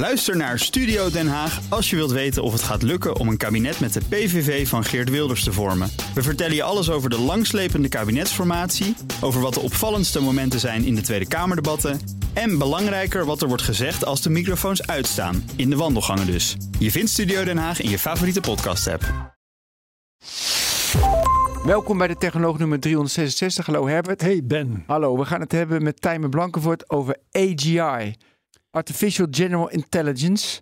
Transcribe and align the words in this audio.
Luister 0.00 0.36
naar 0.36 0.58
Studio 0.58 1.10
Den 1.10 1.28
Haag 1.28 1.60
als 1.68 1.90
je 1.90 1.96
wilt 1.96 2.10
weten 2.10 2.42
of 2.42 2.52
het 2.52 2.62
gaat 2.62 2.82
lukken 2.82 3.16
om 3.16 3.28
een 3.28 3.36
kabinet 3.36 3.80
met 3.80 3.92
de 3.92 4.00
PVV 4.08 4.68
van 4.68 4.84
Geert 4.84 5.10
Wilders 5.10 5.44
te 5.44 5.52
vormen. 5.52 5.90
We 6.14 6.22
vertellen 6.22 6.54
je 6.54 6.62
alles 6.62 6.90
over 6.90 7.10
de 7.10 7.18
langslepende 7.18 7.88
kabinetsformatie, 7.88 8.96
over 9.20 9.40
wat 9.40 9.54
de 9.54 9.60
opvallendste 9.60 10.20
momenten 10.20 10.60
zijn 10.60 10.84
in 10.84 10.94
de 10.94 11.00
Tweede 11.00 11.28
Kamerdebatten 11.28 12.00
en 12.32 12.58
belangrijker 12.58 13.24
wat 13.24 13.42
er 13.42 13.48
wordt 13.48 13.62
gezegd 13.62 14.04
als 14.04 14.22
de 14.22 14.30
microfoons 14.30 14.86
uitstaan, 14.86 15.50
in 15.56 15.70
de 15.70 15.76
wandelgangen 15.76 16.26
dus. 16.26 16.56
Je 16.78 16.90
vindt 16.90 17.10
Studio 17.10 17.44
Den 17.44 17.58
Haag 17.58 17.80
in 17.80 17.90
je 17.90 17.98
favoriete 17.98 18.40
podcast-app. 18.40 19.34
Welkom 21.64 21.98
bij 21.98 22.08
de 22.08 22.16
Technoloog 22.16 22.58
nummer 22.58 22.80
366. 22.80 23.66
Hallo 23.66 23.88
Herbert. 23.88 24.20
Hey 24.20 24.40
Ben. 24.44 24.84
Hallo, 24.86 25.16
we 25.16 25.24
gaan 25.24 25.40
het 25.40 25.52
hebben 25.52 25.82
met 25.82 26.00
Tijmen 26.00 26.30
Blankenvoort 26.30 26.90
over 26.90 27.16
AGI. 27.32 28.14
Artificial 28.70 29.26
General 29.30 29.70
Intelligence. 29.70 30.60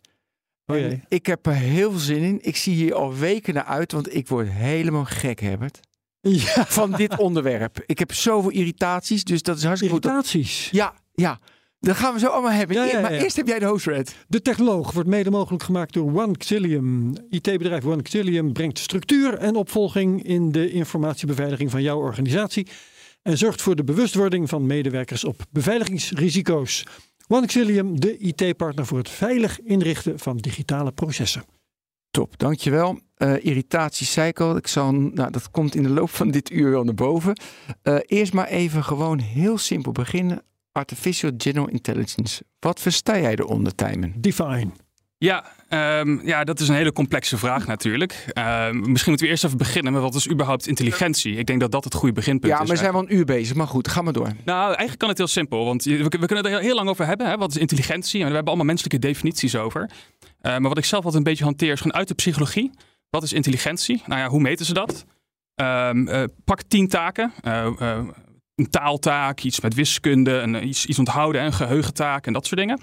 Oh 0.66 0.76
jee. 0.76 1.03
ik 1.08 1.26
heb 1.26 1.46
er 1.46 1.54
heel 1.54 1.90
veel 1.90 2.00
zin 2.00 2.22
in. 2.22 2.39
Ik 2.40 2.57
zie 2.57 2.75
hier 2.75 2.94
al 2.94 3.14
weken 3.14 3.54
naar 3.54 3.64
uit, 3.64 3.93
want 3.93 4.14
ik 4.14 4.29
word 4.29 4.49
helemaal 4.50 5.04
gek, 5.04 5.40
Herbert. 5.40 5.80
Ja, 6.21 6.66
Van 6.79 6.93
dit 6.93 7.16
onderwerp. 7.16 7.82
Ik 7.86 7.99
heb 7.99 8.13
zoveel 8.13 8.50
irritaties, 8.50 9.25
dus 9.25 9.43
dat 9.43 9.57
is 9.57 9.64
hartstikke 9.64 9.94
goed. 9.94 10.04
irritaties. 10.04 10.68
Ja, 10.71 10.94
ja. 11.14 11.39
Dat 11.80 11.96
gaan 11.96 12.13
we 12.13 12.18
zo 12.18 12.26
allemaal 12.26 12.50
hebben. 12.50 12.76
Ja, 12.76 12.85
ja, 12.85 13.00
Maar 13.00 13.11
eerst 13.11 13.36
heb 13.36 13.46
jij 13.46 13.58
de 13.58 13.64
host 13.66 13.86
read. 13.86 14.14
De 14.29 14.43
Technoloog 14.43 14.93
wordt 14.93 15.08
mede 15.08 15.30
mogelijk 15.30 15.63
gemaakt 15.63 15.93
door 15.93 16.22
OneXillium. 16.22 17.13
IT-bedrijf 17.30 17.85
OneXillium 17.85 18.52
brengt 18.52 18.79
structuur 18.79 19.35
en 19.35 19.57
opvolging 19.57 20.22
in 20.22 20.52
de 20.52 20.71
informatiebeveiliging 20.71 21.71
van 21.71 21.82
jouw 21.82 21.99
organisatie. 21.99 22.66
En 23.22 23.38
zorgt 23.38 23.63
voor 23.63 23.77
de 23.77 23.85
bewustwording 23.85 24.49
van 24.49 24.66
medewerkers 24.66 25.25
op 25.25 25.44
beveiligingsrisico's. 25.50 26.85
OneXillium, 27.29 28.00
de 28.00 28.17
IT-partner 28.17 28.87
voor 28.87 28.99
het 28.99 29.09
veilig 29.09 29.61
inrichten 29.61 30.19
van 30.19 30.36
digitale 30.36 30.93
processen. 30.93 31.45
Top, 32.11 32.39
dankjewel. 32.39 32.98
Ik. 33.16 34.56
Ik 34.56 34.66
zal, 34.66 34.92
nou, 34.92 35.30
dat 35.30 35.50
komt 35.50 35.75
in 35.75 35.83
de 35.83 35.89
loop 35.89 36.11
van 36.11 36.30
dit 36.30 36.50
uur 36.50 36.70
wel 36.70 36.84
naar 36.84 36.94
boven. 36.94 37.41
Eh, 37.83 37.97
eerst 38.06 38.33
maar 38.33 38.47
even 38.47 38.84
gewoon 38.84 39.19
heel 39.19 39.58
simpel 39.58 39.92
beginnen. 39.92 40.42
Artificial 40.72 41.30
General 41.36 41.69
Intelligence. 41.69 42.42
Wat 42.58 42.80
versta 42.80 43.19
jij 43.19 43.36
eronder, 43.36 43.74
Tijmen? 43.74 44.14
Define. 44.20 44.70
Ja, 45.19 45.44
ehm, 45.69 46.27
ja, 46.27 46.44
dat 46.44 46.61
is 46.61 46.69
een 46.69 46.74
hele 46.74 46.92
complexe 46.92 47.38
vraag 47.38 47.66
natuurlijk. 47.66 48.24
Ehm, 48.33 48.77
misschien 48.77 49.08
moeten 49.08 49.27
we 49.27 49.33
eerst 49.33 49.44
even 49.44 49.58
beginnen 49.58 49.92
met 49.92 50.02
wat 50.02 50.14
is 50.14 50.30
überhaupt 50.30 50.66
intelligentie? 50.66 51.36
Ik 51.36 51.47
denk 51.47 51.61
dat 51.61 51.70
dat 51.72 51.84
het 51.84 51.94
goede 51.94 52.14
beginpunt 52.14 52.52
Ja, 52.52 52.61
is. 52.61 52.66
maar 52.66 52.77
we 52.77 52.83
zijn 52.83 52.92
wel 52.92 53.02
een 53.02 53.14
uur 53.14 53.24
bezig. 53.24 53.56
Maar 53.56 53.66
goed, 53.66 53.89
ga 53.89 54.02
maar 54.02 54.12
door. 54.12 54.28
Nou, 54.44 54.66
eigenlijk 54.66 54.98
kan 54.98 55.08
het 55.08 55.19
heel 55.19 55.27
simpel, 55.27 55.64
want 55.64 55.84
we, 55.84 55.96
we 55.96 56.08
kunnen 56.08 56.44
het 56.44 56.46
er 56.46 56.61
heel 56.61 56.74
lang 56.74 56.89
over 56.89 57.06
hebben. 57.06 57.27
Hè? 57.28 57.36
Wat 57.36 57.50
is 57.50 57.56
intelligentie? 57.56 58.20
En 58.20 58.27
we 58.27 58.34
hebben 58.34 58.46
allemaal 58.46 58.66
menselijke 58.66 58.98
definities 58.98 59.56
over. 59.56 59.91
Eh, 60.41 60.50
maar 60.52 60.69
wat 60.69 60.78
ik 60.78 60.84
zelf 60.84 61.05
altijd 61.05 61.24
een 61.24 61.30
beetje 61.30 61.44
hanteer 61.44 61.72
is 61.72 61.80
gewoon 61.80 61.96
uit 61.96 62.08
de 62.08 62.14
psychologie. 62.14 62.70
Wat 63.11 63.22
is 63.22 63.33
intelligentie? 63.33 64.02
Nou 64.06 64.20
ja, 64.20 64.28
hoe 64.28 64.41
meten 64.41 64.66
ze 64.66 64.74
dat? 64.74 65.05
Ehm, 65.55 66.08
eh, 66.08 66.22
pak 66.44 66.62
tien 66.62 66.89
taken. 66.89 67.33
Eh, 67.41 67.98
een 68.55 68.70
taaltaak, 68.70 69.41
iets 69.41 69.61
met 69.61 69.74
wiskunde, 69.74 70.33
een, 70.33 70.66
iets, 70.69 70.86
iets 70.86 70.98
onthouden, 70.98 71.44
een 71.44 71.52
geheugentaak 71.52 72.27
en 72.27 72.33
dat 72.33 72.46
soort 72.46 72.61
dingen. 72.61 72.80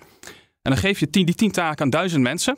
En 0.65 0.71
dan 0.71 0.77
geef 0.77 0.99
je 0.99 1.09
tien, 1.09 1.25
die 1.25 1.35
tien 1.35 1.51
taken 1.51 1.83
aan 1.83 1.89
duizend 1.89 2.23
mensen. 2.23 2.57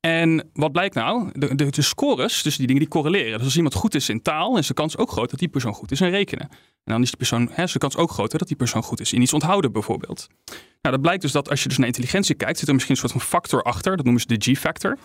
En 0.00 0.50
wat 0.52 0.72
blijkt 0.72 0.94
nou? 0.94 1.30
De, 1.32 1.54
de, 1.54 1.70
de 1.70 1.82
scores, 1.82 2.42
dus 2.42 2.56
die 2.56 2.66
dingen 2.66 2.82
die 2.82 2.90
correleren. 2.90 3.36
Dus 3.36 3.46
als 3.46 3.56
iemand 3.56 3.74
goed 3.74 3.94
is 3.94 4.08
in 4.08 4.22
taal, 4.22 4.58
is 4.58 4.66
de 4.66 4.74
kans 4.74 4.96
ook 4.96 5.10
groot 5.10 5.30
dat 5.30 5.38
die 5.38 5.48
persoon 5.48 5.72
goed 5.72 5.90
is 5.90 6.00
in 6.00 6.10
rekenen. 6.10 6.48
En 6.50 6.92
dan 6.92 7.02
is 7.02 7.08
die 7.08 7.16
persoon, 7.16 7.48
hè, 7.52 7.62
is 7.62 7.72
de 7.72 7.78
kans 7.78 7.96
ook 7.96 8.10
groter 8.10 8.38
dat 8.38 8.48
die 8.48 8.56
persoon 8.56 8.82
goed 8.82 9.00
is 9.00 9.12
in 9.12 9.22
iets 9.22 9.32
onthouden 9.32 9.72
bijvoorbeeld. 9.72 10.26
Nou, 10.46 10.94
dat 10.94 11.00
blijkt 11.00 11.22
dus 11.22 11.32
dat 11.32 11.50
als 11.50 11.62
je 11.62 11.68
dus 11.68 11.78
naar 11.78 11.86
intelligentie 11.86 12.34
kijkt, 12.34 12.58
zit 12.58 12.68
er 12.68 12.74
misschien 12.74 12.94
een 12.94 13.00
soort 13.00 13.12
van 13.12 13.20
factor 13.20 13.62
achter. 13.62 13.96
Dat 13.96 14.04
noemen 14.04 14.22
ze 14.22 14.36
de 14.36 14.52
G-factor. 14.52 14.98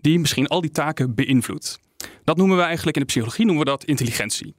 Die 0.00 0.18
misschien 0.18 0.46
al 0.46 0.60
die 0.60 0.70
taken 0.70 1.14
beïnvloedt. 1.14 1.80
Dat 2.24 2.36
noemen 2.36 2.56
we 2.56 2.62
eigenlijk 2.62 2.96
in 2.96 3.02
de 3.02 3.08
psychologie 3.08 3.44
noemen 3.44 3.64
we 3.64 3.70
dat 3.70 3.84
intelligentie. 3.84 4.54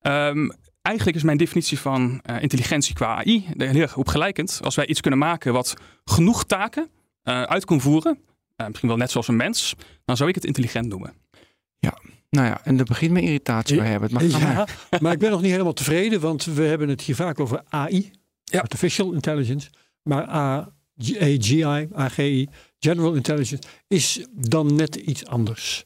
Ehm, 0.00 0.50
eigenlijk 0.82 1.16
is 1.16 1.22
mijn 1.22 1.36
definitie 1.36 1.78
van 1.78 2.20
eh, 2.22 2.42
intelligentie 2.42 2.94
qua 2.94 3.16
AI 3.16 3.46
heel 3.56 3.80
erg 3.80 3.96
op 3.96 4.08
gelijkend. 4.08 4.60
Als 4.62 4.74
wij 4.74 4.86
iets 4.86 5.00
kunnen 5.00 5.18
maken 5.18 5.52
wat 5.52 5.74
genoeg 6.04 6.44
taken 6.44 6.88
eh, 7.22 7.42
uit 7.42 7.64
kan 7.64 7.80
voeren, 7.80 8.18
eh, 8.56 8.66
misschien 8.66 8.88
wel 8.88 8.98
net 8.98 9.10
zoals 9.10 9.28
een 9.28 9.36
mens, 9.36 9.74
dan 10.04 10.16
zou 10.16 10.28
ik 10.28 10.34
het 10.34 10.44
intelligent 10.44 10.88
noemen. 10.88 11.14
Nou 12.36 12.46
ja, 12.46 12.60
en 12.64 12.78
er 12.78 12.84
begint 12.84 13.12
met 13.12 13.22
irritatie 13.22 13.76
bij 13.76 13.86
Herbert. 13.86 14.12
Maar 14.12 14.24
maar. 14.30 14.40
Ja, 14.40 14.66
maar 15.00 15.12
ik 15.12 15.18
ben 15.18 15.30
nog 15.30 15.40
niet 15.40 15.50
helemaal 15.50 15.72
tevreden, 15.72 16.20
want 16.20 16.44
we 16.44 16.62
hebben 16.62 16.88
het 16.88 17.00
hier 17.00 17.14
vaak 17.14 17.40
over 17.40 17.62
AI, 17.68 18.10
Ja. 18.44 18.60
Artificial 18.60 19.12
Intelligence. 19.12 19.70
Maar 20.02 20.26
AGI, 20.26 21.88
AGI, 21.92 22.48
General 22.78 23.14
Intelligence, 23.14 23.68
is 23.86 24.26
dan 24.30 24.74
net 24.74 24.94
iets 24.94 25.26
anders. 25.26 25.84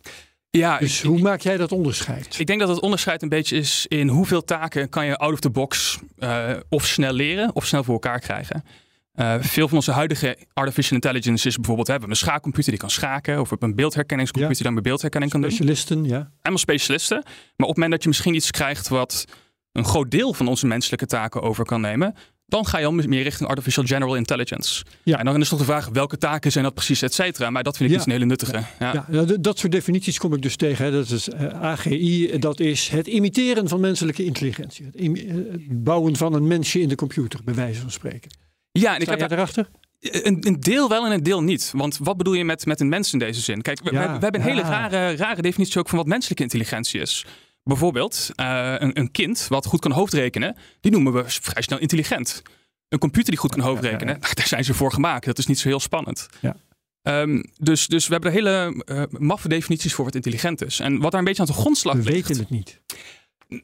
Ja, 0.57 0.79
Dus 0.79 0.99
ik, 0.99 1.07
hoe 1.07 1.21
maak 1.21 1.41
jij 1.41 1.57
dat 1.57 1.73
onderscheid? 1.73 2.39
ik 2.39 2.47
denk 2.47 2.61
dat 2.61 2.69
het 2.69 2.81
onderscheid 2.81 3.23
een 3.23 3.29
beetje 3.29 3.57
is 3.57 3.87
in 3.89 4.09
hoeveel 4.09 4.45
taken 4.45 4.89
kan 4.89 5.07
je 5.07 5.17
out 5.17 5.33
of 5.33 5.41
the 5.41 5.51
box 5.51 5.99
eh, 6.19 6.51
of 6.69 6.87
snel 6.87 7.13
leren 7.13 7.55
of 7.55 7.67
snel 7.67 7.85
voor 7.85 7.95
elkaar 7.95 8.21
krijgen. 8.21 8.65
Eh, 9.13 9.35
veel 9.41 9.69
van 9.69 9.77
onze 9.77 9.93
huidige 9.93 10.39
artificial 10.53 10.95
intelligence 10.95 11.49
is 11.49 11.57
bijvoorbeeld, 11.57 11.87
hè, 11.87 11.95
we 11.95 12.01
hebben 12.01 12.19
een 12.19 12.25
schaakcomputer 12.27 12.71
die 12.71 12.81
kan 12.81 12.91
schaken, 12.91 13.35
of 13.35 13.43
we 13.43 13.49
hebben 13.49 13.69
een 13.69 13.75
beeldherkenningscomputer 13.75 14.57
die 14.57 14.65
dan 14.65 14.75
met 14.75 14.83
beeldherkenning 14.83 15.33
kan 15.33 15.41
doen. 15.41 15.51
Specialisten, 15.51 16.05
ja. 16.05 16.31
Helemaal 16.37 16.59
specialisten. 16.59 17.23
Maar 17.25 17.69
op 17.69 17.75
het 17.75 17.75
moment 17.75 17.91
dat 17.91 18.03
je 18.03 18.09
misschien 18.09 18.35
iets 18.35 18.51
krijgt 18.51 18.89
wat 18.89 19.25
een 19.73 19.85
groot 19.85 20.11
deel 20.11 20.33
van 20.33 20.49
onze 20.49 20.67
menselijke 20.67 21.07
taken 21.07 21.43
over 21.43 21.65
kan 21.65 21.81
nemen, 21.81 22.15
dan 22.47 22.67
ga 22.67 22.79
je 22.79 22.87
al 22.87 22.93
meer 22.93 23.23
richting 23.23 23.49
artificial 23.49 23.85
general 23.85 24.15
intelligence. 24.17 24.85
Ja. 25.03 25.19
En 25.19 25.25
dan 25.25 25.41
is 25.41 25.49
toch 25.49 25.59
de 25.59 25.65
vraag, 25.65 25.89
welke 25.93 26.19
taken 26.19 26.53
zijn 26.53 26.65
dat 26.65 26.75
precies, 26.75 27.03
et 27.03 27.15
cetera. 27.15 27.51
Maar 27.51 27.63
dat 27.63 27.77
vind 27.77 27.91
ik 27.91 27.95
Ja. 27.97 27.99
niet 28.03 28.07
een 28.07 28.19
hele 28.21 28.31
nuttige. 28.31 28.63
Ja. 28.79 29.07
Ja, 29.11 29.25
dat 29.41 29.59
soort 29.59 29.73
definities 29.73 30.19
kom 30.19 30.35
ik 30.35 30.43
dus 30.43 30.57
tegen. 30.57 30.85
Hè. 30.85 30.91
Dat 30.91 31.11
is 31.11 31.29
eh, 31.29 31.47
AGI, 31.63 32.39
dat 32.39 32.61
is 32.61 32.89
het 32.89 33.07
imiteren 33.07 33.69
van 33.69 33.81
menselijke 33.81 34.25
intelligentie. 34.25 34.85
Het, 34.85 34.95
eh, 34.97 35.35
het 35.35 35.85
bouwen 35.85 36.17
van 36.17 36.35
een 36.35 36.47
mensje 36.47 36.81
in 36.81 36.89
de 36.89 36.95
computer, 36.95 37.41
bij 37.45 37.55
wijze 37.55 37.81
van 37.81 37.91
spreken. 37.91 38.31
Ja, 38.73 38.95
en 38.95 39.01
ik 39.01 39.09
heb 39.09 39.19
jij 39.19 39.29
daar 39.29 39.39
erachter? 39.39 39.69
een, 40.01 40.47
een 40.47 40.61
deel 40.61 40.89
wel 40.89 41.07
en 41.07 41.13
een 41.13 41.23
deel 41.23 41.43
niet. 41.43 41.73
Want 41.77 41.99
wat 42.03 42.17
bedoel 42.17 42.35
je 42.35 42.45
met, 42.45 42.67
met 42.67 42.81
een 42.81 42.89
mens 42.89 43.13
in 43.13 43.19
deze 43.19 43.41
zin? 43.41 43.63
Kijk, 43.63 43.81
we, 43.83 43.93
Ja, 43.93 44.01
we, 44.01 44.07
we 44.19 44.23
hebben 44.23 44.41
een 44.41 44.47
hele 44.47 44.61
ja. 44.61 44.69
rare, 44.69 45.17
rare 45.17 45.43
definitie 45.43 45.79
ook 45.81 45.89
van 45.89 45.99
wat 45.99 46.07
menselijke 46.07 46.43
intelligentie 46.43 47.01
is. 47.01 47.25
Bijvoorbeeld, 47.67 48.31
eh, 48.35 48.75
een, 48.79 48.99
een 48.99 49.11
kind 49.11 49.47
wat 49.49 49.67
goed 49.67 49.81
kan 49.81 49.91
hoofdrekenen, 49.91 50.57
die 50.81 50.93
noemen 50.93 51.13
we 51.13 51.25
vrij 51.27 51.63
snel 51.63 51.79
intelligent. 51.79 52.43
Een 52.89 52.99
computer 52.99 53.31
die 53.31 53.41
goed 53.41 53.51
kan 53.51 53.61
hoofdrekenen, 53.61 54.21
daar 54.35 54.47
zijn 54.47 54.65
ze 54.65 54.75
voor 54.75 54.93
gemaakt. 54.93 55.25
Dat 55.25 55.39
is 55.39 55.47
niet 55.47 55.59
zo 55.59 55.69
heel 55.69 55.81
spannend. 55.81 56.29
Ja. 56.41 56.57
Ehm, 57.03 57.43
dus, 57.59 57.87
dus 57.87 58.07
we 58.07 58.13
hebben 58.13 58.31
er 58.31 58.37
hele 58.37 58.85
eh, 58.85 59.03
maffe 59.19 59.49
definities 59.49 59.95
voor 59.95 60.05
wat 60.05 60.15
intelligent 60.15 60.65
is. 60.65 60.81
En 60.81 60.99
wat 60.99 61.11
daar 61.11 61.21
een 61.21 61.27
beetje 61.27 61.43
aan 61.43 61.49
de 61.49 61.55
grondslag 61.55 61.95
We 61.97 62.03
ligt. 62.03 62.29
weten 62.29 62.43
het 62.43 62.51
niet. 62.51 62.81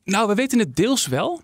Nou, 0.04 0.28
we 0.28 0.34
weten 0.34 0.58
het 0.58 0.76
deels 0.76 1.06
wel. 1.06 1.42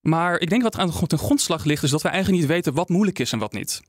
Maar 0.00 0.40
ik 0.40 0.50
denk 0.50 0.62
wat 0.62 0.76
aan 0.76 0.92
de 1.06 1.18
grondslag 1.18 1.64
ligt, 1.64 1.82
is 1.82 1.90
dat 1.90 2.02
we 2.02 2.08
eigenlijk 2.08 2.40
niet 2.40 2.50
weten 2.50 2.74
wat 2.74 2.88
moeilijk 2.88 3.18
is 3.18 3.32
en 3.32 3.38
wat 3.38 3.52
niet. 3.52 3.80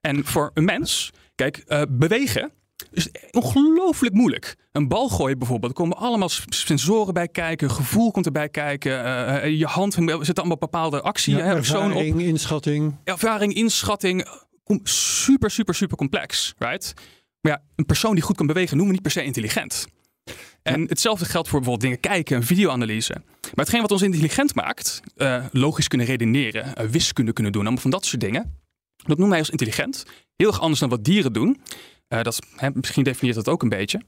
En 0.00 0.24
voor 0.24 0.50
een 0.54 0.64
mens, 0.64 1.12
kijk, 1.34 1.56
eh, 1.56 1.82
bewegen 1.88 2.52
is 2.94 3.08
ongelooflijk 3.30 4.14
moeilijk. 4.14 4.56
Een 4.72 4.88
bal 4.88 5.08
gooien 5.08 5.38
bijvoorbeeld, 5.38 5.72
er 5.72 5.78
komen 5.78 5.96
allemaal 5.96 6.28
sensoren 6.48 7.14
bij 7.14 7.28
kijken, 7.28 7.70
gevoel 7.70 8.10
komt 8.10 8.26
erbij 8.26 8.48
kijken, 8.48 9.04
eh, 9.04 9.44
eh, 9.44 9.58
je 9.58 9.66
hand, 9.66 9.94
zitten 9.94 10.34
allemaal 10.34 10.56
bepaalde 10.56 11.00
actie, 11.00 11.36
Ja, 11.36 11.50
op, 11.50 11.56
ervaring, 11.56 12.20
inschatting. 12.20 12.96
ervaring, 13.04 13.54
inschatting, 13.54 14.28
super, 14.82 15.50
super, 15.50 15.74
super 15.74 15.96
complex, 15.96 16.54
right? 16.58 16.94
Maar 17.40 17.52
ja, 17.52 17.62
een 17.76 17.86
persoon 17.86 18.14
die 18.14 18.22
goed 18.22 18.36
kan 18.36 18.46
bewegen 18.46 18.76
noemen 18.76 18.94
we 18.94 19.00
niet 19.00 19.12
per 19.12 19.22
se 19.22 19.26
intelligent. 19.26 19.86
En 20.62 20.88
hetzelfde 20.88 21.24
geldt 21.24 21.48
voor 21.48 21.60
bijvoorbeeld 21.60 21.92
dingen 21.92 22.12
kijken, 22.12 22.36
een 22.36 22.42
videoanalyse. 22.42 23.12
Maar 23.40 23.52
hetgeen 23.54 23.80
wat 23.80 23.90
ons 23.90 24.02
intelligent 24.02 24.54
maakt, 24.54 25.00
eh, 25.16 25.44
logisch 25.50 25.88
kunnen 25.88 26.06
redeneren, 26.06 26.90
wiskunde 26.90 27.32
kunnen 27.32 27.52
doen, 27.52 27.62
allemaal 27.62 27.82
van 27.82 27.90
dat 27.90 28.06
soort 28.06 28.20
dingen, 28.20 28.62
dat 28.96 29.06
noemen 29.06 29.28
wij 29.28 29.38
als 29.38 29.50
intelligent. 29.50 30.04
Heel 30.36 30.48
erg 30.48 30.60
anders 30.60 30.80
dan 30.80 30.88
wat 30.88 31.04
dieren 31.04 31.32
doen. 31.32 31.60
Eh, 32.18 32.22
dat, 32.22 32.32
is- 32.32 32.40
hè, 32.56 32.68
misschien 32.74 33.04
definieert 33.04 33.36
dat 33.36 33.48
ook 33.48 33.62
een 33.62 33.68
beetje. 33.68 34.00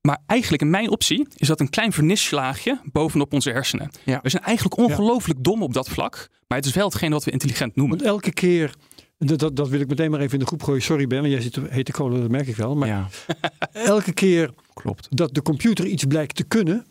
Maar 0.00 0.18
eigenlijk 0.26 0.62
in 0.62 0.70
mijn 0.70 0.90
optie 0.90 1.26
is 1.36 1.48
dat 1.48 1.60
een 1.60 1.70
klein 1.70 1.92
vernislaagje 1.92 2.80
bovenop 2.92 3.32
onze 3.32 3.50
hersenen. 3.50 3.90
Ja. 4.04 4.20
We 4.22 4.28
zijn 4.28 4.42
eigenlijk 4.42 4.76
ongelooflijk 4.78 5.44
dom 5.44 5.62
op 5.62 5.72
dat 5.72 5.88
vlak. 5.88 6.28
Maar 6.48 6.58
het 6.58 6.66
is 6.66 6.72
wel 6.74 6.84
hetgeen 6.86 7.10
wat 7.10 7.24
we 7.24 7.30
intelligent 7.30 7.76
noemen. 7.76 7.96
Want 7.98 8.08
elke 8.10 8.32
keer, 8.32 8.74
dat, 9.18 9.38
dat, 9.38 9.56
dat 9.56 9.68
wil 9.68 9.80
ik 9.80 9.88
meteen 9.88 10.10
maar 10.10 10.20
even 10.20 10.32
in 10.32 10.38
de 10.38 10.46
groep 10.46 10.62
gooien. 10.62 10.82
Sorry 10.82 11.06
Ben, 11.06 11.20
want 11.20 11.32
jij 11.32 11.40
zit 11.42 11.56
hete 11.68 11.92
kolen, 11.92 12.20
dat 12.20 12.30
merk 12.30 12.46
ik 12.46 12.56
wel. 12.56 12.76
Maar 12.76 12.88
Ja, 12.88 13.08
elke 13.72 14.12
keer 14.12 14.50
klopt. 14.74 15.06
dat 15.10 15.34
de 15.34 15.42
computer 15.42 15.86
iets 15.86 16.04
blijkt 16.04 16.34
te 16.36 16.44
kunnen, 16.44 16.86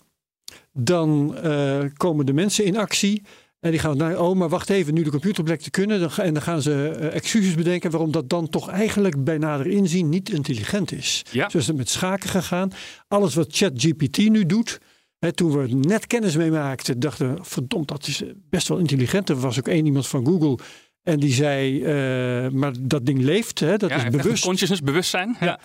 dan 0.74 1.38
eh, 1.38 1.80
komen 1.98 2.26
de 2.26 2.34
mensen 2.34 2.66
in 2.66 2.78
actie. 2.78 3.24
En 3.60 3.72
die 3.72 3.80
gaan 3.80 3.98
naar, 3.98 4.20
oh, 4.20 4.36
maar 4.36 4.50
wacht 4.50 4.70
even, 4.70 4.94
nu 4.94 5.04
de 5.04 5.10
computer 5.10 5.44
blijkt 5.44 5.64
te 5.64 5.70
kunnen. 5.70 6.00
Dan, 6.00 6.10
en 6.16 6.34
dan 6.34 6.44
gaan 6.44 6.62
ze 6.62 6.90
eh, 6.90 7.16
excuses 7.16 7.56
bedenken 7.56 7.92
waarom 7.92 8.12
dat 8.12 8.30
dan 8.30 8.50
toch 8.50 8.70
eigenlijk 8.70 9.24
bij 9.24 9.38
nader 9.38 9.68
inzien 9.68 10.10
niet 10.10 10.30
intelligent 10.30 10.92
is. 10.92 11.26
Ja. 11.32 11.50
Zo 11.50 11.58
is 11.58 11.68
het 11.68 11.78
met 11.78 11.90
schaken 11.90 12.30
gegaan. 12.30 12.72
Alles 13.08 13.36
wat 13.36 13.48
ChatGPT 13.50 14.18
nu 14.18 14.46
doet. 14.46 14.80
Hè, 15.20 15.32
toen 15.32 15.52
we 15.52 15.60
er 15.60 15.76
net 15.76 16.08
kennis 16.08 16.36
mee 16.36 16.52
maakten, 16.52 17.00
dachten 17.00 17.34
we, 17.34 17.44
verdomd, 17.44 17.88
dat 17.88 18.08
is 18.08 18.24
eh, 18.24 18.30
best 18.50 18.68
wel 18.68 18.78
intelligent. 18.78 19.30
Er 19.30 19.40
was 19.40 19.60
ook 19.60 19.68
één 19.68 19.86
iemand 19.86 20.08
van 20.08 20.26
Google. 20.26 20.58
En 21.04 21.20
die 21.20 21.34
zei, 21.34 21.84
eh, 21.84 22.52
maar 22.52 22.74
dat 22.80 23.06
ding 23.06 23.22
leeft, 23.22 23.60
hè, 23.60 23.78
dat 23.78 23.90
ja, 23.90 24.06
is 24.06 24.10
bewust. 24.10 24.44
consciousness, 24.44 24.82
bewustzijn. 24.82 25.38
Ja. 25.40 25.60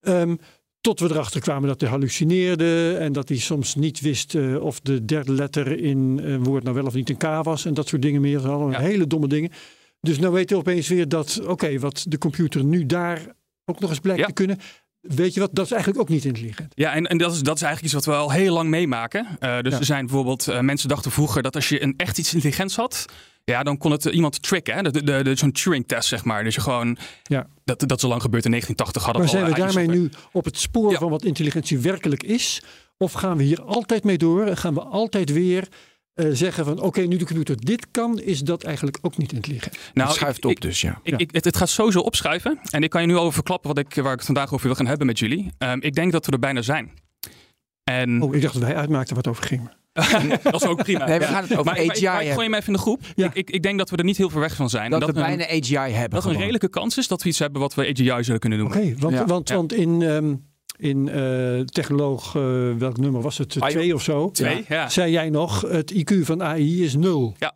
Ehm, 0.00 0.36
tot 0.80 1.00
we 1.00 1.10
erachter 1.10 1.40
kwamen 1.40 1.68
dat 1.68 1.80
hij 1.80 1.90
hallucineerde 1.90 2.96
en 3.00 3.12
dat 3.12 3.28
hij 3.28 3.38
soms 3.38 3.74
niet 3.74 4.00
wist 4.00 4.34
eh, 4.34 4.60
of 4.64 4.80
de 4.80 5.04
derde 5.04 5.32
letter 5.32 5.80
in 5.80 6.20
een 6.22 6.44
woord 6.44 6.62
nou 6.62 6.74
wel 6.74 6.86
of 6.86 6.94
niet 6.94 7.10
een 7.10 7.16
K 7.16 7.22
was 7.42 7.64
en 7.64 7.74
dat 7.74 7.88
soort 7.88 8.02
dingen 8.02 8.20
meer. 8.20 8.48
Allemaal 8.48 8.70
Ja. 8.70 8.78
hele 8.80 9.06
domme 9.06 9.28
dingen. 9.28 9.50
Dus 10.00 10.18
nou 10.18 10.32
weten 10.32 10.56
we 10.56 10.62
opeens 10.62 10.88
weer 10.88 11.08
dat, 11.08 11.40
oké, 11.46 11.78
wat 11.78 12.04
de 12.08 12.18
computer 12.18 12.64
nu 12.64 12.86
daar 12.86 13.20
ook 13.64 13.80
nog 13.80 13.90
eens 13.90 13.98
blijkt 14.00 14.20
Ja. 14.20 14.26
te 14.26 14.32
kunnen. 14.32 14.58
Weet 15.00 15.34
je 15.34 15.40
wat, 15.40 15.50
dat 15.52 15.64
is 15.64 15.70
eigenlijk 15.72 16.00
ook 16.02 16.08
niet 16.08 16.24
intelligent. 16.24 16.72
Ja, 16.74 16.92
en, 16.94 17.06
en 17.06 17.18
dat, 17.18 17.32
is, 17.32 17.42
dat 17.42 17.56
is 17.56 17.62
eigenlijk 17.62 17.94
iets 17.94 18.04
wat 18.06 18.14
we 18.14 18.20
al 18.22 18.30
heel 18.32 18.54
lang 18.54 18.68
meemaken. 18.68 19.26
Eh, 19.38 19.60
dus 19.60 19.72
Ja. 19.72 19.78
er 19.78 19.84
zijn 19.84 20.06
bijvoorbeeld, 20.06 20.48
eh, 20.48 20.60
mensen 20.60 20.88
dachten 20.88 21.10
vroeger 21.10 21.42
dat 21.42 21.54
als 21.54 21.68
je 21.68 21.82
een 21.82 21.94
echt 21.96 22.18
iets 22.18 22.34
intelligents 22.34 22.76
had, 22.76 23.04
ja, 23.48 23.62
dan 23.62 23.78
kon 23.78 23.90
het 23.90 24.06
eh, 24.06 24.14
iemand 24.14 24.42
tricken. 24.42 24.74
Hè? 24.74 24.82
De, 24.82 25.02
de, 25.04 25.22
de, 25.22 25.34
Zo'n 25.36 25.52
Turing-test, 25.52 26.08
zeg 26.08 26.24
maar. 26.24 26.44
Dus 26.44 26.54
je 26.54 26.60
gewoon, 26.60 26.96
Ja. 27.22 27.46
dat, 27.64 27.80
dat 27.86 27.96
is 27.96 28.02
al 28.02 28.08
lang 28.08 28.22
gebeurd 28.22 28.44
in 28.44 28.50
1980 28.50 29.02
hadden 29.04 29.22
Maar 29.22 29.32
we 29.32 29.38
zijn 29.38 29.66
we 29.68 29.74
daarmee 29.84 29.98
nu 30.00 30.10
op 30.32 30.44
het 30.44 30.58
spoor 30.58 30.90
Ja. 30.92 30.98
van 30.98 31.10
wat 31.10 31.24
intelligentie 31.24 31.78
werkelijk 31.78 32.22
is? 32.22 32.62
Of 32.96 33.12
gaan 33.12 33.36
we 33.36 33.42
hier 33.42 33.62
altijd 33.62 34.04
mee 34.04 34.18
door 34.18 34.46
en 34.46 34.56
gaan 34.56 34.74
we 34.74 34.80
altijd 34.82 35.32
weer 35.32 35.68
eh, 36.14 36.26
zeggen 36.32 36.64
van 36.64 36.80
oké, 36.80 37.00
nu 37.00 37.16
de 37.16 37.24
computer 37.26 37.56
dit 37.64 37.86
kan, 37.90 38.20
is 38.20 38.40
dat 38.40 38.62
eigenlijk 38.64 38.98
ook 39.00 39.16
niet 39.16 39.32
intelligent? 39.32 39.78
Nou, 39.94 40.08
het 40.08 40.16
schuift 40.16 40.38
ik- 40.38 40.44
op 40.44 40.50
ik- 40.50 40.60
dus, 40.60 40.80
ja. 40.80 41.00
Ik, 41.02 41.10
Ja. 41.12 41.18
ik, 41.18 41.28
het, 41.32 41.44
het 41.44 41.56
gaat 41.56 41.68
sowieso 41.68 42.00
opschuiven. 42.00 42.58
En 42.70 42.82
ik 42.82 42.90
kan 42.90 43.00
je 43.00 43.06
nu 43.06 43.14
al 43.16 43.32
verklappen 43.32 43.74
wat 43.74 43.78
ik, 43.78 43.94
waar 43.94 44.12
ik 44.12 44.16
het 44.16 44.26
vandaag 44.26 44.52
over 44.52 44.66
wil 44.66 44.74
gaan 44.74 44.86
hebben 44.86 45.06
met 45.06 45.18
jullie. 45.18 45.50
Ehm, 45.58 45.78
ik 45.80 45.94
denk 45.94 46.12
dat 46.12 46.26
we 46.26 46.32
er 46.32 46.38
bijna 46.38 46.62
zijn. 46.62 46.90
En 47.84 48.22
Oh, 48.22 48.34
ik 48.34 48.42
dacht 48.42 48.54
dat 48.54 48.62
wij 48.62 48.76
uitmaakten 48.76 49.14
wat 49.16 49.26
over 49.26 49.44
ging. 49.44 49.70
dat 50.42 50.54
is 50.54 50.66
ook 50.66 50.82
prima. 50.82 51.06
Nee, 51.06 51.18
we 51.18 51.24
gaan 51.24 51.42
het 51.42 51.52
over 51.52 51.64
maar, 51.64 51.78
ik- 51.78 51.90
AGI 51.90 52.04
maar 52.06 52.22
ik 52.24 52.32
gooi 52.32 52.44
hem 52.46 52.54
even 52.54 52.66
in 52.66 52.72
de 52.72 52.78
groep. 52.78 53.00
Ja. 53.14 53.26
Ik, 53.26 53.34
ik, 53.34 53.50
ik 53.50 53.62
denk 53.62 53.78
dat 53.78 53.90
we 53.90 53.96
er 53.96 54.04
niet 54.04 54.16
heel 54.16 54.30
ver 54.30 54.40
weg 54.40 54.54
van 54.54 54.70
zijn. 54.70 54.90
Dat, 54.90 55.00
En 55.00 55.06
we 55.06 55.20
een- 55.20 55.24
bijna 55.36 55.44
AGI 55.44 55.74
hebben. 55.76 55.92
dat 55.94 56.10
er 56.10 56.14
een 56.16 56.20
gewoon. 56.20 56.36
redelijke 56.36 56.68
kans 56.68 56.98
is 56.98 57.08
dat 57.08 57.22
we 57.22 57.28
iets 57.28 57.38
hebben 57.38 57.60
wat 57.60 57.74
we 57.74 57.82
AGI 57.88 58.24
zullen 58.24 58.40
kunnen 58.40 58.60
Oké, 58.60 58.78
noemen. 58.78 59.00
want, 59.00 59.14
Ja. 59.14 59.24
want, 59.26 59.48
Ja. 59.48 59.54
want 59.54 59.72
in, 59.72 60.02
ehm, 60.02 60.34
in 60.76 61.08
eh, 61.08 61.60
technoloog, 61.60 62.36
eh, 62.36 62.42
welk 62.78 62.96
nummer 62.98 63.20
was 63.22 63.38
het? 63.38 63.48
Twee 63.48 63.94
of 63.94 64.02
zo? 64.02 64.30
Twee, 64.30 64.64
ja. 64.68 64.88
Zei 64.88 65.10
jij 65.12 65.30
nog, 65.30 65.60
het 65.60 65.92
IQ 65.94 66.14
van 66.24 66.42
AI 66.42 66.84
is 66.84 66.94
nul. 66.96 67.34
Ja. 67.38 67.52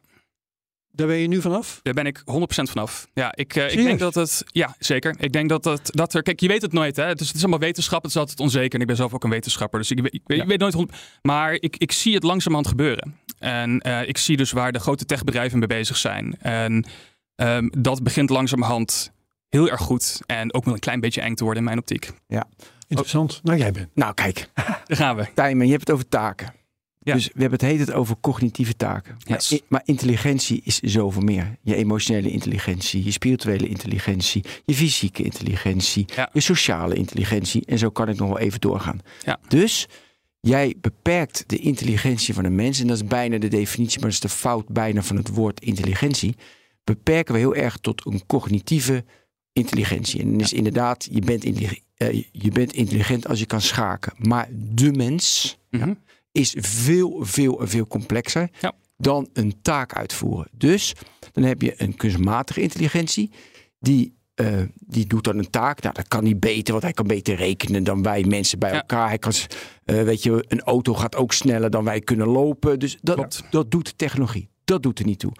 Daar 0.94 1.06
ben 1.06 1.16
je 1.16 1.28
nu 1.28 1.40
vanaf? 1.40 1.80
Daar 1.82 1.94
ben 1.94 2.06
ik 2.06 2.18
100% 2.18 2.22
vanaf. 2.70 3.06
Ja, 3.14 3.32
ik, 3.34 3.56
eh, 3.56 3.70
ik 3.72 3.84
denk 3.84 3.98
dat 3.98 4.14
het. 4.14 4.44
Ja, 4.46 4.74
zeker. 4.78 5.14
Ik 5.18 5.32
denk 5.32 5.48
dat, 5.48 5.64
het, 5.64 5.88
dat 5.92 6.14
er. 6.14 6.22
Kijk, 6.22 6.40
je 6.40 6.48
weet 6.48 6.62
het 6.62 6.72
nooit. 6.72 6.96
Hè? 6.96 7.04
Het, 7.04 7.20
is, 7.20 7.26
het 7.26 7.36
is 7.36 7.42
allemaal 7.42 7.58
wetenschap. 7.60 8.02
Het 8.02 8.10
is 8.10 8.16
altijd 8.16 8.40
onzeker. 8.40 8.74
En 8.74 8.80
ik 8.80 8.86
ben 8.86 8.96
zelf 8.96 9.14
ook 9.14 9.24
een 9.24 9.30
wetenschapper. 9.30 9.78
Dus 9.80 9.90
ik, 9.90 10.00
weet- 10.00 10.14
ik, 10.14 10.22
weet- 10.26 10.40
ik 10.40 10.46
weet 10.46 10.58
nooit. 10.58 10.72
100 10.74 10.98
Maar 11.22 11.52
ik, 11.52 11.76
ik 11.76 11.92
zie 11.92 12.14
het 12.14 12.22
langzamerhand 12.22 12.68
gebeuren. 12.68 13.16
En 13.38 13.80
eh, 13.80 14.08
ik 14.08 14.18
zie 14.18 14.36
dus 14.36 14.52
waar 14.52 14.72
de 14.72 14.78
grote 14.78 15.04
techbedrijven 15.04 15.58
mee 15.58 15.68
bezig 15.68 15.96
zijn. 15.96 16.36
En 16.40 16.84
ehm, 17.34 17.68
dat 17.78 18.02
begint 18.02 18.30
langzamerhand 18.30 19.12
heel 19.48 19.70
erg 19.70 19.80
goed. 19.80 20.20
En 20.26 20.54
ook 20.54 20.64
wel 20.64 20.74
een 20.74 20.80
klein 20.80 21.00
beetje 21.00 21.20
eng 21.20 21.34
te 21.34 21.44
worden 21.44 21.62
in 21.62 21.68
mijn 21.68 21.78
optiek. 21.80 22.10
Interessant. 22.88 23.40
Nou, 23.42 23.58
jij 23.58 23.72
bent. 23.72 23.88
Nou, 23.94 24.14
kijk. 24.14 24.48
Daar 24.54 24.96
gaan 24.96 25.16
we. 25.16 25.26
Tijmen, 25.34 25.66
je 25.66 25.72
hebt 25.72 25.86
het 25.86 25.96
over 25.96 26.08
taken. 26.08 26.52
Ja. 27.04 27.14
Dus 27.14 27.26
we 27.26 27.40
hebben 27.40 27.58
het 27.58 27.68
heet 27.68 27.78
het 27.78 27.92
over 27.92 28.16
cognitieve 28.20 28.76
taken. 28.76 29.16
Maar, 29.28 29.36
Yes. 29.48 29.60
maar 29.68 29.82
intelligentie 29.84 30.60
is 30.64 30.78
zoveel 30.80 31.22
meer. 31.22 31.56
Je 31.62 31.74
emotionele 31.74 32.30
intelligentie, 32.30 33.04
je 33.04 33.10
spirituele 33.10 33.68
intelligentie, 33.68 34.44
je 34.64 34.74
fysieke 34.74 35.22
intelligentie, 35.22 36.04
Ja. 36.16 36.30
je 36.32 36.40
sociale 36.40 36.94
intelligentie. 36.94 37.62
En 37.66 37.78
zo 37.78 37.90
kan 37.90 38.08
ik 38.08 38.18
nog 38.18 38.28
wel 38.28 38.38
even 38.38 38.60
doorgaan. 38.60 39.00
Ja. 39.24 39.38
Dus 39.48 39.86
jij 40.40 40.74
beperkt 40.80 41.44
de 41.46 41.56
intelligentie 41.58 42.34
van 42.34 42.44
een 42.44 42.54
mens. 42.54 42.80
En 42.80 42.86
dat 42.86 42.96
is 42.96 43.04
bijna 43.04 43.38
de 43.38 43.48
definitie, 43.48 44.00
maar 44.00 44.10
dat 44.10 44.22
is 44.24 44.30
de 44.30 44.36
fout 44.38 44.68
bijna 44.68 45.02
van 45.02 45.16
het 45.16 45.28
woord 45.28 45.60
intelligentie. 45.60 46.34
Beperken 46.84 47.32
we 47.34 47.40
heel 47.40 47.54
erg 47.54 47.76
tot 47.76 48.06
een 48.06 48.26
cognitieve 48.26 49.04
intelligentie. 49.52 50.20
En 50.20 50.36
dus 50.38 50.52
inderdaad, 50.52 51.08
je 51.10 51.20
bent, 51.20 51.44
eh, 51.96 52.22
je 52.32 52.50
bent 52.50 52.72
intelligent 52.72 53.28
als 53.28 53.38
je 53.38 53.46
kan 53.46 53.60
schaken. 53.60 54.12
Maar 54.18 54.48
de 54.52 54.92
mens 54.92 55.56
Mhm. 55.70 55.92
Is 56.32 56.54
veel, 56.58 57.16
veel, 57.20 57.58
veel 57.62 57.86
complexer 57.86 58.50
Ja. 58.60 58.72
dan 58.96 59.28
een 59.32 59.54
taak 59.62 59.94
uitvoeren. 59.94 60.48
Dus 60.52 60.94
dan 61.32 61.44
heb 61.44 61.62
je 61.62 61.74
een 61.76 61.96
kunstmatige 61.96 62.60
intelligentie. 62.60 63.30
Die, 63.78 64.14
eh, 64.34 64.60
die 64.74 65.06
doet 65.06 65.24
dan 65.24 65.38
een 65.38 65.50
taak. 65.50 65.82
Nou, 65.82 65.94
dat 65.94 66.08
kan 66.08 66.24
hij 66.24 66.38
beter, 66.38 66.72
want 66.72 66.82
hij 66.84 66.92
kan 66.92 67.06
beter 67.06 67.34
rekenen 67.34 67.84
dan 67.84 68.02
wij 68.02 68.24
mensen 68.24 68.58
bij 68.58 68.70
Ja. 68.70 68.76
elkaar. 68.76 69.08
Hij 69.08 69.18
kan, 69.18 69.32
eh, 69.84 70.02
weet 70.02 70.22
je, 70.22 70.44
een 70.48 70.60
auto 70.60 70.94
gaat 70.94 71.16
ook 71.16 71.32
sneller 71.32 71.70
dan 71.70 71.84
wij 71.84 72.00
kunnen 72.00 72.26
lopen. 72.28 72.78
Dus 72.78 72.98
dat, 73.00 73.14
Klopt. 73.16 73.42
dat 73.50 73.70
doet 73.70 73.98
technologie. 73.98 74.48
Dat 74.64 74.82
doet 74.82 74.98
er 74.98 75.04
niet 75.04 75.18
toe. 75.18 75.32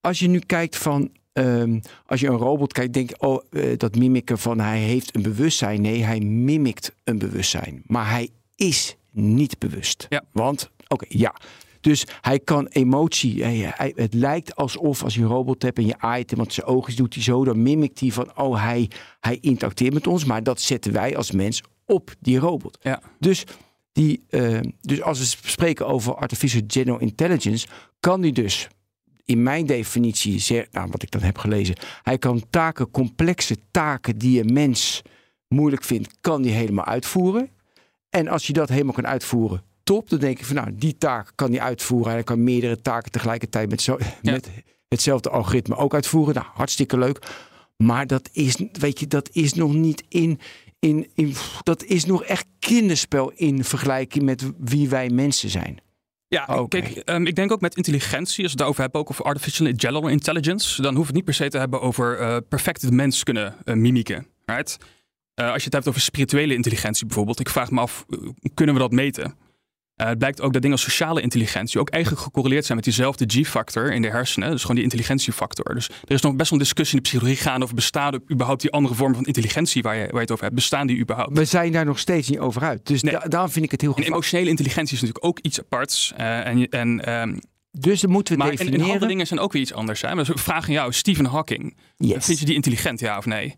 Als 0.00 0.18
je 0.18 0.28
nu 0.28 0.38
kijkt 0.38 0.76
van, 0.76 1.10
ehm, 1.32 1.80
als 2.06 2.20
je 2.20 2.26
een 2.28 2.36
robot 2.36 2.72
kijkt, 2.72 2.92
denk 2.92 3.08
je, 3.08 3.20
oh, 3.20 3.44
eh, 3.50 3.76
dat 3.78 3.94
mimiken 3.96 4.38
van 4.38 4.60
hij 4.60 4.78
heeft 4.78 5.14
een 5.16 5.22
bewustzijn. 5.22 5.80
Nee, 5.80 6.02
hij 6.02 6.20
mimikt 6.20 6.94
een 7.04 7.18
bewustzijn. 7.18 7.82
Maar 7.86 8.10
hij 8.10 8.28
is 8.56 8.96
niet 9.12 9.58
bewust. 9.58 10.06
Ja. 10.08 10.22
Want, 10.32 10.70
oké, 10.88 11.06
ja. 11.08 11.34
Dus 11.80 12.04
hij 12.20 12.38
kan 12.38 12.66
emotie. 12.66 13.42
Hij, 13.42 13.72
hij- 13.76 13.92
het 13.96 14.14
lijkt 14.14 14.56
alsof 14.56 15.02
als 15.02 15.14
je 15.14 15.20
een 15.20 15.26
robot 15.28 15.62
hebt 15.62 15.78
en 15.78 15.86
je 15.86 15.98
aait 15.98 16.30
hem, 16.30 16.38
want 16.38 16.52
zijn 16.52 16.66
ogen 16.66 16.96
doet 16.96 17.14
hij 17.14 17.22
zo, 17.22 17.44
dan 17.44 17.62
mimikt 17.62 18.00
hij 18.00 18.10
van, 18.10 18.36
oh, 18.38 18.62
hij, 18.64 18.90
hij 19.20 19.38
interacteert 19.40 19.94
met 19.94 20.06
ons. 20.06 20.24
Maar 20.24 20.42
dat 20.42 20.60
zetten 20.60 20.92
wij 20.92 21.16
als 21.16 21.30
mens 21.30 21.62
op 21.86 22.14
die 22.20 22.38
robot. 22.38 22.78
Ja. 22.82 23.02
Dus, 23.18 23.44
die, 23.92 24.22
eh, 24.28 24.60
dus 24.80 25.02
als 25.02 25.18
we 25.18 25.48
spreken 25.48 25.86
over 25.86 26.14
artificial 26.14 26.62
general 26.66 26.98
intelligence, 27.00 27.66
kan 28.00 28.20
die 28.20 28.32
dus 28.32 28.68
in 29.24 29.42
mijn 29.42 29.66
definitie, 29.66 30.66
nou, 30.70 30.88
wat 30.90 31.02
ik 31.02 31.10
dan 31.10 31.22
heb 31.22 31.38
gelezen, 31.38 31.76
hij 32.02 32.18
kan 32.18 32.42
taken, 32.50 32.90
complexe 32.90 33.56
taken 33.70 34.18
die 34.18 34.40
een 34.40 34.52
mens 34.52 35.02
moeilijk 35.48 35.84
vindt, 35.84 36.08
kan 36.20 36.42
die 36.42 36.52
helemaal 36.52 36.84
uitvoeren. 36.84 37.50
En 38.12 38.28
als 38.28 38.46
je 38.46 38.52
dat 38.52 38.68
helemaal 38.68 38.92
kan 38.92 39.06
uitvoeren, 39.06 39.62
top, 39.82 40.10
dan 40.10 40.18
denk 40.18 40.38
ik 40.38 40.44
van 40.44 40.56
nou, 40.56 40.68
die 40.74 40.98
taak 40.98 41.32
kan 41.34 41.50
die 41.50 41.62
uitvoeren. 41.62 42.08
En 42.08 42.14
hij 42.14 42.22
kan 42.22 42.44
meerdere 42.44 42.80
taken 42.80 43.10
tegelijkertijd 43.10 43.70
met, 43.70 43.82
zo, 43.82 43.98
met 44.22 44.50
hetzelfde 44.88 45.30
algoritme 45.30 45.76
ook 45.76 45.94
uitvoeren. 45.94 46.34
Nou, 46.34 46.46
hartstikke 46.54 46.98
leuk. 46.98 47.18
Maar 47.76 48.06
dat 48.06 48.28
is, 48.32 48.56
weet 48.72 49.00
je, 49.00 49.06
dat 49.06 49.28
is 49.32 49.54
nog 49.54 49.74
niet 49.74 50.04
in, 50.08 50.40
in, 50.78 51.10
in 51.14 51.34
dat 51.62 51.84
is 51.84 52.04
nog 52.04 52.24
echt 52.24 52.46
kinderspel 52.58 53.32
in 53.34 53.64
vergelijking 53.64 54.24
met 54.24 54.52
wie 54.58 54.88
wij 54.88 55.10
mensen 55.10 55.50
zijn. 55.50 55.80
Ja, 56.28 56.64
kijk, 56.68 56.86
ehm, 56.86 57.26
ik 57.26 57.34
denk 57.34 57.52
ook 57.52 57.60
met 57.60 57.76
intelligentie, 57.76 58.24
als 58.24 58.36
we 58.36 58.42
het 58.42 58.56
daarover 58.58 58.82
hebben, 58.82 59.00
ook 59.00 59.10
over 59.10 59.24
artificial 59.24 59.72
general 59.76 60.08
intelligence, 60.08 60.82
dan 60.82 60.94
we 60.94 61.00
het 61.00 61.12
niet 61.12 61.24
per 61.24 61.34
se 61.34 61.48
te 61.48 61.58
hebben 61.58 61.80
over 61.80 62.18
eh 62.18 62.36
perfect 62.48 62.80
de 62.80 62.92
mens 62.92 63.22
kunnen 63.22 63.54
eh, 63.64 63.74
mimiken. 63.74 64.26
Right? 64.46 64.78
Eh, 65.34 65.46
als 65.46 65.56
je 65.58 65.64
het 65.64 65.72
hebt 65.72 65.88
over 65.88 66.00
spirituele 66.00 66.54
intelligentie 66.54 67.06
bijvoorbeeld, 67.06 67.40
ik 67.40 67.48
vraag 67.48 67.70
me 67.70 67.80
af, 67.80 68.04
eh, 68.08 68.18
kunnen 68.54 68.74
we 68.74 68.80
dat 68.80 68.92
meten? 68.92 69.34
Eh, 69.94 70.06
het 70.08 70.18
blijkt 70.18 70.40
ook 70.40 70.52
dat 70.52 70.62
dingen 70.62 70.76
als 70.76 70.86
sociale 70.86 71.20
intelligentie 71.20 71.80
ook 71.80 71.88
eigenlijk 71.90 72.22
gecorreleerd 72.22 72.64
zijn 72.64 72.76
met 72.76 72.84
diezelfde 72.86 73.24
G-factor 73.28 73.92
in 73.92 74.02
de 74.02 74.08
hersenen. 74.10 74.50
Dus 74.50 74.60
gewoon 74.60 74.76
die 74.76 74.84
intelligentiefactor. 74.84 75.74
Dus 75.74 75.88
er 75.88 76.14
is 76.14 76.20
nog 76.20 76.36
best 76.36 76.50
wel 76.50 76.58
een 76.58 76.64
discussie 76.64 76.96
in 76.96 77.02
de 77.02 77.08
psychologie 77.08 77.42
gaande 77.42 77.62
over 77.64 77.74
bestaan 77.76 78.12
er 78.12 78.20
überhaupt 78.32 78.60
die 78.62 78.70
andere 78.70 78.94
vormen 78.94 79.16
van 79.16 79.24
intelligentie 79.26 79.82
waar 79.82 79.94
je, 79.96 80.02
waar 80.04 80.14
je 80.14 80.18
het 80.20 80.30
over 80.30 80.44
hebt. 80.44 80.56
Bestaan 80.56 80.86
die 80.86 80.98
überhaupt? 80.98 81.38
We 81.38 81.44
zijn 81.44 81.72
daar 81.72 81.84
nog 81.84 81.98
steeds 81.98 82.28
niet 82.28 82.38
over 82.38 82.62
uit. 82.62 82.86
Dus 82.86 83.02
Nee. 83.02 83.12
da- 83.12 83.28
daarom 83.28 83.50
vind 83.50 83.64
ik 83.64 83.70
het 83.70 83.80
heel 83.80 83.90
En 83.90 83.96
gevaarlijk. 83.96 84.22
emotionele 84.24 84.50
intelligentie 84.50 84.94
is 84.96 85.00
natuurlijk 85.00 85.26
ook 85.26 85.38
iets 85.38 85.60
aparts. 85.60 86.12
En, 86.16 86.68
en 86.68 87.04
ehm, 87.04 87.38
Dus 87.78 88.00
dan 88.00 88.10
moeten 88.10 88.32
we 88.34 88.38
Maar 88.42 88.50
en, 88.52 88.58
en 88.58 88.64
definiëren. 88.64 88.90
handelingen 88.90 89.26
zijn 89.26 89.40
ook 89.40 89.52
weer 89.52 89.62
iets 89.62 89.72
anders. 89.72 90.00
Hè? 90.00 90.14
Dus 90.14 90.28
ik 90.28 90.38
vraag 90.38 90.66
aan 90.66 90.72
jou, 90.72 90.92
Stephen 90.92 91.24
Hawking. 91.24 91.76
Yes. 91.96 92.24
Vind 92.24 92.38
je 92.38 92.44
die 92.44 92.54
intelligent, 92.54 93.00
ja 93.00 93.18
of 93.18 93.26
nee? 93.26 93.54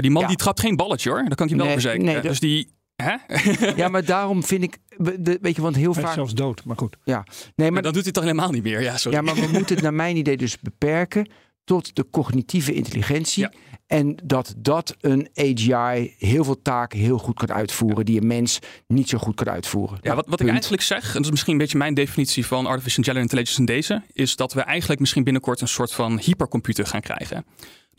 Nou, 0.00 0.02
die 0.02 0.10
man 0.10 0.22
Ja. 0.22 0.28
die 0.28 0.36
trapt 0.36 0.60
geen 0.60 0.76
balletje 0.76 1.10
hoor. 1.10 1.24
Dat 1.24 1.34
kan 1.34 1.46
ik 1.46 1.52
je 1.52 1.58
wel 1.58 1.66
Nee, 1.66 1.74
verzekeren. 1.74 2.12
nee, 2.12 2.20
Dus 2.22 2.40
die... 2.40 2.78
Hè? 2.96 3.14
Ja, 3.82 3.88
maar 3.88 4.04
daarom 4.04 4.44
vind 4.44 4.62
ik, 4.62 4.78
de- 4.98 5.38
weet 5.42 5.56
je, 5.56 5.62
want 5.62 5.76
heel 5.76 5.92
Hij 5.92 6.00
is 6.02 6.06
vaak. 6.08 6.14
zelfs 6.16 6.34
dood, 6.34 6.64
maar 6.64 6.76
goed. 6.76 6.96
Nee, 7.04 7.70
Maar 7.70 7.82
dan 7.82 7.92
doet 7.92 7.94
hij 7.94 8.02
het 8.04 8.14
toch 8.14 8.22
helemaal 8.22 8.50
niet 8.50 8.62
meer. 8.62 8.82
Ja, 8.82 8.96
sorry. 8.96 9.16
ja, 9.18 9.22
maar 9.24 9.34
we 9.34 9.48
moeten 9.58 9.74
het 9.74 9.84
naar 9.84 9.94
mijn 9.94 10.16
idee 10.16 10.36
dus 10.36 10.58
beperken 10.60 11.30
tot 11.64 11.96
de 11.96 12.06
cognitieve 12.10 12.72
intelligentie. 12.74 13.42
Ja. 13.42 13.52
En 13.86 14.16
dat 14.24 14.54
dat 14.56 14.96
een 15.00 15.28
AGI 15.34 16.14
heel 16.18 16.44
veel 16.44 16.62
taken 16.62 16.98
heel 16.98 17.18
goed 17.18 17.38
kan 17.38 17.52
uitvoeren 17.52 18.04
die 18.04 18.20
een 18.20 18.26
mens 18.26 18.58
niet 18.86 19.08
zo 19.08 19.18
goed 19.18 19.34
kan 19.34 19.48
uitvoeren. 19.48 19.98
Ja, 20.02 20.14
wat, 20.14 20.26
wat 20.28 20.40
ik 20.40 20.48
eigenlijk 20.48 20.82
zeg, 20.82 21.06
en 21.08 21.12
dat 21.14 21.24
is 21.24 21.30
misschien 21.30 21.52
een 21.52 21.58
beetje 21.58 21.78
mijn 21.78 21.94
definitie 21.94 22.46
van 22.46 22.66
artificial 22.66 23.04
general 23.04 23.22
intelligence 23.22 23.60
in 23.60 23.66
deze, 23.66 24.02
is 24.12 24.36
dat 24.36 24.52
we 24.52 24.60
eigenlijk 24.60 25.00
misschien 25.00 25.24
binnenkort 25.24 25.60
een 25.60 25.68
soort 25.68 25.92
van 25.92 26.18
hypercomputer 26.18 26.86
gaan 26.86 27.00
krijgen. 27.00 27.44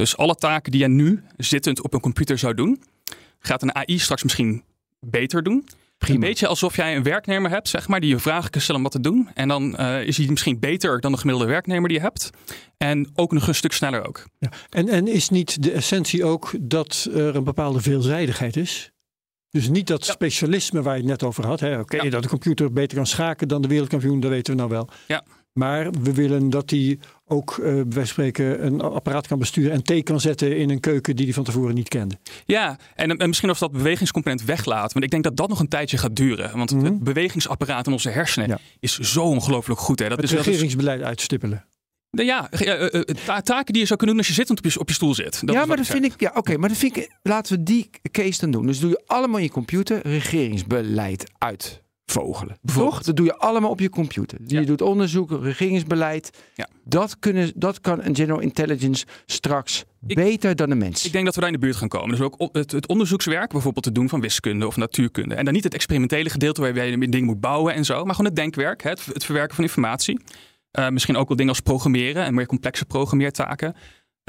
Dus 0.02 0.18
alle 0.18 0.36
taken 0.36 0.72
die 0.72 0.82
je 0.82 0.88
nu 0.88 1.24
zittend 1.38 1.82
op 1.82 1.94
een 1.94 2.00
computer 2.00 2.38
zou 2.38 2.54
doen, 2.54 2.82
gaat 3.40 3.62
een 3.62 3.76
AI 3.76 4.00
straks 4.00 4.24
misschien 4.24 4.64
beter 5.00 5.44
doen. 5.44 5.68
Prima. 5.98 6.14
Een 6.14 6.20
beetje 6.20 6.48
alsof 6.48 6.76
jij 6.76 6.96
een 6.96 7.04
werknemer 7.04 7.52
hebt, 7.52 7.68
zeg 7.70 7.88
maar, 7.88 8.00
die 8.00 8.10
je 8.10 8.20
vragen 8.20 8.50
kan 8.50 8.62
stellen 8.62 8.82
om 8.82 8.84
wat 8.92 9.02
te 9.02 9.10
doen. 9.10 9.30
En 9.34 9.48
dan 9.48 9.76
eh, 9.78 10.04
is 10.04 10.18
hij 10.18 10.26
misschien 10.28 10.60
beter 10.60 11.00
dan 11.00 11.12
de 11.12 11.18
gemiddelde 11.18 11.50
werknemer 11.52 11.90
die 11.90 11.98
je 11.98 12.04
hebt. 12.04 12.30
En 12.78 13.10
ook 13.16 13.32
nog 13.32 13.48
een 13.48 13.56
stuk 13.56 13.72
sneller 13.74 14.08
ook. 14.08 14.26
Ja. 14.40 14.50
En, 14.70 14.90
en 14.90 15.08
is 15.08 15.30
niet 15.30 15.64
de 15.64 15.72
essentie 15.72 16.26
ook 16.26 16.52
dat 16.62 17.10
er 17.14 17.36
een 17.36 17.44
bepaalde 17.44 17.82
veelzijdigheid 17.82 18.56
is? 18.58 18.92
Dus 19.50 19.70
niet 19.70 19.88
dat 19.88 20.06
Ja. 20.06 20.12
specialisme 20.14 20.82
waar 20.82 20.94
je 20.96 21.00
het 21.02 21.10
net 21.10 21.24
over 21.24 21.46
had. 21.46 21.60
hè, 21.60 21.80
Oké, 21.80 22.04
Ja. 22.04 22.10
dat 22.10 22.24
de 22.24 22.30
computer 22.30 22.74
beter 22.74 22.98
kan 22.98 23.06
schaken 23.08 23.48
dan 23.48 23.62
de 23.62 23.68
wereldkampioen, 23.68 24.20
dat 24.20 24.30
weten 24.32 24.54
we 24.54 24.60
nou 24.60 24.72
wel. 24.72 24.90
Ja. 25.08 25.24
Maar 25.54 25.92
we 25.92 26.14
willen 26.14 26.50
dat 26.50 26.70
hij 26.70 27.00
ook, 27.32 27.58
uh, 27.58 27.66
bij 27.66 27.74
wijze 27.74 27.92
van 27.94 28.06
spreken, 28.06 28.66
een 28.66 28.82
apparaat 28.82 29.28
kan 29.28 29.40
besturen 29.40 29.72
en 29.72 29.84
thee 29.84 30.04
kan 30.04 30.20
zetten 30.20 30.58
in 30.58 30.70
een 30.70 30.80
keuken 30.80 31.16
die 31.16 31.26
hij 31.26 31.34
van 31.34 31.44
tevoren 31.44 31.76
niet 31.76 31.88
kende. 31.88 32.16
Ja, 32.46 32.78
en, 32.96 33.18
en 33.18 33.28
misschien 33.28 33.50
als 33.50 33.60
dat 33.60 33.72
bewegingscomponent 33.72 34.44
weglaat. 34.44 34.94
Want 34.94 35.06
ik 35.06 35.12
denk 35.12 35.24
dat 35.24 35.38
dat 35.38 35.50
nog 35.50 35.60
een 35.60 35.68
tijdje 35.68 35.98
gaat 35.98 36.16
duren. 36.16 36.58
Want 36.58 36.72
Mhm. 36.72 36.86
het 36.86 37.00
bewegingsapparaat 37.04 37.88
in 37.88 37.92
onze 37.94 38.10
hersenen 38.10 38.48
Ja. 38.50 38.58
is 38.80 38.98
zo 39.00 39.24
ongelooflijk 39.24 39.80
goed. 39.80 40.00
Hè. 40.00 40.08
Dat 40.10 40.16
Het 40.18 40.26
is, 40.26 40.32
dat 40.32 40.40
is- 40.40 40.46
regeringsbeleid 40.46 41.02
uitstippelen. 41.02 41.66
ja, 42.10 42.50
eh, 42.52 42.72
eh, 42.72 42.94
eh, 42.94 43.02
ta- 43.26 43.42
taken 43.42 43.74
die 43.74 43.82
je 43.82 43.88
zou 43.88 44.00
kunnen 44.00 44.16
doen 44.16 44.18
als 44.18 44.28
je 44.28 44.34
zittend 44.34 44.58
op 44.58 44.66
je, 44.72 44.80
op 44.80 44.88
je 44.88 44.94
stoel 44.96 45.14
zit. 45.16 45.42
Dat 45.48 45.56
ja, 45.56 45.66
maar 45.66 45.78
dat 45.78 45.86
vind 45.86 46.06
ik. 46.06 46.14
Ja, 46.20 46.32
oké, 46.36 46.58
maar 46.58 46.70
dat 46.70 46.78
vind 46.78 46.98
ik. 46.98 47.12
Laten 47.24 47.58
we 47.58 47.64
die 47.64 47.90
case 48.12 48.40
dan 48.40 48.52
doen. 48.52 48.66
Dus 48.66 48.80
doe 48.80 48.90
je 48.90 49.02
allemaal 49.06 49.38
in 49.38 49.44
je 49.44 49.52
computer 49.52 50.00
regeringsbeleid 50.08 51.32
uitvogelen. 51.38 51.80
Bijvoorbeeld. 52.14 52.92
Toch? 52.92 53.04
Dat 53.04 53.16
doe 53.16 53.26
je 53.26 53.36
allemaal 53.38 53.70
op 53.70 53.80
je 53.80 53.90
computer. 53.90 54.38
Ja. 54.46 54.60
Je 54.60 54.66
doet 54.66 54.82
onderzoek, 54.82 55.32
regeringsbeleid. 55.42 56.30
Ja. 56.54 56.68
Dat, 56.84 57.20
kunnen, 57.20 57.52
dat 57.56 57.82
kan 57.82 58.04
een 58.04 58.16
general 58.16 58.40
intelligence 58.40 59.06
straks 59.26 59.84
Ik- 60.08 60.16
beter 60.16 60.56
dan 60.56 60.72
een 60.72 60.78
mens. 60.78 61.06
Ik 61.06 61.12
denk 61.12 61.26
dat 61.26 61.34
we 61.36 61.40
daar 61.42 61.50
in 61.50 61.56
de 61.56 61.62
buurt 61.66 61.76
gaan 61.76 61.88
komen. 61.88 62.10
Dus 62.10 62.22
ook 62.22 62.50
het, 62.52 62.72
het 62.72 62.88
onderzoekswerk 62.88 63.52
bijvoorbeeld 63.52 63.84
te 63.86 63.92
doen 63.92 64.10
van 64.10 64.22
wiskunde 64.22 64.68
of 64.68 64.76
natuurkunde. 64.78 65.36
En 65.36 65.46
dan 65.46 65.54
niet 65.54 65.64
het 65.64 65.74
experimentele 65.74 66.30
gedeelte 66.30 66.62
waarbij 66.62 66.90
je 66.90 66.98
dingen 67.10 67.26
moet 67.26 67.40
bouwen 67.40 67.74
en 67.74 67.86
zo. 67.86 68.04
Maar 68.06 68.16
gewoon 68.16 68.32
het 68.32 68.40
denkwerk, 68.40 68.84
het, 68.84 69.06
het 69.06 69.26
verwerken 69.26 69.56
van 69.56 69.64
informatie. 69.64 70.20
Eh, 70.72 70.90
misschien 70.90 71.18
ook 71.18 71.28
wel 71.28 71.38
dingen 71.38 71.52
als 71.52 71.62
programmeren 71.62 72.24
en 72.26 72.34
meer 72.34 72.46
complexe 72.46 72.86
programmeertaken. 72.86 73.76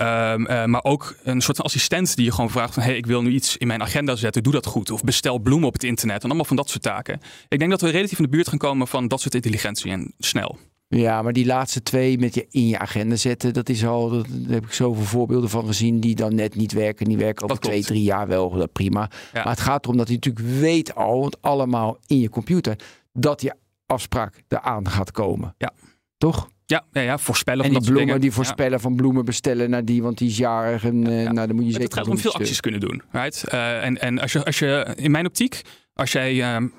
Ehm, 0.02 0.47
eh, 0.47 0.64
maar 0.64 0.85
ook 0.85 1.16
een 1.23 1.40
soort 1.40 1.56
van 1.56 1.64
assistent 1.64 2.16
die 2.16 2.25
je 2.25 2.32
gewoon 2.32 2.50
vraagt 2.50 2.75
van... 2.75 2.82
hey, 2.82 2.97
ik 2.97 3.06
wil 3.06 3.23
nu 3.23 3.30
iets 3.30 3.56
in 3.56 3.66
mijn 3.66 3.82
agenda 3.82 4.16
zetten, 4.16 4.42
doe 4.42 4.52
dat 4.52 4.66
goed. 4.66 4.90
Of 4.90 5.02
bestel 5.02 5.38
bloemen 5.38 5.66
op 5.68 5.73
het 5.73 5.85
internet 5.85 6.23
en 6.23 6.26
allemaal 6.26 6.44
van 6.44 6.56
dat 6.56 6.71
soort 6.71 6.82
taken. 6.82 7.21
Ik 7.49 7.59
denk 7.59 7.71
dat 7.71 7.80
we 7.80 7.88
relatief 7.88 8.18
in 8.18 8.25
de 8.25 8.30
buurt 8.30 8.49
gaan 8.49 8.59
komen 8.59 8.88
van 8.88 9.09
dat 9.09 9.21
soort 9.21 9.35
intelligentie 9.35 9.90
en 9.90 10.14
snel. 10.18 10.59
Ja, 10.88 11.23
maar 11.23 11.32
die 11.32 11.47
laatste 11.47 11.82
twee 11.82 12.18
met 12.18 12.35
je 12.35 12.47
in 12.50 12.66
je 12.66 12.78
agenda 12.78 13.16
zetten, 13.16 13.52
dat 13.52 13.68
is 13.68 13.85
al, 13.85 14.11
dat, 14.11 14.26
daar 14.30 14.52
heb 14.52 14.64
ik 14.64 14.73
zoveel 14.73 15.04
voorbeelden 15.04 15.50
van 15.50 15.66
gezien 15.66 16.00
die 16.00 16.14
dan 16.14 16.35
net 16.35 16.54
niet 16.54 16.73
werken. 16.73 17.06
Die 17.06 17.16
werken 17.16 17.44
over 17.44 17.59
twee, 17.59 17.85
drie 17.85 18.02
jaar 18.02 18.26
wel, 18.26 18.50
dat 18.50 18.73
prima. 18.73 19.11
Ja. 19.32 19.42
Maar 19.42 19.52
het 19.52 19.61
gaat 19.61 19.85
erom 19.85 19.97
dat 19.97 20.09
je 20.09 20.14
natuurlijk 20.14 20.47
weet 20.61 20.94
al, 20.94 21.21
want 21.21 21.42
allemaal 21.42 21.99
in 22.06 22.18
je 22.18 22.28
computer, 22.28 22.76
dat 23.12 23.42
je 23.42 23.54
afspraak 23.87 24.42
eraan 24.49 24.88
gaat 24.88 25.11
komen. 25.11 25.54
Ja. 25.59 25.73
Toch? 26.18 26.49
Ja, 26.66 26.85
ja, 26.92 27.00
ja 27.00 27.19
voorspellen 27.19 27.64
En 27.64 27.71
van 27.73 27.78
die 27.81 27.81
dat 27.88 27.88
bloemen, 27.92 28.07
dingen. 28.07 28.21
die 28.21 28.31
Ja. 28.31 28.37
voorspellen 28.37 28.81
van 28.81 28.97
bloemen 28.97 29.25
bestellen 29.25 29.71
naar 29.71 29.85
die, 29.85 30.02
want 30.02 30.19
die 30.19 30.28
is 30.28 30.37
jarig. 30.37 30.85
En 30.85 31.07
eh, 31.07 31.23
ja. 31.23 31.33
nou, 31.33 31.47
dan 31.47 31.57
moet 31.57 31.64
je 31.64 31.73
Het 31.73 31.81
zeker 31.83 31.97
gaat 31.99 32.09
om 32.09 32.19
veel 32.19 32.35
acties 32.35 32.61
kunnen 32.61 32.81
doen. 32.81 33.02
Right? 33.12 33.45
Eh, 33.45 33.85
en 33.85 34.00
en 34.00 34.19
als, 34.19 34.33
je, 34.33 34.45
als 34.45 34.59
je, 34.59 34.92
in 34.97 35.11
mijn 35.11 35.26
optiek, 35.26 35.61
als 35.95 36.12
jij 36.12 36.42
ehm 36.42 36.66
50% 36.66 36.73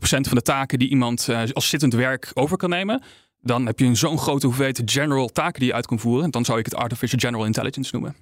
van 0.00 0.34
de 0.36 0.42
taken 0.42 0.78
die 0.78 0.88
iemand 0.88 1.28
eh, 1.28 1.42
als 1.52 1.68
zittend 1.68 1.94
werk 1.94 2.30
over 2.34 2.56
kan 2.56 2.70
nemen, 2.70 3.02
dan 3.40 3.66
heb 3.66 3.78
je 3.78 3.84
een 3.84 3.96
zo'n 3.96 4.18
grote 4.18 4.46
hoeveelheid 4.46 4.82
general 4.84 5.28
taken 5.28 5.60
die 5.60 5.68
je 5.68 5.74
uit 5.74 5.86
kan 5.86 5.98
voeren. 5.98 6.30
Dan 6.30 6.44
zou 6.44 6.58
ik 6.58 6.64
het 6.64 6.74
artificial 6.74 7.20
general 7.20 7.44
intelligence 7.46 7.90
noemen. 7.92 8.16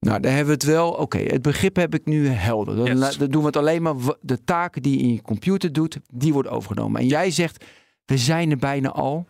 Nou, 0.00 0.20
daar 0.20 0.30
hebben 0.32 0.46
we 0.46 0.52
het 0.66 0.74
wel. 0.74 0.90
Oké, 0.90 1.18
het 1.18 1.42
begrip 1.42 1.76
heb 1.76 1.94
ik 1.94 2.04
nu 2.06 2.28
helder. 2.28 2.76
Dan, 2.76 2.84
Yes. 2.86 2.98
la- 2.98 3.12
dan 3.18 3.30
doen 3.30 3.40
we 3.40 3.46
het 3.46 3.56
alleen 3.56 3.82
maar. 3.82 3.94
De 4.20 4.44
taken 4.44 4.82
die 4.82 4.96
je 4.98 5.02
in 5.02 5.12
je 5.12 5.22
computer 5.22 5.72
doet, 5.72 5.98
die 6.14 6.32
worden 6.32 6.52
overgenomen. 6.52 7.00
En 7.00 7.06
jij 7.06 7.30
zegt, 7.30 7.64
we 8.04 8.18
zijn 8.18 8.50
er 8.50 8.56
bijna 8.56 8.88
al. 8.90 9.26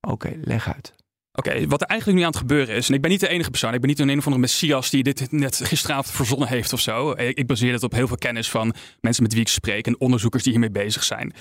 Oké, 0.00 0.38
leg 0.40 0.74
uit. 0.74 0.94
Oké, 1.32 1.66
wat 1.66 1.80
er 1.80 1.86
eigenlijk 1.86 2.18
nu 2.18 2.24
aan 2.24 2.30
het 2.30 2.40
gebeuren 2.40 2.74
is, 2.74 2.88
en 2.88 2.94
ik 2.94 3.00
ben 3.00 3.10
niet 3.10 3.20
de 3.20 3.28
enige 3.28 3.50
persoon, 3.50 3.74
ik 3.74 3.80
ben 3.80 3.88
niet 3.88 3.98
een 3.98 4.08
een 4.08 4.18
of 4.18 4.24
andere 4.24 4.42
messias 4.42 4.90
die 4.90 5.02
dit 5.02 5.32
net 5.32 5.60
gisteravond 5.64 6.16
verzonnen 6.16 6.48
heeft 6.48 6.72
of 6.72 6.80
zo. 6.80 7.10
Ik, 7.10 7.46
baseer 7.46 7.72
het 7.72 7.82
op 7.82 7.92
heel 7.92 8.06
veel 8.06 8.16
kennis 8.16 8.50
van 8.50 8.74
mensen 9.00 9.22
met 9.22 9.32
wie 9.32 9.42
ik 9.42 9.48
spreek 9.48 9.86
en 9.86 10.00
onderzoekers 10.00 10.42
die 10.42 10.52
hiermee 10.52 10.70
bezig 10.70 11.04
zijn. 11.04 11.32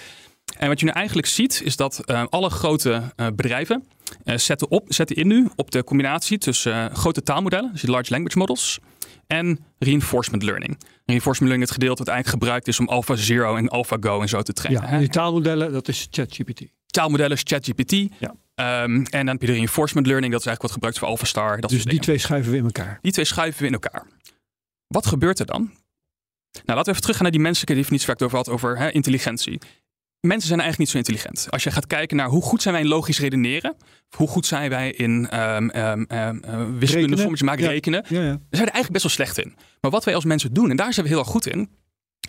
En 0.58 0.68
wat 0.68 0.80
je 0.80 0.86
nu 0.86 0.92
eigenlijk 0.92 1.28
ziet, 1.28 1.62
is 1.64 1.76
dat 1.76 2.06
eh, 2.06 2.24
alle 2.30 2.50
grote 2.50 3.02
eh, 3.16 3.28
bedrijven 3.36 3.84
eh, 4.24 4.38
zetten, 4.38 4.72
op, 4.72 4.86
zetten 4.88 5.16
in 5.16 5.28
nu 5.28 5.50
op 5.56 5.72
de 5.72 5.84
combinatie 5.84 6.38
tussen 6.38 6.96
grote 6.96 7.24
taalmodellen, 7.24 7.72
dus 7.72 7.82
die 7.82 7.90
large 7.90 8.12
language 8.12 8.38
models, 8.38 8.80
en 9.28 9.60
reinforcement 9.80 10.44
learning. 10.44 10.78
Reinforcement 11.06 11.52
learning, 11.52 11.62
het 11.62 11.72
gedeelte 11.72 12.04
dat 12.04 12.14
eigenlijk 12.14 12.44
gebruikt 12.44 12.68
is 12.68 12.80
om 12.80 12.90
AlphaZero 12.90 13.56
en 13.56 13.70
AlphaGo 13.70 14.22
en 14.22 14.30
zo 14.30 14.42
te 14.42 14.54
trainen. 14.54 14.90
Ja, 14.90 14.98
die 14.98 15.10
taalmodellen, 15.10 15.72
dat 15.72 15.88
is 15.88 16.08
ChatGPT. 16.12 16.62
Taalmodellen 16.86 17.38
is 17.38 17.42
ChatGPT. 17.44 17.92
Ja. 18.20 18.36
Ehm, 18.58 18.92
en 18.96 19.06
dan 19.10 19.28
heb 19.28 19.42
je 19.42 19.48
de 19.48 19.54
reinforcement 19.54 20.08
learning, 20.08 20.32
dat 20.32 20.42
is 20.42 20.48
eigenlijk 20.48 20.62
wat 20.62 20.72
gebruikt 20.72 20.98
voor 21.00 21.08
AlphaStar. 21.08 21.62
Dat 21.62 21.70
Dus 21.70 21.80
die 21.80 21.88
dingen. 21.88 22.04
twee 22.04 22.18
schuiven 22.18 22.52
we 22.52 22.58
in 22.58 22.64
elkaar. 22.64 23.00
Die 23.02 23.12
twee 23.12 23.26
schuiven 23.26 23.62
we 23.62 23.68
in 23.68 23.74
elkaar. 23.74 24.06
Wat 24.88 25.06
gebeurt 25.06 25.40
er 25.40 25.46
dan? 25.46 25.62
Nou, 25.62 25.74
laten 26.66 26.84
we 26.84 26.90
even 26.90 27.02
teruggaan 27.02 27.24
naar 27.24 27.32
die 27.32 27.42
menselijke 27.42 27.74
definitie 27.76 28.08
waar 28.08 28.16
ik 28.16 28.22
het 28.22 28.32
over 28.34 28.38
had, 28.46 28.50
over 28.56 28.78
hè, 28.78 28.92
intelligentie. 28.92 29.60
Mensen 30.20 30.48
zijn 30.48 30.60
eigenlijk 30.60 30.78
niet 30.80 30.90
zo 30.90 30.98
intelligent. 31.12 31.52
Als 31.52 31.64
je 31.64 31.72
gaat 31.72 31.88
kijken 31.88 32.18
naar 32.18 32.28
hoe 32.28 32.42
goed 32.42 32.62
zijn 32.62 32.74
wij 32.74 32.84
in 32.84 32.90
logisch 32.90 33.20
redeneren, 33.20 33.76
hoe 34.16 34.28
goed 34.28 34.46
zijn 34.46 34.70
wij 34.70 34.92
in 34.92 35.30
eh, 35.30 35.58
wiskunde, 36.78 37.18
sommetjes 37.18 37.42
maken, 37.42 37.64
Ja. 37.64 37.70
rekenen, 37.70 38.06
Ja, 38.10 38.22
ja. 38.22 38.28
daar 38.28 38.38
zijn 38.50 38.66
we 38.66 38.72
eigenlijk 38.72 38.92
best 38.92 39.04
wel 39.04 39.12
slecht 39.14 39.38
in. 39.38 39.56
Maar 39.82 39.92
wat 39.92 40.04
wij 40.04 40.16
als 40.16 40.26
mensen 40.26 40.54
doen, 40.54 40.70
en 40.70 40.76
daar 40.78 40.94
zijn 40.94 41.06
we 41.06 41.12
heel 41.12 41.22
erg 41.22 41.28
goed 41.32 41.48
in, 41.48 41.70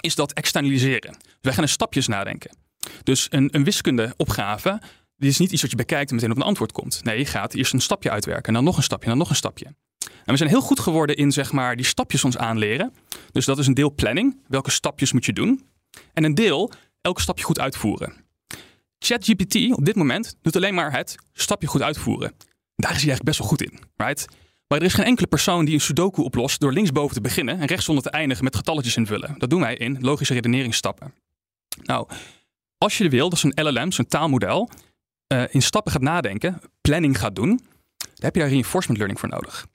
is 0.00 0.14
dat 0.14 0.32
externaliseren. 0.32 1.10
Dus 1.18 1.36
wij 1.40 1.52
gaan 1.52 1.62
in 1.62 1.68
stapjes 1.68 2.06
nadenken. 2.06 2.56
Dus 3.02 3.26
een, 3.30 3.48
een 3.52 3.64
wiskundeopgave, 3.64 4.80
die 5.18 5.28
is 5.28 5.38
niet 5.38 5.52
iets 5.52 5.62
wat 5.62 5.70
je 5.70 5.76
bekijkt 5.76 6.08
en 6.08 6.14
meteen 6.14 6.30
op 6.30 6.36
een 6.36 6.42
antwoord 6.42 6.72
komt. 6.72 7.04
Nee, 7.04 7.18
je 7.18 7.26
gaat 7.26 7.54
eerst 7.54 7.72
een 7.72 7.80
stapje 7.80 8.10
uitwerken, 8.10 8.46
en 8.46 8.54
dan 8.54 8.64
nog 8.64 8.76
een 8.76 8.82
stapje, 8.82 9.04
en 9.04 9.10
dan 9.10 9.18
nog 9.18 9.30
een 9.30 9.36
stapje. 9.36 9.66
En 9.98 10.34
we 10.34 10.36
zijn 10.36 10.48
heel 10.48 10.60
goed 10.60 10.80
geworden 10.80 11.16
in 11.16 11.32
zeg 11.32 11.52
maar, 11.52 11.76
die 11.76 11.84
stapjes 11.84 12.24
ons 12.24 12.36
aanleren. 12.36 12.92
Dus 13.32 13.44
dat 13.44 13.58
is 13.58 13.66
een 13.66 13.74
deel 13.74 13.94
planning. 13.94 14.40
Welke 14.46 14.70
stapjes 14.70 15.12
moet 15.12 15.24
je 15.24 15.32
doen? 15.32 15.66
En 16.12 16.24
een 16.24 16.34
deel 16.34 16.72
elke 17.00 17.20
stapje 17.20 17.44
goed 17.44 17.60
uitvoeren. 17.60 18.12
ChatGPT 18.98 19.76
op 19.76 19.84
dit 19.84 19.94
moment 19.94 20.36
doet 20.42 20.56
alleen 20.56 20.74
maar 20.74 20.92
het 20.92 21.16
stapje 21.32 21.68
goed 21.68 21.82
uitvoeren. 21.82 22.34
Daar 22.76 22.94
is 22.94 23.02
hij 23.02 23.08
eigenlijk 23.08 23.24
best 23.24 23.38
wel 23.38 23.48
goed 23.48 23.62
in. 23.62 23.78
Right? 23.96 24.26
Maar 24.68 24.78
er 24.78 24.84
is 24.84 24.94
geen 24.94 25.04
enkele 25.04 25.26
persoon 25.26 25.64
die 25.64 25.74
een 25.74 25.80
sudoku 25.80 26.22
oplost 26.22 26.60
door 26.60 26.72
linksboven 26.72 27.14
te 27.14 27.20
beginnen 27.20 27.60
en 27.60 27.66
rechtsonder 27.66 28.04
te 28.04 28.10
eindigen 28.10 28.44
met 28.44 28.56
getalletjes 28.56 28.96
invullen. 28.96 29.34
Dat 29.38 29.50
doen 29.50 29.60
wij 29.60 29.76
in 29.76 29.96
logische 30.00 30.34
redeneringsstappen. 30.34 31.14
Nou, 31.82 32.08
als 32.78 32.98
je 32.98 33.08
wil 33.08 33.28
dat 33.28 33.38
zo'n 33.38 33.52
LLM, 33.54 33.92
zo'n 33.92 34.06
taalmodel, 34.06 34.70
eh, 35.28 35.42
in 35.50 35.62
stappen 35.62 35.92
gaat 35.92 36.02
nadenken, 36.02 36.60
planning 36.80 37.18
gaat 37.18 37.34
doen, 37.34 37.48
dan 37.96 38.24
heb 38.24 38.34
je 38.34 38.40
daar 38.40 38.50
reinforcement 38.50 38.98
learning 38.98 39.20
voor 39.20 39.28
nodig. 39.28 39.66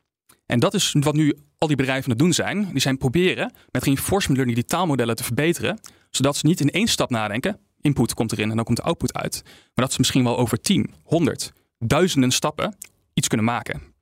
En 0.46 0.60
dat 0.60 0.74
is 0.74 0.96
wat 1.00 1.14
nu 1.14 1.34
al 1.58 1.68
die 1.68 1.78
bedrijven 1.78 2.04
aan 2.04 2.10
het 2.10 2.20
doen 2.20 2.34
zijn. 2.34 2.70
Die 2.72 2.80
zijn 2.80 2.98
proberen 2.98 3.54
met 3.72 3.84
reinforcement 3.84 4.36
learning 4.38 4.56
die 4.56 4.66
taalmodellen 4.66 5.16
te 5.16 5.24
verbeteren, 5.24 5.80
zodat 6.10 6.36
ze 6.36 6.46
niet 6.46 6.60
in 6.60 6.70
één 6.70 6.88
stap 6.88 7.10
nadenken. 7.10 7.60
Input 7.82 8.14
komt 8.14 8.32
erin 8.32 8.50
en 8.50 8.56
dan 8.56 8.66
komt 8.66 8.78
de 8.78 8.84
output 8.84 9.14
uit. 9.14 9.42
Maar 9.44 9.86
dat 9.86 9.92
ze 9.92 10.00
misschien 10.00 10.24
wel 10.24 10.38
over 10.38 10.62
10, 10.62 10.94
100, 11.04 11.54
duizenden 11.78 12.32
stappen 12.32 12.78
iets 13.14 13.28
kunnen 13.28 13.46
maken. 13.46 13.93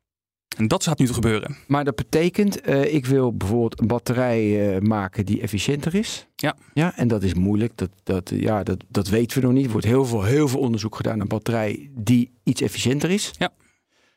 En 0.57 0.67
dat 0.67 0.83
gaat 0.83 0.99
nu 0.99 1.05
te 1.05 1.13
gebeuren. 1.13 1.55
Maar 1.67 1.83
dat 1.83 1.95
betekent, 1.95 2.61
eh, 2.61 2.93
ik 2.93 3.05
wil 3.05 3.37
bijvoorbeeld 3.37 3.79
een 3.79 3.87
batterij 3.87 4.73
eh, 4.75 4.81
maken 4.81 5.25
die 5.25 5.41
efficiënter 5.41 5.95
is. 5.95 6.27
Ja. 6.35 6.55
ja 6.73 6.97
en 6.97 7.07
dat 7.07 7.23
is 7.23 7.33
moeilijk. 7.33 7.77
Dat, 7.77 7.89
dat, 8.03 8.31
ja, 8.35 8.63
dat, 8.63 8.83
dat 8.87 9.07
weten 9.07 9.39
we 9.39 9.45
nog 9.45 9.55
niet. 9.55 9.65
Er 9.65 9.71
wordt 9.71 9.87
heel 9.87 10.05
veel, 10.05 10.23
heel 10.23 10.47
veel 10.47 10.59
onderzoek 10.59 10.95
gedaan 10.95 11.13
naar 11.13 11.21
een 11.21 11.27
batterij 11.27 11.89
die 11.93 12.31
iets 12.43 12.61
efficiënter 12.61 13.09
is. 13.09 13.31
Ja. 13.37 13.49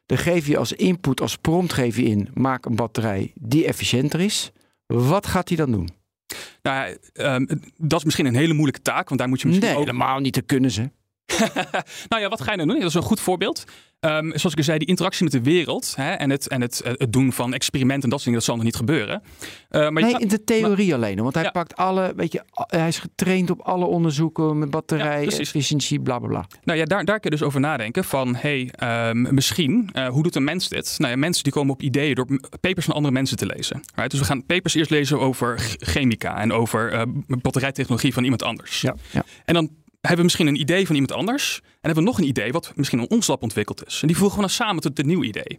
Dan 0.06 0.18
geef 0.18 0.46
je 0.46 0.58
als 0.58 0.72
input, 0.72 1.20
als 1.20 1.36
prompt 1.36 1.72
geef 1.72 1.96
je 1.96 2.02
in, 2.02 2.28
maak 2.34 2.64
een 2.64 2.76
batterij 2.76 3.32
die 3.34 3.66
efficiënter 3.66 4.20
is. 4.20 4.52
Wat 4.86 5.26
gaat 5.26 5.48
hij 5.48 5.56
dan 5.56 5.70
doen? 5.70 5.88
Nou, 6.62 6.96
ehm, 7.12 7.46
dat 7.76 7.98
is 7.98 8.04
misschien 8.04 8.26
een 8.26 8.34
hele 8.34 8.52
moeilijke 8.52 8.82
taak, 8.82 9.08
want 9.08 9.20
daar 9.20 9.28
moet 9.28 9.40
je 9.40 9.46
misschien 9.46 9.68
Nee, 9.68 9.78
ook 9.78 9.86
helemaal 9.86 10.18
niet 10.18 10.32
te 10.32 10.42
kunnen 10.42 10.70
ze. 10.70 10.90
nou 12.08 12.22
ja, 12.22 12.28
wat 12.28 12.40
ga 12.40 12.50
je 12.50 12.56
nou 12.56 12.68
doen? 12.68 12.78
Dat 12.78 12.88
is 12.88 12.94
een 12.94 13.02
goed 13.02 13.20
voorbeeld. 13.20 13.64
Ehm, 14.00 14.24
zoals 14.28 14.52
ik 14.52 14.56
al 14.56 14.62
zei, 14.64 14.78
die 14.78 14.88
interactie 14.88 15.24
met 15.24 15.32
de 15.32 15.42
wereld 15.42 15.92
hè, 15.96 16.10
en, 16.12 16.30
het, 16.30 16.48
en 16.48 16.60
het, 16.60 16.80
het 16.84 17.12
doen 17.12 17.32
van 17.32 17.54
experimenten 17.54 18.02
en 18.04 18.10
dat 18.10 18.20
soort 18.20 18.24
dingen, 18.24 18.38
dat 18.38 18.44
zal 18.48 18.54
nog 18.56 18.64
niet 18.64 18.76
gebeuren. 18.76 19.22
Eh, 19.68 19.80
maar 19.80 20.02
nee, 20.02 20.12
kan- 20.12 20.20
in 20.20 20.28
de 20.28 20.44
theorie 20.44 20.94
alleen. 20.94 21.22
Want 21.22 21.34
hij 21.34 21.44
Ja. 21.44 21.50
pakt 21.50 21.76
alle, 21.76 22.12
weet 22.16 22.32
je, 22.32 22.42
hij 22.52 22.88
is 22.88 22.98
getraind 22.98 23.50
op 23.50 23.60
alle 23.60 23.84
onderzoeken 23.84 24.58
met 24.58 24.70
batterij, 24.70 25.24
Ja, 25.24 25.30
efficiëntie, 25.38 26.00
bla 26.00 26.18
bla 26.18 26.28
bla. 26.28 26.44
Nou 26.64 26.78
ja, 26.78 26.84
daar, 26.84 27.04
daar 27.04 27.20
kun 27.20 27.30
je 27.30 27.36
dus 27.36 27.46
over 27.46 27.60
nadenken 27.60 28.04
van, 28.04 28.34
hey, 28.36 28.68
ehm, 28.72 29.34
misschien, 29.34 29.90
eh, 29.92 30.08
hoe 30.08 30.22
doet 30.22 30.34
een 30.36 30.44
mens 30.44 30.68
dit? 30.68 30.94
Nou 30.98 31.10
ja, 31.12 31.18
mensen 31.18 31.42
die 31.44 31.52
komen 31.52 31.72
op 31.72 31.82
ideeën 31.82 32.14
door 32.14 32.26
papers 32.60 32.84
van 32.86 32.94
andere 32.94 33.14
mensen 33.14 33.36
te 33.36 33.46
lezen. 33.46 33.80
Right? 33.94 34.10
Dus 34.10 34.20
we 34.20 34.26
gaan 34.26 34.46
papers 34.46 34.74
eerst 34.74 34.90
lezen 34.90 35.20
over 35.20 35.58
ch- 35.58 35.74
chemica 35.78 36.36
en 36.40 36.52
over 36.52 36.92
eh, 36.92 37.02
batterijtechnologie 37.26 38.12
van 38.12 38.22
iemand 38.22 38.42
anders. 38.42 38.80
Ja. 38.80 38.94
Ja. 39.10 39.24
En 39.44 39.54
dan 39.54 39.70
hebben 40.08 40.16
we 40.16 40.22
misschien 40.22 40.46
een 40.46 40.60
idee 40.60 40.86
van 40.86 40.94
iemand 40.94 41.12
anders 41.12 41.60
en 41.62 41.70
hebben 41.80 42.02
we 42.04 42.10
nog 42.10 42.18
een 42.18 42.26
idee 42.26 42.52
wat 42.52 42.72
misschien 42.74 43.00
in 43.00 43.10
ons 43.10 43.26
lab 43.26 43.42
ontwikkeld 43.42 43.86
is. 43.86 43.98
En 44.00 44.06
die 44.06 44.16
voegen 44.16 44.36
we 44.36 44.40
dan 44.40 44.50
samen 44.50 44.82
tot 44.82 44.98
een 44.98 45.06
nieuw 45.06 45.22
idee. 45.22 45.58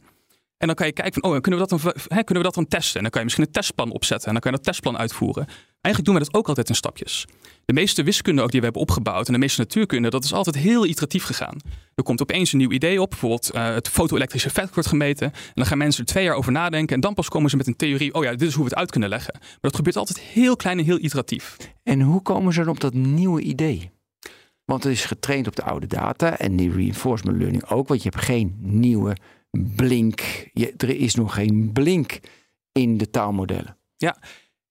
En 0.58 0.68
dan 0.68 0.76
kan 0.76 0.88
je 0.88 0.94
kijken 0.94 1.22
van, 1.22 1.32
oh, 1.32 1.42
kunnen 1.42 1.60
we 1.60 1.68
dat 1.68 1.82
dan, 1.82 1.94
hè, 2.08 2.24
kunnen 2.24 2.44
we 2.44 2.50
dat 2.50 2.54
dan 2.54 2.68
testen? 2.68 2.96
En 2.96 3.02
dan 3.02 3.10
kan 3.10 3.20
je 3.20 3.26
misschien 3.26 3.46
een 3.46 3.52
testplan 3.52 3.92
opzetten 3.92 4.28
en 4.28 4.34
dan 4.34 4.42
kan 4.42 4.52
je 4.52 4.58
dat 4.58 4.66
testplan 4.66 4.98
uitvoeren. 4.98 5.46
Eigenlijk 5.82 6.06
doen 6.06 6.14
we 6.14 6.32
dat 6.32 6.34
ook 6.34 6.48
altijd 6.48 6.70
in 6.70 6.76
stapjes. 6.76 7.26
De 7.66 7.74
meeste 7.74 8.04
wiskunde 8.04 8.42
ook 8.42 8.52
die 8.52 8.60
we 8.60 8.66
hebben 8.66 8.84
opgebouwd 8.84 9.28
en 9.28 9.34
de 9.34 9.40
meeste 9.40 9.60
natuurkunde, 9.60 10.10
dat 10.10 10.24
is 10.24 10.34
altijd 10.34 10.56
heel 10.56 10.86
iteratief 10.86 11.24
gegaan. 11.24 11.58
Er 11.96 12.04
komt 12.04 12.22
opeens 12.22 12.52
een 12.52 12.58
nieuw 12.58 12.72
idee 12.72 13.02
op, 13.02 13.10
bijvoorbeeld 13.10 13.50
eh, 13.50 13.74
het 13.74 13.90
foto-elektrische 13.90 14.48
effect 14.48 14.74
wordt 14.74 14.90
gemeten. 14.90 15.32
En 15.32 15.52
dan 15.54 15.66
gaan 15.66 15.78
mensen 15.78 16.02
er 16.02 16.10
twee 16.10 16.24
jaar 16.24 16.36
over 16.36 16.52
nadenken 16.52 16.96
en 16.96 17.02
dan 17.02 17.14
pas 17.14 17.30
komen 17.30 17.50
ze 17.50 17.58
met 17.58 17.68
een 17.68 17.76
theorie, 17.76 18.14
oh 18.14 18.24
ja, 18.24 18.32
dit 18.32 18.42
is 18.42 18.54
hoe 18.54 18.64
we 18.64 18.70
het 18.70 18.80
uit 18.80 18.92
kunnen 18.92 19.10
leggen. 19.10 19.34
Maar 19.40 19.58
dat 19.62 19.76
gebeurt 19.76 19.96
altijd 19.96 20.20
heel 20.20 20.56
klein 20.56 20.80
en 20.80 20.86
heel 20.86 21.00
iteratief. 21.00 21.58
En 21.84 22.02
hoe 22.02 22.22
komen 22.22 22.54
ze 22.54 22.60
dan 22.60 22.70
op 22.70 22.80
dat 22.80 22.94
nieuwe 22.94 23.42
idee? 23.42 23.94
Want 24.66 24.84
het 24.84 24.94
is 24.94 25.06
getraind 25.06 25.48
op 25.48 25.56
de 25.56 25.64
oude 25.64 25.88
data 25.88 26.38
en 26.38 26.56
die 26.56 26.72
reinforcement 26.72 27.38
learning 27.38 27.66
ook. 27.66 27.88
Want 27.88 28.04
je 28.04 28.10
hebt 28.10 28.24
geen 28.24 28.56
nieuwe 28.60 29.18
blink. 29.76 30.22
Je, 30.54 30.74
er 30.78 30.90
is 30.90 31.16
nog 31.16 31.34
geen 31.34 31.70
blink 31.74 32.20
in 32.72 32.98
de 32.98 33.10
taalmodellen. 33.10 33.78
Ja, 33.98 34.18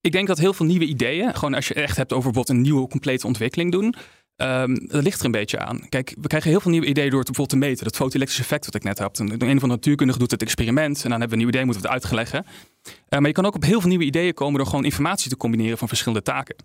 ik 0.01 0.11
denk 0.11 0.27
dat 0.27 0.37
heel 0.37 0.53
veel 0.53 0.65
nieuwe 0.65 0.85
ideeën, 0.85 1.35
gewoon 1.35 1.53
als 1.53 1.67
je 1.67 1.73
echt 1.73 1.97
hebt 1.97 2.13
over 2.13 2.31
bijvoorbeeld 2.31 2.57
een 2.57 2.63
nieuwe 2.63 2.87
complete 2.87 3.27
ontwikkeling 3.27 3.71
doen, 3.71 3.95
Um, 4.37 4.87
dat 4.87 5.03
ligt 5.03 5.19
er 5.19 5.25
een 5.25 5.31
beetje 5.31 5.59
aan. 5.59 5.89
Kijk, 5.89 6.15
we 6.21 6.27
krijgen 6.27 6.49
heel 6.49 6.59
veel 6.59 6.71
nieuwe 6.71 6.85
ideeën 6.85 7.09
door 7.09 7.19
het 7.19 7.27
bijvoorbeeld 7.27 7.61
te 7.61 7.67
meten. 7.67 7.83
Dat 7.83 7.95
fotoelektrische 7.95 8.43
effect 8.43 8.65
wat 8.65 8.75
ik 8.75 8.83
net 8.83 8.99
had. 8.99 9.19
Een, 9.19 9.49
een 9.49 9.59
van 9.59 9.69
de 9.69 9.75
natuurkundigen 9.75 10.21
doet 10.21 10.31
het 10.31 10.41
experiment. 10.41 11.03
En 11.03 11.09
dan 11.09 11.19
hebben 11.19 11.27
we 11.27 11.33
een 11.33 11.39
nieuw 11.39 11.47
idee, 11.47 11.65
moeten 11.65 11.81
we 11.81 11.87
het 11.87 11.97
uitleggen. 11.97 12.45
Uh, 12.45 13.19
maar 13.19 13.27
je 13.27 13.31
kan 13.31 13.45
ook 13.45 13.55
op 13.55 13.63
heel 13.63 13.79
veel 13.79 13.89
nieuwe 13.89 14.05
ideeën 14.05 14.33
komen 14.33 14.57
door 14.57 14.67
gewoon 14.67 14.85
informatie 14.85 15.29
te 15.29 15.37
combineren 15.37 15.77
van 15.77 15.87
verschillende 15.87 16.23
taken. 16.23 16.55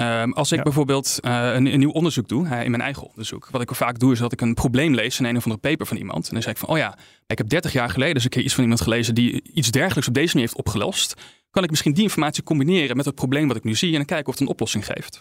Um, 0.00 0.32
als 0.32 0.52
ik 0.52 0.56
ja. 0.56 0.62
bijvoorbeeld 0.62 1.18
uh, 1.22 1.50
een, 1.54 1.66
een, 1.66 1.78
nieuw 1.78 1.90
onderzoek 1.90 2.28
doe, 2.28 2.46
uh, 2.46 2.64
in 2.64 2.70
mijn 2.70 2.82
eigen 2.82 3.08
onderzoek. 3.08 3.48
Wat 3.50 3.60
ik 3.60 3.74
vaak 3.74 3.98
doe, 3.98 4.12
is 4.12 4.18
dat 4.18 4.32
ik 4.32 4.40
een 4.40 4.54
probleem 4.54 4.94
lees 4.94 5.18
in 5.18 5.24
een 5.24 5.36
of 5.36 5.44
andere 5.44 5.60
paper 5.60 5.86
van 5.86 5.96
iemand. 5.96 6.26
En 6.26 6.32
dan 6.32 6.42
zeg 6.42 6.52
ik 6.52 6.58
van, 6.58 6.68
oh 6.68 6.76
ja, 6.76 6.98
ik 7.26 7.38
heb 7.38 7.48
30 7.48 7.72
jaar 7.72 7.90
geleden 7.90 8.14
eens 8.14 8.24
een 8.24 8.30
keer 8.30 8.42
iets 8.42 8.54
van 8.54 8.62
iemand 8.62 8.80
gelezen 8.80 9.14
die 9.14 9.42
iets 9.52 9.70
dergelijks 9.70 10.08
op 10.08 10.14
deze 10.14 10.34
manier 10.34 10.48
heeft 10.48 10.66
opgelost. 10.66 11.14
Kan 11.50 11.64
ik 11.64 11.70
misschien 11.70 11.92
die 11.92 12.02
informatie 12.02 12.42
combineren 12.42 12.96
met 12.96 13.04
het 13.04 13.14
probleem 13.14 13.48
wat 13.48 13.56
ik 13.56 13.64
nu 13.64 13.74
zie 13.74 13.90
en 13.90 13.96
dan 13.96 14.04
kijken 14.04 14.26
of 14.26 14.32
het 14.32 14.42
een 14.42 14.48
oplossing 14.48 14.86
geeft. 14.86 15.20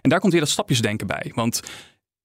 En 0.00 0.10
daar 0.10 0.20
komt 0.20 0.32
weer 0.32 0.40
dat 0.40 0.50
stapjesdenken 0.50 1.06
bij. 1.06 1.32
Want 1.34 1.60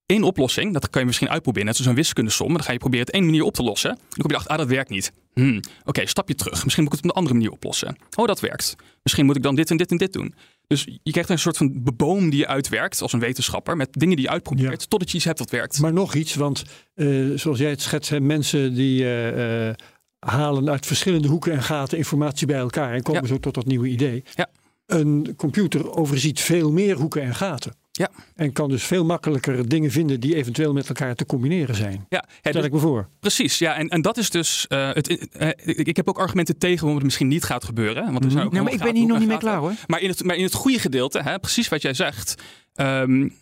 één 0.06 0.24
oplossing, 0.24 0.74
dat 0.74 0.90
kan 0.90 1.02
je 1.02 1.08
misschien 1.08 1.30
uitproberen, 1.30 1.68
net 1.68 1.76
zoals 1.76 1.92
een 1.92 1.98
wiskundesom. 1.98 2.54
Dan 2.54 2.64
ga 2.64 2.72
je 2.72 2.78
proberen 2.78 3.06
het 3.06 3.14
één 3.16 3.26
manier 3.26 3.44
op 3.44 3.54
te 3.54 3.64
lossen. 3.64 3.90
Dan 4.10 4.20
kom 4.20 4.30
je 4.30 4.36
achter, 4.36 4.52
ah, 4.52 4.58
dat 4.58 4.68
werkt 4.68 4.90
niet. 4.90 5.12
Hmm, 5.34 5.60
Oké, 5.86 6.06
stapje 6.06 6.36
terug. 6.36 6.64
Misschien 6.64 6.84
moet 6.84 6.94
ik 6.94 7.00
het 7.00 7.10
op 7.10 7.16
een 7.16 7.22
andere 7.22 7.36
manier 7.36 7.52
oplossen. 7.52 7.98
Oh, 8.16 8.28
dat 8.28 8.40
werkt. 8.40 8.76
Misschien 9.04 9.26
moet 9.26 9.36
ik 9.36 9.44
dan 9.44 9.56
dit 9.56 9.70
en 9.70 9.78
dit 9.78 9.92
en 9.92 9.98
dit 9.98 10.14
doen. 10.14 10.36
Dus 10.68 10.88
je 11.04 11.12
krijgt 11.12 11.30
een 11.30 11.40
soort 11.40 11.58
van 11.58 11.84
beboom 11.84 12.30
die 12.30 12.40
je 12.40 12.48
uitwerkt 12.48 13.02
als 13.02 13.14
een 13.14 13.20
wetenschapper. 13.20 13.76
Met 13.76 13.94
dingen 13.94 14.16
die 14.16 14.26
je 14.26 14.32
uitprobeert, 14.32 14.82
ja. 14.82 14.88
totdat 14.88 15.10
je 15.12 15.18
iets 15.18 15.26
hebt 15.26 15.38
dat 15.38 15.50
werkt. 15.50 15.80
Maar 15.80 15.94
nog 15.94 16.14
iets, 16.14 16.36
want 16.36 16.64
uh, 16.96 17.38
zoals 17.38 17.60
jij 17.60 17.70
het 17.70 17.82
schetst, 17.82 18.20
mensen 18.20 18.74
die... 18.74 19.02
Uh, 19.02 19.68
uh, 19.68 19.74
halen 20.20 20.70
uit 20.70 20.86
verschillende 20.86 21.28
hoeken 21.28 21.52
en 21.52 21.64
gaten 21.64 21.98
informatie 21.98 22.48
bij 22.48 22.58
elkaar 22.58 22.94
en 22.94 23.02
komen 23.02 23.22
ja. 23.22 23.28
zo 23.28 23.40
tot 23.40 23.54
dat 23.54 23.66
nieuwe 23.66 23.88
idee. 23.88 24.24
Ja. 24.36 24.50
Een 24.86 25.34
computer 25.36 25.92
overziet 25.92 26.40
veel 26.40 26.72
meer 26.72 26.96
hoeken 26.96 27.22
en 27.22 27.36
gaten. 27.36 27.74
Ja. 27.98 28.10
En 28.36 28.52
kan 28.52 28.70
dus 28.70 28.84
veel 28.84 29.06
makkelijker 29.06 29.70
dingen 29.70 29.92
vinden 29.92 30.20
die 30.20 30.36
eventueel 30.36 30.74
met 30.74 30.88
elkaar 30.88 31.16
te 31.16 31.26
combineren 31.26 31.76
zijn. 31.76 32.06
Ja, 32.10 32.26
Stel 32.40 32.52
dus, 32.52 32.66
ik 32.66 32.72
me 32.72 32.80
voor. 32.80 33.10
Precies, 33.20 33.58
ja. 33.58 33.76
En, 33.76 33.90
en 33.90 34.02
dat 34.02 34.18
is 34.18 34.30
dus. 34.30 34.66
Uh, 34.70 34.94
het, 34.94 35.28
uh, 35.40 35.50
ik 35.66 35.96
heb 35.96 36.10
ook 36.10 36.20
argumenten 36.20 36.58
tegen 36.58 36.78
waarom 36.78 36.96
het 36.96 37.04
misschien 37.04 37.28
niet 37.28 37.44
gaat 37.44 37.64
gebeuren. 37.64 38.12
Want 38.12 38.26
er 38.26 38.32
zijn 38.32 38.46
ook 38.46 38.52
nou, 38.52 38.64
maar 38.64 38.74
ik 38.74 38.80
ben 38.80 38.96
hier 38.96 39.08
nog 39.08 39.20
niet 39.20 39.28
mee 39.28 39.38
klaar 39.38 39.58
hoor. 39.58 39.74
Maar 39.88 40.02
in 40.02 40.10
het, 40.10 40.24
maar 40.24 40.36
in 40.36 40.44
het 40.44 40.54
goede 40.54 40.80
gedeelte, 40.80 41.22
hè, 41.22 41.40
precies 41.40 41.68
wat 41.68 41.82
jij 41.82 41.94
zegt. 41.94 42.36
Um, 42.76 43.34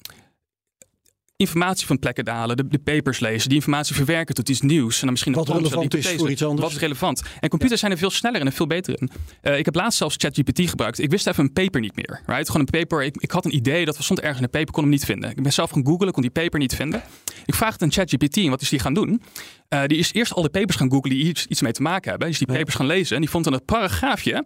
informatie 1.37 1.87
van 1.87 1.99
plekken 1.99 2.25
dalen, 2.25 2.57
de, 2.57 2.67
de, 2.67 2.79
papers 2.79 3.19
lezen, 3.19 3.47
die 3.49 3.57
informatie 3.57 3.95
verwerken 3.95 4.35
tot 4.35 4.49
iets 4.49 4.61
nieuws. 4.61 4.95
En 4.95 5.01
dan 5.01 5.11
misschien 5.11 5.33
wat 5.33 5.49
relevant 5.49 5.95
is 5.95 6.07
voor 6.07 6.29
iets 6.29 6.43
anders. 6.43 6.61
Wat 6.61 6.71
is 6.71 6.79
relevant? 6.79 7.21
En 7.39 7.49
computers 7.49 7.71
ja. 7.71 7.77
zijn 7.77 7.91
er 7.91 7.97
veel 7.97 8.09
sneller 8.09 8.39
en 8.39 8.45
er 8.45 8.51
veel 8.51 8.67
beter 8.67 9.01
in. 9.01 9.09
Uh, 9.43 9.57
ik 9.57 9.65
heb 9.65 9.75
laatst 9.75 9.97
zelfs 9.97 10.15
ChatGPT 10.17 10.69
gebruikt. 10.69 10.99
Ik 10.99 11.09
wist 11.09 11.27
even 11.27 11.43
een 11.43 11.53
paper 11.53 11.81
niet 11.81 11.95
meer. 11.95 12.21
Right? 12.25 12.45
Gewoon 12.49 12.61
een 12.61 12.79
paper. 12.79 13.03
Ik, 13.03 13.15
ik 13.17 13.31
had 13.31 13.45
een 13.45 13.55
idee 13.55 13.85
dat 13.85 13.97
stond 13.99 14.19
ergens 14.19 14.37
in 14.37 14.43
een 14.43 14.49
paper, 14.49 14.71
kon 14.71 14.83
hem 14.83 14.91
niet 14.91 15.05
vinden. 15.05 15.29
Ik 15.29 15.43
ben 15.43 15.53
zelf 15.53 15.69
gaan 15.69 15.85
googlen, 15.85 16.11
kon 16.11 16.21
die 16.21 16.31
paper 16.31 16.59
niet 16.59 16.75
vinden. 16.75 17.01
Ik 17.45 17.55
vraag 17.55 17.73
het 17.73 17.81
aan 17.81 17.91
ChatGPT 17.91 18.37
en 18.37 18.49
wat 18.49 18.61
is 18.61 18.69
die 18.69 18.79
gaan 18.79 18.93
doen? 18.93 19.21
Uh, 19.69 19.83
die 19.85 19.97
is 19.97 20.13
eerst 20.13 20.33
al 20.33 20.41
de 20.41 20.49
papers 20.49 20.77
gaan 20.77 20.91
googlen 20.91 21.15
die 21.15 21.23
iets, 21.23 21.45
iets 21.45 21.61
mee 21.61 21.71
te 21.71 21.81
maken 21.81 22.09
hebben. 22.09 22.27
Dus 22.27 22.37
die 22.37 22.47
papers 22.47 22.75
gaan 22.75 22.85
lezen 22.85 23.15
en 23.15 23.21
die 23.21 23.29
vond 23.29 23.43
dan 23.43 23.53
het 23.53 23.65
paragraafje 23.65 24.45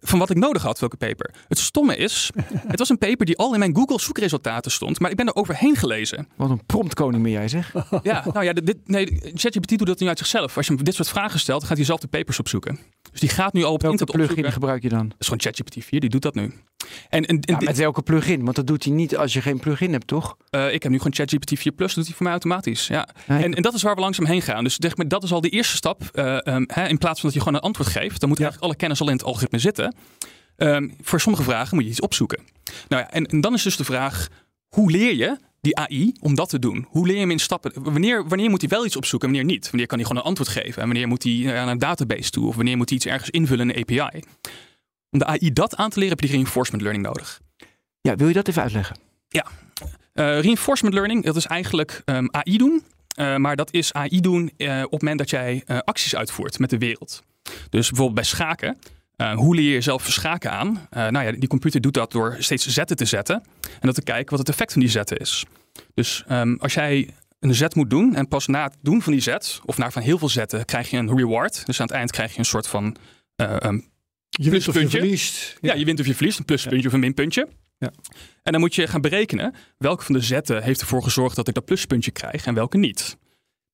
van 0.00 0.18
wat 0.18 0.30
ik 0.30 0.36
nodig 0.36 0.62
had, 0.62 0.78
welke 0.78 0.96
paper. 0.96 1.34
Het 1.48 1.58
stomme 1.58 1.96
is, 1.96 2.30
het 2.72 2.78
was 2.78 2.88
een 2.88 2.98
paper 2.98 3.26
die 3.26 3.36
al 3.36 3.52
in 3.52 3.58
mijn 3.58 3.76
Google 3.76 4.00
zoekresultaten 4.00 4.70
stond, 4.70 5.00
maar 5.00 5.10
ik 5.10 5.16
ben 5.16 5.26
er 5.26 5.34
overheen 5.34 5.76
gelezen. 5.76 6.25
Wat 6.36 6.50
een 6.50 6.66
promptkoning 6.66 7.22
ben 7.22 7.32
jij 7.32 7.48
zeg. 7.48 7.72
Ja, 8.02 8.24
nou 8.32 8.44
ja, 8.44 8.52
dit, 8.52 8.76
nee, 8.84 9.20
ChatGPT 9.34 9.78
doet 9.78 9.86
dat 9.86 10.00
nu 10.00 10.08
uit 10.08 10.18
zichzelf. 10.18 10.56
Als 10.56 10.66
je 10.66 10.74
hem 10.74 10.84
dit 10.84 10.94
soort 10.94 11.08
vragen 11.08 11.40
stelt, 11.40 11.64
gaat 11.64 11.76
hij 11.76 11.86
zelf 11.86 12.00
de 12.00 12.06
papers 12.06 12.38
opzoeken. 12.38 12.78
Dus 13.10 13.20
die 13.20 13.28
gaat 13.28 13.52
nu 13.52 13.64
al 13.64 13.72
op 13.72 13.82
welke 13.82 13.98
internet 13.98 14.16
plugin 14.16 14.30
opzoeken. 14.30 14.52
gebruik 14.52 14.82
je 14.82 14.88
dan? 14.88 15.08
Dat 15.08 15.16
is 15.18 15.26
gewoon 15.26 15.40
ChatGPT 15.40 15.84
4, 15.84 16.00
die 16.00 16.10
doet 16.10 16.22
dat 16.22 16.34
nu. 16.34 16.52
En, 17.08 17.24
en, 17.24 17.40
en 17.40 17.40
ja, 17.40 17.58
met 17.64 17.76
welke 17.76 18.02
plugin? 18.02 18.44
Want 18.44 18.56
dat 18.56 18.66
doet 18.66 18.84
hij 18.84 18.92
niet 18.92 19.16
als 19.16 19.32
je 19.32 19.42
geen 19.42 19.58
plugin 19.58 19.92
hebt, 19.92 20.06
toch? 20.06 20.36
Uh, 20.50 20.72
ik 20.72 20.82
heb 20.82 20.92
nu 20.92 20.98
gewoon 20.98 21.14
ChatGPT 21.14 21.58
4 21.58 21.72
Plus, 21.72 21.94
doet 21.94 22.04
hij 22.04 22.14
voor 22.14 22.22
mij 22.22 22.32
automatisch. 22.32 22.86
Ja. 22.86 23.08
En, 23.26 23.54
en, 23.54 23.62
dat 23.62 23.74
is 23.74 23.82
waar 23.82 23.94
we 23.94 24.00
langzaam 24.00 24.26
heen 24.26 24.42
gaan. 24.42 24.64
Dus 24.64 24.78
dat 25.06 25.22
is 25.22 25.32
al 25.32 25.40
de 25.40 25.48
eerste 25.48 25.76
stap. 25.76 26.02
Uh, 26.12 26.36
um, 26.44 26.64
hè, 26.66 26.88
in 26.88 26.98
plaats 26.98 27.20
van 27.20 27.28
dat 27.28 27.38
je 27.38 27.38
gewoon 27.38 27.54
een 27.54 27.66
antwoord 27.66 27.88
geeft, 27.88 28.20
dan 28.20 28.28
moet 28.28 28.38
ja. 28.38 28.44
eigenlijk 28.44 28.62
alle 28.62 28.76
kennis 28.76 29.00
al 29.00 29.06
in 29.06 29.16
het 29.16 29.24
algoritme 29.24 29.58
zitten. 29.58 29.94
Um, 30.56 30.94
voor 31.00 31.20
sommige 31.20 31.44
vragen 31.44 31.74
moet 31.74 31.84
je 31.84 31.90
iets 31.90 32.00
opzoeken. 32.00 32.38
Nou 32.88 33.02
ja, 33.02 33.10
en, 33.10 33.26
en 33.26 33.40
dan 33.40 33.54
is 33.54 33.62
dus 33.62 33.76
de 33.76 33.84
vraag: 33.84 34.28
hoe 34.76 34.90
leer 34.90 35.14
je 35.14 35.36
die 35.60 35.76
AI 35.76 36.12
om 36.20 36.34
dat 36.34 36.48
te 36.48 36.58
doen? 36.58 36.86
Hoe 36.88 37.06
leer 37.06 37.14
je 37.14 37.20
hem 37.20 37.30
in 37.30 37.38
stappen? 37.38 37.72
Wanneer, 37.74 38.28
wanneer 38.28 38.50
moet 38.50 38.60
hij 38.60 38.70
wel 38.70 38.84
iets 38.84 38.96
opzoeken 38.96 39.28
en 39.28 39.34
wanneer 39.34 39.54
niet? 39.54 39.70
Wanneer 39.70 39.86
kan 39.86 39.98
hij 39.98 40.06
gewoon 40.06 40.22
een 40.22 40.28
antwoord 40.28 40.50
geven? 40.50 40.82
En 40.82 40.88
wanneer 40.88 41.08
moet 41.08 41.22
hij 41.22 41.58
aan 41.58 41.68
een 41.68 41.78
database 41.78 42.30
toe? 42.30 42.46
Of 42.46 42.56
wanneer 42.56 42.76
moet 42.76 42.88
hij 42.88 42.98
iets 42.98 43.06
ergens 43.06 43.30
invullen 43.30 43.70
in 43.70 43.76
een 43.76 44.00
API? 44.00 44.20
Om 45.10 45.18
de 45.18 45.24
AI 45.24 45.52
dat 45.52 45.76
aan 45.76 45.90
te 45.90 45.98
leren 45.98 46.08
heb 46.14 46.20
je 46.20 46.26
die 46.26 46.36
reinforcement 46.36 46.82
learning 46.82 47.06
nodig. 47.06 47.40
Ja, 48.00 48.16
wil 48.16 48.28
je 48.28 48.34
dat 48.34 48.48
even 48.48 48.62
uitleggen? 48.62 48.96
Ja, 49.28 49.46
uh, 50.14 50.40
reinforcement 50.40 50.94
learning, 50.94 51.24
dat 51.24 51.36
is 51.36 51.46
eigenlijk 51.46 52.02
um, 52.04 52.28
AI 52.30 52.56
doen. 52.58 52.82
Uh, 53.18 53.36
maar 53.36 53.56
dat 53.56 53.72
is 53.72 53.92
AI 53.92 54.20
doen 54.20 54.50
uh, 54.56 54.76
op 54.76 54.90
het 54.90 55.00
moment 55.00 55.18
dat 55.18 55.30
jij 55.30 55.62
acties 55.66 56.16
uitvoert 56.16 56.58
met 56.58 56.70
de 56.70 56.78
wereld. 56.78 57.22
Dus 57.70 57.88
bijvoorbeeld 57.88 58.14
bij 58.14 58.24
schaken. 58.24 58.78
Uh, 59.16 59.34
hoe 59.34 59.54
leer 59.54 59.64
je 59.64 59.70
jezelf 59.70 60.06
schaken 60.06 60.50
aan? 60.50 60.68
Uh, 60.68 61.08
nou 61.08 61.26
ja, 61.26 61.32
die 61.32 61.48
computer 61.48 61.80
doet 61.80 61.94
dat 61.94 62.12
door 62.12 62.36
steeds 62.38 62.66
zetten 62.66 62.96
te 62.96 63.04
zetten. 63.04 63.42
En 63.62 63.80
dat 63.80 63.94
te 63.94 64.02
kijken 64.02 64.30
wat 64.30 64.38
het 64.38 64.48
effect 64.48 64.72
van 64.72 64.80
die 64.80 64.90
zetten 64.90 65.16
is. 65.16 65.44
Dus 65.94 66.24
um, 66.30 66.56
als 66.60 66.74
jij 66.74 67.14
een 67.40 67.54
zet 67.54 67.74
moet 67.74 67.90
doen 67.90 68.14
en 68.14 68.28
pas 68.28 68.46
na 68.46 68.64
het 68.64 68.76
doen 68.82 69.02
van 69.02 69.12
die 69.12 69.22
zet, 69.22 69.60
of 69.64 69.78
na 69.78 69.90
van 69.90 70.02
heel 70.02 70.18
veel 70.18 70.28
zetten, 70.28 70.64
krijg 70.64 70.90
je 70.90 70.96
een 70.96 71.16
reward. 71.16 71.66
Dus 71.66 71.80
aan 71.80 71.86
het 71.86 71.94
eind 71.94 72.10
krijg 72.10 72.32
je 72.32 72.38
een 72.38 72.44
soort 72.44 72.66
van 72.66 72.96
uh, 73.36 73.56
um, 73.62 73.88
je 74.28 74.50
wint 74.50 74.68
of 74.68 74.80
je 74.80 74.88
verliest. 74.88 75.56
Ja. 75.60 75.72
ja. 75.72 75.78
je 75.78 75.84
wint 75.84 76.00
of 76.00 76.06
je 76.06 76.14
verliest, 76.14 76.38
een 76.38 76.44
pluspuntje 76.44 76.80
ja. 76.80 76.86
of 76.86 76.92
een 76.92 77.00
minpuntje. 77.00 77.48
Ja. 77.78 77.92
En 78.42 78.52
dan 78.52 78.60
moet 78.60 78.74
je 78.74 78.86
gaan 78.86 79.00
berekenen 79.00 79.54
welke 79.78 80.04
van 80.04 80.14
de 80.14 80.20
zetten 80.20 80.62
heeft 80.62 80.80
ervoor 80.80 81.02
gezorgd 81.02 81.36
dat 81.36 81.48
ik 81.48 81.54
dat 81.54 81.64
pluspuntje 81.64 82.10
krijg 82.10 82.46
en 82.46 82.54
welke 82.54 82.78
niet. 82.78 83.16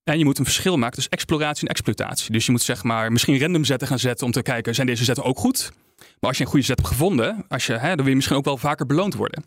En 0.04 0.18
je 0.18 0.24
moet 0.24 0.38
een 0.38 0.44
verschil 0.44 0.76
maken 0.76 0.94
tussen 0.94 1.12
exploratie 1.12 1.62
en 1.62 1.68
exploitatie. 1.68 2.32
Dus 2.32 2.46
je 2.46 2.52
moet 2.52 2.62
zeg 2.62 2.82
maar 2.82 3.12
misschien 3.12 3.40
random 3.40 3.64
zetten 3.64 3.88
gaan 3.88 3.98
zetten 3.98 4.26
om 4.26 4.32
te 4.32 4.42
kijken, 4.42 4.74
zijn 4.74 4.86
deze 4.86 5.04
zetten 5.04 5.24
ook 5.24 5.38
goed? 5.38 5.72
Maar 5.98 6.30
als 6.30 6.36
je 6.36 6.44
een 6.44 6.50
goede 6.50 6.66
zet 6.66 6.76
hebt 6.76 6.88
gevonden, 6.88 7.44
als 7.48 7.66
je, 7.66 7.72
hè, 7.72 7.88
dan 7.88 7.96
wil 7.96 8.06
je 8.06 8.14
misschien 8.14 8.36
ook 8.36 8.44
wel 8.44 8.56
vaker 8.56 8.86
beloond 8.86 9.14
worden. 9.14 9.44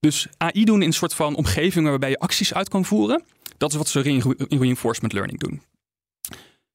Dus 0.00 0.26
AI 0.36 0.64
doen 0.64 0.80
in 0.80 0.86
een 0.86 0.92
soort 0.92 1.14
van 1.14 1.34
omgevingen 1.34 1.90
waarbij 1.90 2.10
je 2.10 2.18
acties 2.18 2.54
uit 2.54 2.68
kan 2.68 2.84
voeren. 2.84 3.22
Dat 3.56 3.70
is 3.70 3.76
wat 3.76 3.88
ze 3.88 4.02
in 4.02 4.58
reinforcement 4.58 5.12
learning 5.12 5.38
doen. 5.38 5.62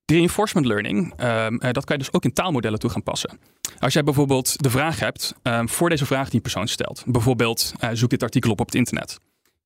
Die 0.05 0.17
reinforcement 0.17 0.65
learning, 0.65 1.23
um, 1.23 1.57
dat 1.59 1.85
kan 1.85 1.97
je 1.97 2.03
dus 2.03 2.13
ook 2.13 2.23
in 2.23 2.33
taalmodellen 2.33 2.79
toe 2.79 2.89
gaan 2.89 3.03
passen. 3.03 3.39
Als 3.79 3.93
jij 3.93 4.03
bijvoorbeeld 4.03 4.63
de 4.63 4.69
vraag 4.69 4.99
hebt 4.99 5.33
um, 5.43 5.69
voor 5.69 5.89
deze 5.89 6.05
vraag 6.05 6.25
die 6.25 6.35
een 6.35 6.41
persoon 6.41 6.67
stelt. 6.67 7.03
Bijvoorbeeld, 7.05 7.73
uh, 7.83 7.89
zoek 7.93 8.09
dit 8.09 8.23
artikel 8.23 8.51
op 8.51 8.59
op 8.59 8.65
het 8.65 8.75
internet. 8.75 9.19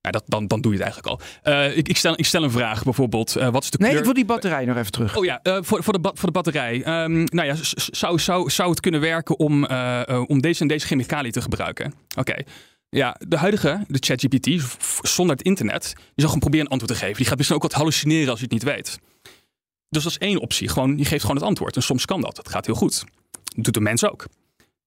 Ja, 0.08 0.14
dat, 0.14 0.24
dan, 0.26 0.48
dan 0.48 0.62
doe 0.62 0.72
je 0.72 0.78
het 0.78 0.88
eigenlijk 0.88 1.22
al. 1.44 1.54
Uh, 1.54 1.78
ik, 1.78 1.88
ik, 1.88 1.98
stel, 1.98 2.14
ik 2.18 2.26
stel 2.26 2.44
een 2.44 2.52
vraag 2.52 2.84
bijvoorbeeld. 2.84 3.38
Uh, 3.38 3.50
wat 3.50 3.64
is 3.64 3.70
de 3.70 3.78
nee, 3.78 3.88
kleur? 3.88 4.00
ik 4.00 4.06
wil 4.06 4.14
die 4.14 4.26
batterij 4.26 4.66
nog 4.66 4.78
even 4.78 4.92
terug. 4.92 5.18
Oh 5.18 5.26
ja, 5.26 5.40
uh, 5.44 5.58
voor, 5.62 5.84
voor, 5.84 6.02
de, 6.02 6.12
voor 6.14 6.28
de 6.28 6.32
batterij. 6.32 7.04
Um, 7.04 7.24
nou 7.24 7.48
ja, 7.48 7.56
zou, 7.92 8.20
zou, 8.20 8.50
zou 8.50 8.70
het 8.70 8.80
kunnen 8.80 9.02
werken 9.02 9.40
om, 9.40 9.66
om 10.26 10.42
deze 10.42 10.62
en 10.62 10.68
deze 10.68 10.86
chemicaliën 10.86 11.32
te 11.32 11.42
gebruiken? 11.42 11.94
Oké. 12.10 12.20
Okay. 12.20 12.46
Ja, 12.90 13.16
de 13.28 13.38
huidige, 13.38 13.86
de 13.88 13.98
ChatGPT, 14.00 14.78
zonder 15.02 15.36
het 15.36 15.46
internet, 15.46 15.94
die 15.96 16.04
zal 16.16 16.26
gewoon 16.26 16.40
proberen 16.40 16.66
een 16.66 16.72
antwoord 16.72 16.94
te 16.94 17.00
geven. 17.00 17.18
Die 17.18 17.26
gaat 17.26 17.38
misschien 17.38 17.58
ook 17.58 17.64
wat 17.64 17.74
hallucineren 17.74 18.30
als 18.30 18.40
je 18.40 18.44
het 18.44 18.54
niet 18.54 18.64
weet. 18.64 19.00
Dus 19.90 20.04
dat 20.04 20.12
is 20.12 20.18
één 20.18 20.40
optie. 20.40 20.68
Gewoon, 20.68 20.98
je 20.98 21.06
geeft 21.06 21.22
gewoon 21.22 21.36
het 21.36 21.46
antwoord. 21.46 21.76
En 21.76 21.84
soms 21.84 22.06
kan 22.06 22.22
dat. 22.22 22.36
Dat 22.36 22.50
gaat 22.50 22.66
heel 22.66 22.76
goed. 22.76 23.04
Dat 23.56 23.64
doet 23.64 23.74
de 23.74 23.82
mens 23.82 24.06
ook. 24.06 24.26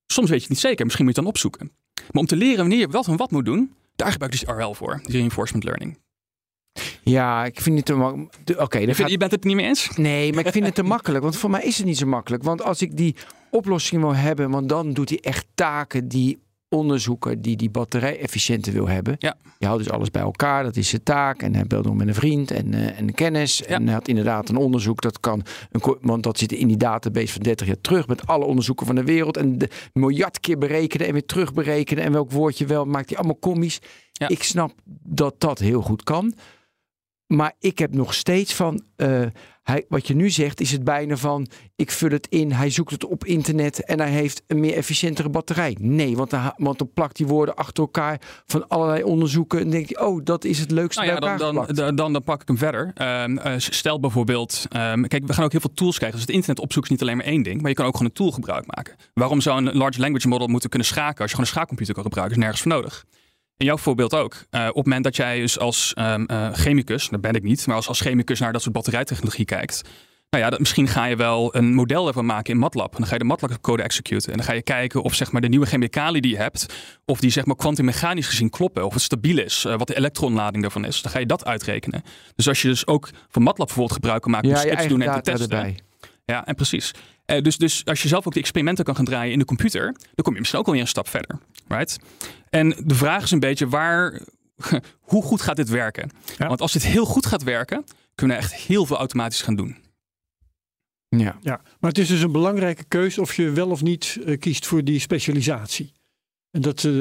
Soms 0.06 0.28
weet 0.28 0.38
je 0.38 0.46
het 0.46 0.48
niet 0.48 0.60
zeker. 0.60 0.84
Misschien 0.84 1.04
moet 1.04 1.14
je 1.14 1.20
het 1.20 1.30
dan 1.30 1.34
opzoeken. 1.34 1.70
Maar 1.94 2.22
om 2.22 2.26
te 2.26 2.36
leren 2.36 2.56
wanneer 2.56 2.78
je 2.78 2.88
wat 2.88 3.06
en 3.06 3.16
wat 3.16 3.30
moet 3.30 3.44
doen, 3.44 3.74
daar 4.00 4.12
gebruik 4.12 4.34
ik 4.34 4.40
dus 4.40 4.56
RL 4.56 4.74
voor, 4.74 5.00
die 5.02 5.16
reinforcement 5.16 5.64
learning. 5.64 5.98
Ja, 7.02 7.44
ik 7.44 7.60
vind 7.60 7.76
het 7.76 7.86
te 7.86 7.94
makkelijk. 7.94 8.34
Oké, 8.50 8.62
okay, 8.62 8.86
je, 8.86 8.94
gaat... 8.94 9.10
je 9.10 9.16
bent 9.16 9.30
het 9.30 9.44
niet 9.44 9.56
mee 9.56 9.66
eens? 9.66 9.90
Nee, 9.96 10.32
maar 10.32 10.46
ik 10.46 10.52
vind 10.52 10.64
het 10.66 10.74
te 10.74 10.82
makkelijk. 10.94 11.22
Want 11.22 11.36
voor 11.36 11.50
mij 11.50 11.62
is 11.62 11.76
het 11.76 11.86
niet 11.86 11.98
zo 11.98 12.06
makkelijk. 12.06 12.42
Want 12.42 12.62
als 12.62 12.82
ik 12.82 12.96
die 12.96 13.16
oplossing 13.50 14.02
wil 14.02 14.14
hebben, 14.14 14.50
want 14.50 14.68
dan 14.68 14.92
doet 14.92 15.08
hij 15.08 15.20
echt 15.20 15.46
taken 15.54 16.08
die 16.08 16.38
onderzoeker 16.70 17.42
die 17.42 17.56
die 17.56 17.70
batterij 17.70 18.18
efficiënter 18.20 18.72
wil 18.72 18.88
hebben. 18.88 19.16
Ja. 19.18 19.36
Je 19.58 19.66
houdt 19.66 19.82
dus 19.82 19.92
alles 19.92 20.10
bij 20.10 20.22
elkaar, 20.22 20.62
dat 20.62 20.76
is 20.76 20.88
zijn 20.88 21.02
taak. 21.02 21.42
En 21.42 21.54
hij 21.54 21.64
belde 21.64 21.88
nog 21.88 21.96
met 21.96 22.08
een 22.08 22.14
vriend 22.14 22.50
en, 22.50 22.72
uh, 22.72 22.98
en 22.98 23.14
kennis. 23.14 23.58
Ja. 23.58 23.66
En 23.66 23.84
hij 23.84 23.94
had 23.94 24.08
inderdaad 24.08 24.48
een 24.48 24.56
onderzoek 24.56 25.00
dat 25.00 25.20
kan, 25.20 25.42
een, 25.70 25.96
want 26.00 26.22
dat 26.22 26.38
zit 26.38 26.52
in 26.52 26.68
die 26.68 26.76
database 26.76 27.32
van 27.32 27.42
30 27.42 27.66
jaar 27.66 27.80
terug 27.80 28.06
met 28.06 28.26
alle 28.26 28.44
onderzoeken 28.44 28.86
van 28.86 28.94
de 28.94 29.04
wereld. 29.04 29.36
En 29.36 29.58
de 29.58 29.68
miljard 29.92 30.40
keer 30.40 30.58
berekenen 30.58 31.06
en 31.06 31.12
weer 31.12 31.26
terug 31.26 31.52
berekenen. 31.52 32.04
En 32.04 32.12
welk 32.12 32.30
woordje 32.30 32.66
wel, 32.66 32.84
maakt 32.84 33.08
hij 33.08 33.18
allemaal 33.18 33.38
commies. 33.38 33.78
Ja. 34.12 34.28
Ik 34.28 34.42
snap 34.42 34.72
dat 35.02 35.34
dat 35.38 35.58
heel 35.58 35.82
goed 35.82 36.02
kan. 36.02 36.34
Maar 37.30 37.52
ik 37.58 37.78
heb 37.78 37.94
nog 37.94 38.14
steeds 38.14 38.54
van, 38.54 38.82
eh, 38.96 39.22
hij, 39.62 39.84
wat 39.88 40.06
je 40.06 40.14
nu 40.14 40.30
zegt, 40.30 40.60
is 40.60 40.70
het 40.70 40.84
bijna 40.84 41.16
van, 41.16 41.46
ik 41.76 41.90
vul 41.90 42.10
het 42.10 42.26
in, 42.30 42.52
hij 42.52 42.70
zoekt 42.70 42.90
het 42.90 43.04
op 43.04 43.24
internet 43.24 43.84
en 43.84 44.00
hij 44.00 44.10
heeft 44.10 44.42
een 44.46 44.60
meer 44.60 44.74
efficiëntere 44.74 45.28
batterij. 45.28 45.76
Nee, 45.80 46.16
want 46.16 46.30
dan, 46.30 46.52
want 46.56 46.78
dan 46.78 46.92
plakt 46.94 47.16
die 47.16 47.26
woorden 47.26 47.54
achter 47.54 47.82
elkaar 47.82 48.20
van 48.46 48.68
allerlei 48.68 49.02
onderzoeken 49.02 49.60
en 49.60 49.70
denk 49.70 49.88
je, 49.88 50.06
oh, 50.06 50.20
dat 50.24 50.44
is 50.44 50.58
het 50.58 50.70
leukste 50.70 51.00
Nou 51.00 51.12
ja, 51.12 51.18
bij 51.18 51.36
dan, 51.36 51.56
elkaar 51.56 51.66
dan, 51.66 51.84
dan, 51.84 51.96
dan, 51.96 52.12
dan 52.12 52.22
pak 52.22 52.42
ik 52.42 52.48
hem 52.48 52.58
verder. 52.58 52.90
Ehm, 52.94 53.38
eh, 53.38 53.54
stel 53.56 54.00
bijvoorbeeld, 54.00 54.66
ehm, 54.68 55.02
kijk, 55.02 55.26
we 55.26 55.32
gaan 55.32 55.44
ook 55.44 55.52
heel 55.52 55.60
veel 55.60 55.74
tools 55.74 55.96
krijgen. 55.96 56.18
Dus 56.18 56.26
het 56.26 56.36
internet 56.36 56.62
opzoeken 56.62 56.90
is 56.90 56.98
niet 56.98 57.08
alleen 57.08 57.20
maar 57.20 57.32
één 57.32 57.42
ding, 57.42 57.60
maar 57.60 57.70
je 57.70 57.76
kan 57.76 57.86
ook 57.86 57.96
gewoon 57.96 58.08
een 58.08 58.16
tool 58.16 58.30
gebruik 58.30 58.76
maken. 58.76 58.96
Waarom 59.14 59.40
zou 59.40 59.66
een 59.66 59.76
large 59.76 60.00
language 60.00 60.28
model 60.28 60.46
moeten 60.46 60.70
kunnen 60.70 60.88
schaken 60.88 61.20
als 61.20 61.30
je 61.30 61.36
gewoon 61.36 61.44
een 61.44 61.52
schaakcomputer 61.52 61.94
kan 61.94 62.02
gebruiken? 62.02 62.36
is 62.36 62.42
nergens 62.42 62.62
voor 62.62 62.72
nodig. 62.72 63.04
In 63.60 63.66
jouw 63.66 63.76
voorbeeld 63.76 64.14
ook. 64.14 64.34
Eh, 64.50 64.60
op 64.60 64.74
het 64.74 64.84
moment 64.84 65.04
dat 65.04 65.16
jij 65.16 65.40
dus 65.40 65.58
als 65.58 65.92
ehm, 65.94 66.24
eh, 66.24 66.48
chemicus, 66.52 67.08
dat 67.08 67.20
ben 67.20 67.32
ik 67.32 67.42
niet, 67.42 67.66
maar 67.66 67.76
als, 67.76 67.88
als 67.88 68.00
chemicus 68.00 68.40
naar 68.40 68.52
dat 68.52 68.62
soort 68.62 68.74
batterijtechnologie 68.74 69.44
kijkt. 69.44 69.82
Nou 70.30 70.44
ja, 70.44 70.50
dat, 70.50 70.58
misschien 70.58 70.88
ga 70.88 71.04
je 71.04 71.16
wel 71.16 71.56
een 71.56 71.74
model 71.74 72.06
ervan 72.06 72.26
maken 72.26 72.52
in 72.52 72.58
MATLAB. 72.58 72.92
En 72.92 72.98
dan 72.98 73.06
ga 73.06 73.12
je 73.12 73.18
de 73.18 73.24
MATLAB-code 73.24 73.82
executen. 73.82 74.30
En 74.30 74.36
dan 74.36 74.46
ga 74.46 74.52
je 74.52 74.62
kijken 74.62 75.02
of 75.02 75.14
zeg 75.14 75.32
maar, 75.32 75.40
de 75.40 75.48
nieuwe 75.48 75.66
chemicaliën 75.66 76.22
die 76.22 76.30
je 76.30 76.36
hebt, 76.36 76.66
of 77.04 77.20
die 77.20 77.30
zeg 77.30 77.44
maar, 77.44 77.56
kwantummechanisch 77.56 78.26
gezien 78.26 78.50
kloppen. 78.50 78.86
Of 78.86 78.92
het 78.92 79.02
stabiel 79.02 79.38
is, 79.38 79.64
eh, 79.64 79.76
wat 79.76 79.86
de 79.86 79.96
elektronlading 79.96 80.62
daarvan 80.62 80.84
is. 80.84 81.02
Dan 81.02 81.12
ga 81.12 81.18
je 81.18 81.26
dat 81.26 81.44
uitrekenen. 81.44 82.02
Dus 82.36 82.48
als 82.48 82.62
je 82.62 82.68
dus 82.68 82.86
ook 82.86 83.08
van 83.28 83.42
MATLAB 83.42 83.66
bijvoorbeeld 83.66 84.00
gebruik 84.00 84.22
kan 84.22 84.30
maken 84.30 84.48
om 84.48 84.54
ja, 84.54 84.60
scripts 84.60 84.82
te 84.82 84.88
doen 84.88 85.02
en 85.02 85.12
te 85.12 85.20
testen. 85.20 85.50
erbij. 85.50 85.78
Ja, 86.24 86.46
en 86.46 86.54
precies. 86.54 86.94
Dus, 87.24 87.56
dus 87.56 87.84
als 87.84 88.02
je 88.02 88.08
zelf 88.08 88.26
ook 88.26 88.32
de 88.32 88.40
experimenten 88.40 88.84
kan 88.84 88.96
gaan 88.96 89.04
draaien 89.04 89.32
in 89.32 89.38
de 89.38 89.44
computer, 89.44 89.84
dan 89.84 90.24
kom 90.24 90.32
je 90.32 90.38
misschien 90.38 90.60
ook 90.60 90.66
alweer 90.66 90.82
een 90.82 90.88
stap 90.88 91.08
verder. 91.08 91.38
Right? 91.70 91.98
En 92.48 92.74
de 92.84 92.94
vraag 92.94 93.22
is 93.22 93.30
een 93.30 93.40
beetje 93.40 93.68
waar, 93.68 94.20
hoe 95.00 95.22
goed 95.22 95.40
gaat 95.40 95.56
dit 95.56 95.68
werken? 95.68 96.10
Ja. 96.38 96.46
Want 96.48 96.60
als 96.60 96.72
dit 96.72 96.82
heel 96.84 97.04
goed 97.04 97.26
gaat 97.26 97.42
werken, 97.42 97.84
kunnen 98.14 98.36
we 98.36 98.42
echt 98.42 98.54
heel 98.54 98.86
veel 98.86 98.96
automatisch 98.96 99.42
gaan 99.42 99.56
doen. 99.56 99.76
Ja. 101.08 101.36
Ja, 101.40 101.60
maar 101.80 101.90
het 101.90 101.98
is 101.98 102.08
dus 102.08 102.20
een 102.22 102.32
belangrijke 102.32 102.84
keus 102.84 103.18
of 103.18 103.34
je 103.34 103.50
wel 103.50 103.70
of 103.70 103.82
niet 103.82 104.18
eh, 104.26 104.38
kiest 104.38 104.66
voor 104.66 104.84
die 104.84 104.98
specialisatie. 105.00 105.92
En 106.50 106.60
dat, 106.60 106.84
eh, 106.84 106.92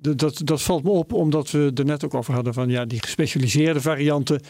d- 0.00 0.18
dat, 0.18 0.40
dat 0.44 0.62
valt 0.62 0.82
me 0.84 0.90
op 0.90 1.12
omdat 1.12 1.50
we 1.50 1.70
er 1.74 1.84
net 1.84 2.04
ook 2.04 2.14
over 2.14 2.34
hadden 2.34 2.54
van 2.54 2.68
ja, 2.68 2.84
die 2.84 3.00
gespecialiseerde 3.02 3.80
varianten, 3.80 4.40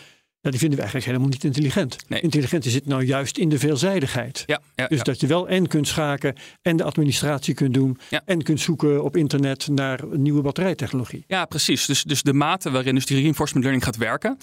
die 0.51 0.59
vinden 0.59 0.79
we 0.79 0.85
eigenlijk 0.85 1.05
helemaal 1.05 1.29
niet 1.29 1.45
intelligent. 1.45 1.97
Nee. 2.09 2.21
Intelligent 2.21 2.65
zit 2.65 2.87
nou 2.87 3.05
juist 3.05 3.39
in 3.39 3.49
de 3.49 3.59
veelzijdigheid. 3.59 4.43
Ja, 4.47 4.61
ja, 4.75 4.87
Dus 4.87 4.99
ja. 4.99 5.05
dat 5.05 5.21
je 5.21 5.27
wel 5.27 5.49
en 5.49 5.67
kunt 5.67 5.89
schaken 5.89 6.35
en 6.63 6.77
de 6.77 6.85
administratie 6.85 7.55
kunt 7.55 7.75
doen 7.75 7.99
Ja. 8.11 8.23
en 8.25 8.43
kunt 8.43 8.61
zoeken 8.61 9.05
op 9.05 9.17
internet 9.17 9.69
naar 9.69 10.01
nieuwe 10.13 10.43
batterijtechnologie. 10.43 11.25
ja 11.27 11.45
precies. 11.45 11.87
Dus, 11.87 12.03
dus 12.03 12.23
de 12.23 12.33
mate 12.33 12.71
waarin 12.71 12.95
dus 12.95 13.07
die 13.07 13.21
reinforcement 13.21 13.65
learning 13.65 13.85
gaat 13.85 13.97
werken, 13.97 14.39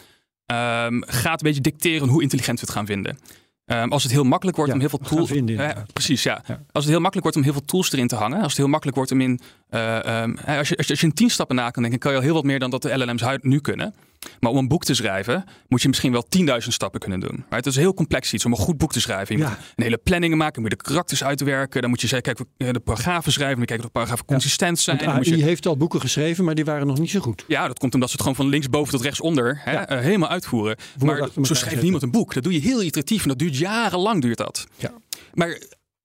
ehm, 0.46 1.02
gaat 1.06 1.42
een 1.42 1.48
beetje 1.48 1.62
dicteren 1.62 2.08
hoe 2.08 2.22
intelligent 2.22 2.60
we 2.60 2.66
het 2.66 2.76
gaan 2.76 2.86
vinden. 2.86 3.20
Ehm, 3.66 3.90
als 3.90 4.04
het 4.04 4.12
heel 4.12 4.24
makkelijk 4.24 4.58
wordt 4.58 4.72
Ja, 4.72 4.78
om 4.80 4.86
heel 4.88 4.98
veel 4.98 5.08
tools. 5.10 5.30
vinden, 5.30 5.56
Ja, 5.56 5.86
precies, 5.94 6.24
ja. 6.24 6.44
Ja. 6.48 6.62
Als 6.72 6.84
het 6.84 6.94
heel 6.94 7.02
makkelijk 7.02 7.22
wordt 7.22 7.38
om 7.38 7.44
heel 7.44 7.54
veel 7.54 7.66
tools 7.66 7.92
erin 7.92 8.08
te 8.08 8.16
hangen. 8.16 8.38
Als 8.38 8.48
het 8.48 8.58
heel 8.58 8.68
makkelijk 8.68 8.98
wordt 8.98 9.12
om 9.12 9.22
in. 9.22 9.40
Eh, 9.70 10.06
ehm, 10.22 10.36
als, 10.46 10.68
je, 10.70 10.78
als, 10.78 10.86
je, 10.88 10.92
als 10.92 11.00
je 11.00 11.06
in 11.08 11.14
tien 11.14 11.30
stappen 11.30 11.56
na 11.56 11.70
kan 11.70 11.82
denken, 11.82 12.00
kan 12.02 12.12
je 12.12 12.18
al 12.18 12.24
heel 12.24 12.34
wat 12.34 12.44
meer 12.44 12.60
dan 12.60 12.70
dat 12.70 12.82
de 12.82 12.98
LLM's 12.98 13.24
nu 13.42 13.60
kunnen. 13.60 13.94
Maar 14.40 14.52
om 14.52 14.58
een 14.58 14.68
boek 14.68 14.84
te 14.84 14.94
schrijven, 14.94 15.44
moet 15.68 15.82
je 15.82 15.88
misschien 15.88 16.12
wel 16.12 16.26
10.000 16.38 16.46
stappen 16.58 17.00
kunnen 17.00 17.20
doen. 17.20 17.36
Right? 17.50 17.64
Dat 17.64 17.66
is 17.66 17.76
heel 17.76 17.94
complex 17.94 18.34
iets 18.34 18.46
om 18.46 18.52
een 18.52 18.58
goed 18.58 18.78
boek 18.78 18.92
te 18.92 19.02
schrijven. 19.02 19.38
Je 19.38 19.42
Ja. 19.44 19.50
moet 19.50 19.58
een 19.76 19.84
hele 19.84 19.98
planning 19.98 20.36
maken, 20.36 20.54
je 20.56 20.62
moet 20.70 20.78
de 20.80 20.84
karakters 20.90 21.24
uitwerken. 21.24 21.82
Dan 21.82 21.90
moet 21.90 22.02
je 22.02 22.08
zeggen, 22.08 22.34
kijk, 22.36 22.48
eh, 22.58 22.74
de 22.74 22.80
paragrafen 22.80 23.32
schrijven. 23.32 23.58
Dan 23.58 23.66
kijken 23.66 23.86
of 23.86 23.92
de 23.92 23.98
paragrafen 24.00 24.26
consistent 24.26 24.80
zijn. 24.80 24.98
Want 24.98 25.10
AI 25.10 25.38
je, 25.38 25.44
heeft 25.44 25.66
al 25.66 25.78
boeken 25.78 26.02
geschreven, 26.02 26.44
maar 26.46 26.56
die 26.56 26.66
waren 26.66 26.88
nog 26.88 27.00
niet 27.00 27.10
zo 27.10 27.20
goed. 27.20 27.44
ja, 27.48 27.68
dat 27.68 27.80
komt 27.80 27.94
omdat 27.94 28.10
ze 28.10 28.16
het 28.16 28.24
gewoon 28.26 28.38
van 28.38 28.48
linksboven 28.50 28.92
tot 28.92 29.02
rechtsonder 29.02 29.62
hè, 29.64 29.72
Ja. 29.72 29.88
eh, 29.88 30.00
helemaal 30.00 30.30
uitvoeren. 30.30 30.78
maar 31.06 31.30
zo 31.44 31.54
schrijft 31.54 31.82
niemand 31.82 32.04
een 32.04 32.12
boek. 32.12 32.34
Dat 32.34 32.44
doe 32.44 32.54
je 32.54 32.60
heel 32.60 32.84
iteratief 32.84 33.22
en 33.22 33.28
dat 33.28 33.40
duurt 33.40 33.58
jarenlang 33.58 34.22
duurt 34.22 34.38
dat. 34.38 34.68
Ja. 34.76 34.92
Maar 35.34 35.62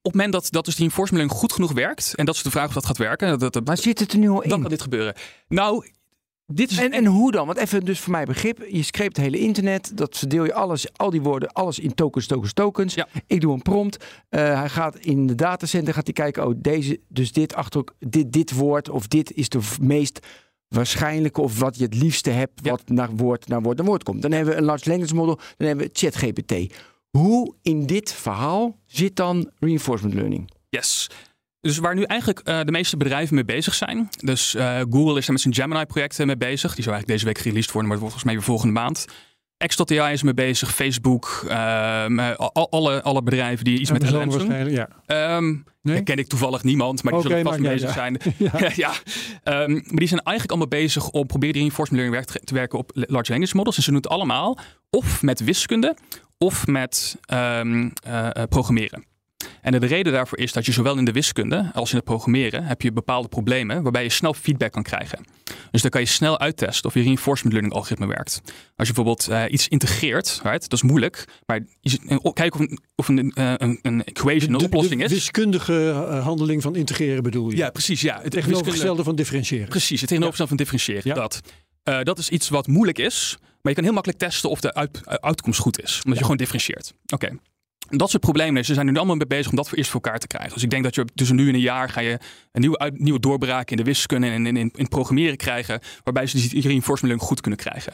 op 0.07 0.13
het 0.13 0.21
moment 0.23 0.33
dat, 0.33 0.47
dat 0.51 0.65
dus 0.65 0.75
die 0.75 0.85
reinforcement 0.87 1.23
learning 1.23 1.41
goed 1.41 1.53
genoeg 1.53 1.73
werkt, 1.73 2.15
en 2.15 2.25
dat 2.25 2.35
is 2.35 2.43
de 2.43 2.51
vraag 2.51 2.67
of 2.69 2.75
dat 2.75 2.87
gaat 2.87 2.99
werken, 2.99 3.39
dat, 3.39 3.53
dat, 3.53 3.65
Maar 3.67 3.79
zit 3.79 3.99
het 3.99 4.13
er 4.13 4.19
nu 4.19 4.29
al 4.29 4.35
dan 4.35 4.43
in? 4.45 4.61
kan 4.61 4.71
dit 4.71 4.83
gebeuren. 4.83 5.15
Nou, 5.49 5.89
dit 6.47 6.71
is 6.71 6.79
En, 6.79 6.93
en 6.93 7.07
hoe 7.07 7.33
dan? 7.33 7.47
Want 7.47 7.59
even 7.59 7.85
dus 7.85 8.01
voor 8.01 8.13
mijn 8.13 8.25
begrip. 8.27 8.67
Je 8.71 8.83
screept 8.83 9.17
het 9.17 9.25
hele 9.25 9.39
internet. 9.39 9.97
Dat 9.97 10.19
verdeel 10.19 10.45
je 10.45 10.55
alles, 10.55 10.87
al 10.97 11.11
die 11.11 11.23
woorden, 11.23 11.53
alles 11.53 11.79
in 11.79 11.95
tokens, 11.95 12.27
tokens, 12.27 12.53
tokens. 12.53 12.95
Ja. 12.95 13.09
Ik 13.27 13.41
doe 13.41 13.53
een 13.53 13.63
prompt. 13.63 14.05
Eh, 14.29 14.59
hij 14.59 14.69
gaat 14.69 14.97
in 14.99 15.27
de 15.27 15.35
datacenter 15.35 15.95
gaat 15.95 16.05
hij 16.05 16.13
kijken. 16.13 16.47
Oh, 16.47 16.55
deze, 16.57 17.01
dus 17.09 17.33
dit 17.33 17.55
achter 17.55 17.85
dit, 17.99 18.33
dit 18.33 18.53
woord 18.53 18.89
of 18.89 19.07
dit 19.07 19.33
is 19.33 19.49
de 19.49 19.61
meest 19.81 20.27
waarschijnlijke 20.69 21.41
of 21.41 21.59
wat 21.59 21.77
je 21.79 21.85
het 21.85 21.95
liefste 21.95 22.31
hebt, 22.31 22.61
Ja. 22.63 22.71
wat 22.71 22.83
naar 22.89 23.11
woord 23.11 23.49
naar 23.49 23.63
woord 23.63 23.77
naar 23.77 23.87
woord 23.87 24.03
komt. 24.03 24.23
Dan 24.23 24.33
hebben 24.33 24.55
we 24.55 24.61
een 24.61 24.67
large 24.67 24.89
language 24.89 25.15
model. 25.15 25.39
Dan 25.57 25.67
hebben 25.67 25.87
we 25.87 25.91
ChatGPT. 25.93 26.75
Hoe 27.19 27.55
in 27.63 27.87
dit 27.87 28.13
verhaal 28.13 28.77
zit 28.87 29.17
dan 29.17 29.51
reinforcement 29.59 30.15
learning? 30.15 30.51
Yes. 30.69 31.11
Dus 31.61 31.79
waar 31.79 31.95
nu 31.95 32.03
eigenlijk 32.03 32.41
eh, 32.41 32.61
de 32.61 32.71
meeste 32.71 32.97
bedrijven 32.97 33.35
mee 33.35 33.45
bezig 33.45 33.75
zijn. 33.75 34.09
Dus 34.17 34.55
eh, 34.55 34.81
Google 34.91 35.19
is 35.19 35.27
er 35.27 35.33
met 35.33 35.41
zijn 35.41 35.55
Gemini-project 35.55 36.25
mee 36.25 36.37
bezig. 36.37 36.75
Die 36.75 36.83
zou 36.83 36.95
eigenlijk 36.95 37.07
deze 37.07 37.25
week 37.25 37.39
gereleased 37.39 37.73
worden, 37.73 37.91
maar 37.91 38.01
het 38.01 38.11
wordt 38.11 38.23
volgens 38.23 38.25
mij 38.25 38.35
weer 38.35 38.43
volgende 38.43 38.81
maand. 38.81 39.07
X.ai 39.67 40.13
is 40.13 40.23
mee 40.23 40.35
bezig, 40.35 40.75
Facebook, 40.75 41.45
ehm, 41.49 42.19
eh, 42.19 42.35
al- 42.37 42.71
alle, 42.71 43.03
alle 43.03 43.23
bedrijven 43.23 43.65
die 43.65 43.79
iets 43.79 43.91
met 43.91 44.11
LLM's 44.11 44.37
doen. 44.37 44.71
ja. 44.71 44.89
Ehm, 45.07 45.55
Nee? 45.83 46.03
ken 46.03 46.17
ik 46.19 46.27
toevallig 46.29 46.63
niemand, 46.63 47.03
maar 47.03 47.13
die 47.13 47.21
Oké, 47.23 47.29
zullen 47.31 47.45
vast 47.45 47.59
mee 47.59 47.73
bezig 47.73 47.93
zijn. 47.93 48.21
Ja. 48.37 48.53
ja, 48.85 48.93
Ehm, 49.43 49.73
maar 49.73 49.83
die 49.99 50.09
zijn 50.09 50.21
eigenlijk 50.21 50.49
allemaal 50.51 50.69
bezig 50.69 51.09
om 51.11 51.27
proberen 51.27 51.55
reinforcement 51.57 52.03
learning 52.03 52.27
werk 52.29 52.45
te, 52.45 52.55
werken 52.55 52.79
op 52.79 52.91
large 52.95 53.31
language 53.31 53.57
models. 53.57 53.77
En 53.77 53.83
ze 53.83 53.89
doen 53.91 53.99
het 54.01 54.09
allemaal 54.09 54.59
of 54.91 55.23
met 55.23 55.41
wiskunde 55.45 55.97
of 56.39 56.67
met 56.67 57.17
eh, 57.25 57.61
eh, 57.61 58.31
programmeren. 58.49 59.05
En 59.63 59.81
de 59.81 59.87
reden 59.87 60.13
daarvoor 60.13 60.39
is 60.39 60.53
dat 60.53 60.67
je 60.67 60.73
zowel 60.73 60.99
in 60.99 61.05
de 61.05 61.13
wiskunde 61.13 61.71
als 61.75 61.91
in 61.91 61.97
het 61.97 62.05
programmeren 62.05 62.65
heb 62.65 62.83
je 62.83 62.93
bepaalde 62.93 63.29
problemen 63.29 63.83
waarbij 63.83 64.03
je 64.03 64.09
snel 64.09 64.35
feedback 64.35 64.73
kan 64.73 64.83
krijgen. 64.83 65.25
Dus 65.71 65.83
dan 65.83 65.91
kan 65.91 66.01
je 66.01 66.07
snel 66.07 66.39
uittesten 66.41 66.85
of 66.89 66.95
je 66.95 67.03
reinforcement 67.03 67.53
learning 67.53 67.75
algoritme 67.75 68.07
werkt. 68.07 68.41
Als 68.77 68.89
je 68.89 68.95
bijvoorbeeld 68.95 69.29
eh, 69.29 69.43
iets 69.49 69.69
integreert, 69.69 70.41
right, 70.43 70.61
dat 70.63 70.73
is 70.73 70.83
moeilijk, 70.83 71.25
maar 71.47 71.61
en 72.07 72.33
kijken 72.33 72.61
of 72.61 72.67
een, 72.69 72.79
of 72.97 73.09
een, 73.09 73.33
eh, 73.33 73.53
een, 73.57 73.79
een 73.83 74.05
equation 74.05 74.53
een 74.53 74.59
De- 74.59 74.65
oplossing 74.65 74.99
de 75.01 75.07
is. 75.07 75.13
wiskundige 75.13 75.91
eh, 75.91 76.25
handeling 76.25 76.63
van 76.63 76.77
integreren 76.77 77.23
bedoel 77.23 77.51
je? 77.51 77.57
Ja, 77.57 77.71
precies. 77.71 78.01
Ja. 78.01 78.21
Het 78.23 78.31
Tegenovergestelde 78.31 79.03
van 79.05 79.17
differentiëren. 79.17 79.69
Precies, 79.69 80.01
het 80.01 80.09
tegenovergestelde 80.09 80.49
van 80.49 80.57
differentiëren. 80.57 81.03
Ja. 81.05 81.15
Dat. 81.15 81.41
Eh, 81.83 82.01
dat 82.03 82.19
is 82.19 82.29
iets 82.29 82.49
wat 82.49 82.67
moeilijk 82.67 82.99
is, 82.99 83.37
maar 83.41 83.47
je 83.63 83.75
kan 83.75 83.85
heel 83.85 83.93
makkelijk 83.93 84.21
testen 84.21 84.51
of 84.51 84.61
de 84.61 84.75
uit, 84.75 85.01
eh, 85.05 85.15
uitkomst 85.15 85.61
goed 85.61 85.83
is. 85.83 85.97
Omdat 85.97 86.15
je 86.15 86.21
gewoon 86.23 86.37
differentieert. 86.37 86.95
Oké. 87.07 87.39
Dat 87.97 88.11
soort 88.11 88.23
problemen. 88.23 88.65
Ze 88.65 88.75
zijn 88.75 88.87
er 88.87 88.93
nu 88.93 88.99
allemaal 88.99 89.17
mee 89.17 89.27
bezig 89.27 89.51
om 89.51 89.57
dat 89.57 89.69
voor 89.69 89.79
eerst 89.79 89.91
voor 89.91 90.01
elkaar 90.01 90.19
te 90.19 90.27
krijgen. 90.27 90.53
Dus 90.55 90.63
ik 90.63 90.71
denk 90.71 90.83
dat 90.85 90.95
je 90.95 91.05
tussen 91.15 91.37
nu 91.37 91.49
en 91.49 91.55
een 91.55 91.61
jaar 91.61 91.89
ga 91.89 92.01
je 92.01 92.19
een 92.53 92.61
nieuwe, 92.61 92.79
uit- 92.79 92.99
nieuwe 92.99 93.21
doorbraak 93.21 93.71
in 93.71 93.77
de 93.77 93.83
wiskunde 93.83 94.27
en 94.27 94.47
in, 94.47 94.57
in, 94.57 94.71
in 94.77 94.89
programmeren 94.89 95.37
krijgen. 95.37 95.81
Waarbij 96.05 96.27
ze 96.27 96.37
die 96.37 96.49
reinforcement 96.49 97.01
learning 97.03 97.21
goed 97.29 97.41
kunnen 97.41 97.59
krijgen. 97.61 97.93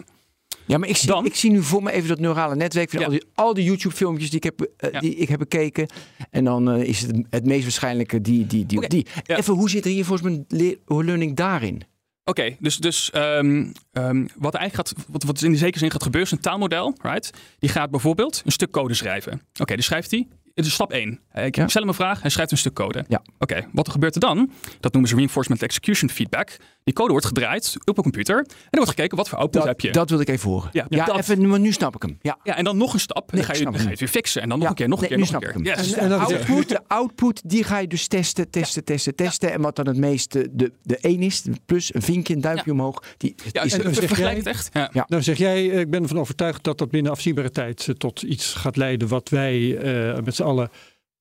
Ja, 0.66 0.78
maar 0.78 0.88
ik 0.88 0.96
zie, 0.96 1.08
Dan- 1.08 1.24
ik 1.26 1.34
zie 1.34 1.50
nu 1.50 1.62
voor 1.62 1.82
me 1.82 1.92
even 1.92 2.08
dat 2.08 2.18
neurale 2.18 2.56
netwerk 2.56 2.90
van 2.90 2.98
Ja. 3.00 3.04
al 3.06 3.12
die, 3.12 3.24
al 3.34 3.54
die 3.54 3.64
YouTube-filmpjes 3.64 4.28
die 4.30 4.36
ik 4.38 4.44
heb, 4.44 4.60
eh, 4.76 4.92
Ja. 4.92 5.00
die 5.00 5.14
ik 5.14 5.28
heb 5.28 5.38
bekeken. 5.38 5.86
En 6.30 6.44
dan 6.44 6.70
eh, 6.70 6.82
is 6.88 7.00
het 7.00 7.16
het 7.30 7.44
meest 7.46 7.62
waarschijnlijke 7.62 8.20
die, 8.20 8.46
die, 8.46 8.66
die, 8.66 8.88
die. 8.88 9.06
ja. 9.22 9.36
Even, 9.36 9.54
hoe 9.54 9.70
zit 9.70 9.84
reinforcement 9.84 10.44
le- 10.52 10.76
learning 10.86 11.36
daarin? 11.36 11.82
Oké, 12.30 12.56
dus, 12.58 12.76
dus 12.76 13.10
ehm, 13.10 13.72
ehm, 13.92 14.26
wat 14.36 14.54
eigenlijk 14.54 14.88
gaat, 14.88 15.04
wat, 15.08 15.22
wat 15.22 15.42
in 15.42 15.56
zekere 15.56 15.78
zin 15.78 15.90
gaat 15.90 16.02
gebeuren, 16.02 16.30
is 16.30 16.36
een 16.36 16.42
taalmodel, 16.42 16.96
right? 17.02 17.30
Die 17.58 17.70
gaat 17.70 17.90
bijvoorbeeld 17.90 18.42
een 18.44 18.52
stuk 18.52 18.70
code 18.70 18.94
schrijven. 18.94 19.42
Oké, 19.60 19.76
dus 19.76 19.84
schrijft 19.84 20.10
hij. 20.10 20.28
Het 20.60 20.68
is 20.68 20.74
stap 20.74 20.92
1. 20.92 21.20
Ik 21.34 21.56
Ja. 21.56 21.68
stel 21.68 21.80
hem 21.80 21.90
een 21.90 21.96
vraag, 21.96 22.20
hij 22.20 22.30
schrijft 22.30 22.50
een 22.52 22.58
stuk 22.58 22.74
code. 22.74 23.04
Ja. 23.08 23.22
Oké, 23.38 23.66
wat 23.72 23.86
er 23.86 23.92
gebeurt 23.92 24.14
er 24.14 24.20
dan? 24.20 24.50
Dat 24.80 24.92
noemen 24.92 25.10
ze 25.10 25.16
reinforcement 25.16 25.62
execution 25.62 26.10
feedback. 26.10 26.56
Die 26.84 26.94
code 26.94 27.10
wordt 27.10 27.26
gedraaid 27.26 27.74
op 27.84 27.96
een 27.96 28.02
computer 28.02 28.36
en 28.38 28.44
er 28.46 28.68
wordt 28.70 28.88
gekeken 28.90 29.16
wat 29.16 29.28
voor 29.28 29.38
output 29.38 29.64
heb 29.64 29.80
je. 29.80 29.90
Dat, 29.92 30.10
wil 30.10 30.20
ik 30.20 30.28
even 30.28 30.50
horen. 30.50 30.68
Ja, 30.72 30.86
Ja, 30.88 31.04
dat- 31.04 31.18
even, 31.18 31.48
maar 31.48 31.60
nu 31.60 31.72
snap 31.72 31.94
ik 31.94 32.02
hem. 32.02 32.18
Ja. 32.22 32.38
ja, 32.42 32.56
en 32.56 32.64
dan 32.64 32.76
nog 32.76 32.92
een 32.92 33.00
stap. 33.00 33.30
En 33.30 33.36
Nee, 33.36 33.46
dan 33.46 33.54
ga 33.54 33.58
je, 33.58 33.64
dan 33.64 33.74
ga 33.74 33.82
je 33.82 33.88
het 33.88 33.98
weer 33.98 34.08
fixen. 34.08 34.42
En 34.42 34.48
dan 34.48 34.56
nog 34.58 34.64
Ja. 34.66 34.70
een 34.72 34.76
keer, 34.78 34.88
nog 34.88 35.02
een 35.02 35.08
Nee, 35.08 35.18
keer, 35.18 35.26
nu 35.26 35.32
nog 35.32 35.42
een 35.42 35.48
keer. 35.52 35.60
ik 35.60 35.66
hem. 35.76 35.84
Yes. 35.84 35.92
En- 35.92 36.02
en 36.02 36.08
dan- 36.08 36.20
Output, 36.20 36.68
de 36.68 36.80
output, 36.86 37.42
die 37.50 37.64
ga 37.64 37.78
je 37.78 37.86
dus 37.86 38.06
testen, 38.06 38.50
testen, 38.50 38.84
testen, 38.84 39.14
testen. 39.14 39.52
En 39.52 39.60
wat 39.60 39.76
dan 39.76 39.86
het 39.86 39.96
meeste 39.96 40.48
de, 40.52 40.72
de 40.82 40.98
1 41.00 41.22
is, 41.22 41.42
de 41.42 41.52
plus, 41.66 41.94
een 41.94 42.02
vinkje, 42.02 42.34
een 42.34 42.40
duimpje 42.40 42.72
omhoog. 42.72 43.02
Die, 43.16 43.34
ja, 43.52 43.62
is 43.62 43.72
en, 43.72 43.82
dan 43.82 43.94
zeg 43.94 44.16
jij- 44.18 44.34
het 44.36 44.46
echt. 44.46 44.68
Ja. 44.72 44.90
Ja. 44.92 45.04
Nou 45.08 45.22
zeg 45.22 45.38
jij, 45.38 45.70
eh, 45.70 45.78
ik 45.80 45.90
ben 45.90 46.02
ervan 46.02 46.18
overtuigd 46.18 46.64
dat 46.64 46.78
dat 46.78 46.90
binnen 46.90 47.12
afzienbare 47.12 47.50
tijd 47.50 47.86
eh, 47.88 47.94
tot 47.94 48.22
iets 48.22 48.54
gaat 48.54 48.76
leiden 48.76 49.08
wat 49.08 49.28
wij 49.28 49.76
eh, 49.78 50.22
met 50.24 50.34
z'n 50.34 50.42
allen 50.50 50.70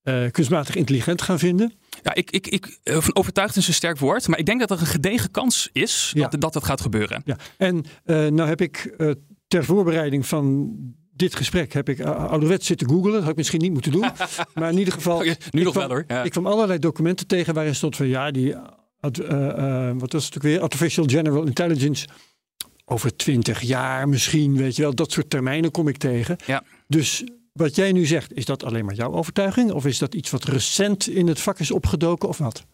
eh, 0.04 0.32
kunstmatig 0.32 0.76
intelligent 0.76 1.22
gaan 1.22 1.40
vinden. 1.40 1.74
Ja, 2.04 2.14
ik, 2.16 2.32
ik, 2.32 2.48
ik, 2.48 2.80
eh, 2.84 2.98
van 3.02 3.16
overtuigd 3.16 3.56
is 3.56 3.68
een 3.68 3.74
sterk 3.74 3.98
woord, 4.00 4.28
maar 4.28 4.40
ik 4.40 4.46
denk 4.46 4.60
dat 4.60 4.72
er 4.72 4.80
een 4.80 4.86
gedegen 4.86 5.32
kans 5.32 5.70
is 5.74 6.12
Ja. 6.16 6.28
dat, 6.28 6.54
dat 6.54 6.64
gaat 6.66 6.82
gebeuren. 6.82 7.22
Ja. 7.26 7.38
En 7.58 7.84
eh, 8.06 8.16
nou 8.28 8.50
heb 8.50 8.62
ik 8.62 8.96
ter 9.48 9.66
voorbereiding 9.66 10.26
van 10.26 10.74
dit 11.14 11.36
gesprek 11.36 11.74
heb 11.74 11.90
ik 11.90 12.00
uh, 12.00 12.26
ouderwets 12.26 12.66
zitten 12.68 12.90
googlen. 12.90 13.12
Dat 13.12 13.22
had 13.22 13.32
ik 13.32 13.38
misschien 13.38 13.62
niet 13.62 13.74
moeten 13.74 13.92
doen. 13.92 14.06
maar 14.54 14.72
in 14.72 14.78
ieder 14.78 14.94
geval, 14.94 15.18
Oké, 15.18 15.36
nu 15.52 15.64
nog 15.64 15.74
kwam- 15.74 15.88
wel 15.88 15.98
hoor. 15.98 16.04
Ja. 16.08 16.24
ik 16.24 16.32
kwam 16.32 16.48
allerlei 16.48 16.80
documenten 16.80 17.28
tegen 17.28 17.54
waarin 17.54 17.76
stond 17.76 17.96
van 17.96 18.08
ja, 18.08 18.32
die, 18.32 18.56
wat 19.98 20.12
was 20.12 20.26
het 20.26 20.36
ook 20.36 20.42
weer? 20.44 20.60
Artificial 20.62 21.06
General 21.08 21.46
Intelligence 21.46 22.08
over 22.86 23.16
twintig 23.16 23.62
jaar 23.62 24.10
misschien, 24.10 24.58
weet 24.58 24.76
je 24.76 24.82
wel. 24.82 24.96
Dat 24.96 25.12
soort 25.12 25.30
termijnen 25.30 25.72
kom 25.72 25.88
ik 25.88 25.98
tegen. 25.98 26.36
Ja. 26.46 26.64
Dus 26.88 27.24
wat 27.60 27.76
jij 27.76 27.92
nu 27.92 28.06
zegt, 28.06 28.34
is 28.34 28.46
dat 28.46 28.64
alleen 28.64 28.86
maar 28.86 28.96
jouw 28.96 29.12
overtuiging? 29.14 29.72
Of 29.72 29.86
is 29.86 29.98
dat 29.98 30.14
iets 30.16 30.30
wat 30.30 30.44
recent 30.44 31.08
in 31.08 31.28
het 31.28 31.40
vak 31.40 31.60
is 31.60 31.72
opgedoken 31.72 32.30
of 32.30 32.38
wat? 32.38 32.66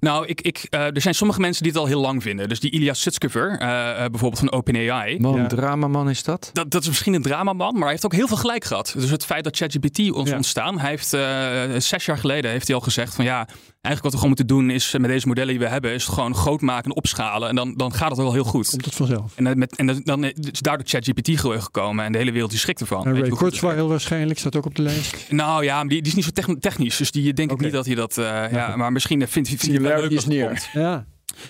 Nou, 0.00 0.26
ik, 0.26 0.40
ik, 0.40 0.66
uh, 0.70 0.80
er 0.80 1.00
zijn 1.00 1.14
sommige 1.14 1.40
mensen 1.40 1.62
die 1.62 1.72
het 1.72 1.80
al 1.80 1.86
heel 1.86 2.00
lang 2.00 2.22
vinden. 2.22 2.48
Dus 2.48 2.60
die 2.60 2.70
Ilya 2.70 2.94
Sutskever, 2.94 3.50
uh, 3.50 3.68
uh, 3.68 3.96
bijvoorbeeld 3.96 4.38
van 4.38 4.52
OpenAI. 4.52 5.18
Man, 5.20 5.36
Ja. 5.36 5.46
dramaman 5.46 6.10
is 6.10 6.22
dat? 6.22 6.50
Dat, 6.52 6.70
dat 6.70 6.82
is 6.82 6.88
misschien 6.88 7.14
een 7.14 7.22
dramaman, 7.22 7.72
maar 7.72 7.82
hij 7.82 7.90
heeft 7.90 8.04
ook 8.04 8.12
heel 8.14 8.26
veel 8.28 8.36
gelijk 8.36 8.64
gehad. 8.64 8.94
Dus 8.98 9.10
het 9.10 9.24
feit 9.24 9.44
dat 9.44 9.56
ChatGPT 9.56 10.10
ons 10.12 10.30
Ja. 10.30 10.36
ontstaan, 10.36 10.78
hij 10.78 10.90
heeft 10.90 11.14
uh, 11.14 11.20
zes 11.78 12.04
jaar 12.04 12.18
geleden 12.18 12.50
heeft 12.50 12.66
hij 12.66 12.76
al 12.76 12.82
gezegd 12.82 13.14
van 13.14 13.24
ja, 13.24 13.48
eigenlijk 13.84 14.02
wat 14.02 14.12
we 14.12 14.18
gewoon 14.18 14.28
moeten 14.28 14.46
doen 14.46 14.70
is 14.70 14.92
met 14.98 15.10
deze 15.10 15.26
modellen 15.26 15.50
die 15.50 15.58
we 15.58 15.68
hebben, 15.68 15.92
is 15.92 16.04
het 16.04 16.14
gewoon 16.14 16.34
groot 16.34 16.60
maken 16.60 16.84
en 16.90 16.96
opschalen. 16.96 17.48
En 17.48 17.54
dan, 17.54 17.74
dan 17.76 17.94
gaat 17.94 18.08
het 18.08 18.18
wel 18.18 18.32
heel 18.32 18.44
goed. 18.44 18.68
Komt 18.70 18.84
het 18.84 18.94
vanzelf? 18.94 19.32
En, 19.36 19.58
met, 19.58 19.76
en 19.76 19.86
dan- 19.86 20.00
dan 20.04 20.24
is 20.24 20.34
daardoor 20.60 20.86
ChatGPT 20.88 21.40
gekomen 21.40 22.04
en 22.04 22.12
de 22.12 22.18
hele 22.18 22.32
wereld 22.32 22.50
die 22.50 22.58
schrikt 22.58 22.80
ervan. 22.80 23.06
En 23.06 23.20
Ray 23.20 23.28
Kurzweil 23.30 23.88
waarschijnlijk 23.88 24.38
staat 24.38 24.56
ook 24.56 24.66
op 24.66 24.74
de 24.74 24.82
lijst. 24.82 25.26
Nou 25.30 25.64
ja, 25.64 25.74
maar 25.76 25.88
die, 25.88 25.98
die 26.02 26.08
is 26.10 26.14
niet 26.14 26.24
zo 26.24 26.30
techn- 26.30 26.58
technisch. 26.60 26.96
Dus 26.96 27.10
die 27.10 27.32
denk 27.32 27.50
ik 27.52 27.60
niet 27.60 27.72
dat 27.72 27.86
hij 27.86 27.94
dat. 27.94 28.18
eh, 28.18 28.24
ja, 28.52 28.76
maar 28.76 28.92
misschien 28.92 29.28
vindt 29.28 29.48
vindt 29.48 29.62
hij 29.64 29.72
het 29.72 29.82
wel 29.82 30.00
leuk 30.00 30.10
als 30.14 30.24
het 30.24 30.32
neer. 30.32 30.46
komt. 30.46 30.68
Ja, 30.72 31.06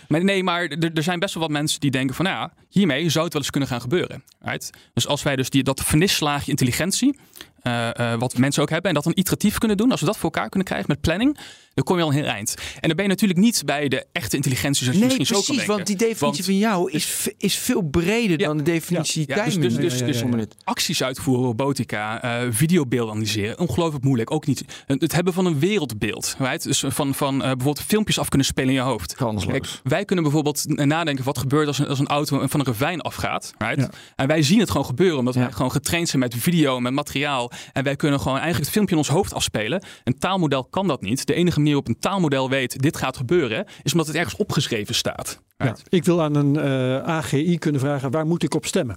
Maar 0.09 0.25
nee, 0.25 0.43
maar 0.43 0.63
er, 0.65 0.91
er 0.95 1.03
zijn 1.03 1.19
best 1.19 1.35
wel 1.35 1.43
wat 1.43 1.53
mensen 1.53 1.81
die 1.81 1.91
denken 1.91 2.15
van, 2.15 2.25
nou 2.25 2.37
ja, 2.37 2.53
hiermee 2.69 3.09
zou 3.09 3.25
het 3.25 3.33
wel 3.33 3.43
eens 3.43 3.51
kunnen 3.51 3.69
gaan 3.69 3.81
gebeuren. 3.81 4.23
Right? 4.41 4.71
Dus 4.95 5.07
als 5.07 5.23
wij 5.23 5.37
dus 5.37 5.51
die, 5.51 5.63
dat 5.63 5.81
vernislaagje 5.85 6.51
intelligentie, 6.51 7.19
eh, 7.63 8.13
eh, 8.13 8.19
wat 8.21 8.39
mensen 8.39 8.63
ook 8.63 8.71
hebben, 8.71 8.89
en 8.89 8.95
dat 8.95 9.05
dan 9.05 9.13
iteratief 9.17 9.59
kunnen 9.59 9.77
doen, 9.77 9.91
als 9.91 10.01
we 10.01 10.07
dat 10.07 10.17
voor 10.17 10.25
elkaar 10.31 10.49
kunnen 10.49 10.69
krijgen 10.69 10.89
met 10.91 11.01
planning, 11.01 11.39
dan 11.75 11.85
kom 11.85 11.97
je 11.97 12.03
al 12.03 12.09
een 12.09 12.15
heel 12.15 12.25
eind. 12.25 12.55
En 12.81 12.89
dan 12.89 12.97
ben 12.97 13.05
je 13.05 13.11
natuurlijk 13.11 13.41
niet 13.41 13.63
bij 13.65 13.89
de 13.89 14.07
echte 14.13 14.37
intelligentie 14.37 14.85
zoals 14.85 14.99
je 14.99 15.07
Nee, 15.07 15.17
misschien 15.17 15.37
zo 15.37 15.43
kan 15.43 15.55
precies, 15.55 15.67
want 15.75 15.87
die 15.87 15.97
definitie 15.97 16.21
Want- 16.27 16.45
van 16.45 16.59
jou 16.59 16.91
is, 16.91 17.05
v- 17.05 17.27
is 17.39 17.55
veel 17.57 17.83
breder 17.83 18.41
Ja. 18.41 18.47
dan 18.47 18.57
de 18.57 18.63
definitie 18.63 19.25
Ja, 19.27 19.45
dus, 19.45 19.55
dus, 19.55 19.63
dus, 19.63 19.73
Ja, 19.73 19.81
ja, 19.99 20.07
dus 20.07 20.21
ja, 20.21 20.27
ja. 20.37 20.45
acties 20.65 21.03
uitvoeren, 21.03 21.45
robotica, 21.45 22.23
eh 22.23 22.47
videobeelden 22.51 23.11
analyseren, 23.15 23.59
ongelooflijk 23.59 24.05
moeilijk. 24.05 24.31
Ook 24.31 24.47
niet 24.47 24.65
het 24.87 25.13
hebben 25.13 25.33
van 25.33 25.47
een 25.47 25.59
wereldbeeld. 25.59 26.37
Right? 26.39 26.63
Dus 26.63 26.85
van, 26.87 27.15
van 27.15 27.35
eh, 27.35 27.39
bijvoorbeeld 27.41 27.81
filmpjes 27.81 28.19
af 28.19 28.29
kunnen 28.29 28.47
spelen 28.47 28.69
in 28.69 28.75
je 28.77 28.81
hoofd. 28.81 29.15
Kijk, 29.47 29.67
wij 29.83 30.05
kunnen 30.05 30.25
bijvoorbeeld 30.25 30.65
nadenken 30.87 31.25
wat 31.25 31.39
gebeurt 31.39 31.67
als 31.67 31.79
een, 31.79 31.87
als 31.89 31.99
een 31.99 32.07
auto 32.07 32.47
van 32.47 32.61
een 32.61 32.67
ravijn 32.67 33.01
afgaat. 33.01 33.53
Right? 33.59 33.89
En 34.17 34.27
wij 34.27 34.43
zien 34.43 34.59
het 34.61 34.71
gewoon 34.71 34.87
gebeuren, 34.87 35.19
omdat 35.19 35.35
wij 35.35 35.53
gewoon 35.53 35.71
getraind 35.73 36.09
zijn 36.09 36.23
met 36.23 36.35
video, 36.39 36.81
met 36.81 36.93
materiaal. 36.93 37.51
En 37.73 37.85
wij 37.85 37.97
kunnen 37.97 38.19
gewoon 38.19 38.35
eigenlijk 38.39 38.65
het 38.65 38.73
filmpje 38.75 38.95
in 38.95 39.01
ons 39.01 39.11
hoofd 39.11 39.33
afspelen. 39.35 39.85
Een 40.05 40.19
taalmodel 40.19 40.65
kan 40.65 40.87
dat 40.87 41.01
niet. 41.03 41.27
De 41.27 41.35
enige 41.35 41.61
manier 41.65 41.75
waarop 41.75 41.89
een 41.89 42.01
taalmodel 42.01 42.49
weet 42.51 42.83
dit 42.83 42.97
gaat 42.97 43.17
gebeuren, 43.17 43.65
is 43.83 43.93
omdat 43.93 44.07
het 44.07 44.17
ergens 44.17 44.37
opgeschreven 44.37 44.95
staat. 44.95 45.41
ja. 45.57 45.77
Ik 45.89 46.05
wil 46.05 46.23
aan 46.23 46.35
een 46.35 46.57
eh, 46.57 46.97
AGI 47.09 47.59
kunnen 47.59 47.81
vragen, 47.81 48.11
waar 48.11 48.27
moet 48.27 48.43
ik 48.43 48.55
op 48.55 48.67
stemmen? 48.67 48.97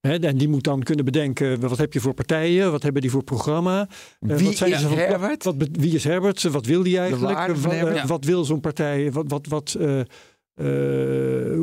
Hè, 0.00 0.18
en 0.18 0.36
die 0.36 0.48
moet 0.48 0.64
dan 0.64 0.82
kunnen 0.82 1.04
bedenken, 1.04 1.60
wat 1.60 1.78
heb 1.78 1.92
je 1.92 2.00
voor 2.00 2.14
partijen? 2.14 2.70
Wat 2.70 2.82
hebben 2.82 3.02
die 3.02 3.10
voor 3.10 3.22
programma? 3.24 3.88
Eh, 4.20 4.36
Wie 4.36 4.46
wat 4.46 4.56
zijn 4.56 4.72
is 4.72 4.80
ze 4.80 4.88
van 4.88 4.96
Herbert? 4.98 5.44
Wat, 5.44 5.54
wie 5.72 5.94
is 5.94 6.04
Herbert? 6.04 6.42
Wat 6.42 6.66
wil 6.66 6.82
die 6.82 6.98
eigenlijk? 6.98 7.38
Wat, 7.38 7.56
eh, 7.64 7.70
Herbert. 7.70 7.96
Ja. 7.96 8.06
wat 8.06 8.24
wil 8.24 8.44
zo'n 8.44 8.60
partij? 8.60 9.12
Wat, 9.12 9.24
wat, 9.28 9.46
wat, 9.46 9.76
eh, 9.80 10.00
eh, 10.00 10.06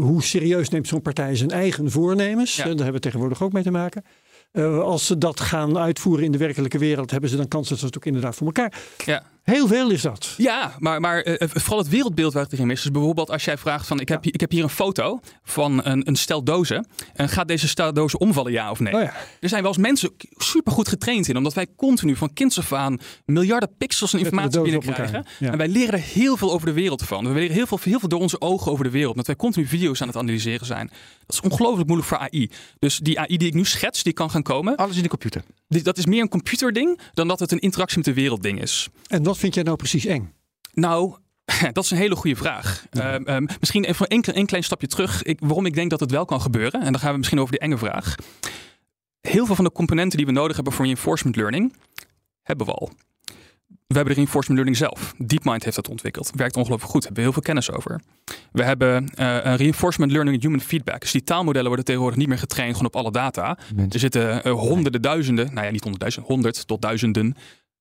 hoe 0.02 0.24
serieus 0.24 0.70
neemt 0.70 0.88
zo'n 0.88 1.02
partij 1.02 1.36
zijn 1.36 1.50
eigen 1.50 1.92
voornemens? 1.92 2.56
Ja. 2.56 2.62
Eh, 2.64 2.68
Daar 2.70 2.76
hebben 2.78 2.94
we 2.94 3.00
tegenwoordig 3.00 3.44
ook 3.44 3.54
mee 3.54 3.64
te 3.64 3.72
maken. 3.72 4.04
Eh, 4.52 4.80
als 4.80 5.06
ze 5.06 5.18
dat 5.18 5.40
gaan 5.40 5.78
uitvoeren 5.78 6.26
in 6.26 6.32
de 6.32 6.38
werkelijke 6.38 6.78
wereld, 6.78 7.12
hebben 7.12 7.30
ze 7.30 7.36
dan 7.36 7.48
kans 7.48 7.70
dat 7.70 7.80
ze 7.80 7.86
het 7.86 7.96
ook 7.98 8.06
inderdaad 8.06 8.36
voor 8.36 8.48
elkaar. 8.48 8.74
Ja. 9.06 9.24
Heel 9.46 9.68
veel 9.68 9.90
is 9.92 10.02
dat. 10.02 10.34
Ja, 10.38 10.76
maar, 10.80 11.02
maar 11.02 11.22
eh, 11.22 11.48
vooral 11.54 11.78
het 11.80 11.90
wereldbeeld 11.90 12.34
waar 12.34 12.44
het 12.44 12.54
erin 12.54 12.72
is. 12.72 12.82
Dus 12.82 12.92
bijvoorbeeld 12.92 13.30
als 13.30 13.46
jij 13.46 13.58
vraagt 13.58 13.88
van 13.88 14.00
ik 14.00 14.10
heb, 14.10 14.26
ik 14.26 14.40
heb 14.40 14.52
hier 14.52 14.64
een 14.64 14.70
foto 14.70 15.20
van 15.44 15.86
een, 15.86 16.08
een 16.08 16.16
stel 16.16 16.44
dozen. 16.44 16.88
En 17.14 17.30
gaat 17.30 17.48
deze 17.48 17.68
stel 17.68 17.94
dozen 17.94 18.20
omvallen 18.20 18.52
ja 18.52 18.72
of 18.72 18.80
nee? 18.80 18.94
Oh 18.94 19.02
ja. 19.02 19.14
Er 19.40 19.50
zijn 19.50 19.62
wel 19.62 19.72
eens 19.72 19.82
mensen 19.82 20.12
supergoed 20.38 20.88
getraind 20.88 21.28
in. 21.28 21.38
Omdat 21.38 21.54
wij 21.54 21.68
continu 21.76 22.16
van 22.16 22.34
kinds 22.34 22.58
af 22.60 22.74
aan 22.74 22.98
miljarden 23.26 23.70
pixels 23.78 24.14
en 24.14 24.20
informatie 24.20 24.62
binnenkrijgen. 24.62 25.26
ja. 25.40 25.52
En 25.52 25.58
wij 25.58 25.68
leren 25.68 25.94
er 25.94 26.00
heel 26.00 26.38
veel 26.38 26.52
over 26.52 26.68
de 26.68 26.74
wereld 26.74 27.04
van. 27.04 27.28
We 27.28 27.34
leren 27.40 27.56
heel 27.56 27.68
veel, 27.68 27.80
heel 27.84 28.00
veel 28.00 28.10
door 28.10 28.20
onze 28.22 28.42
ogen 28.42 28.72
over 28.72 28.84
de 28.84 28.90
wereld. 28.92 29.12
Omdat 29.12 29.28
wij 29.28 29.36
continu 29.36 29.66
video's 29.68 30.02
aan 30.02 30.08
het 30.08 30.18
analyseren 30.18 30.66
zijn. 30.66 30.88
Dat 31.26 31.36
is 31.36 31.42
ongelooflijk 31.52 31.88
moeilijk 31.88 32.10
voor 32.10 32.18
AI. 32.18 32.50
Dus 32.80 32.98
die 32.98 33.20
AI 33.20 33.38
die 33.38 33.48
ik 33.48 33.54
nu 33.54 33.66
schets, 33.66 34.04
die 34.04 34.14
kan 34.14 34.30
gaan 34.30 34.44
komen. 34.44 34.76
Alles 34.76 34.96
in 34.98 35.04
de 35.04 35.10
computer. 35.10 35.44
die- 35.68 35.84
Dat 35.84 35.98
is 35.98 36.06
meer 36.06 36.22
een 36.22 36.30
computerding 36.30 37.00
dan 37.14 37.28
dat 37.28 37.40
het 37.40 37.52
een 37.52 37.60
interactie 37.60 37.98
met 37.98 38.06
de 38.06 38.14
wereld 38.14 38.44
ding 38.44 38.62
is. 38.62 38.88
En 39.08 39.24
wat 39.36 39.44
vind 39.44 39.56
jij 39.56 39.64
nou 39.64 39.78
precies 39.78 40.06
eng? 40.06 40.34
Nou, 40.74 41.16
dat 41.74 41.84
is 41.84 41.92
een 41.92 41.98
hele 41.98 42.16
goede 42.16 42.36
vraag. 42.36 42.86
Ehm, 42.90 43.24
ehm, 43.24 43.46
misschien 43.60 43.84
even 43.84 44.14
een, 44.14 44.24
een 44.38 44.46
klein 44.46 44.64
stapje 44.64 44.88
terug. 44.88 45.24
Ik, 45.24 45.40
waarom 45.40 45.66
ik 45.66 45.74
denk 45.74 45.90
dat 45.90 46.00
het 46.00 46.12
wel 46.12 46.26
kan 46.26 46.42
gebeuren. 46.42 46.82
En 46.82 46.92
dan 46.92 47.02
gaan 47.02 47.12
we 47.12 47.18
misschien 47.18 47.40
over 47.40 47.52
die 47.52 47.62
enge 47.62 47.78
vraag. 47.78 48.16
Heel 49.22 49.46
veel 49.46 49.56
van 49.56 49.66
de 49.66 49.72
componenten 49.72 50.18
die 50.18 50.26
we 50.26 50.32
nodig 50.32 50.56
hebben 50.56 50.74
voor 50.74 50.86
reinforcement 50.86 51.36
learning, 51.36 51.74
hebben 52.42 52.66
we 52.66 52.72
al. 52.72 52.92
We 53.66 53.96
hebben 53.96 54.14
de 54.14 54.20
reinforcement 54.20 54.62
learning 54.62 54.78
zelf. 54.78 55.14
DeepMind 55.18 55.64
heeft 55.64 55.76
dat 55.76 55.90
ontwikkeld. 55.90 56.32
Werkt 56.36 56.58
ongelooflijk 56.58 56.92
goed. 56.92 57.04
Hebben 57.04 57.24
we 57.24 57.30
heel 57.30 57.34
veel 57.34 57.54
kennis 57.54 57.72
over. 57.72 58.02
We 58.52 58.64
hebben 58.64 59.10
eh, 59.16 59.38
een 59.44 59.56
reinforcement 59.56 60.12
learning 60.12 60.42
human 60.42 60.62
feedback. 60.62 61.02
Dus 61.02 61.12
die 61.12 61.24
taalmodellen 61.24 61.68
worden 61.68 61.86
tegenwoordig 61.86 62.20
niet 62.20 62.28
meer 62.28 62.38
getraind 62.38 62.72
gewoon 62.72 62.88
op 62.88 62.96
alle 62.96 63.12
data. 63.12 63.58
Er 63.90 64.00
zitten 64.00 64.44
eh, 64.44 64.52
honderden, 64.52 65.02
duizenden, 65.02 65.54
nou 65.54 65.66
ja, 65.66 65.72
niet 65.72 65.82
honderdduizend, 65.82 66.26
honderd 66.26 66.68
tot 66.68 66.82
duizenden 66.82 67.36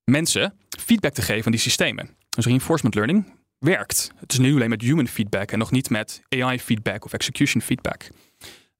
mensen 0.04 0.54
feedback 0.80 1.12
te 1.14 1.22
geven 1.22 1.44
aan 1.44 1.52
die 1.52 1.60
systemen. 1.60 2.08
Dus 2.28 2.44
reinforcement 2.44 2.94
learning 2.94 3.32
werkt. 3.58 4.10
Het 4.16 4.32
is 4.32 4.38
nu 4.38 4.54
alleen 4.54 4.68
met 4.70 4.80
human 4.82 5.08
feedback 5.08 5.50
en 5.52 5.58
nog 5.58 5.70
niet 5.70 5.90
met 5.90 6.22
AI 6.28 6.60
feedback 6.60 7.04
of 7.04 7.12
execution 7.12 7.62
feedback. 7.62 8.08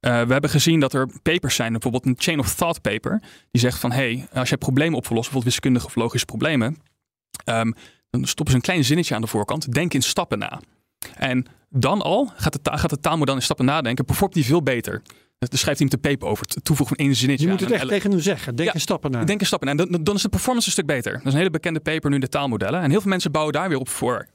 Eh, 0.01 0.23
we 0.23 0.33
hebben 0.33 0.51
gezien 0.51 0.81
dat 0.81 0.93
er 0.93 1.09
papers 1.23 1.55
zijn, 1.55 1.73
bijvoorbeeld 1.73 2.07
een 2.07 2.15
chain 2.19 2.39
of 2.39 2.55
thought 2.55 2.81
paper, 2.81 3.23
die 3.51 3.61
zegt 3.61 3.79
van 3.79 3.93
hey, 3.93 4.27
als 4.33 4.49
jij 4.49 4.59
problemen 4.59 4.97
op 4.99 5.07
wil 5.07 5.17
lossen, 5.17 5.33
bijvoorbeeld 5.33 5.45
wiskundige 5.45 5.87
of 5.87 5.95
logische 5.95 6.27
problemen, 6.27 6.79
ehm, 7.45 7.71
dan 8.11 8.25
stoppen 8.25 8.51
ze 8.51 8.55
een 8.55 8.65
klein 8.65 8.85
zinnetje 8.85 9.15
aan 9.15 9.21
de 9.21 9.27
voorkant. 9.27 9.73
Denk 9.73 9.95
in 9.95 10.03
stappen 10.03 10.39
na. 10.39 10.61
En 11.15 11.47
dan 11.69 12.03
al 12.03 12.33
gaat 12.37 12.53
de, 12.53 12.61
ta- 12.63 12.77
gaat 12.77 12.91
de 12.91 13.01
taalmodel 13.01 13.35
in 13.35 13.43
stappen 13.43 13.65
nadenken, 13.65 14.05
performt 14.05 14.35
die 14.35 14.45
veel 14.45 14.63
beter. 14.63 15.03
Dan 15.51 15.59
schrijft 15.59 15.81
iemand 15.81 16.03
de 16.03 16.09
paper 16.09 16.29
over 16.29 16.47
het 16.49 16.65
toevoegen 16.65 16.97
van 16.97 17.07
één 17.07 17.15
zinnetje 17.17 17.45
Je 17.45 17.51
moet 17.51 17.61
het 17.61 17.71
een 17.71 17.77
echt 17.77 17.89
tegen 17.89 18.11
hem 18.11 18.21
zeggen. 18.21 18.57
Denk 18.57 18.69
Ja, 18.69 18.75
in 18.75 18.81
stappen 18.81 19.11
na. 19.11 19.25
Denk 19.25 19.41
in 19.41 19.47
stappen. 19.47 19.69
En 19.69 19.77
dan, 19.77 20.03
dan 20.03 20.15
is 20.15 20.23
de 20.23 20.29
performance 20.29 20.67
een 20.67 20.73
stuk 20.73 20.87
beter. 20.87 21.13
Dat 21.13 21.27
is 21.27 21.33
een 21.33 21.39
hele 21.39 21.51
bekende 21.51 21.81
paper 21.81 22.09
nu 22.09 22.15
in 22.15 22.21
de 22.21 22.29
taalmodellen. 22.29 22.81
En 22.83 22.91
heel 22.91 23.01
veel 23.01 23.11
mensen 23.11 23.33
bouwen 23.33 23.53
daar 23.55 23.69
weer 23.69 23.79
op 23.79 23.89
voor. 23.89 24.15
En 24.17 24.27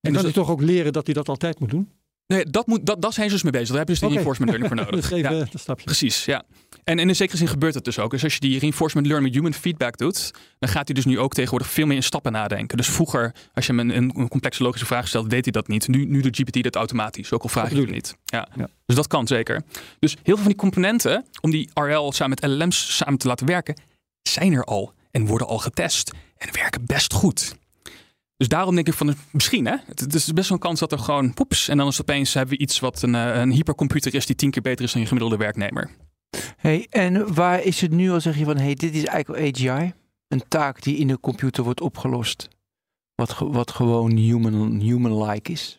kan 0.00 0.12
hij 0.14 0.22
dat- 0.22 0.32
toch 0.34 0.50
ook 0.50 0.60
leren 0.62 0.92
dat 0.92 1.04
hij 1.06 1.14
dat 1.14 1.28
altijd 1.28 1.58
moet 1.60 1.70
doen? 1.70 1.88
Nee, 2.28 2.44
dat, 2.44 2.66
moet, 2.66 2.86
dat, 2.86 3.02
dat 3.02 3.14
zijn 3.14 3.28
ze 3.28 3.34
dus 3.34 3.42
mee 3.42 3.52
bezig. 3.52 3.68
Daar 3.68 3.78
heb 3.78 3.86
je 3.86 3.92
dus 3.92 4.02
die 4.02 4.10
reinforcement 4.10 4.50
learning 4.50 4.74
voor 4.74 4.84
nodig. 4.84 5.30
Ja, 5.30 5.30
een 5.30 5.58
stapje. 5.58 5.84
precies, 5.84 6.24
ja. 6.24 6.42
En, 6.84 6.98
en 6.98 7.08
in 7.08 7.16
zekere 7.16 7.36
zin 7.36 7.48
gebeurt 7.48 7.74
het 7.74 7.84
dus 7.84 7.98
ook. 7.98 8.10
Dus 8.10 8.24
als 8.24 8.34
je 8.34 8.40
die 8.40 8.58
reinforcement 8.58 9.06
learning 9.06 9.32
met 9.32 9.42
human 9.42 9.60
feedback 9.60 9.96
doet, 9.96 10.30
dan 10.58 10.68
gaat 10.68 10.86
hij 10.86 10.94
dus 10.94 11.04
nu 11.04 11.18
ook 11.18 11.34
tegenwoordig 11.34 11.68
veel 11.68 11.86
meer 11.86 11.96
in 11.96 12.02
stappen 12.02 12.32
nadenken. 12.32 12.76
Dus 12.76 12.88
vroeger, 12.88 13.34
als 13.54 13.66
je 13.66 13.74
hem 13.74 13.90
een, 13.90 14.28
complexe 14.28 14.62
logische 14.62 14.86
vraag 14.86 15.08
stelt, 15.08 15.30
deed 15.30 15.44
hij 15.44 15.52
dat 15.52 15.68
niet. 15.68 15.88
Nu, 15.88 16.04
nu 16.04 16.20
doet 16.20 16.36
GPT 16.36 16.62
dat 16.62 16.74
automatisch, 16.74 17.32
ook 17.32 17.42
al 17.42 17.48
vraag 17.48 17.68
je 17.68 17.74
Dat 17.74 17.84
het 17.84 17.94
niet. 17.94 18.16
Ja. 18.24 18.48
Ja. 18.56 18.68
Dus 18.86 18.96
dat 18.96 19.06
kan 19.06 19.26
zeker. 19.26 19.62
Dus 19.98 20.12
heel 20.12 20.20
veel 20.22 20.36
van 20.36 20.46
die 20.46 20.56
componenten, 20.56 21.24
om 21.40 21.50
die 21.50 21.70
RL 21.74 22.12
samen 22.12 22.38
met 22.40 22.50
LLM's 22.50 22.96
samen 22.96 23.18
te 23.18 23.26
laten 23.26 23.46
werken, 23.46 23.80
zijn 24.22 24.52
er 24.52 24.64
al 24.64 24.92
en 25.10 25.26
worden 25.26 25.46
al 25.46 25.58
getest 25.58 26.12
en 26.36 26.48
werken 26.52 26.86
best 26.86 27.12
goed. 27.12 27.56
Dus 28.38 28.48
daarom 28.48 28.74
denk 28.74 28.86
ik 28.86 28.94
van 28.94 29.14
misschien, 29.30 29.66
hè? 29.66 29.76
Het, 29.86 30.14
is 30.14 30.32
best 30.32 30.48
wel 30.48 30.58
een 30.58 30.64
kans 30.64 30.80
dat 30.80 30.92
er 30.92 30.98
gewoon 30.98 31.34
poeps 31.34 31.68
en 31.68 31.76
dan 31.76 31.86
is 31.86 32.00
opeens 32.00 32.34
hebben 32.34 32.56
we 32.56 32.62
iets 32.62 32.80
wat 32.80 33.02
een, 33.02 33.14
eh, 33.14 33.40
een 33.40 33.50
hypercomputer 33.50 34.14
is 34.14 34.26
die 34.26 34.36
tien 34.36 34.50
keer 34.50 34.62
beter 34.62 34.84
is 34.84 34.92
dan 34.92 35.00
je 35.00 35.06
gemiddelde 35.06 35.36
werknemer. 35.36 35.90
Hey, 36.56 36.86
en 36.90 37.34
waar 37.34 37.62
is 37.62 37.80
het 37.80 37.90
nu 37.90 38.10
al 38.10 38.20
zeg 38.20 38.38
je 38.38 38.44
van, 38.44 38.56
hey, 38.56 38.74
dit 38.74 38.94
is 38.94 39.04
eigenlijk 39.04 39.56
AGI? 39.56 39.92
Een 40.28 40.42
taak 40.48 40.82
die 40.82 40.96
in 40.96 41.08
de 41.08 41.20
computer 41.20 41.64
wordt 41.64 41.80
opgelost. 41.80 42.48
Wat, 43.14 43.38
wat 43.38 43.70
gewoon 43.70 44.16
human- 44.16 44.80
human-like 44.80 45.52
is. 45.52 45.78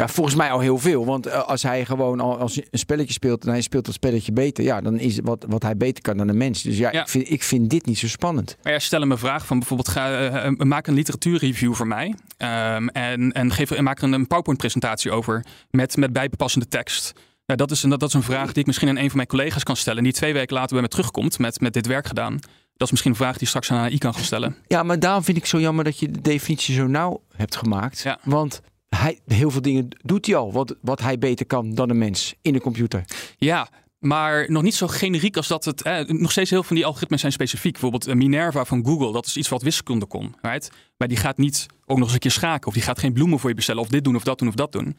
Ja, 0.00 0.08
volgens 0.08 0.36
mij 0.36 0.50
al 0.50 0.60
heel 0.60 0.78
veel. 0.78 1.04
Want 1.04 1.26
eh, 1.26 1.42
als 1.42 1.62
hij 1.62 1.84
gewoon 1.84 2.20
al 2.20 2.38
als 2.38 2.56
een 2.56 2.78
spelletje 2.78 3.12
speelt 3.12 3.44
en 3.44 3.50
hij 3.50 3.60
speelt 3.60 3.84
dat 3.84 3.94
spelletje 3.94 4.32
beter, 4.32 4.64
ja, 4.64 4.80
dan 4.80 4.98
is 4.98 5.18
wat, 5.22 5.44
wat 5.48 5.62
hij 5.62 5.76
beter 5.76 6.02
kan 6.02 6.16
dan 6.16 6.28
een 6.28 6.36
mens. 6.36 6.62
Dus 6.62 6.78
ja, 6.78 6.92
Ja. 6.92 7.00
Ik, 7.00 7.08
vind, 7.08 7.30
ik 7.30 7.42
vind 7.42 7.70
dit 7.70 7.86
niet 7.86 7.98
zo 7.98 8.08
spannend. 8.08 8.56
Maar 8.62 8.72
ja, 8.72 8.78
stel 8.78 9.00
hem 9.00 9.10
een 9.10 9.18
vraag 9.18 9.46
van 9.46 9.58
bijvoorbeeld 9.58 9.88
ga, 9.88 10.10
eh, 10.10 10.46
eh, 10.46 10.52
maak 10.56 10.86
een 10.86 10.94
literatuurreview 10.94 11.74
voor 11.74 11.86
mij 11.86 12.14
ehm, 12.36 12.88
en, 12.88 13.32
en, 13.32 13.52
geef, 13.52 13.70
en 13.70 13.84
maak 13.84 13.98
er 13.98 14.04
een, 14.04 14.12
een 14.12 14.26
PowerPoint-presentatie 14.26 15.10
over 15.10 15.44
met, 15.70 15.96
met 15.96 16.12
bijpassende 16.12 16.68
tekst. 16.68 17.12
Nou, 17.46 17.58
dat, 17.58 17.70
is 17.70 17.82
een, 17.82 17.90
dat, 17.90 18.00
dat 18.00 18.08
is 18.08 18.14
een 18.14 18.22
vraag 18.22 18.46
die 18.46 18.60
ik 18.60 18.66
misschien 18.66 18.88
aan 18.88 18.96
een 18.96 19.08
van 19.08 19.16
mijn 19.16 19.28
collega's 19.28 19.62
kan 19.62 19.76
stellen, 19.76 20.02
die 20.02 20.12
twee 20.12 20.32
weken 20.32 20.54
later 20.54 20.72
bij 20.72 20.82
me 20.82 20.88
terugkomt 20.88 21.38
met, 21.38 21.60
met 21.60 21.72
dit 21.72 21.86
werk 21.86 22.06
gedaan. 22.06 22.38
Dat 22.80 22.88
is 22.88 22.90
misschien 22.90 23.10
een 23.10 23.16
vraag 23.16 23.38
die 23.38 23.48
straks 23.48 23.70
aan 23.70 23.78
AI 23.78 23.98
kan 23.98 24.14
gaan 24.14 24.24
stellen. 24.24 24.56
Ja, 24.66 24.82
maar 24.82 24.98
daarom 24.98 25.24
vind 25.24 25.36
ik 25.36 25.46
zo 25.46 25.60
jammer 25.60 25.84
dat 25.84 25.98
je 25.98 26.10
de 26.10 26.20
definitie 26.20 26.74
zo 26.74 26.86
nauw 26.86 27.22
hebt 27.36 27.56
gemaakt. 27.56 28.00
Ja. 28.00 28.18
Want 28.22 28.60
hij, 28.96 29.18
heel 29.26 29.50
veel 29.50 29.62
dingen 29.62 29.88
doet 30.02 30.26
hij 30.26 30.36
al, 30.36 30.52
wat, 30.52 30.76
wat 30.80 31.00
hij 31.00 31.18
beter 31.18 31.46
kan 31.46 31.74
dan 31.74 31.90
een 31.90 31.98
mens 31.98 32.34
in 32.42 32.52
de 32.52 32.60
computer. 32.60 33.04
Ja, 33.36 33.68
maar 33.98 34.50
nog 34.50 34.62
niet 34.62 34.74
zo 34.74 34.86
generiek 34.86 35.36
als 35.36 35.48
dat 35.48 35.64
het. 35.64 35.84
Nog 36.08 36.30
steeds 36.30 36.50
heel 36.50 36.58
veel 36.58 36.62
van 36.62 36.76
die 36.76 36.86
algoritmes 36.86 37.20
zijn 37.20 37.32
specifiek. 37.32 37.72
Bijvoorbeeld 37.72 38.06
eh, 38.06 38.14
Minerva 38.14 38.64
van 38.64 38.84
Google, 38.84 39.12
dat 39.12 39.26
is 39.26 39.36
iets 39.36 39.48
wat 39.48 39.62
wiskunde 39.62 40.06
kon. 40.06 40.34
Right? 40.42 40.70
Maar 40.96 41.08
die 41.08 41.16
gaat 41.16 41.36
niet 41.36 41.66
ook 41.86 41.96
nog 41.96 42.04
eens 42.06 42.12
een 42.12 42.20
keer 42.20 42.30
schaken. 42.30 42.66
Of 42.66 42.74
die 42.74 42.82
gaat 42.82 42.98
geen 42.98 43.12
bloemen 43.12 43.38
voor 43.38 43.48
je 43.48 43.56
bestellen. 43.56 43.82
Of 43.82 43.88
dit 43.88 44.04
doen 44.04 44.16
of 44.16 44.22
dat 44.22 44.38
doen 44.38 44.48
of 44.48 44.54
dat 44.54 44.72
doen. 44.72 44.96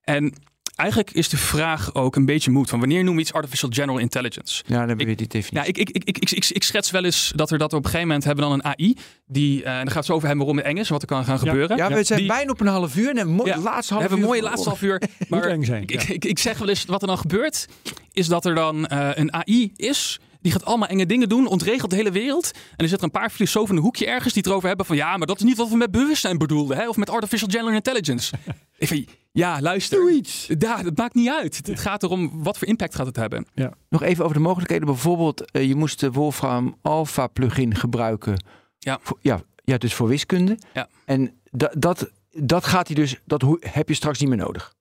En 0.00 0.34
eigenlijk 0.80 1.10
is 1.10 1.28
de 1.28 1.36
vraag 1.36 1.94
ook 1.94 2.16
een 2.16 2.24
beetje 2.24 2.50
moed. 2.50 2.68
Van 2.70 2.78
wanneer 2.78 2.96
noemen 2.96 3.14
we 3.14 3.20
iets 3.20 3.32
artificial 3.32 3.70
general 3.72 3.98
intelligence? 3.98 4.62
Ja, 4.66 4.78
dan 4.78 4.88
hebben 4.88 5.06
we 5.06 5.14
die 5.14 5.26
definitie. 5.26 5.58
Ja, 5.58 5.64
ik, 5.64 5.78
ik, 5.78 5.90
ik, 5.90 6.18
ik, 6.18 6.48
ik, 6.50 6.62
schets 6.62 6.90
wel 6.90 7.04
eens 7.04 7.32
dat 7.36 7.50
er 7.50 7.58
dat 7.58 7.70
we 7.70 7.76
op 7.76 7.84
een 7.84 7.90
gegeven 7.90 8.08
moment 8.08 8.26
hebben 8.26 8.44
dan 8.44 8.52
een 8.52 8.64
AI. 8.64 8.96
Die, 9.26 9.64
eh, 9.64 9.70
en 9.70 9.76
dan 9.76 9.86
gaat 9.86 9.94
het 9.96 10.04
zo 10.04 10.12
over 10.12 10.26
hebben 10.28 10.46
waarom 10.46 10.64
het 10.64 10.74
eng 10.74 10.80
is, 10.82 10.88
wat 10.88 11.02
er 11.02 11.08
kan 11.08 11.24
gaan 11.24 11.38
gebeuren. 11.38 11.76
Ja, 11.76 11.88
we 11.88 12.04
zijn 12.04 12.18
Die- 12.18 12.28
bijna 12.28 12.50
op 12.50 12.60
een 12.60 12.66
half 12.66 12.96
uur. 12.96 13.16
En 13.16 13.36
de 13.36 13.42
laatste 13.42 13.62
We 13.62 13.70
half 13.72 14.00
hebben 14.00 14.10
een 14.10 14.18
uur 14.18 14.24
mooie 14.26 14.42
laatste 14.42 14.68
half 14.68 14.82
uur. 14.82 15.02
Maar 15.28 15.42
eng 15.42 15.64
zijn, 15.64 15.82
ik, 15.82 15.90
ja. 15.90 16.00
ik, 16.00 16.08
ik, 16.08 16.24
ik 16.24 16.38
zeg 16.38 16.58
wel 16.58 16.68
eens, 16.68 16.84
wat 16.84 17.02
er 17.02 17.08
dan 17.08 17.18
gebeurt, 17.18 17.66
is 18.12 18.26
dat 18.26 18.44
er 18.44 18.54
dan 18.54 18.86
eh, 18.86 19.08
een 19.14 19.32
AI 19.34 19.72
is. 19.76 20.20
Die 20.40 20.52
gaat 20.52 20.64
allemaal 20.64 20.88
enge 20.88 21.06
dingen 21.06 21.28
doen, 21.28 21.46
ontregelt 21.46 21.90
de 21.90 21.96
hele 21.96 22.10
wereld. 22.10 22.50
En 22.52 22.60
er 22.76 22.88
zitten 22.88 22.98
er 23.08 23.14
een 23.14 23.20
paar 23.20 23.30
filosofen 23.30 23.70
in 23.70 23.76
een 23.76 23.82
hoekje 23.82 24.06
ergens 24.06 24.32
die 24.32 24.42
het 24.42 24.50
erover 24.50 24.68
hebben 24.68 24.86
van... 24.86 24.96
ja, 24.96 25.16
maar 25.16 25.26
dat 25.26 25.36
is 25.36 25.42
niet 25.42 25.56
wat 25.56 25.68
we 25.68 25.76
met 25.76 25.90
bewustzijn 25.90 26.38
bedoelden. 26.38 26.76
Hè? 26.76 26.88
Of 26.88 26.96
met 26.96 27.10
artificial 27.10 27.48
general 27.50 27.74
intelligence. 27.74 28.34
ik 28.78 28.88
vind, 28.88 29.08
ja, 29.32 29.60
luister. 29.60 29.98
Doe 29.98 30.12
iets. 30.12 30.46
Ja, 30.58 30.82
dat 30.82 30.96
maakt 30.96 31.14
niet 31.14 31.28
uit. 31.28 31.60
Het 31.66 31.80
gaat 31.80 32.02
erom, 32.02 32.42
wat 32.42 32.58
voor 32.58 32.68
impact 32.68 32.94
gaat 32.94 33.06
het 33.06 33.16
hebben. 33.16 33.46
Nog 33.88 34.02
even 34.02 34.24
over 34.24 34.36
de 34.36 34.42
mogelijkheden. 34.42 34.86
Bijvoorbeeld, 34.86 35.50
eh, 35.50 35.68
je 35.68 35.74
moest 35.74 36.00
de 36.00 36.10
Wolfram 36.12 36.76
Alpha 36.82 37.26
plugin 37.26 37.74
gebruiken. 37.74 38.44
Ja. 38.78 38.98
Voor, 39.02 39.18
ja, 39.20 39.40
ja, 39.64 39.78
dus 39.78 39.94
voor 39.94 40.08
wiskunde. 40.08 40.58
Ja. 40.74 40.88
En 41.04 41.32
da- 41.50 41.72
dat, 41.78 42.10
dat 42.30 42.64
gaat 42.64 42.86
hij 42.86 42.96
dus, 42.96 43.16
dat 43.24 43.42
hoe- 43.42 43.62
heb 43.66 43.88
je 43.88 43.94
straks 43.94 44.18
niet 44.20 44.28
meer 44.28 44.38
nodig. 44.38 44.74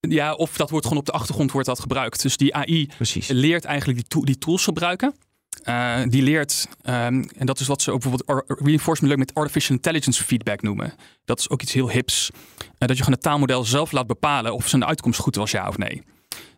Ja, 0.00 0.34
of 0.34 0.56
dat 0.56 0.70
wordt 0.70 0.86
gewoon 0.86 1.00
op 1.00 1.06
de 1.06 1.12
achtergrond 1.12 1.52
wordt 1.52 1.66
dat 1.66 1.80
gebruikt. 1.80 2.22
Dus 2.22 2.36
die 2.36 2.54
AI 2.54 2.86
Precies. 2.96 3.28
leert 3.28 3.64
eigenlijk 3.64 3.98
die, 3.98 4.08
tool- 4.08 4.24
die 4.24 4.38
tools 4.38 4.64
gebruiken. 4.64 5.14
Eh, 5.62 6.00
die 6.08 6.22
leert, 6.22 6.68
ehm, 6.82 7.24
en 7.36 7.46
dat 7.46 7.60
is 7.60 7.66
wat 7.66 7.82
ze 7.82 7.90
ook 7.92 8.00
bijvoorbeeld 8.00 8.44
reinforcement 8.46 9.00
learning 9.00 9.18
met 9.28 9.34
artificial 9.34 9.76
intelligence 9.76 10.24
feedback 10.24 10.62
noemen. 10.62 10.92
Dat 11.24 11.38
is 11.38 11.50
ook 11.50 11.62
iets 11.62 11.72
heel 11.72 11.90
hips. 11.90 12.30
Eh, 12.58 12.66
dat 12.78 12.90
je 12.96 12.96
gewoon 12.96 13.12
het 13.12 13.22
taalmodel 13.22 13.64
zelf 13.64 13.92
laat 13.92 14.06
bepalen 14.06 14.54
of 14.54 14.68
zijn 14.68 14.84
uitkomst 14.84 15.20
goed 15.20 15.36
was, 15.36 15.50
ja 15.50 15.68
of 15.68 15.78
nee. 15.78 16.02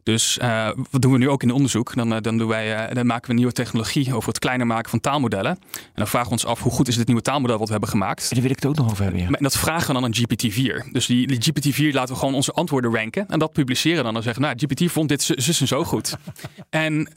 Dus 0.03 0.39
eh, 0.39 0.71
wat 0.91 1.03
doen 1.03 1.13
we 1.13 1.19
nu 1.19 1.29
ook 1.29 1.43
in 1.43 1.51
onderzoek? 1.51 1.95
Dan, 1.95 2.15
eh, 2.15 2.21
dan, 2.21 2.39
doen 2.39 2.49
wij, 2.49 2.75
eh, 2.75 2.95
dan 2.95 3.07
maken 3.07 3.29
we 3.29 3.35
nieuwe 3.35 3.53
technologie 3.53 4.15
over 4.15 4.29
het 4.29 4.39
kleiner 4.39 4.67
maken 4.67 4.91
van 4.91 5.01
taalmodellen. 5.01 5.51
En 5.73 5.81
dan 5.95 6.07
vragen 6.07 6.29
we 6.29 6.33
ons 6.33 6.47
af 6.47 6.61
hoe 6.61 6.73
goed 6.73 6.89
is 6.89 6.97
dit 6.97 7.07
nieuwe 7.07 7.23
taalmodel 7.23 7.57
wat 7.57 7.67
we 7.67 7.73
hebben 7.73 7.91
gemaakt. 7.91 8.23
En 8.23 8.29
daar 8.31 8.43
wil 8.43 8.51
ik 8.51 8.57
het 8.57 8.67
ook 8.67 8.77
nog 8.77 8.91
over 8.91 9.03
hebben. 9.03 9.21
Ja. 9.23 9.27
En 9.27 9.43
dat 9.43 9.59
vragen 9.59 9.87
we 9.87 9.93
dan 9.93 10.05
aan 10.05 10.15
GPT-4. 10.15 10.91
Dus 10.93 11.07
die, 11.07 11.27
die 11.27 11.39
GPT-4 11.39 11.95
laten 11.95 12.15
we 12.15 12.21
gewoon 12.21 12.35
onze 12.35 12.53
antwoorden 12.53 12.95
ranken. 12.95 13.29
En 13.29 13.39
dat 13.39 13.53
publiceren 13.53 14.05
dan. 14.05 14.17
En 14.17 14.23
zeggen, 14.23 14.43
nou, 14.43 14.55
GPT 14.57 14.93
vond 14.93 15.09
dit 15.09 15.23
zus 15.23 15.45
zus 15.45 15.61
en 15.61 15.67
zo 15.67 15.85
goed. 15.85 16.17
en, 16.71 17.15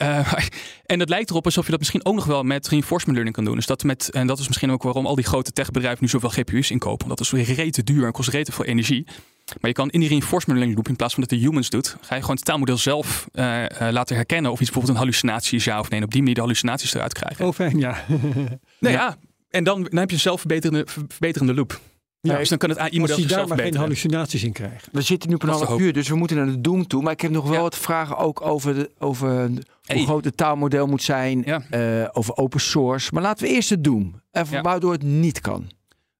en 0.85 0.99
het 0.99 1.09
lijkt 1.09 1.29
erop 1.29 1.45
alsof 1.45 1.65
je 1.65 1.71
dat 1.71 1.79
misschien 1.79 2.05
ook 2.05 2.15
nog 2.15 2.25
wel 2.25 2.43
met 2.43 2.67
reinforcement 2.67 3.13
learning 3.13 3.35
kan 3.35 3.45
doen. 3.45 3.55
Dus 3.55 3.65
dat 3.65 3.83
met, 3.83 4.09
en 4.09 4.27
dat 4.27 4.39
is 4.39 4.47
misschien 4.47 4.71
ook 4.71 4.83
waarom 4.83 5.05
al 5.05 5.15
die 5.15 5.25
grote 5.25 5.51
techbedrijven 5.51 5.99
nu 6.01 6.09
zoveel 6.09 6.29
GPU's 6.29 6.69
inkopen. 6.69 7.07
Want 7.07 7.17
dat 7.17 7.27
is 7.27 7.45
weer 7.45 7.55
rete 7.55 7.83
duur 7.83 8.05
en 8.05 8.11
kost 8.11 8.29
rete 8.29 8.51
veel 8.51 8.65
energie. 8.65 9.05
Maar 9.45 9.69
je 9.69 9.73
kan 9.73 9.89
in 9.89 9.99
die 9.99 10.09
reinforcement 10.09 10.59
learning 10.59 10.75
loop, 10.75 10.87
in 10.87 10.95
plaats 10.95 11.13
van 11.13 11.23
dat 11.23 11.31
de 11.31 11.45
humans 11.45 11.69
doet, 11.69 11.95
ga 12.01 12.15
je 12.15 12.21
gewoon 12.21 12.35
het 12.35 12.45
taalmodel 12.45 12.77
zelf 12.77 13.27
eh, 13.31 13.87
eh, 13.87 13.93
laten 13.93 14.15
herkennen 14.15 14.51
of 14.51 14.59
iets 14.59 14.65
bijvoorbeeld 14.65 14.93
een 14.97 15.03
hallucinatie 15.03 15.57
is 15.57 15.63
ja 15.63 15.79
of 15.79 15.89
nee. 15.89 15.99
En 15.99 16.05
op 16.05 16.11
die 16.11 16.19
manier 16.19 16.35
de 16.35 16.41
hallucinaties 16.41 16.93
eruit 16.93 17.13
krijgen. 17.13 17.45
Oh, 17.47 17.53
fijn, 17.53 17.79
ja. 17.79 17.97
Nou 18.79 18.93
ja. 18.95 19.15
En 19.49 19.63
dan, 19.63 19.83
dan 19.83 19.97
heb 19.99 20.09
je 20.09 20.15
een 20.15 20.21
zelfverbeterende 20.21 20.85
verbeterende 21.07 21.53
loop. 21.53 21.79
Ja, 22.21 22.37
dus 22.37 22.49
dan 22.49 22.57
kan 22.57 22.69
het 22.69 22.77
AI-model 22.79 23.07
daar 23.15 23.25
zichzelf 23.25 23.49
maar 23.49 23.57
geen 23.59 23.75
hallucinaties 23.75 24.43
in 24.43 24.51
krijgt. 24.51 24.87
We 24.91 25.01
zitten 25.01 25.29
nu 25.29 25.35
op 25.35 25.43
een 25.43 25.49
de 25.49 25.55
half 25.65 25.79
uur, 25.79 25.93
dus 25.93 26.07
we 26.09 26.15
moeten 26.15 26.37
naar 26.37 26.45
de 26.45 26.61
Doom 26.61 26.87
toe. 26.87 27.01
Maar 27.03 27.11
ik 27.11 27.21
heb 27.21 27.31
nog 27.31 27.43
wel 27.43 27.53
Ja. 27.53 27.59
wat 27.61 27.77
vragen 27.77 28.17
ook 28.17 28.41
over, 28.41 28.73
de, 28.75 28.91
over 28.99 29.29
hoe 29.45 29.61
Hey. 29.85 30.03
groot 30.03 30.23
het 30.25 30.37
taalmodel 30.37 30.87
moet 30.87 31.03
zijn. 31.03 31.41
Ja. 31.45 31.63
eh, 31.69 32.09
over 32.11 32.35
open 32.37 32.59
source. 32.59 33.09
Maar 33.13 33.23
laten 33.23 33.47
we 33.47 33.53
eerst 33.53 33.69
het 33.69 33.83
Doom. 33.83 34.21
Even 34.31 34.55
Ja. 34.55 34.61
waardoor 34.61 34.91
het 34.91 35.03
niet 35.03 35.41
kan. 35.41 35.69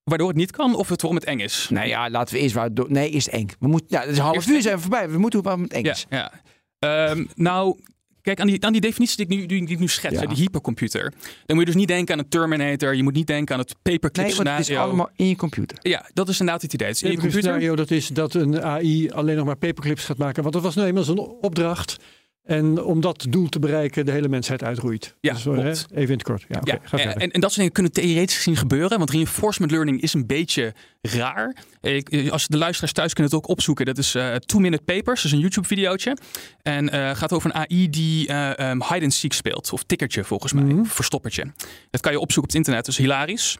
Waardoor 0.06 0.28
het 0.28 0.38
niet 0.38 0.52
kan 0.52 0.76
of 0.76 0.90
het 0.90 1.02
waarom 1.02 1.20
het 1.20 1.30
eng 1.30 1.40
is. 1.40 1.68
Nou 1.70 1.88
ja, 1.88 2.10
laten 2.10 2.36
we 2.36 2.42
eerst 2.42 2.56
waardoor... 2.56 2.92
Nee, 2.92 3.10
eerst 3.10 3.28
eng. 3.28 3.48
We 3.60 3.68
moeten, 3.68 3.88
ja, 3.90 4.00
het 4.02 4.10
is 4.10 4.18
een 4.18 4.24
half 4.24 4.36
Eerst 4.36 4.50
uur 4.50 4.62
zijn 4.62 4.76
we 4.76 4.82
voorbij. 4.82 5.10
We 5.10 5.18
moeten 5.18 5.42
waarom 5.42 5.62
het 5.64 5.74
eng 5.74 5.84
Ja, 5.84 5.92
is. 5.92 6.06
ja. 6.10 6.32
Ehm, 6.80 7.26
nou, 7.36 7.80
kijk, 8.22 8.40
aan 8.40 8.48
die, 8.48 8.66
aan 8.66 8.72
die 8.72 8.82
definitie 8.82 9.16
die 9.16 9.26
ik 9.26 9.32
nu, 9.42 9.46
die, 9.46 9.66
die 9.66 9.74
ik 9.76 9.80
nu 9.80 9.88
schets, 9.88 10.20
Ja. 10.22 10.26
die 10.28 10.38
hypercomputer. 10.38 11.14
Dan 11.46 11.56
moet 11.56 11.60
je 11.60 11.66
dus 11.66 11.76
niet 11.76 11.88
denken 11.88 12.14
aan 12.14 12.20
een 12.20 12.30
Terminator. 12.30 12.96
Je 12.96 13.04
moet 13.04 13.14
niet 13.14 13.28
denken 13.28 13.54
aan 13.56 13.62
het 13.62 13.76
paperclip 13.82 14.26
Nee, 14.28 14.36
want 14.36 14.48
het 14.50 14.60
is 14.60 14.64
scenario. 14.66 14.88
allemaal 14.88 15.10
in 15.16 15.28
je 15.28 15.36
computer. 15.36 15.78
Ja, 15.82 16.10
dat 16.14 16.30
is 16.30 16.40
inderdaad 16.40 16.62
het 16.64 16.74
idee. 16.74 16.88
Het 16.88 16.96
is 16.96 17.02
in 17.04 17.08
je 17.10 17.14
Het 17.16 17.24
computer. 17.24 17.50
scenario 17.52 17.76
dat 17.76 17.92
is 17.92 18.08
dat 18.08 18.34
een 18.34 18.62
AI 18.64 19.10
alleen 19.12 19.36
nog 19.36 19.46
maar 19.46 19.58
paperclips 19.58 20.06
gaat 20.06 20.18
maken. 20.18 20.42
Want 20.42 20.54
dat 20.54 20.64
was 20.64 20.76
nou 20.76 20.88
eenmaal 20.88 21.04
zijn 21.04 21.18
opdracht. 21.20 21.98
En 22.46 22.84
om 22.84 23.02
dat 23.02 23.26
doel 23.30 23.50
te 23.50 23.60
bereiken, 23.60 24.06
de 24.06 24.12
hele 24.12 24.28
mensheid 24.28 24.64
uitroeit. 24.64 25.16
Ja, 25.20 25.34
Dus, 25.34 25.44
hè, 25.44 25.52
klopt. 25.52 25.88
even 25.92 26.04
in 26.04 26.12
het 26.12 26.24
kort. 26.24 26.46
Ja, 26.48 26.60
oké, 26.60 26.80
Ja, 26.98 27.14
en, 27.16 27.32
en, 27.32 27.42
dat 27.42 27.42
soort 27.42 27.56
dingen 27.56 27.72
kunnen 27.72 27.92
theoretisch 27.92 28.36
gezien 28.36 28.56
gebeuren. 28.56 28.98
Want 28.98 29.10
reinforcement 29.10 29.72
learning 29.72 30.02
is 30.02 30.14
een 30.14 30.26
beetje 30.26 30.74
raar. 31.02 31.56
Ik, 31.82 32.30
als 32.30 32.48
de 32.48 32.58
luisteraars 32.58 32.94
thuis 32.94 33.14
kunnen 33.14 33.32
het 33.32 33.42
ook 33.44 33.50
opzoeken. 33.50 33.86
Dat 33.86 33.98
is 33.98 34.16
eh 34.16 34.36
Two 34.36 34.60
Minute 34.60 34.84
Papers. 34.84 35.22
Dat 35.22 35.26
is 35.26 35.32
een 35.32 35.40
YouTube 35.40 35.68
videootje. 35.68 36.18
En 36.62 36.90
eh, 36.90 37.16
gaat 37.16 37.34
over 37.34 37.50
een 37.50 37.56
AI 37.56 37.90
die 37.90 38.28
eh, 38.28 38.60
ehm, 38.60 38.82
hide 38.94 39.04
and 39.04 39.14
seek 39.14 39.34
speelt. 39.34 39.74
Of 39.74 39.84
tikkertje 39.84 40.24
volgens 40.24 40.54
mij. 40.54 40.64
Mhm. 40.64 40.84
Verstoppertje. 40.84 41.44
Dat 41.90 42.02
kan 42.02 42.12
je 42.12 42.20
opzoeken 42.20 42.44
op 42.44 42.48
het 42.48 42.56
internet. 42.56 42.86
Dat 42.86 42.94
is 42.94 43.00
hilarisch. 43.00 43.58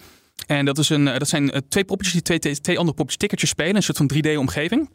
En 0.48 0.66
dat, 0.66 0.78
is 0.78 0.90
een, 0.90 1.08
eh, 1.08 1.18
dat 1.18 1.28
zijn 1.28 1.52
eh, 1.52 1.62
twee 1.70 1.86
poppetjes 1.86 2.14
die 2.14 2.24
twee, 2.24 2.40
twee, 2.40 2.62
twee 2.62 2.78
andere 2.78 2.96
poppetjes 2.96 3.18
tikkertjes 3.18 3.50
spelen. 3.50 3.76
Een 3.76 3.84
soort 3.84 3.98
van 3.98 4.12
3D-omgeving. 4.14 4.90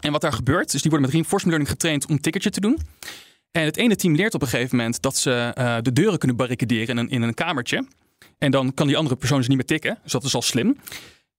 En 0.00 0.12
wat 0.12 0.20
daar 0.20 0.32
gebeurt, 0.32 0.74
is 0.74 0.82
die 0.82 0.90
worden 0.90 1.00
met 1.00 1.10
reinforcement 1.10 1.56
learning 1.56 1.68
getraind 1.68 2.06
om 2.06 2.20
tikkertje 2.20 2.50
te 2.50 2.60
doen. 2.60 2.78
En 3.50 3.64
het 3.64 3.76
ene 3.76 3.96
team 3.96 4.14
leert 4.14 4.34
op 4.34 4.42
een 4.42 4.48
gegeven 4.48 4.76
moment 4.76 5.02
dat 5.02 5.16
ze 5.16 5.52
eh, 5.54 5.76
de 5.82 5.92
deuren 5.92 6.18
kunnen 6.18 6.36
barricaderen 6.36 6.88
in 6.88 6.96
een, 6.96 7.10
in 7.10 7.22
een 7.22 7.34
kamertje. 7.34 7.86
En 8.38 8.50
dan 8.50 8.74
kan 8.74 8.86
die 8.86 8.96
andere 8.96 9.16
persoon 9.16 9.38
dus 9.38 9.48
niet 9.48 9.56
meer 9.56 9.66
tikken. 9.66 9.98
Dus 10.02 10.12
dat 10.12 10.24
is 10.24 10.34
al 10.34 10.42
slim. 10.42 10.66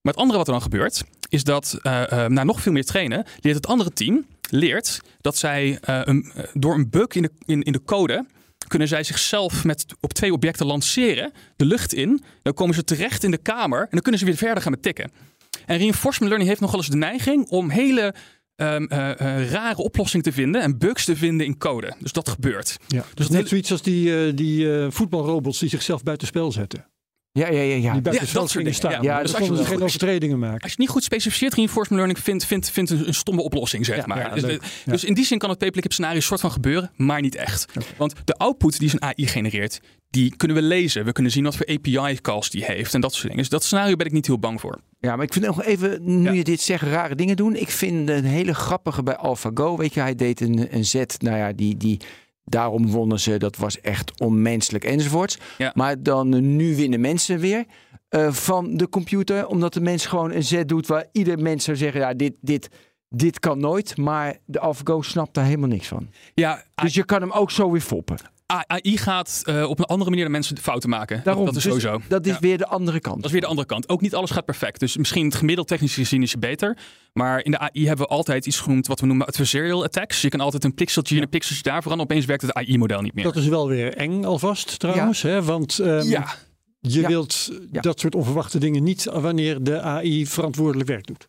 Maar 0.01 0.13
het 0.13 0.21
andere 0.21 0.37
wat 0.37 0.47
er 0.47 0.53
dan 0.53 0.61
gebeurt, 0.61 1.03
is 1.29 1.43
dat 1.43 1.79
eh 1.81 2.11
eh, 2.11 2.31
na 2.31 2.43
nog 2.43 2.61
veel 2.61 2.71
meer 2.71 2.85
trainen, 2.85 3.25
leert 3.39 3.55
het 3.55 3.67
andere 3.67 3.93
team 3.93 4.25
leert 4.49 5.01
dat 5.21 5.37
zij 5.37 5.79
door 6.53 6.73
een 6.73 6.89
bug 6.89 7.07
in 7.07 7.21
de, 7.21 7.31
in, 7.45 7.61
in 7.61 7.71
de 7.71 7.83
code 7.83 8.25
kunnen 8.67 8.87
zij 8.87 9.03
zichzelf 9.03 9.63
met 9.63 9.85
op 9.99 10.13
twee 10.13 10.33
objecten 10.33 10.65
lanceren, 10.65 11.31
de 11.55 11.65
lucht 11.65 11.93
in. 11.93 12.23
Dan 12.41 12.53
komen 12.53 12.75
ze 12.75 12.83
terecht 12.83 13.23
in 13.23 13.31
de 13.31 13.37
kamer 13.37 13.81
en 13.81 13.87
dan 13.89 14.01
kunnen 14.01 14.19
ze 14.19 14.25
weer 14.25 14.35
verder 14.35 14.63
gaan 14.63 14.71
met 14.71 14.81
tikken. 14.81 15.11
En 15.65 15.77
reinforcement 15.77 16.27
learning 16.27 16.49
heeft 16.49 16.61
nogal 16.61 16.79
eens 16.79 16.89
de 16.89 16.97
neiging 16.97 17.47
om 17.47 17.69
hele 17.69 18.13
ehm, 18.57 18.83
eh, 18.83 19.09
eh, 19.41 19.49
rare 19.51 19.77
oplossingen 19.81 20.25
te 20.25 20.31
vinden 20.31 20.61
en 20.61 20.77
bugs 20.77 21.05
te 21.05 21.15
vinden 21.15 21.45
in 21.45 21.57
code. 21.57 21.93
Dus 21.99 22.11
dat 22.11 22.29
gebeurt. 22.29 22.77
ja. 22.87 23.01
dus 23.01 23.09
Dus 23.13 23.27
net 23.27 23.35
hele- 23.37 23.47
zoiets 23.49 23.71
als 23.71 23.81
die, 23.81 24.25
eh, 24.27 24.31
die 24.35 24.79
eh, 24.79 24.85
voetbalrobots 24.89 25.59
die 25.59 25.69
zichzelf 25.69 26.03
buitenspel 26.03 26.51
zetten. 26.51 26.87
Ja, 27.31 27.47
ja, 27.49 27.61
ja. 27.61 27.75
ja. 27.75 27.91
Die 27.93 28.01
buiten 28.01 28.11
dat 28.11 28.27
spel 28.27 28.41
soort 28.41 28.51
gingen 28.51 28.63
dingen, 28.65 28.73
staan. 28.79 28.91
ja. 28.91 28.97
Ja, 29.01 29.17
Ja, 29.17 29.21
dus 29.21 29.35
als 29.35 29.47
ze 29.47 29.53
je- 29.53 29.65
geen 29.65 29.81
overtredingen 29.83 30.39
maken. 30.39 30.53
Als 30.53 30.63
je 30.63 30.69
het 30.69 30.77
niet 30.77 30.89
goed 30.89 31.03
specificeert, 31.03 31.53
reinforcement 31.53 31.95
learning 32.03 32.19
vindt, 32.25 32.45
vindt, 32.45 32.69
vindt 32.71 32.89
een, 32.89 33.07
een 33.07 33.13
stomme 33.13 33.41
oplossing, 33.41 33.85
zeg 33.85 33.95
Ja, 33.97 34.03
maar. 34.05 34.17
ja, 34.19 34.33
dus, 34.33 34.43
leuk. 34.43 34.63
Ja. 34.85 34.91
dus 34.91 35.03
in 35.03 35.13
die 35.13 35.25
zin 35.25 35.37
kan 35.37 35.49
het 35.49 35.57
paperclip 35.59 35.91
scenario 35.93 36.19
soort 36.19 36.39
van 36.39 36.51
gebeuren, 36.51 36.91
maar 36.95 37.21
niet 37.21 37.35
echt. 37.35 37.65
Want 37.97 38.13
de 38.25 38.33
output 38.33 38.79
die 38.79 38.89
zijn 38.89 39.01
AI 39.01 39.27
genereert, 39.27 39.79
die 40.09 40.35
kunnen 40.35 40.57
we 40.57 40.63
lezen. 40.63 41.05
We 41.05 41.11
kunnen 41.11 41.31
zien 41.31 41.43
wat 41.43 41.55
voor 41.55 41.65
API-calls 41.67 42.49
die 42.49 42.65
heeft 42.65 42.93
en 42.93 43.01
dat 43.01 43.11
soort 43.11 43.23
dingen. 43.23 43.37
Dus 43.37 43.49
dat 43.49 43.63
scenario 43.63 43.95
ben 43.95 44.05
ik 44.05 44.11
niet 44.11 44.27
heel 44.27 44.39
bang 44.39 44.59
voor. 44.61 44.79
Ja, 44.99 45.15
maar 45.15 45.25
ik 45.25 45.33
vind 45.33 45.45
nog 45.45 45.63
even, 45.63 45.99
nu 46.03 46.23
Ja. 46.23 46.31
je 46.31 46.43
dit 46.43 46.61
zegt, 46.61 46.83
rare 46.83 47.15
dingen 47.15 47.35
doen. 47.35 47.55
Ik 47.55 47.69
vind 47.69 48.09
een 48.09 48.23
hele 48.25 48.53
grappige 48.53 49.03
bij 49.03 49.15
AlphaGo. 49.15 49.77
Weet 49.77 49.93
je, 49.93 49.99
hij 49.99 50.15
deed 50.15 50.41
een, 50.41 50.75
een 50.75 50.85
zet, 50.85 51.21
nou 51.21 51.37
ja, 51.37 51.51
die, 51.53 51.77
die, 51.77 51.99
daarom 52.43 52.87
wonnen 52.87 53.19
ze. 53.19 53.37
Dat 53.37 53.55
was 53.57 53.81
echt 53.81 54.19
onmenselijk 54.21 54.83
enzovoorts. 54.83 55.37
Ja. 55.57 55.71
Maar 55.75 56.03
dan 56.03 56.55
nu 56.55 56.75
winnen 56.75 57.01
mensen 57.01 57.39
weer 57.39 57.65
eh, 58.09 58.31
van 58.31 58.77
de 58.77 58.89
computer. 58.89 59.47
Omdat 59.47 59.73
de 59.73 59.81
mens 59.81 60.05
gewoon 60.05 60.31
een 60.31 60.43
zet 60.43 60.67
doet 60.69 60.87
waar 60.87 61.05
ieder 61.11 61.39
mens 61.39 61.63
zou 61.63 61.77
zeggen, 61.77 62.01
ja, 62.01 62.13
dit, 62.13 62.33
dit, 62.41 62.69
dit 63.09 63.39
kan 63.39 63.59
nooit. 63.59 63.97
Maar 63.97 64.37
de 64.45 64.59
AlphaGo 64.59 65.01
snapt 65.01 65.33
daar 65.33 65.45
helemaal 65.45 65.69
niks 65.69 65.87
van. 65.87 66.09
Ja, 66.33 66.63
Dus 66.75 66.93
je 66.93 67.05
kan 67.05 67.21
hem 67.21 67.31
ook 67.31 67.51
zo 67.51 67.71
weer 67.71 67.81
foppen. 67.81 68.17
AI 68.47 68.97
gaat 68.97 69.41
eh, 69.45 69.69
op 69.69 69.79
een 69.79 69.85
andere 69.85 70.09
manier 70.09 70.25
de 70.25 70.31
mensen 70.31 70.57
fouten 70.57 70.89
maken. 70.89 71.21
Daarom, 71.23 71.45
dat 71.45 71.55
is 71.55 71.63
dus 71.63 71.71
sowieso. 71.81 72.01
Dat 72.07 72.25
is 72.25 72.31
Ja. 72.33 72.39
weer 72.39 72.57
de 72.57 72.67
andere 72.67 72.99
kant. 72.99 73.15
Dat 73.15 73.25
is 73.25 73.31
weer 73.31 73.41
de 73.41 73.47
andere 73.47 73.67
kant. 73.67 73.89
Ook 73.89 74.01
niet 74.01 74.15
alles 74.15 74.29
gaat 74.31 74.45
perfect. 74.45 74.79
Dus 74.79 74.97
misschien 74.97 75.25
het 75.25 75.35
gemiddeld 75.35 75.67
technisch 75.67 75.93
gezien 75.93 76.21
is 76.21 76.31
je 76.31 76.37
beter. 76.37 76.77
Maar 77.13 77.43
in 77.43 77.51
de 77.51 77.59
AI 77.59 77.87
hebben 77.87 78.05
we 78.07 78.11
altijd 78.13 78.45
iets 78.45 78.59
genoemd 78.59 78.87
wat 78.87 78.99
we 78.99 79.05
noemen 79.05 79.27
adversarial 79.27 79.83
attacks. 79.83 80.21
Je 80.21 80.29
kan 80.29 80.39
altijd 80.39 80.63
een 80.63 80.73
pixeltje 80.73 81.13
hier 81.13 81.23
en 81.23 81.29
een 81.31 81.37
pixeltje 81.39 81.63
daar 81.63 81.81
veranderen. 81.81 82.11
Opeens 82.11 82.25
werkt 82.27 82.41
het 82.41 82.53
AI-model 82.53 83.01
niet 83.01 83.13
meer. 83.13 83.23
Dat 83.23 83.35
is 83.35 83.47
wel 83.47 83.67
weer 83.67 83.93
eng 83.95 84.23
alvast 84.23 84.79
trouwens. 84.79 85.21
Hè? 85.21 85.43
Want 85.43 85.79
ehm, 85.79 86.07
ja, 86.07 86.27
je 86.79 86.99
Ja. 87.01 87.07
wilt 87.07 87.49
Ja. 87.71 87.81
dat 87.81 87.99
soort 87.99 88.15
onverwachte 88.15 88.59
dingen 88.59 88.83
niet 88.83 89.03
wanneer 89.03 89.63
de 89.63 89.81
AI 89.81 90.25
verantwoordelijk 90.27 90.89
werk 90.89 91.05
doet. 91.07 91.27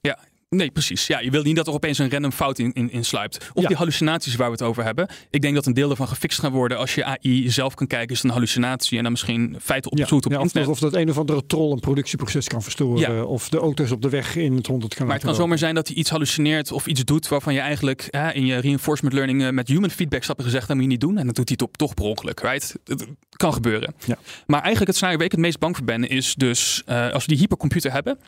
Nee, 0.48 0.70
precies. 0.70 1.06
Ja, 1.06 1.20
je 1.20 1.30
wil 1.30 1.42
niet 1.42 1.56
dat 1.56 1.66
er 1.66 1.72
opeens 1.72 1.98
een 1.98 2.10
random 2.10 2.32
fout 2.32 2.58
in, 2.58 2.72
in, 2.72 2.90
in 2.90 3.04
sluipt. 3.04 3.50
Of 3.54 3.62
Ja. 3.62 3.68
die 3.68 3.76
hallucinaties 3.76 4.36
waar 4.36 4.46
we 4.46 4.52
het 4.52 4.62
over 4.62 4.84
hebben. 4.84 5.08
Ik 5.30 5.40
denk 5.40 5.54
dat 5.54 5.66
een 5.66 5.74
deel 5.74 5.90
ervan 5.90 6.08
gefixt 6.08 6.40
gaat 6.40 6.50
worden 6.52 6.78
als 6.78 6.94
je 6.94 7.04
AI 7.04 7.50
zelf 7.50 7.74
kan 7.74 7.86
kijken. 7.86 8.08
Is 8.08 8.16
het 8.16 8.24
een 8.26 8.30
hallucinatie? 8.32 8.96
En 8.96 9.02
dan 9.02 9.12
misschien 9.12 9.56
feiten 9.60 9.90
opzoekt 9.90 10.26
op 10.26 10.32
ja, 10.32 10.38
of, 10.38 10.44
internet. 10.44 10.68
of 10.68 10.78
dat 10.78 10.94
een 10.94 11.10
of 11.10 11.18
andere 11.18 11.46
troll 11.46 11.72
een 11.72 11.80
productieproces 11.80 12.46
kan 12.46 12.62
verstoren. 12.62 13.14
Ja. 13.14 13.22
Of 13.22 13.48
de 13.48 13.58
auto's 13.58 13.90
op 13.90 14.02
de 14.02 14.08
weg 14.08 14.36
in 14.36 14.56
het 14.56 14.66
honderd 14.66 14.94
kan 14.94 15.06
Maar 15.06 15.14
het 15.14 15.24
kan 15.24 15.34
zomaar 15.34 15.58
zijn 15.58 15.74
dat 15.74 15.86
hij 15.86 15.96
iets 15.96 16.10
hallucineert 16.10 16.72
of 16.72 16.86
iets 16.86 17.04
doet 17.04 17.28
waarvan 17.28 17.54
je 17.54 17.60
eigenlijk 17.60 18.06
hè, 18.10 18.32
in 18.32 18.46
je 18.46 18.56
reinforcement 18.56 19.14
learning 19.14 19.42
eh, 19.42 19.50
met 19.50 19.68
human 19.68 19.90
feedback 19.90 20.22
stappen 20.22 20.44
gezegd, 20.44 20.66
dat 20.66 20.76
moet 20.76 20.84
je 20.84 20.90
niet 20.90 21.00
doen. 21.00 21.18
En 21.18 21.24
dan 21.24 21.34
doet 21.34 21.48
hij 21.48 21.56
het 21.58 21.62
op, 21.62 21.76
toch 21.76 21.94
per 21.94 22.04
ongeluk, 22.04 22.40
right? 22.40 22.76
Het, 22.84 23.06
kan 23.36 23.52
gebeuren. 23.52 23.94
Ja. 24.06 24.18
Maar 24.46 24.58
eigenlijk 24.58 24.86
het 24.86 24.94
scenario 24.94 25.16
waar 25.18 25.26
ik 25.26 25.32
het 25.32 25.40
meest 25.40 25.58
bang 25.58 25.76
voor 25.76 25.84
ben, 25.84 26.08
is 26.08 26.34
dus 26.34 26.82
eh, 26.86 27.10
als 27.10 27.22
we 27.26 27.32
die 27.32 27.40
hypercomputer 27.40 27.92
hebben, 27.92 28.18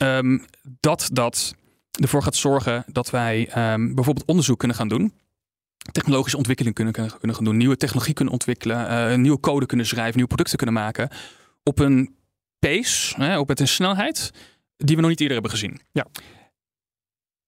ehm, 0.00 0.38
dat 0.80 1.08
dat 1.12 1.54
ervoor 2.00 2.22
gaat 2.22 2.36
zorgen 2.36 2.84
dat 2.86 3.10
wij 3.10 3.48
ehm, 3.48 3.94
bijvoorbeeld 3.94 4.26
onderzoek 4.26 4.58
kunnen 4.58 4.76
gaan 4.76 4.88
doen. 4.88 5.12
Technologische 5.92 6.36
ontwikkeling 6.36 6.74
kunnen, 6.74 6.92
kunnen, 6.92 7.34
gaan 7.34 7.44
doen. 7.44 7.56
Nieuwe 7.56 7.76
technologie 7.76 8.14
kunnen 8.14 8.34
ontwikkelen. 8.34 8.88
eh, 8.88 9.16
nieuwe 9.16 9.40
code 9.40 9.66
kunnen 9.66 9.86
schrijven. 9.86 10.14
Nieuwe 10.14 10.28
producten 10.28 10.56
kunnen 10.56 10.74
maken. 10.74 11.08
Op 11.62 11.78
een 11.78 12.14
pace, 12.58 13.22
hè, 13.22 13.38
op 13.38 13.48
met 13.48 13.60
een 13.60 13.68
snelheid 13.68 14.30
die 14.76 14.96
we 14.96 15.00
nog 15.00 15.10
niet 15.10 15.20
eerder 15.20 15.36
hebben 15.36 15.58
gezien. 15.58 15.80
Ja. 15.92 16.06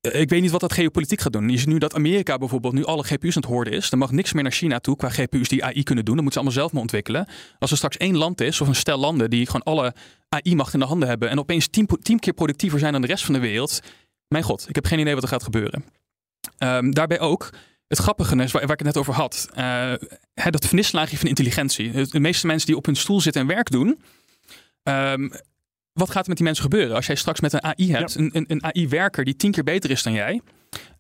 Eh, 0.03 0.20
Ik 0.20 0.28
weet 0.28 0.40
niet 0.40 0.50
wat 0.50 0.61
dat 0.61 0.72
geopolitiek 0.72 1.20
gaat 1.20 1.32
doen. 1.32 1.48
Je 1.48 1.59
ziet 1.59 1.66
nu 1.68 1.78
dat 1.78 1.94
Amerika 1.94 2.38
bijvoorbeeld 2.38 2.74
nu 2.74 2.84
alle 2.84 3.03
GPU's 3.05 3.36
aan 3.36 3.42
het 3.42 3.50
hoorden 3.50 3.72
is. 3.72 3.90
Er 3.90 3.98
mag 3.98 4.11
niks 4.11 4.32
meer 4.32 4.42
naar 4.42 4.53
China 4.53 4.78
toe 4.78 4.96
qua 4.96 5.09
GPU's 5.09 5.48
die 5.48 5.64
AI 5.64 5.82
kunnen 5.82 6.05
doen. 6.05 6.14
Dat 6.14 6.24
moeten 6.24 6.32
ze 6.32 6.38
allemaal 6.38 6.59
zelf 6.61 6.72
maar 6.72 6.80
ontwikkelen. 6.82 7.28
Als 7.59 7.70
er 7.70 7.76
straks 7.76 7.96
één 7.96 8.16
land 8.16 8.40
is, 8.40 8.61
of 8.61 8.68
een 8.68 8.74
stel 8.74 8.98
landen, 8.98 9.30
die 9.30 9.46
gewoon 9.46 9.62
alle 9.62 9.94
AI-macht 10.28 10.74
in 10.74 10.78
de 10.80 10.86
handen 10.86 11.09
hebben. 11.09 11.28
en 11.30 11.38
opeens 11.38 11.68
tien, 11.68 11.88
tien 12.03 12.18
keer 12.18 12.32
productiever 12.32 12.78
zijn 12.78 12.92
dan 12.92 13.00
de 13.00 13.07
rest 13.07 13.24
van 13.24 13.34
de 13.34 13.40
wereld. 13.40 13.80
Mijn 14.28 14.44
god, 14.44 14.68
ik 14.68 14.74
heb 14.74 14.86
geen 14.86 14.98
idee 14.98 15.14
wat 15.14 15.22
er 15.22 15.28
gaat 15.28 15.42
gebeuren. 15.42 15.84
Ehm, 16.59 16.90
daarbij 16.90 17.20
ook. 17.20 17.50
Het 17.88 17.98
grappige 17.98 18.36
is, 18.36 18.53
waar, 18.53 18.62
ik 18.62 18.68
het 18.68 18.82
net 18.82 18.96
over 18.96 19.14
had, 19.14 19.48
eh, 19.55 19.92
dat 20.50 20.66
vernislaagje 20.66 21.18
van 21.18 21.28
intelligentie. 21.28 22.07
De 22.07 22.20
meeste 22.20 22.46
mensen 22.46 22.66
die 22.66 22.76
op 22.76 22.86
hun 22.86 22.96
stoel 22.96 23.20
zitten 23.20 23.42
en 23.42 23.46
werk 23.48 23.70
doen, 23.70 24.03
ehm, 24.82 25.28
wat 25.93 26.11
gaat 26.11 26.22
er 26.22 26.28
met 26.28 26.36
die 26.36 26.47
mensen 26.47 26.64
gebeuren? 26.64 26.97
Als 26.97 27.07
jij 27.07 27.14
straks 27.14 27.40
met 27.40 27.53
een 27.53 27.62
AI 27.62 27.93
hebt, 27.93 28.14
een, 28.14 28.30
een, 28.32 28.45
een 28.49 28.64
AI-werker 28.64 29.24
die 29.24 29.36
tien 29.36 29.51
keer 29.51 29.64
beter 29.64 29.90
is 29.90 30.03
dan 30.03 30.12
jij, 30.12 30.40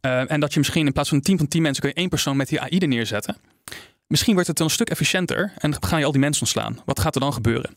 eh, 0.00 0.30
en 0.30 0.40
dat 0.40 0.52
je 0.52 0.58
misschien 0.58 0.86
in 0.86 0.92
plaats 0.92 1.08
van 1.08 1.18
een 1.18 1.24
team 1.24 1.38
van 1.38 1.48
tien 1.48 1.62
mensen 1.62 1.82
kun 1.82 1.90
je 1.90 1.96
één 1.96 2.08
persoon 2.08 2.36
met 2.36 2.48
die 2.48 2.60
AI 2.60 2.78
er 2.78 2.88
neerzetten. 2.88 3.36
Misschien 4.06 4.32
wordt 4.32 4.48
het 4.48 4.56
dan 4.56 4.66
een 4.66 4.72
stuk 4.72 4.90
efficiënter 4.90 5.52
en 5.58 5.82
ga 5.82 5.96
je 5.96 6.04
al 6.04 6.12
die 6.12 6.20
mensen 6.20 6.42
ontslaan. 6.42 6.78
Wat 6.84 7.00
gaat 7.00 7.14
er 7.14 7.20
dan 7.20 7.32
gebeuren? 7.32 7.70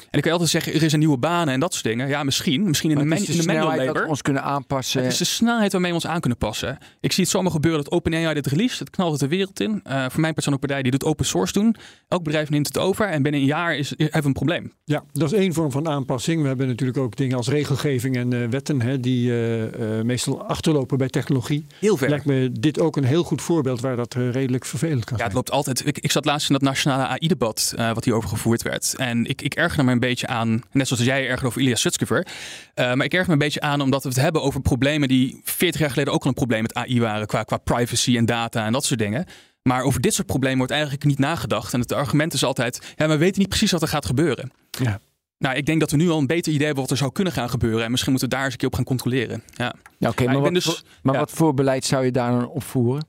En 0.00 0.20
kun 0.20 0.22
je 0.22 0.30
altijd 0.30 0.50
zeggen, 0.50 0.74
er 0.74 0.82
is 0.82 0.92
een 0.92 0.98
nieuwe 0.98 1.18
banen 1.18 1.54
en 1.54 1.60
dat 1.60 1.72
soort 1.72 1.84
dingen. 1.84 2.08
Ja, 2.08 2.22
misschien. 2.22 2.62
Misschien 2.62 2.90
in 2.90 3.08
de, 3.08 3.14
het 3.14 3.20
is 3.20 3.26
de 3.26 3.32
de 3.36 3.46
manual 3.46 3.66
snelheid 3.66 3.94
dat 3.94 4.02
we 4.02 4.08
ons 4.08 4.22
kunnen 4.22 4.42
aanpassen. 4.42 5.02
Het 5.02 5.12
is 5.12 5.18
de 5.18 5.24
snelheid 5.24 5.72
waarmee 5.72 5.90
we 5.90 5.96
ons 5.96 6.06
aan 6.06 6.20
kunnen 6.20 6.38
passen. 6.38 6.78
Ik 7.00 7.12
zie 7.12 7.22
het 7.22 7.32
zomaar 7.32 7.50
gebeuren 7.50 7.84
dat 7.84 7.92
OpenAI 7.92 8.34
dit 8.34 8.46
release. 8.46 8.78
Het 8.78 8.90
knalt 8.90 9.10
het 9.10 9.20
de 9.20 9.28
wereld 9.28 9.60
in. 9.60 9.80
Eh, 9.84 10.04
voor 10.10 10.20
mijn 10.20 10.34
persoonlijke 10.34 10.66
partij 10.66 10.82
die 10.82 10.98
doet 10.98 11.04
open 11.04 11.24
source 11.26 11.52
doen. 11.52 11.76
Elk 12.08 12.22
bedrijf 12.22 12.50
neemt 12.50 12.66
het 12.66 12.78
over. 12.78 13.06
En 13.06 13.22
binnen 13.22 13.40
een 13.40 13.46
jaar 13.46 13.76
is, 13.76 13.88
hebben 13.88 14.20
we 14.20 14.26
een 14.26 14.32
probleem. 14.32 14.72
Ja, 14.84 15.04
dat 15.12 15.32
is 15.32 15.38
één 15.38 15.52
vorm 15.52 15.70
van 15.70 15.88
aanpassing. 15.88 16.42
We 16.42 16.48
hebben 16.48 16.66
natuurlijk 16.66 16.98
ook 16.98 17.16
dingen 17.16 17.36
als 17.36 17.48
regelgeving 17.48 18.16
en 18.16 18.32
eh, 18.32 18.48
wetten 18.48 18.80
hè, 18.82 19.00
die 19.00 19.30
eh, 19.30 19.98
eh, 19.98 20.04
meestal 20.04 20.42
achterlopen 20.44 20.98
bij 20.98 21.08
technologie. 21.08 21.66
Heel 21.78 21.96
ver. 21.96 22.08
Lijkt 22.08 22.24
me 22.24 22.52
dit 22.60 22.80
ook 22.80 22.96
een 22.96 23.04
heel 23.04 23.22
goed 23.22 23.42
voorbeeld 23.42 23.80
waar 23.80 23.96
dat 23.96 24.14
redelijk 24.14 24.64
vervelend 24.64 25.04
kan 25.04 25.16
Ja, 25.16 25.22
het 25.24 25.32
zijn. 25.32 25.34
loopt 25.34 25.50
altijd. 25.50 25.86
Ik, 25.86 25.98
ik 25.98 26.10
zat 26.10 26.24
laatst 26.24 26.48
in 26.48 26.54
dat 26.54 26.62
nationale 26.62 27.06
AI-debat 27.06 27.72
eh, 27.76 27.92
wat 27.94 28.04
hierover 28.04 28.28
gevoerd 28.28 28.62
werd. 28.62 28.94
En 28.96 29.26
ik, 29.26 29.42
ik 29.42 29.54
ergerde 29.54 29.82
me 29.82 29.89
een 29.92 30.00
beetje 30.00 30.26
aan, 30.26 30.62
net 30.72 30.88
zoals 30.88 31.04
jij 31.04 31.22
ergerde 31.22 31.46
over 31.46 31.60
Ilya 31.60 31.74
Sutskever. 31.74 32.26
Eh, 32.74 32.92
maar 32.94 33.04
ik 33.04 33.12
erger 33.12 33.26
me 33.26 33.32
een 33.32 33.38
beetje 33.38 33.60
aan 33.60 33.80
omdat 33.80 34.02
we 34.02 34.08
het 34.08 34.18
hebben 34.18 34.42
over 34.42 34.60
problemen 34.60 35.08
die 35.08 35.40
40 35.44 35.80
jaar 35.80 35.90
geleden 35.90 36.12
ook 36.12 36.22
al 36.22 36.28
een 36.28 36.34
probleem 36.34 36.62
met 36.62 36.74
AI 36.74 37.00
waren. 37.00 37.26
Qua, 37.26 37.42
qua 37.42 37.56
privacy 37.56 38.16
en 38.16 38.26
data 38.26 38.66
en 38.66 38.72
dat 38.72 38.84
soort 38.84 39.00
dingen. 39.00 39.24
Maar 39.62 39.82
over 39.82 40.00
dit 40.00 40.14
soort 40.14 40.26
problemen 40.26 40.58
wordt 40.58 40.72
eigenlijk 40.72 41.04
niet 41.04 41.18
nagedacht. 41.18 41.72
En 41.72 41.80
het 41.80 41.92
argument 41.92 42.32
is 42.32 42.44
altijd, 42.44 42.94
ja, 42.96 43.08
we 43.08 43.16
weten 43.16 43.40
niet 43.40 43.48
precies 43.48 43.70
wat 43.70 43.82
er 43.82 43.88
gaat 43.88 44.06
gebeuren. 44.06 44.50
Ja. 44.70 45.00
Nou, 45.38 45.56
ik 45.56 45.66
denk 45.66 45.80
dat 45.80 45.90
we 45.90 45.96
nu 45.96 46.10
al 46.10 46.18
een 46.18 46.26
beter 46.26 46.52
idee 46.52 46.64
hebben 46.64 46.82
wat 46.82 46.92
er 46.92 46.98
zou 46.98 47.12
kunnen 47.12 47.32
gaan 47.32 47.50
gebeuren. 47.50 47.84
En 47.84 47.90
misschien 47.90 48.10
moeten 48.10 48.28
we 48.28 48.34
daar 48.34 48.44
eens 48.44 48.52
een 48.52 48.58
keer 48.58 48.68
op 48.68 48.74
gaan 48.74 48.84
controleren. 48.84 49.42
Ja. 49.54 49.74
Ja, 49.98 50.08
oké, 50.08 50.24
Maar 50.24 50.40
wat, 50.40 50.54
dus- 50.54 50.64
voor, 50.64 50.80
maar 51.02 51.14
ja. 51.14 51.20
wat 51.20 51.30
voor 51.30 51.54
beleid 51.54 51.84
zou 51.84 52.04
je 52.04 52.10
daar 52.10 52.30
dan 52.30 52.48
opvoeren? 52.48 53.06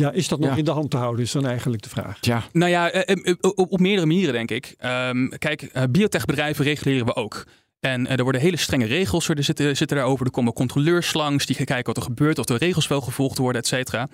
Ja, 0.00 0.12
is 0.12 0.28
dat 0.28 0.38
nog 0.38 0.50
Ja. 0.50 0.56
in 0.56 0.64
de 0.64 0.70
hand 0.70 0.90
te 0.90 0.96
houden, 0.96 1.24
is 1.24 1.32
dan 1.32 1.46
eigenlijk 1.46 1.82
de 1.82 1.88
vraag. 1.88 2.18
Tja, 2.20 2.42
Nou 2.52 2.70
ja, 2.70 2.90
eh, 2.90 3.16
eh, 3.24 3.34
op, 3.40 3.72
op 3.72 3.80
meerdere 3.80 4.06
manieren 4.06 4.32
denk 4.32 4.50
ik. 4.50 4.74
Ehm, 4.78 5.28
kijk, 5.28 5.62
eh, 5.62 5.82
biotechbedrijven 5.90 6.64
reguleren 6.64 7.06
we 7.06 7.14
ook. 7.14 7.44
En 7.80 8.06
eh, 8.06 8.16
er 8.16 8.22
worden 8.22 8.40
hele 8.40 8.56
strenge 8.56 8.84
regels 8.86 9.28
er 9.28 9.44
zitten, 9.44 9.76
zitten 9.76 9.96
daarover. 9.96 10.26
Er 10.26 10.32
komen 10.32 10.52
controleurs 10.52 11.12
langs 11.12 11.46
die 11.46 11.56
gaan 11.56 11.64
kijken 11.64 11.86
wat 11.86 11.96
er 11.96 12.02
gebeurt, 12.02 12.38
of 12.38 12.44
de 12.44 12.56
regels 12.56 12.86
wel 12.86 13.00
gevolgd 13.00 13.38
worden, 13.38 13.60
et 13.60 13.66
cetera. 13.66 14.08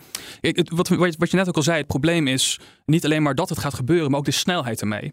Wat 0.65 0.89
wat 0.89 1.31
je 1.31 1.37
net 1.37 1.49
ook 1.49 1.57
al 1.57 1.63
zei, 1.63 1.77
het 1.79 1.87
probleem 1.87 2.27
is 2.27 2.61
niet 2.85 3.05
alleen 3.05 3.23
maar 3.23 3.35
dat 3.35 3.49
het 3.49 3.59
gaat 3.59 3.75
gebeuren, 3.75 4.11
maar 4.11 4.19
ook 4.19 4.25
de 4.25 4.31
snelheid 4.31 4.81
ermee. 4.81 5.13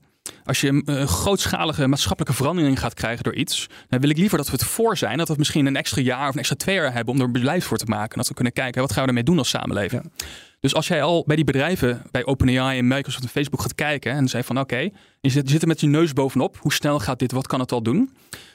Als 0.49 0.61
je 0.61 0.67
een 0.67 0.83
eh, 0.85 1.05
grootschalige 1.07 1.87
maatschappelijke 1.87 2.35
verandering 2.35 2.79
gaat 2.79 2.93
krijgen 2.93 3.23
door 3.23 3.35
iets, 3.35 3.67
dan 3.89 3.99
wil 3.99 4.09
ik 4.09 4.17
liever 4.17 4.37
dat 4.37 4.45
we 4.45 4.51
het 4.51 4.63
voor 4.63 4.97
zijn. 4.97 5.17
Dat 5.17 5.27
we 5.27 5.35
misschien 5.37 5.65
een 5.65 5.75
extra 5.75 6.01
jaar 6.01 6.27
of 6.27 6.33
een 6.33 6.39
extra 6.39 6.55
twee 6.55 6.75
jaar 6.75 6.93
hebben 6.93 7.13
om 7.13 7.19
er 7.19 7.25
een 7.25 7.31
beleid 7.31 7.63
voor 7.63 7.77
te 7.77 7.85
maken. 7.85 8.17
Dat 8.17 8.27
we 8.27 8.33
kunnen 8.33 8.53
kijken, 8.53 8.81
wat 8.81 8.91
gaan 8.91 9.01
we 9.01 9.07
ermee 9.07 9.23
doen 9.23 9.37
als 9.37 9.49
samenleving. 9.49 10.11
Dus 10.59 10.73
als 10.73 10.87
jij 10.87 11.03
al 11.03 11.23
bij 11.27 11.35
die 11.35 11.45
bedrijven, 11.45 12.01
bij 12.11 12.25
OpenAI 12.25 12.77
en 12.77 12.87
Microsoft 12.87 13.23
en 13.23 13.29
Facebook 13.29 13.61
gaat 13.61 13.75
kijken 13.75 14.11
en 14.11 14.27
zei 14.27 14.43
van 14.43 14.59
oké, 14.59 14.89
je 15.21 15.29
zit, 15.29 15.45
je 15.45 15.51
zit 15.51 15.61
er 15.61 15.67
met 15.67 15.79
je 15.79 15.87
neus 15.87 16.13
bovenop. 16.13 16.57
Hoe 16.59 16.73
snel 16.73 16.99
gaat 16.99 17.19
dit? 17.19 17.31
Wat 17.31 17.47
kan 17.47 17.59
het 17.59 17.71
al 17.71 17.81
doen? 17.83 18.13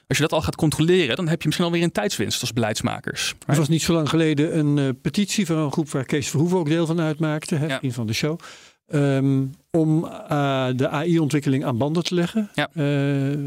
Als 0.09 0.17
je 0.19 0.23
dat 0.23 0.33
al 0.33 0.43
gaat 0.43 0.57
controleren, 0.57 1.17
dan 1.17 1.29
heb 1.29 1.41
je 1.41 1.47
misschien 1.47 1.67
alweer 1.67 1.83
een 1.83 1.93
tijdswinst 1.93 2.41
als 2.41 2.53
beleidsmakers. 2.53 3.35
Er 3.47 3.57
was 3.57 3.69
niet 3.69 3.83
zo 3.83 3.93
lang 3.93 4.09
geleden 4.09 4.59
een 4.59 4.79
eh, 4.79 4.89
petitie 5.03 5.47
van 5.47 5.57
een 5.57 5.73
groep 5.73 5.91
waar 5.91 6.05
Kees 6.05 6.29
Verhoeven 6.29 6.59
ook 6.59 6.69
deel 6.69 6.87
van 6.87 7.01
uitmaakte, 7.01 7.55
hè, 7.55 7.67
Ja. 7.67 7.81
van 7.83 8.07
de 8.07 8.13
show. 8.13 8.39
Ehm, 8.87 9.45
om 9.71 10.05
eh, 10.05 10.67
de 10.77 10.89
AI-ontwikkeling 10.89 11.65
aan 11.65 11.79
banden 11.79 12.05
te 12.05 12.15
leggen. 12.15 12.51
Ja. 12.55 12.69
Eh, 12.75 12.85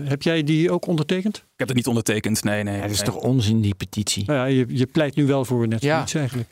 heb 0.10 0.22
jij 0.22 0.44
die 0.44 0.72
ook 0.72 0.88
ondertekend? 0.88 1.36
Ik 1.38 1.44
heb 1.56 1.68
het 1.68 1.78
niet 1.78 1.88
ondertekend, 1.88 2.44
nee, 2.44 2.64
nee. 2.64 2.76
ja, 2.76 2.82
dat 2.82 2.92
is 2.92 3.02
nee. 3.02 3.06
toch 3.06 3.16
onzin, 3.22 3.62
die 3.62 3.76
petitie? 3.76 4.24
Nou 4.26 4.40
ja, 4.40 4.46
je, 4.46 4.66
je 4.70 4.86
pleit 4.86 5.16
nu 5.16 5.26
wel 5.26 5.46
voor 5.46 5.68
net 5.68 5.82
Ja. 5.82 5.94
zoiets 5.96 6.14
eigenlijk. 6.14 6.50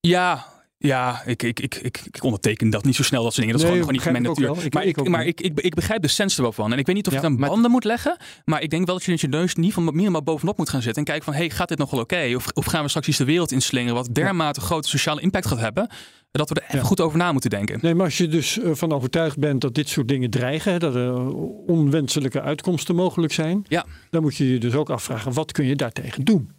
Ja, 0.00 0.46
ja 0.78 1.22
ik, 1.24 1.42
ik, 1.42 1.60
ik, 1.60 1.74
ik, 1.74 2.02
ik 2.10 2.22
onderteken 2.22 2.70
dat 2.70 2.84
niet 2.84 2.94
zo 2.94 3.02
snel, 3.02 3.22
dat 3.22 3.32
soort 3.34 3.46
dingen. 3.46 3.60
Dat 3.60 3.68
is 3.70 3.72
Nee, 3.74 3.82
gewoon, 3.82 3.94
gewoon 4.02 4.12
niet 4.14 4.22
mijn 4.24 4.36
natuur. 4.36 4.72
maar 4.72 4.84
ik 4.84 5.08
maar 5.08 5.26
ik, 5.26 5.40
ik, 5.40 5.60
ik 5.60 5.74
begrijp 5.74 6.02
de 6.02 6.08
sens 6.08 6.36
er 6.36 6.42
wel 6.42 6.52
van. 6.52 6.72
En 6.72 6.78
ik 6.78 6.86
weet 6.86 6.94
niet 6.96 7.06
of 7.06 7.12
Ja, 7.12 7.18
je 7.18 7.24
het 7.24 7.34
aan 7.34 7.40
maar- 7.40 7.50
banden 7.50 7.70
moet 7.70 7.84
leggen. 7.84 8.16
Maar 8.44 8.62
ik 8.62 8.70
denk 8.70 8.86
wel 8.86 8.94
dat 8.94 9.04
je 9.04 9.16
je 9.16 9.28
neus 9.28 9.54
niet 9.54 9.72
van 9.72 9.84
minimaal 9.84 10.22
bovenop 10.22 10.56
moet 10.56 10.68
gaan 10.68 10.82
zitten. 10.82 10.98
En 11.02 11.08
kijken 11.08 11.24
van, 11.24 11.34
hey, 11.34 11.50
gaat 11.50 11.68
dit 11.68 11.78
nog 11.78 11.90
wel 11.90 12.00
oké? 12.00 12.32
Of, 12.34 12.46
of 12.54 12.64
gaan 12.64 12.82
we 12.82 12.88
straks 12.88 13.08
iets 13.08 13.18
de 13.18 13.24
wereld 13.24 13.52
inslingeren 13.52 13.94
wat 13.94 14.14
dermate 14.14 14.60
grote 14.60 14.88
sociale 14.88 15.20
impact 15.20 15.46
gaat 15.46 15.58
hebben. 15.60 15.88
Dat 16.36 16.48
we 16.48 16.54
er 16.54 16.62
even 16.62 16.78
Ja. 16.78 16.84
goed 16.84 17.00
over 17.00 17.18
na 17.18 17.32
moeten 17.32 17.50
denken. 17.50 17.78
Nee, 17.82 17.94
maar 17.94 18.04
als 18.04 18.18
je 18.18 18.28
dus 18.28 18.58
eh, 18.58 18.70
van 18.74 18.92
overtuigd 18.92 19.38
bent 19.38 19.60
dat 19.60 19.74
dit 19.74 19.88
soort 19.88 20.08
dingen 20.08 20.30
dreigen, 20.30 20.80
dat 20.80 20.94
er 20.94 21.34
onwenselijke 21.66 22.40
uitkomsten 22.42 22.94
mogelijk 22.94 23.32
zijn, 23.32 23.64
Ja. 23.68 23.86
dan 24.10 24.22
moet 24.22 24.36
je 24.36 24.52
je 24.52 24.58
dus 24.58 24.74
ook 24.74 24.90
afvragen, 24.90 25.32
wat 25.32 25.52
kun 25.52 25.64
je 25.66 25.76
daartegen 25.76 26.24
doen? 26.24 26.50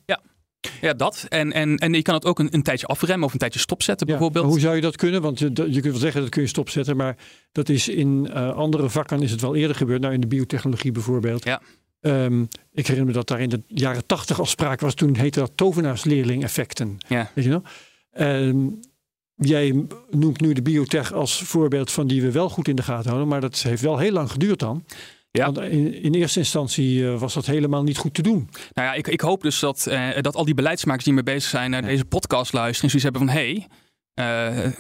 Ja, 0.82 0.94
dat. 0.94 1.26
En, 1.30 1.52
en, 1.54 1.78
en 1.78 1.94
je 1.94 2.02
kan 2.02 2.14
het 2.14 2.26
ook 2.26 2.40
een, 2.40 2.48
een 2.52 2.62
tijdje 2.64 2.86
afremmen 2.88 3.26
of 3.28 3.34
een 3.34 3.40
tijdje 3.40 3.60
stopzetten 3.60 4.08
Ja, 4.08 4.14
bijvoorbeeld. 4.14 4.46
hoe 4.46 4.60
zou 4.60 4.76
je 4.76 4.82
dat 4.82 4.96
kunnen? 4.96 5.22
Want 5.22 5.40
je, 5.40 5.54
dat- 5.54 5.66
je 5.74 5.82
kunt 5.82 5.92
wel 5.94 6.02
zeggen 6.02 6.22
dat 6.22 6.30
kun 6.30 6.42
je 6.42 6.48
stopzetten, 6.48 6.96
maar 6.98 7.18
dat 7.52 7.70
is 7.70 7.88
in 7.90 8.30
eh, 8.34 8.50
andere 8.56 8.90
vakken 8.90 9.22
is 9.22 9.32
het 9.32 9.42
wel 9.42 9.56
eerder 9.56 9.76
gebeurd. 9.76 10.02
Nou, 10.02 10.14
in 10.14 10.20
de 10.22 10.28
biotechnologie 10.28 10.92
bijvoorbeeld. 10.92 11.44
Ja. 11.44 11.62
Ehm, 12.02 12.42
ik 12.72 12.88
herinner 12.88 13.06
me 13.06 13.12
dat 13.12 13.28
daar 13.28 13.40
in 13.42 13.50
de 13.50 13.62
jaren 13.68 14.06
tachtig 14.06 14.40
al 14.40 14.46
sprake 14.46 14.86
was. 14.86 14.94
Toen 14.94 15.16
heette 15.16 15.40
dat 15.40 15.52
tovenaarsleerling-effecten. 15.56 16.98
Ja. 17.08 17.32
Weet 17.36 17.44
je 17.46 17.50
nog? 17.52 17.62
Ehm, 18.12 18.68
jij 19.38 19.86
noemt 20.10 20.42
nu 20.42 20.54
de 20.54 20.62
biotech 20.62 21.14
als 21.14 21.42
voorbeeld 21.44 21.92
van 21.92 22.08
die 22.08 22.22
we 22.22 22.32
wel 22.32 22.50
goed 22.50 22.68
in 22.68 22.76
de 22.76 22.84
gaten 22.84 23.08
houden. 23.08 23.28
Maar 23.28 23.42
dat 23.42 23.62
heeft 23.62 23.82
wel 23.82 23.98
heel 23.98 24.12
lang 24.12 24.32
geduurd 24.32 24.60
dan. 24.60 24.84
Ja. 25.32 25.46
Want 25.46 25.60
in, 25.60 26.04
in 26.04 26.14
eerste 26.14 26.40
instantie 26.40 27.08
eh, 27.08 27.20
was 27.20 27.34
dat 27.34 27.46
helemaal 27.46 27.84
niet 27.84 27.98
goed 27.98 28.14
te 28.14 28.22
doen. 28.22 28.50
Nou 28.74 28.88
ja, 28.88 28.94
ik, 28.94 29.08
ik 29.08 29.22
hoop 29.22 29.42
dus 29.42 29.60
dat, 29.60 29.88
eh, 29.88 30.08
dat 30.22 30.36
al 30.36 30.46
die 30.46 30.54
beleidsmakers 30.54 31.04
die 31.04 31.14
mee 31.14 31.24
bezig 31.24 31.50
zijn 31.50 31.72
naar 31.72 31.82
deze 31.82 32.06
podcast 32.06 32.54
luisteren. 32.54 32.92
En 32.92 33.00
zoiets 33.00 33.04
hebben 33.04 33.22
van, 33.22 33.42
hé, 33.44 33.52
hey, 33.54 33.68
eh, 34.14 34.72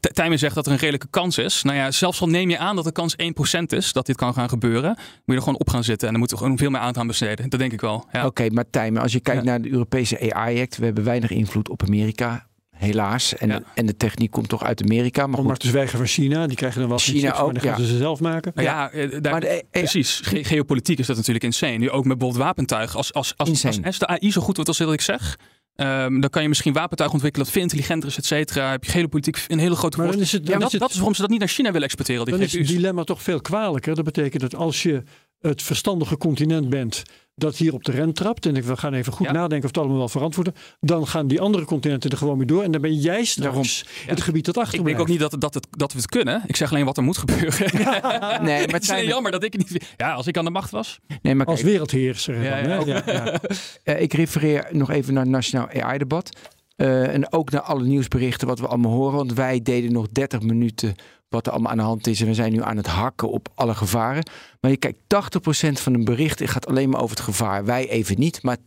T- 0.00 0.14
Tijmen 0.14 0.38
zegt 0.38 0.54
dat 0.54 0.66
er 0.66 0.72
een 0.72 0.78
redelijke 0.78 1.06
kans 1.10 1.38
is. 1.38 1.62
Nou 1.62 1.76
ja, 1.76 1.90
zelfs 1.90 2.20
al 2.20 2.28
neem 2.28 2.50
je 2.50 2.58
aan 2.58 2.76
dat 2.76 2.84
de 2.84 2.92
kans 2.92 3.14
1% 3.16 3.72
is 3.72 3.92
dat 3.92 4.06
dit 4.06 4.16
kan 4.16 4.34
gaan 4.34 4.48
gebeuren. 4.48 4.88
Moet 4.88 4.98
je 5.24 5.32
er 5.34 5.42
gewoon 5.42 5.58
op 5.58 5.68
gaan 5.70 5.84
zitten. 5.84 6.04
En 6.06 6.10
dan 6.10 6.18
moeten 6.18 6.36
we 6.36 6.42
gewoon 6.42 6.58
veel 6.58 6.70
meer 6.70 6.80
aandacht 6.80 6.98
aan 6.98 7.06
besteden. 7.06 7.50
Dat 7.50 7.60
denk 7.60 7.72
ik 7.72 7.80
wel. 7.80 8.06
Ja. 8.12 8.26
Oké, 8.26 8.48
maar 8.50 8.70
Tijmen, 8.70 9.02
als 9.02 9.12
je 9.12 9.20
kijkt 9.20 9.44
Ja. 9.44 9.46
naar 9.50 9.62
de 9.62 9.70
Europese 9.70 10.34
AI-act, 10.34 10.76
we 10.76 10.84
hebben 10.84 11.04
weinig 11.04 11.30
invloed 11.30 11.68
op 11.68 11.82
Amerika, 11.82 12.46
helaas. 12.74 13.34
En, 13.36 13.48
Ja. 13.48 13.58
de, 13.58 13.64
en 13.74 13.86
de 13.86 13.96
techniek 13.96 14.30
komt 14.30 14.48
toch 14.48 14.62
uit 14.64 14.82
Amerika. 14.82 15.26
Maar 15.26 15.38
Om 15.40 15.46
maar 15.46 15.56
te 15.56 15.66
zwijgen 15.66 15.98
van 15.98 16.06
China. 16.06 16.46
Die 16.46 16.56
krijgen 16.56 16.80
dan 16.80 16.88
wel 16.88 16.98
China 16.98 17.20
chips, 17.20 17.32
maar 17.32 17.42
ook, 17.42 17.52
dan 17.52 17.62
gaan 17.62 17.70
ja. 17.80 17.86
ze 17.86 17.86
ze 17.92 17.96
zelf 17.96 18.20
maken. 18.20 18.52
Ja, 18.54 18.90
eh, 18.90 19.10
daar, 19.20 19.32
maar 19.32 19.40
de, 19.40 19.46
eh, 19.46 19.62
precies. 19.70 20.20
Ge- 20.24 20.44
geopolitiek 20.44 20.98
is 20.98 21.06
dat 21.06 21.16
natuurlijk 21.16 21.44
insane. 21.44 21.76
Nu 21.76 21.90
ook 21.90 22.04
met 22.04 22.18
bijvoorbeeld 22.18 22.44
wapentuig. 22.46 22.96
Als, 22.96 23.12
als, 23.12 23.32
als, 23.36 23.50
als, 23.50 23.64
Insane. 23.64 23.86
als 23.86 23.98
de 23.98 24.06
AI 24.06 24.32
zo 24.32 24.40
goed 24.40 24.54
wordt 24.54 24.68
als 24.68 24.78
dat 24.78 24.92
ik 24.92 25.00
zeg. 25.00 25.36
ehm, 25.74 26.20
dan 26.20 26.30
kan 26.30 26.42
je 26.42 26.48
misschien 26.48 26.72
wapentuig 26.72 27.12
ontwikkelen 27.12 27.44
dat 27.46 27.54
veel 27.54 27.64
intelligenter 27.64 28.08
is, 28.08 28.16
et 28.16 28.26
cetera. 28.26 28.70
Heb 28.70 28.84
je 28.84 28.90
geopolitiek 28.90 29.44
een 29.48 29.58
hele 29.58 29.74
grote 29.76 29.96
Maar 29.98 30.10
dan 30.10 30.20
is 30.20 30.32
het, 30.32 30.46
Ja, 30.48 30.58
dat, 30.58 30.66
is 30.66 30.72
het, 30.72 30.80
dat 30.80 30.90
is 30.90 30.96
waarom 30.96 31.14
ze 31.14 31.20
dat 31.20 31.30
niet 31.30 31.38
naar 31.38 31.48
China 31.48 31.68
willen 31.70 31.86
exporteren. 31.86 32.24
Die 32.24 32.34
dan 32.34 32.42
is 32.42 32.52
het 32.52 32.66
dilemma 32.66 33.04
toch 33.04 33.22
veel 33.22 33.40
kwalijker. 33.40 33.94
Dat 33.94 34.04
betekent 34.04 34.42
dat 34.42 34.54
als 34.54 34.82
je 34.82 35.02
het 35.40 35.62
verstandige 35.62 36.16
continent 36.16 36.68
bent 36.68 37.02
dat 37.34 37.56
hier 37.56 37.72
op 37.72 37.84
de 37.84 37.92
rem 37.92 38.12
trapt. 38.12 38.46
En 38.46 38.56
ik- 38.56 38.64
we 38.64 38.76
gaan 38.76 38.94
even 38.94 39.12
goed 39.12 39.26
Ja. 39.26 39.32
nadenken 39.32 39.58
of 39.58 39.66
het 39.66 39.78
allemaal 39.78 39.96
wel 39.98 40.08
verantwoorden. 40.08 40.54
Dan 40.80 41.06
gaan 41.06 41.26
die 41.26 41.40
andere 41.40 41.64
continenten 41.64 42.10
er 42.10 42.16
gewoon 42.16 42.36
mee 42.36 42.46
door. 42.46 42.62
En 42.62 42.70
dan 42.70 42.80
ben 42.80 42.94
jij 42.94 43.24
straks 43.24 43.84
het 44.06 44.20
gebied 44.22 44.44
dat 44.44 44.56
Ik 44.56 44.62
achterblijft. 44.62 44.98
denk 44.98 45.08
ook 45.10 45.20
niet 45.20 45.30
dat, 45.30 45.40
dat, 45.40 45.54
het, 45.54 45.66
dat 45.70 45.92
we 45.92 45.98
het 45.98 46.08
kunnen. 46.08 46.42
Ik 46.46 46.56
zeg 46.56 46.70
alleen 46.72 46.84
wat 46.84 46.96
er 46.96 47.02
moet 47.02 47.18
gebeuren. 47.18 47.70
nee, 48.44 48.66
maar 48.66 48.80
het 48.80 48.90
is 48.90 49.00
jammer 49.06 49.30
dat 49.32 49.44
ik 49.44 49.56
niet... 49.56 49.92
Ja, 49.96 50.12
als 50.12 50.26
ik 50.26 50.36
aan 50.38 50.44
de 50.44 50.50
macht 50.50 50.70
was. 50.70 50.98
nee, 51.22 51.34
maar 51.34 51.46
Als 51.46 51.60
kijk, 51.60 51.68
wereldheerser. 51.70 52.42
Ja, 52.42 52.62
dan, 52.62 52.86
ja, 52.86 53.02
hè? 53.04 53.12
Ja, 53.12 53.24
ja. 53.24 53.40
eh, 53.94 54.00
ik 54.02 54.12
refereer 54.12 54.66
nog 54.70 54.90
even 54.90 55.14
naar 55.14 55.22
het 55.22 55.32
Nationaal 55.32 55.68
AI-debat. 55.68 56.36
Eh, 56.76 57.14
en 57.14 57.32
ook 57.32 57.50
naar 57.50 57.60
alle 57.60 57.84
nieuwsberichten 57.84 58.46
wat 58.48 58.58
we 58.58 58.66
allemaal 58.66 58.92
horen. 58.92 59.16
Want 59.16 59.32
wij 59.32 59.62
deden 59.62 59.92
nog 59.92 60.08
30 60.08 60.40
minuten 60.40 60.94
wat 61.28 61.46
er 61.46 61.52
allemaal 61.52 61.70
aan 61.70 61.76
de 61.76 61.82
hand 61.82 62.06
is. 62.06 62.20
En 62.20 62.26
we 62.26 62.34
zijn 62.34 62.52
nu 62.52 62.62
aan 62.62 62.76
het 62.76 62.86
hakken 62.86 63.30
op 63.30 63.48
alle 63.54 63.74
gevaren. 63.74 64.22
Maar 64.60 64.70
je 64.70 64.76
kijkt, 64.76 64.98
80% 64.98 65.82
van 65.82 65.94
een 65.94 66.04
bericht 66.04 66.50
gaat 66.50 66.66
alleen 66.66 66.88
maar 66.88 67.00
over 67.00 67.16
het 67.16 67.24
gevaar. 67.24 67.64
Wij 67.64 67.88
even 67.88 68.18
niet, 68.18 68.42
maar 68.42 68.56
80% 68.56 68.60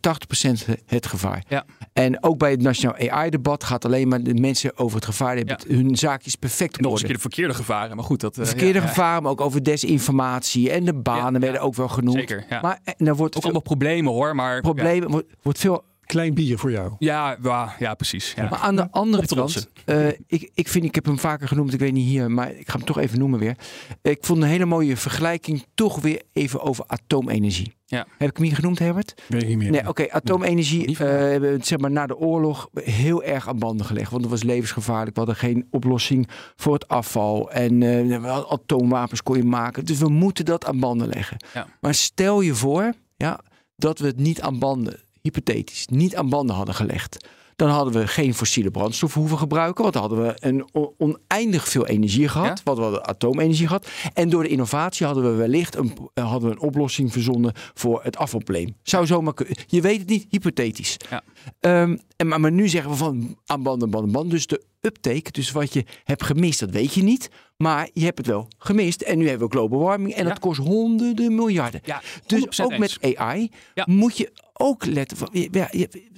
het 0.86 1.06
gevaar. 1.06 1.44
Ja. 1.48 1.64
En 1.92 2.22
ook 2.22 2.38
bij 2.38 2.50
het 2.50 2.62
Nationaal 2.62 3.10
AI-debat 3.10 3.64
gaat 3.64 3.84
alleen 3.84 4.08
maar 4.08 4.22
de 4.22 4.34
mensen 4.34 4.78
over 4.78 4.96
het 4.96 5.04
gevaar. 5.04 5.36
Die 5.36 5.44
hebben 5.44 5.74
hun 5.74 5.96
zaakjes 5.96 6.34
perfect 6.34 6.76
op 6.76 6.80
Nog 6.80 6.90
eens 6.90 7.00
een 7.00 7.06
keer 7.06 7.16
de 7.16 7.22
verkeerde 7.22 7.54
gevaren, 7.54 7.96
maar 7.96 8.04
goed. 8.04 8.20
Dat, 8.20 8.32
eh, 8.36 8.42
De 8.42 8.48
verkeerde 8.48 8.78
ja, 8.80 8.86
gevaren, 8.86 9.22
maar 9.22 9.32
ook 9.32 9.40
over 9.40 9.62
desinformatie. 9.62 10.70
En 10.70 10.84
de 10.84 10.94
banen 10.94 11.40
werden 11.40 11.60
ook 11.60 11.74
wel 11.74 11.88
genoemd. 11.88 12.18
Zeker. 12.18 12.46
Maar 12.62 12.78
en 12.84 13.06
er 13.06 13.16
wordt 13.16 13.36
Ook 13.36 13.42
veel 13.42 13.42
allemaal 13.42 13.76
problemen 13.76 14.12
hoor, 14.12 14.34
maar... 14.34 14.60
problemen, 14.60 15.10
wordt, 15.10 15.26
wordt 15.42 15.58
veel 15.58 15.84
Klein 16.08 16.34
bier 16.34 16.58
voor 16.58 16.70
jou. 16.70 16.92
Ja, 16.98 17.36
ja, 17.42 17.74
ja, 17.78 17.94
precies. 17.94 18.32
Ja. 18.36 18.48
Maar 18.48 18.58
aan 18.58 18.76
de 18.76 18.90
andere 18.90 19.26
kant, 19.26 19.68
eh, 19.84 20.08
ik, 20.08 20.50
ik 20.54 20.68
vind, 20.68 20.84
ik 20.84 20.94
heb 20.94 21.04
hem 21.04 21.18
vaker 21.18 21.48
genoemd, 21.48 21.72
ik 21.72 21.80
weet 21.80 21.92
niet 21.92 22.06
hier, 22.06 22.30
maar 22.30 22.54
ik 22.54 22.68
ga 22.68 22.76
hem 22.76 22.86
toch 22.86 22.98
even 22.98 23.18
noemen 23.18 23.38
weer. 23.38 23.56
Ik 24.02 24.18
vond 24.20 24.42
een 24.42 24.48
hele 24.48 24.64
mooie 24.64 24.96
vergelijking 24.96 25.66
toch 25.74 26.00
weer 26.00 26.22
even 26.32 26.60
over 26.60 26.84
atoomenergie. 26.86 27.76
Ja. 27.84 28.06
Heb 28.18 28.28
ik 28.30 28.36
hem 28.36 28.46
hier 28.46 28.54
genoemd, 28.54 28.78
Herbert? 28.78 29.22
Weet 29.26 29.42
ik 29.42 29.48
niet 29.48 29.58
meer. 29.58 29.70
Nee, 29.70 29.88
oké, 29.88 30.10
atoomenergie 30.10 30.86
eh, 30.86 30.96
hebben 30.98 31.52
we, 31.52 31.58
zeg 31.64 31.78
maar, 31.78 31.90
na 31.90 32.06
de 32.06 32.16
oorlog 32.16 32.68
heel 32.74 33.22
erg 33.22 33.48
aan 33.48 33.58
banden 33.58 33.86
gelegd. 33.86 34.10
Want 34.10 34.22
het 34.22 34.30
was 34.30 34.42
levensgevaarlijk. 34.42 35.16
We 35.16 35.20
hadden 35.20 35.36
geen 35.36 35.66
oplossing 35.70 36.28
voor 36.56 36.72
het 36.74 36.88
afval. 36.88 37.50
En 37.50 37.82
eh, 37.82 38.18
we 38.18 38.26
hadden 38.26 38.50
atoomwapens 38.50 39.22
kon 39.22 39.36
je 39.36 39.44
maken. 39.44 39.84
Dus 39.84 39.98
we 39.98 40.08
moeten 40.08 40.44
dat 40.44 40.66
aan 40.66 40.80
banden 40.80 41.08
leggen. 41.08 41.36
Ja. 41.54 41.66
Maar 41.80 41.94
stel 41.94 42.40
je 42.40 42.54
voor 42.54 42.92
ja, 43.16 43.40
dat 43.76 43.98
we 43.98 44.06
het 44.06 44.18
niet 44.18 44.40
aan 44.40 44.58
banden, 44.58 45.00
hypothetisch, 45.32 45.86
niet 45.86 46.16
aan 46.16 46.28
banden 46.28 46.56
hadden 46.56 46.74
gelegd. 46.74 47.26
Dan 47.56 47.68
hadden 47.68 47.92
we 48.00 48.06
geen 48.06 48.34
fossiele 48.34 48.70
brandstoffen 48.70 49.20
hoeven 49.20 49.38
gebruiken. 49.38 49.82
Want 49.82 49.94
dan 49.94 50.02
hadden 50.02 50.22
we 50.22 50.34
een 50.40 50.68
oneindig 50.98 51.68
veel 51.68 51.86
energie 51.86 52.28
gehad. 52.28 52.46
Ja. 52.58 52.64
Want 52.64 52.76
we 52.78 52.82
hadden 52.84 53.06
atoomenergie 53.06 53.66
gehad. 53.66 53.88
En 54.14 54.28
door 54.28 54.42
de 54.42 54.48
innovatie 54.48 55.06
hadden 55.06 55.24
we 55.30 55.36
wellicht 55.36 55.76
een, 55.76 55.96
eh, 56.14 56.30
hadden 56.30 56.48
we 56.48 56.54
een 56.54 56.62
oplossing 56.62 57.12
verzonnen 57.12 57.52
voor 57.74 58.00
het 58.02 58.16
afvalprobleem. 58.16 58.74
Zou 58.82 59.06
zomaar 59.06 59.34
kunnen. 59.34 59.56
Je 59.66 59.80
weet 59.80 59.98
het 59.98 60.08
niet, 60.08 60.26
hypothetisch. 60.28 60.96
Ja. 61.10 61.22
Ehm, 61.60 61.96
en, 62.16 62.26
maar, 62.28 62.40
maar 62.40 62.52
nu 62.52 62.68
zeggen 62.68 62.90
we 62.90 62.96
van 62.96 63.36
aan 63.46 63.62
banden, 63.62 63.90
banden, 63.90 64.12
banden. 64.12 64.30
Dus 64.30 64.46
de 64.46 64.64
uptake, 64.80 65.30
dus 65.30 65.50
wat 65.52 65.72
je 65.72 65.84
hebt 66.04 66.22
gemist, 66.24 66.60
dat 66.60 66.70
weet 66.70 66.94
je 66.94 67.02
niet. 67.02 67.30
Maar 67.56 67.88
je 67.92 68.04
hebt 68.04 68.18
het 68.18 68.26
wel 68.26 68.48
gemist. 68.58 69.00
En 69.00 69.18
nu 69.18 69.28
hebben 69.28 69.48
we 69.48 69.54
global 69.54 69.78
warming. 69.80 70.14
En 70.14 70.22
Ja. 70.22 70.28
dat 70.28 70.38
kost 70.38 70.60
honderden 70.60 71.34
miljarden. 71.34 71.80
Ja, 71.84 72.00
Dus 72.26 72.40
100% 72.40 72.72
ook 72.72 72.72
eens. 72.72 72.98
met 72.98 73.16
AI 73.16 73.50
Ja. 73.74 73.84
moet 73.88 74.16
je 74.16 74.32
ook 74.58 74.84
letten. 74.86 75.16
Van, 75.16 75.28
ja, 75.32 75.68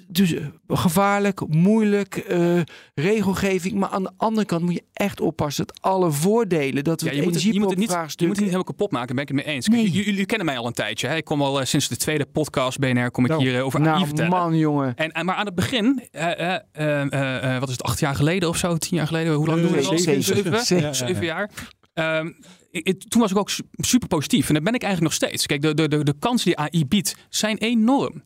dus 0.08 0.34
eh, 0.34 0.44
gevaarlijk, 0.68 1.46
moeilijk, 1.48 2.16
eh, 2.16 2.60
regelgeving. 2.94 3.74
Maar 3.74 3.88
aan 3.88 4.02
de 4.02 4.10
andere 4.16 4.46
kant 4.46 4.62
moet 4.62 4.72
je 4.74 4.84
echt 4.92 5.20
oppassen 5.20 5.66
dat 5.66 5.80
alle 5.82 6.10
voordelen, 6.12 6.84
dat 6.84 7.00
we 7.00 7.06
Ja, 7.08 7.14
je, 7.16 7.22
moet 7.22 7.34
het, 7.34 7.42
je, 7.42 7.60
moet 7.60 7.70
het 7.70 7.78
niet, 7.78 7.90
je 7.90 7.96
moet 7.98 8.18
het 8.18 8.26
niet 8.28 8.38
helemaal 8.38 8.64
kapot 8.64 8.90
maken, 8.90 9.06
daar 9.16 9.24
ben 9.24 9.36
ik 9.36 9.36
het 9.36 9.46
mee 9.46 9.54
eens. 9.54 9.68
Nee. 9.68 9.90
jullie 9.90 10.26
kennen 10.26 10.46
mij 10.46 10.58
al 10.58 10.66
een 10.66 10.72
tijdje. 10.72 11.06
Hè? 11.06 11.16
Ik 11.16 11.24
kom 11.24 11.42
al 11.42 11.60
eh, 11.60 11.66
sinds 11.66 11.88
de 11.88 11.96
tweede 11.96 12.26
podcast 12.26 12.78
BNR 12.78 13.10
kom 13.10 13.24
ik 13.24 13.30
Nou, 13.30 13.42
hier 13.48 13.62
over 13.62 13.80
AI 13.80 13.86
nou, 13.86 14.06
vertellen. 14.06 14.30
man, 14.30 14.56
jongen. 14.58 14.94
En, 14.96 15.12
en, 15.12 15.24
maar 15.24 15.34
aan 15.34 15.46
het 15.46 15.54
begin, 15.54 16.02
eh, 16.10 16.54
eh, 16.54 16.60
eh, 16.72 17.12
eh, 17.12 17.54
eh, 17.54 17.60
wat 17.60 17.68
is 17.68 17.74
het, 17.76 17.82
acht 17.84 18.00
jaar 18.00 18.14
geleden 18.14 18.48
of 18.48 18.56
zo, 18.56 18.76
tien 18.76 18.96
jaar 18.96 19.06
geleden? 19.06 19.34
Hoe 19.34 19.46
lang 19.46 19.60
doen 19.62 19.70
we 19.70 19.76
dat? 19.76 19.84
zeven, 20.00 20.22
Zeven, 20.22 20.64
zeven. 20.66 20.76
Ja, 20.76 20.86
ja, 20.86 20.92
zeven 20.92 21.24
ja. 21.24 21.34
jaar. 21.34 21.50
Ehm, 21.94 22.30
ik- 22.70 23.04
toen 23.08 23.20
was 23.20 23.30
ik 23.30 23.36
ook 23.36 23.50
su- 23.50 23.62
super 23.76 24.08
positief. 24.08 24.48
En 24.48 24.54
dat 24.54 24.62
ben 24.62 24.74
ik 24.74 24.82
eigenlijk 24.82 25.12
nog 25.12 25.28
steeds. 25.28 25.46
Kijk, 25.46 25.62
de, 25.62 25.74
de, 25.74 25.88
de, 25.88 26.04
de 26.04 26.14
kansen 26.18 26.46
die 26.46 26.56
AI 26.58 26.86
biedt 26.86 27.16
zijn 27.28 27.58
enorm. 27.58 28.22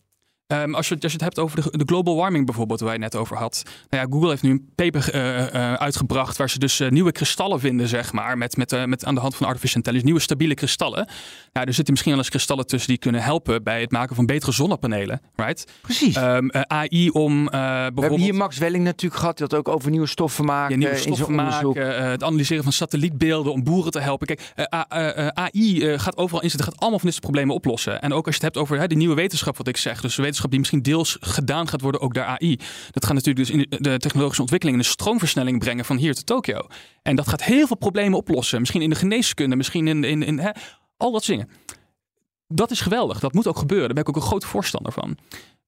Ehm, 0.47 0.75
als, 0.75 0.89
je, 0.89 0.95
als 0.95 1.13
je 1.13 1.19
het 1.19 1.21
hebt 1.21 1.39
over 1.39 1.63
de, 1.63 1.79
de 1.79 1.85
global 1.87 2.17
warming 2.17 2.47
bijvoorbeeld, 2.47 2.81
waar 2.81 2.95
je 2.95 3.03
het 3.03 3.13
net 3.13 3.21
over 3.21 3.37
had. 3.37 3.63
Nou 3.89 4.03
ja, 4.03 4.13
Google 4.13 4.29
heeft 4.29 4.43
nu 4.43 4.51
een 4.51 4.69
paper 4.75 5.11
eh, 5.11 5.55
eh, 5.55 5.75
uitgebracht 5.75 6.37
waar 6.37 6.51
ze 6.51 6.59
dus 6.59 6.81
eh, 6.81 6.91
nieuwe 6.91 7.13
kristallen 7.13 7.61
vinden, 7.61 7.89
zeg 7.89 8.13
maar. 8.13 8.39
Met, 8.39 8.57
met, 8.57 8.87
met 8.87 9.05
aan 9.05 9.15
de 9.15 9.21
hand 9.21 9.37
van 9.37 9.47
artificial 9.47 9.77
intelligence, 9.77 10.07
nieuwe 10.07 10.21
stabiele 10.21 10.55
kristallen. 10.55 11.09
Nou, 11.53 11.67
er 11.67 11.75
zitten 11.75 11.93
misschien 11.93 12.13
wel 12.13 12.21
eens 12.21 12.31
kristallen 12.31 12.67
tussen 12.67 12.89
die 12.89 12.99
kunnen 12.99 13.23
helpen 13.23 13.63
bij 13.63 13.81
het 13.81 13.91
maken 13.91 14.17
van 14.17 14.27
betere 14.27 14.53
zonnepanelen. 14.53 15.21
Right? 15.35 15.65
Precies. 15.81 16.17
Ehm, 16.17 16.49
eh, 16.49 16.61
AI 16.61 17.11
om 17.11 17.49
eh, 17.49 17.51
we 17.51 17.57
hebben 17.57 17.95
bijvoorbeeld... 17.95 18.31
hier 18.31 18.35
Max 18.35 18.59
Welling 18.59 18.85
natuurlijk 18.85 19.21
gehad. 19.21 19.37
Die 19.37 19.47
had 19.51 19.59
ook 19.59 19.69
over 19.69 19.91
nieuwe 19.91 20.07
stoffen 20.07 20.45
maken 20.45 20.71
Ja, 20.71 20.77
nieuwe 20.77 20.97
stoffen 20.97 21.35
maken, 21.35 22.11
het 22.11 22.23
analyseren 22.23 22.63
van 22.63 22.73
satellietbeelden 22.73 23.53
om 23.53 23.65
boeren 23.65 23.93
te 23.93 24.01
helpen. 24.01 24.27
Kijk, 24.27 24.53
AI 25.35 25.99
gaat 25.99 26.17
overal 26.17 26.43
in 26.43 26.51
zitten, 26.51 26.69
gaat 26.69 26.81
allemaal 26.81 26.99
van 26.99 27.09
dit 27.09 27.19
soort 27.19 27.31
problemen 27.31 27.55
oplossen. 27.55 28.03
En 28.03 28.13
ook 28.13 28.27
als 28.27 28.37
je 28.37 28.45
het 28.45 28.55
hebt 28.55 28.67
over 28.67 28.89
de 28.89 28.95
nieuwe 28.95 29.15
wetenschap, 29.15 29.57
wat 29.57 29.69
ik 29.69 29.77
zeg. 29.77 30.01
Dus 30.01 30.17
die 30.51 30.59
misschien 30.59 30.83
deels 30.83 31.17
gedaan 31.21 31.69
gaat 31.69 31.81
worden 31.81 32.01
ook 32.01 32.15
door 32.15 32.25
AI. 32.25 32.57
Dat 32.91 33.05
gaat 33.05 33.15
natuurlijk 33.15 33.47
dus 33.47 33.51
in 33.51 33.67
de, 33.69 33.99
technologische 33.99 34.43
ontwikkeling 34.43 34.79
een 34.79 34.85
stroomversnelling 34.85 35.59
brengen 35.59 35.85
van 35.85 35.97
hier 35.97 36.15
tot 36.15 36.27
Tokio. 36.27 36.67
En 37.03 37.17
dat 37.17 37.29
gaat 37.29 37.45
heel 37.45 37.67
veel 37.67 37.77
problemen 37.77 38.19
oplossen. 38.19 38.61
Misschien 38.61 38.83
in 38.83 38.91
de 38.91 38.97
geneeskunde, 38.97 39.57
misschien 39.57 39.89
in, 39.89 40.05
in, 40.05 40.23
in 40.23 40.39
hè, 40.39 40.51
al 40.97 41.13
dat 41.13 41.25
dingen. 41.25 41.49
Dat 42.49 42.71
is 42.71 42.81
geweldig. 42.81 43.21
Dat 43.21 43.33
moet 43.33 43.47
ook 43.47 43.59
gebeuren. 43.59 43.87
Daar 43.87 43.95
ben 43.95 44.03
ik 44.03 44.09
ook 44.09 44.23
een 44.23 44.29
groot 44.29 44.45
voorstander 44.45 44.93
van. 44.93 45.19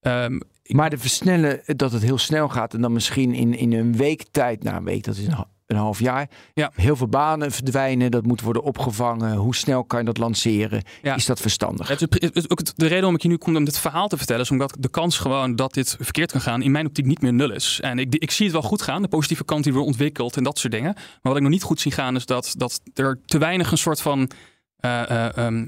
Ehm, 0.01 0.41
Maar 0.67 0.91
de 0.91 0.99
versnellen, 0.99 1.63
dat 1.67 1.93
het 1.93 2.03
heel 2.03 2.19
snel 2.19 2.49
gaat 2.49 2.75
en 2.75 2.81
dan 2.81 2.93
misschien 2.93 3.35
in, 3.35 3.55
in 3.55 3.73
een 3.73 3.97
week 3.97 4.25
tijd, 4.31 4.63
nou 4.63 4.77
een 4.77 4.85
week, 4.85 5.05
dat 5.05 5.17
is 5.17 5.27
een, 5.27 5.45
een 5.67 5.77
half 5.77 6.01
jaar, 6.01 6.29
Ja. 6.55 6.71
heel 6.75 6.97
veel 6.97 7.09
banen 7.09 7.53
verdwijnen, 7.53 8.11
dat 8.11 8.27
moet 8.27 8.41
worden 8.41 8.63
opgevangen. 8.63 9.37
Hoe 9.37 9.55
snel 9.55 9.85
kan 9.85 9.99
je 9.99 10.05
dat 10.05 10.19
lanceren? 10.19 10.83
Ja. 11.03 11.15
Is 11.15 11.27
dat 11.27 11.41
verstandig? 11.41 11.89
Het 11.89 12.01
is, 12.01 12.07
het 12.21 12.37
is 12.37 12.51
ook 12.51 12.59
het- 12.59 12.73
de 12.77 12.83
reden 12.83 12.97
waarom 12.99 13.15
ik 13.15 13.23
je 13.23 13.29
nu 13.29 13.37
kom 13.37 13.57
om 13.57 13.65
dit 13.65 13.79
verhaal 13.79 14.09
te 14.09 14.17
vertellen, 14.17 14.43
is 14.43 14.51
omdat 14.51 14.77
de 14.79 14.89
kans 14.89 15.19
gewoon 15.19 15.57
dat 15.57 15.75
dit 15.75 15.97
verkeerd 16.01 16.33
kan 16.33 16.41
gaan, 16.41 16.63
in 16.63 16.71
mijn 16.71 16.87
optiek 16.87 17.07
niet 17.07 17.21
meer 17.23 17.33
nul 17.33 17.51
is. 17.51 17.81
En 17.83 17.99
ik, 17.99 18.15
ik 18.15 18.31
zie 18.31 18.45
het 18.45 18.55
wel 18.55 18.63
goed 18.63 18.83
gaan, 18.83 19.03
de 19.03 19.09
positieve 19.09 19.45
kant 19.45 19.65
die 19.65 19.73
wordt 19.73 19.89
ontwikkeld 19.89 20.37
en 20.37 20.43
dat 20.45 20.59
soort 20.59 20.73
dingen. 20.73 20.93
Maar 20.95 21.19
wat 21.23 21.37
ik 21.37 21.43
nog 21.43 21.51
niet 21.51 21.63
goed 21.63 21.81
zie 21.81 21.93
gaan, 21.93 22.17
is 22.17 22.27
dat, 22.27 22.55
dat 22.57 22.81
er 22.95 23.21
te 23.25 23.39
weinig 23.39 23.71
een 23.71 23.79
soort 23.79 24.01
van 24.01 24.31
eh, 24.77 25.11
eh, 25.11 25.37
ehm, 25.37 25.67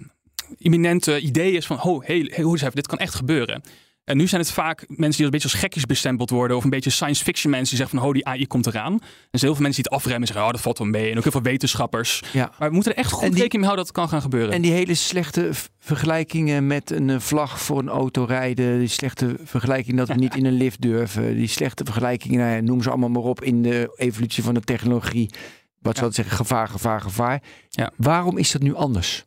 imminente 0.56 1.20
idee 1.20 1.52
is 1.52 1.66
van, 1.66 1.82
oh, 1.82 2.04
hey, 2.04 2.32
hey, 2.34 2.70
dit 2.74 2.86
kan 2.86 2.98
echt 2.98 3.14
gebeuren. 3.14 3.62
En 4.08 4.16
nu 4.16 4.26
zijn 4.26 4.40
het 4.40 4.50
vaak 4.52 4.84
mensen 4.88 5.16
die 5.16 5.24
een 5.24 5.30
beetje 5.30 5.48
als 5.48 5.58
gekkies 5.58 5.86
bestempeld 5.86 6.30
worden. 6.30 6.56
Of 6.56 6.64
een 6.64 6.70
beetje 6.70 6.90
science 6.90 7.24
fiction 7.24 7.50
mensen 7.50 7.68
die 7.76 7.78
zeggen 7.78 7.98
van, 7.98 8.08
oh, 8.08 8.14
die 8.14 8.26
AI 8.26 8.46
komt 8.46 8.66
eraan. 8.66 8.92
En 8.92 8.98
er 9.00 9.38
zijn 9.38 9.42
heel 9.42 9.54
veel 9.54 9.62
mensen 9.62 9.82
die 9.82 9.90
het 9.92 10.00
afremmen 10.00 10.20
en 10.20 10.26
zeggen, 10.26 10.44
oh, 10.46 10.52
dat 10.52 10.60
valt 10.60 10.78
wel 10.78 10.86
mee. 10.86 11.10
En 11.10 11.16
ook 11.16 11.22
heel 11.22 11.32
veel 11.32 11.42
wetenschappers. 11.42 12.22
Ja. 12.32 12.52
Maar 12.58 12.68
we 12.68 12.74
moeten 12.74 12.92
er 12.92 12.98
echt 12.98 13.10
goed 13.12 13.20
die- 13.22 13.30
rekening 13.30 13.52
mee 13.52 13.64
houden 13.64 13.84
dat 13.86 13.94
het 13.96 13.96
kan 14.04 14.08
gaan 14.08 14.22
gebeuren. 14.30 14.52
En 14.54 14.62
die 14.62 14.72
hele 14.72 14.94
slechte 14.94 15.50
vergelijkingen 15.78 16.66
met 16.66 16.90
een 16.90 17.10
eh, 17.10 17.18
vlag 17.18 17.60
voor 17.60 17.78
een 17.78 17.88
auto 17.88 18.24
rijden. 18.24 18.78
Die 18.78 18.88
slechte 18.88 19.36
vergelijking 19.44 19.96
dat 19.96 20.08
we 20.08 20.14
niet 20.14 20.36
in 20.36 20.44
een 20.46 20.52
lift 20.56 20.80
durven. 20.80 21.36
Die 21.36 21.48
slechte 21.48 21.84
vergelijkingen, 21.84 22.38
nou 22.38 22.52
ja, 22.54 22.60
noem 22.60 22.82
ze 22.82 22.88
allemaal 22.88 23.08
maar 23.08 23.22
op 23.22 23.42
in 23.42 23.62
de 23.62 23.92
evolutie 23.96 24.42
van 24.42 24.54
de 24.54 24.60
technologie. 24.60 25.30
Wat 25.80 25.92
Ja. 25.92 25.98
zou 25.98 26.06
het 26.06 26.14
zeggen? 26.14 26.36
Gevaar, 26.36 26.68
gevaar, 26.68 27.00
gevaar. 27.00 27.42
Ja. 27.68 27.90
Waarom 27.96 28.38
is 28.38 28.50
dat 28.50 28.62
nu 28.62 28.74
anders? 28.74 29.26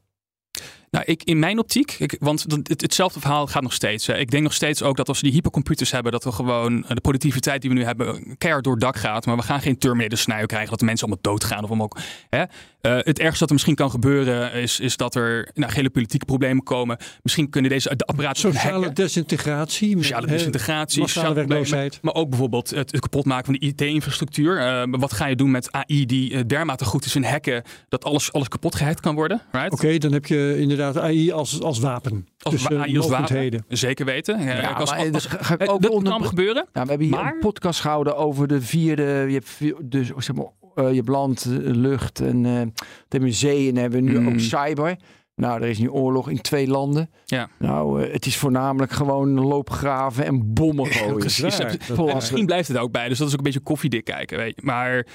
Nou, 0.91 1.05
ik, 1.05 1.23
in 1.23 1.39
mijn 1.39 1.59
optiek, 1.59 1.95
ik, 1.99 2.15
want 2.19 2.45
het, 2.47 2.81
hetzelfde 2.81 3.19
verhaal 3.19 3.47
gaat 3.47 3.61
nog 3.61 3.73
steeds. 3.73 4.07
hè. 4.07 4.17
Ik 4.17 4.31
denk 4.31 4.43
nog 4.43 4.53
steeds 4.53 4.83
ook 4.83 4.97
dat 4.97 5.07
als 5.07 5.17
we 5.19 5.23
die 5.25 5.33
hypercomputers 5.33 5.91
hebben, 5.91 6.11
dat 6.11 6.23
we 6.23 6.31
gewoon 6.31 6.83
eh, 6.83 6.89
de 6.95 7.01
productiviteit 7.01 7.61
die 7.61 7.69
we 7.69 7.75
nu 7.75 7.83
hebben 7.83 8.37
keihard 8.37 8.63
door 8.63 8.73
het 8.73 8.81
dak 8.81 8.95
gaat. 8.97 9.25
Maar 9.25 9.35
we 9.35 9.43
gaan 9.43 9.61
geen 9.61 9.77
Terminator 9.77 10.17
scenario 10.17 10.45
krijgen 10.45 10.69
dat 10.69 10.79
de 10.79 10.85
mensen 10.85 11.07
allemaal 11.07 11.23
doodgaan. 11.33 11.63
Of 11.63 11.69
allemaal, 11.69 11.91
hè? 12.29 12.43
Eh, 12.81 12.97
het 12.97 13.19
ergste 13.19 13.39
dat 13.39 13.47
er 13.47 13.53
misschien 13.53 13.75
kan 13.75 13.89
gebeuren 13.89 14.53
is, 14.53 14.79
is 14.79 14.97
dat 14.97 15.15
er 15.15 15.49
nou, 15.53 15.73
hele 15.73 15.89
politieke 15.89 16.25
problemen 16.25 16.63
komen. 16.63 16.97
Misschien 17.21 17.49
kunnen 17.49 17.71
deze 17.71 17.95
de 17.95 18.05
apparaten 18.05 18.41
Sociale 18.41 18.73
hacken. 18.73 18.93
desintegratie. 18.93 19.97
Sociale 19.97 20.27
desintegratie, 20.27 21.01
sociale 21.07 21.33
werkloosheid. 21.33 21.99
maar 22.01 22.13
ook 22.13 22.29
bijvoorbeeld 22.29 22.69
het, 22.69 22.91
het 22.91 23.01
kapotmaken 23.01 23.45
van 23.45 23.53
de 23.53 23.59
IT-infrastructuur. 23.59 24.59
Eh, 24.59 24.83
wat 24.89 25.13
ga 25.13 25.25
je 25.25 25.35
doen 25.35 25.51
met 25.51 25.71
AI 25.71 26.05
die 26.05 26.33
eh, 26.33 26.41
dermate 26.47 26.85
goed 26.85 27.05
is 27.05 27.15
in 27.15 27.23
hacken 27.23 27.63
dat 27.89 28.03
alles, 28.03 28.31
alles 28.31 28.47
kapot 28.47 28.75
gehackt 28.75 28.99
kan 28.99 29.15
worden? 29.15 29.41
Right? 29.51 29.71
Oké, 29.71 29.97
dan 29.97 30.11
heb 30.11 30.25
je 30.25 30.55
inderdaad 30.59 30.80
AI 30.81 31.31
als, 31.31 31.61
als 31.61 31.79
wapen. 31.79 32.27
Als 32.39 32.53
Dus, 32.53 32.63
wa- 32.63 32.69
eh, 32.69 32.81
AI 32.81 32.97
als 32.97 33.07
wapen. 33.07 33.65
Zeker 33.67 34.05
weten. 34.05 34.39
Ja, 34.43 34.45
Ja, 34.45 34.71
als- 34.71 34.89
maar, 34.89 34.99
als- 34.99 35.07
eh, 35.07 35.13
als- 35.13 35.27
dat 35.27 35.41
ga 35.45 35.53
ik 35.59 35.71
ook 35.71 35.81
dat 35.81 35.91
onder- 35.91 36.11
kan 36.13 36.25
gebeuren. 36.25 36.65
Ja, 36.73 36.83
we 36.83 36.89
hebben 36.89 37.07
hier 37.07 37.15
Maar- 37.15 37.33
een 37.33 37.39
podcast 37.39 37.79
gehouden 37.79 38.15
over 38.17 38.47
de 38.47 38.61
vierde. 38.61 39.03
Je 39.03 39.33
hebt 39.33 39.49
vier- 39.49 39.75
dus 39.83 40.07
zeg 40.17 40.35
maar, 40.35 40.45
eh, 40.75 40.89
je 40.89 40.95
hebt 40.95 41.07
land, 41.07 41.45
lucht 41.63 42.19
en 42.19 42.45
eh 42.45 42.51
dan 42.53 42.71
hebben 43.09 43.29
we 43.29 43.35
zee 43.35 43.69
en 43.69 43.75
hebben 43.75 44.03
we 44.03 44.09
nu 44.11 44.19
Mm. 44.19 44.27
ook 44.27 44.39
cyber. 44.39 44.95
Nou, 45.35 45.61
er 45.61 45.67
is 45.69 45.77
nu 45.79 45.89
oorlog 45.89 46.29
in 46.29 46.41
twee 46.41 46.67
landen. 46.67 47.09
Ja. 47.25 47.49
Nou, 47.59 48.03
eh, 48.03 48.13
het 48.13 48.25
is 48.25 48.37
voornamelijk 48.37 48.91
gewoon 48.91 49.39
loopgraven 49.39 50.25
en 50.25 50.53
bommen 50.53 50.85
gooien. 50.85 51.17
precies. 51.17 51.57
Dat- 51.57 51.77
Vol- 51.81 52.09
En 52.09 52.15
misschien 52.15 52.45
blijft 52.45 52.67
het 52.67 52.77
ook 52.77 52.91
bij. 52.91 53.07
Dus 53.09 53.17
dat 53.17 53.27
is 53.27 53.33
ook 53.33 53.39
een 53.39 53.45
beetje 53.45 53.59
koffiedik 53.59 54.03
kijken. 54.03 54.37
Weet 54.37 54.53
je. 54.55 54.61
Maar, 54.65 55.05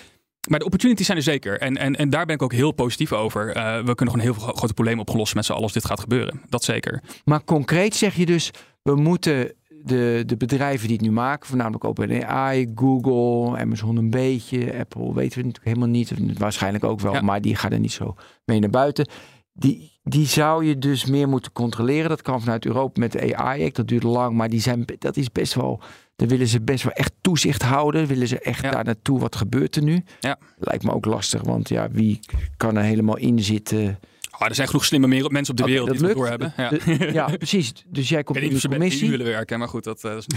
maar 0.47 0.59
de 0.59 0.65
opportunities 0.65 1.07
zijn 1.07 1.19
er 1.19 1.25
zeker. 1.25 1.61
En, 1.61 1.77
en, 1.77 1.97
en 1.97 2.11
daar 2.11 2.27
ben 2.27 2.35
ik 2.35 2.43
ook 2.43 2.53
heel 2.53 2.73
positief 2.73 3.13
over. 3.13 3.53
Eh, 3.53 3.77
we 3.85 3.95
kunnen 3.95 4.15
gewoon 4.15 4.33
heel 4.33 4.35
veel 4.35 4.53
grote 4.53 4.75
problemen 4.75 5.01
opgelost 5.01 5.35
met 5.35 5.45
z'n 5.45 5.51
allen 5.53 5.63
als 5.65 5.73
dit 5.73 5.85
gaat 5.85 6.01
gebeuren. 6.01 6.41
Dat 6.49 6.65
zeker. 6.65 7.03
Maar 7.25 7.45
concreet 7.45 7.95
zeg 7.95 8.15
je 8.15 8.27
dus, 8.27 8.51
we 8.83 8.95
moeten 8.95 9.53
de, 9.83 10.23
de 10.27 10.37
bedrijven 10.37 10.89
die 10.89 10.97
het 10.97 11.07
nu 11.07 11.13
maken, 11.13 11.49
voornamelijk 11.49 11.85
OpenAI, 11.85 12.67
Google, 12.75 13.59
Amazon 13.59 13.97
een 13.97 14.11
beetje, 14.11 14.79
Apple 14.79 15.15
weten 15.15 15.39
we 15.39 15.47
natuurlijk 15.47 15.65
helemaal 15.65 15.89
niet, 15.89 16.39
waarschijnlijk 16.39 16.85
ook 16.85 17.01
wel, 17.01 17.13
Ja. 17.13 17.21
maar 17.21 17.41
die 17.41 17.57
gaan 17.57 17.71
er 17.73 17.81
niet 17.81 17.93
zo 17.93 18.15
mee 18.45 18.61
naar 18.61 18.71
buiten. 18.71 19.09
die, 19.53 19.95
die 20.03 20.27
zou 20.27 20.65
je 20.65 20.79
dus 20.79 21.05
meer 21.05 21.29
moeten 21.29 21.53
controleren. 21.53 22.09
Dat 22.09 22.23
kan 22.23 22.41
vanuit 22.41 22.67
Europa 22.67 23.01
met 23.01 23.13
de 23.13 23.37
AI-act. 23.37 23.77
Dat 23.77 23.89
duurt 23.89 24.03
lang, 24.03 24.37
maar 24.37 24.49
die 24.49 24.61
zijn, 24.61 24.85
dat 24.99 25.17
is 25.17 25.33
best 25.33 25.55
wel... 25.55 25.81
Daar 26.17 26.29
willen 26.29 26.47
ze 26.49 26.61
best 26.61 26.83
wel 26.85 26.93
echt 26.93 27.12
toezicht 27.21 27.62
houden. 27.62 28.07
Willen 28.07 28.29
ze 28.29 28.39
echt 28.41 28.62
Ja. 28.62 28.71
daar 28.71 28.85
naartoe. 28.85 29.19
Wat 29.21 29.37
gebeurt 29.37 29.77
er 29.77 29.83
nu? 29.83 30.05
Ja. 30.21 30.39
Lijkt 30.59 30.85
me 30.85 30.93
ook 30.93 31.05
lastig, 31.05 31.43
want 31.43 31.69
ja, 31.69 31.91
wie 31.91 32.21
kan 32.57 32.77
er 32.77 32.83
helemaal 32.83 33.17
in 33.17 33.43
zitten? 33.43 33.99
Ah, 34.31 34.49
er 34.49 34.55
zijn 34.55 34.67
genoeg 34.69 34.85
slimme 34.85 35.07
meer- 35.07 35.31
mensen 35.31 35.55
op 35.55 35.61
de 35.61 35.67
wereld 35.73 35.89
dat 35.89 35.99
die 35.99 36.07
het 36.07 36.17
lukt. 36.17 36.29
doorhebben. 36.41 36.53
Ja. 36.57 36.97
De- 37.09 37.12
ja, 37.12 37.37
precies. 37.37 37.73
Dus 37.87 38.09
jij 38.09 38.19
Ik 38.19 38.25
komt 38.25 38.39
in 38.39 38.55
de 38.55 38.69
commissie. 38.69 39.11
willen 39.11 39.27
werken, 39.27 39.59
maar 39.59 39.69
goed, 39.69 39.85
dat, 39.85 40.05
eh, 40.05 40.11
dat 40.12 40.25
is 40.29 40.37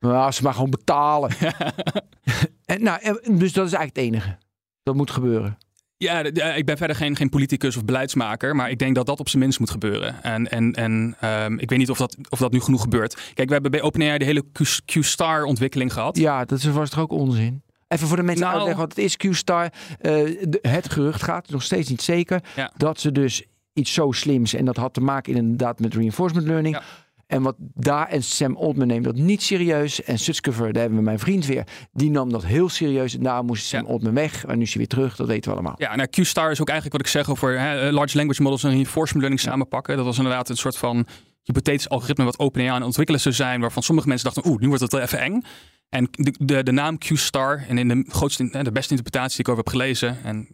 Nou, 0.00 0.14
als 0.26 0.36
ze 0.36 0.42
maar 0.42 0.54
gewoon 0.54 0.70
betalen. 0.70 1.30
en, 2.64 2.82
nou, 2.82 3.00
dus 3.38 3.52
dat 3.52 3.66
is 3.66 3.72
eigenlijk 3.72 3.96
het 3.96 3.98
enige. 3.98 4.38
Dat 4.82 4.94
moet 4.94 5.10
gebeuren. 5.10 5.58
Ja, 5.98 6.22
ik 6.54 6.66
ben 6.66 6.76
verder 6.76 6.96
geen, 6.96 7.16
geen 7.16 7.28
politicus 7.28 7.76
of 7.76 7.84
beleidsmaker, 7.84 8.56
maar 8.56 8.70
ik 8.70 8.78
denk 8.78 8.94
dat 8.94 9.06
dat 9.06 9.20
op 9.20 9.28
zijn 9.28 9.42
minst 9.42 9.58
moet 9.58 9.70
gebeuren. 9.70 10.22
En, 10.22 10.50
en, 10.50 10.72
en 10.72 11.16
ehm, 11.20 11.58
ik 11.58 11.70
weet 11.70 11.78
niet 11.78 11.90
of 11.90 11.98
dat, 11.98 12.16
of 12.28 12.38
dat 12.38 12.52
nu 12.52 12.60
genoeg 12.60 12.80
gebeurt. 12.82 13.14
Kijk, 13.34 13.46
we 13.48 13.52
hebben 13.52 13.70
bij 13.70 13.82
OpenAI 13.82 14.18
de 14.18 14.24
hele 14.24 14.44
Q-Star 14.84 15.44
ontwikkeling 15.44 15.92
gehad. 15.92 16.16
Ja, 16.18 16.44
dat 16.44 16.58
is 16.58 16.64
was 16.64 16.90
toch 16.90 17.00
ook 17.00 17.12
onzin? 17.12 17.62
Even 17.88 18.06
voor 18.08 18.16
de 18.16 18.22
mensen 18.22 18.44
Nou- 18.44 18.54
uitleggen 18.56 18.86
wat 18.86 18.96
het 18.96 19.04
is. 19.04 19.16
Q-Star, 19.16 19.72
eh, 20.00 20.22
het 20.62 20.92
gerucht 20.92 21.22
gaat, 21.22 21.50
nog 21.50 21.62
steeds 21.62 21.88
niet 21.90 22.02
zeker, 22.02 22.40
Ja. 22.56 22.72
dat 22.76 23.00
ze 23.00 23.12
dus 23.12 23.42
iets 23.72 23.92
zo 23.92 24.12
slims, 24.12 24.54
en 24.54 24.64
dat 24.64 24.76
had 24.76 24.94
te 24.94 25.00
maken 25.00 25.34
inderdaad 25.34 25.80
met 25.80 25.94
reinforcement 25.94 26.46
learning. 26.46 26.74
Ja. 26.74 26.82
En 27.28 27.42
wat 27.42 27.56
daar, 27.58 28.08
en 28.08 28.22
Sam 28.22 28.56
Altman 28.56 28.86
neemt 28.86 29.04
dat 29.04 29.14
niet 29.14 29.42
serieus. 29.42 30.02
En 30.02 30.18
Sutskever, 30.18 30.72
daar 30.72 30.80
hebben 30.80 30.98
we 30.98 31.04
mijn 31.04 31.18
vriend 31.18 31.46
weer, 31.46 31.64
die 31.92 32.10
nam 32.10 32.30
dat 32.32 32.44
heel 32.44 32.68
serieus. 32.68 33.14
En 33.14 33.22
daar 33.22 33.44
moest 33.44 33.66
Sam 33.66 33.84
Ja. 33.84 33.90
Altman 33.90 34.14
weg. 34.14 34.44
En 34.44 34.56
nu 34.56 34.62
is 34.62 34.68
hij 34.68 34.78
weer 34.78 34.88
terug, 34.88 35.16
dat 35.16 35.26
weten 35.26 35.50
we 35.50 35.56
allemaal. 35.56 35.74
Ja, 35.76 35.96
nou, 35.96 36.08
Q-Star 36.08 36.50
is 36.50 36.60
ook 36.60 36.68
eigenlijk 36.68 36.96
wat 36.98 37.06
ik 37.06 37.12
zeg 37.12 37.30
over 37.30 37.60
hè, 37.60 37.86
eh, 37.86 37.92
large 37.92 38.16
language 38.16 38.42
models 38.42 38.64
en 38.64 38.70
reinforcement 38.70 39.20
learning 39.20 39.40
samenpakken. 39.40 39.96
Dat 39.96 40.04
was 40.04 40.16
inderdaad 40.16 40.48
een 40.48 40.56
soort 40.56 40.76
van 40.76 41.06
hypothetisch 41.42 41.88
algoritme 41.88 42.24
wat 42.24 42.38
OpenAI 42.38 42.68
aan 42.68 42.74
het 42.74 42.84
ontwikkelen 42.84 43.20
zou 43.20 43.34
zijn, 43.34 43.60
waarvan 43.60 43.82
sommige 43.82 44.08
mensen 44.08 44.32
dachten, 44.32 44.50
oeh, 44.50 44.60
nu 44.60 44.66
wordt 44.68 44.82
het 44.82 44.92
wel 44.92 45.00
even 45.00 45.20
eng. 45.20 45.42
En 45.88 46.08
de, 46.10 46.34
de, 46.38 46.62
de 46.62 46.72
naam 46.72 46.98
Q-Star, 46.98 47.64
en 47.68 47.78
in 47.78 47.88
de, 47.88 48.04
grootste, 48.08 48.62
de 48.62 48.72
beste 48.72 48.90
interpretatie 48.90 49.36
die 49.36 49.40
ik 49.40 49.48
over 49.48 49.64
heb 49.64 49.72
gelezen, 49.72 50.18
en 50.24 50.48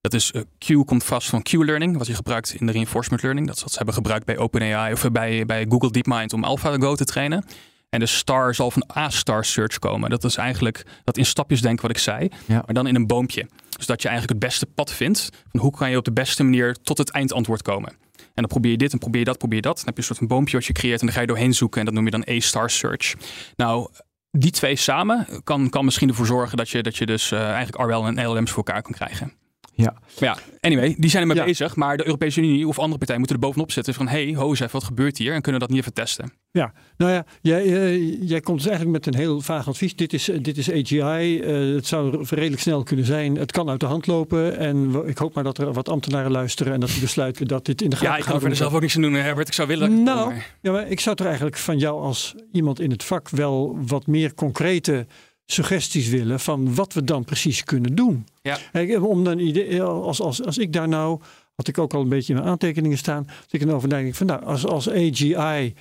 dat 0.00 0.14
is 0.14 0.30
eh, 0.32 0.42
Q 0.58 0.86
komt 0.86 1.04
vast 1.04 1.28
van 1.28 1.42
Q-learning, 1.42 1.96
wat 1.98 2.06
je 2.06 2.14
gebruikt 2.14 2.54
in 2.54 2.66
de 2.66 2.72
reinforcement 2.72 3.22
learning. 3.22 3.46
Dat 3.46 3.56
is 3.56 3.62
wat 3.62 3.70
ze 3.70 3.76
hebben 3.76 3.94
gebruikt 3.94 4.26
bij 4.26 4.38
OpenAI 4.38 4.92
of 4.92 5.10
bij, 5.12 5.46
bij 5.46 5.66
Google 5.68 5.90
DeepMind 5.90 6.32
om 6.32 6.44
AlphaGo 6.44 6.94
te 6.94 7.04
trainen. 7.04 7.44
En 7.90 8.00
de 8.00 8.06
star 8.06 8.54
zal 8.54 8.70
van 8.70 8.84
A-star 8.96 9.44
search 9.44 9.78
komen. 9.78 10.10
Dat 10.10 10.24
is 10.24 10.36
eigenlijk 10.36 10.86
dat 11.04 11.16
in 11.16 11.26
stapjes 11.26 11.60
denken 11.60 11.82
wat 11.82 11.90
ik 11.96 12.02
zei, 12.02 12.28
Ja. 12.46 12.62
maar 12.64 12.74
dan 12.74 12.86
in 12.86 12.94
een 12.94 13.06
boompje. 13.06 13.48
Dus 13.76 13.86
dat 13.86 14.02
je 14.02 14.08
eigenlijk 14.08 14.40
het 14.40 14.50
beste 14.50 14.66
pad 14.66 14.92
vindt. 14.92 15.28
Van 15.50 15.60
hoe 15.60 15.70
kan 15.70 15.90
je 15.90 15.96
op 15.96 16.04
de 16.04 16.12
beste 16.12 16.42
manier 16.42 16.76
tot 16.82 16.98
het 16.98 17.10
eindantwoord 17.10 17.62
komen. 17.62 17.88
En 18.16 18.46
dan 18.46 18.46
probeer 18.46 18.70
je 18.70 18.76
dit 18.76 18.92
en 18.92 18.98
probeer 18.98 19.18
je 19.20 19.26
dat, 19.26 19.38
probeer 19.38 19.56
je 19.56 19.62
dat. 19.62 19.76
Dan 19.76 19.84
heb 19.84 19.94
je 19.94 20.00
een 20.00 20.06
soort 20.06 20.18
van 20.18 20.26
boompje 20.28 20.56
wat 20.56 20.66
je 20.66 20.72
creëert 20.72 21.00
en 21.00 21.06
dan 21.06 21.14
ga 21.14 21.20
je 21.20 21.26
doorheen 21.26 21.54
zoeken. 21.54 21.78
En 21.80 21.84
dat 21.86 21.94
noem 21.94 22.04
je 22.04 22.10
dan 22.10 22.24
A-star 22.28 22.70
search. 22.70 23.14
Nou, 23.56 23.88
die 24.30 24.50
twee 24.50 24.76
samen 24.76 25.26
kan, 25.44 25.68
kan 25.70 25.84
misschien 25.84 26.08
ervoor 26.08 26.26
zorgen 26.26 26.56
dat 26.56 26.68
je, 26.68 26.82
dat 26.82 26.96
je 26.96 27.06
dus 27.06 27.32
eh, 27.32 27.50
eigenlijk 27.50 27.90
RL 27.90 28.06
en 28.06 28.26
LLM's 28.26 28.50
voor 28.50 28.64
elkaar 28.64 28.82
kan 28.82 28.92
krijgen. 28.92 29.32
Ja. 29.74 29.92
Maar 29.92 30.28
ja, 30.28 30.36
anyway, 30.60 30.94
die 30.98 31.10
zijn 31.10 31.22
ermee 31.22 31.36
Ja. 31.36 31.44
bezig. 31.44 31.76
Maar 31.76 31.96
de 31.96 32.06
Europese 32.06 32.40
Unie 32.40 32.68
of 32.68 32.78
andere 32.78 32.96
partijen 32.98 33.18
moeten 33.20 33.36
er 33.36 33.42
bovenop 33.46 33.72
zitten. 33.72 33.94
Van, 33.94 34.08
hey, 34.08 34.34
ho 34.36 34.48
eens 34.48 34.60
even, 34.60 34.72
wat 34.72 34.84
gebeurt 34.84 35.18
hier? 35.18 35.34
En 35.34 35.42
kunnen 35.42 35.60
we 35.60 35.66
dat 35.66 35.74
niet 35.76 35.80
even 35.84 35.94
testen? 35.94 36.32
Ja, 36.50 36.72
nou 36.96 37.12
ja, 37.12 37.24
jij, 37.40 37.62
eh, 37.62 38.28
jij 38.28 38.40
komt 38.40 38.58
dus 38.58 38.66
eigenlijk 38.66 39.04
met 39.04 39.14
een 39.14 39.20
heel 39.20 39.40
vaag 39.40 39.68
advies. 39.68 39.96
Dit 39.96 40.12
is, 40.12 40.30
dit 40.42 40.56
is 40.58 40.70
AGI. 40.70 41.40
eh, 41.40 41.74
het 41.74 41.86
zou 41.86 42.24
redelijk 42.28 42.60
snel 42.62 42.82
kunnen 42.82 43.04
zijn. 43.06 43.36
Het 43.36 43.52
kan 43.52 43.68
uit 43.68 43.80
de 43.80 43.86
hand 43.86 44.06
lopen. 44.06 44.58
En 44.58 45.02
ik 45.06 45.18
hoop 45.18 45.34
maar 45.34 45.44
dat 45.44 45.58
er 45.58 45.72
wat 45.72 45.88
ambtenaren 45.88 46.30
luisteren 46.30 46.72
en 46.72 46.80
dat 46.80 46.90
die 46.90 47.00
besluiten 47.00 47.46
dat 47.46 47.64
dit 47.64 47.82
in 47.82 47.90
de 47.90 47.96
gaten 47.96 48.10
Ja, 48.12 48.16
ik 48.18 48.24
kan 48.24 48.44
er 48.50 48.56
zelf 48.56 48.74
ook 48.74 48.80
niks 48.80 48.96
aan 48.96 49.02
doen, 49.02 49.12
Herbert. 49.14 49.48
Ik 49.48 49.54
zou 49.54 49.68
willen. 49.68 50.02
Nou, 50.02 50.28
maar- 50.32 50.56
Ja, 50.62 50.72
maar 50.72 50.88
ik 50.88 51.00
zou 51.00 51.16
toch 51.16 51.26
eigenlijk 51.26 51.56
van 51.56 51.78
jou 51.78 52.00
als 52.00 52.34
iemand 52.52 52.80
in 52.80 52.90
het 52.90 53.04
vak 53.04 53.28
wel 53.28 53.78
wat 53.86 54.06
meer 54.06 54.34
concrete 54.34 55.06
suggesties 55.52 56.08
willen 56.08 56.40
van 56.40 56.74
wat 56.74 56.92
we 56.92 57.04
dan 57.04 57.24
precies 57.24 57.64
kunnen 57.64 57.94
doen. 57.94 58.26
Ja. 58.42 58.58
Kijk, 58.72 59.02
om 59.04 59.24
dan 59.24 59.38
idee, 59.38 59.82
als, 59.82 60.20
als, 60.20 60.44
als 60.44 60.58
ik 60.58 60.72
daar 60.72 60.88
nou, 60.88 61.20
had 61.54 61.68
ik 61.68 61.78
ook 61.78 61.94
al 61.94 62.00
een 62.00 62.08
beetje 62.08 62.32
in 62.32 62.38
mijn 62.38 62.50
aantekeningen 62.50 62.98
staan, 62.98 63.26
als 63.26 63.46
ik 63.50 63.62
erover 63.62 63.88
nadenk 63.88 64.14
van 64.14 64.26
nou, 64.26 64.44
als, 64.44 64.66
als 64.66 64.90
AGI 64.90 65.74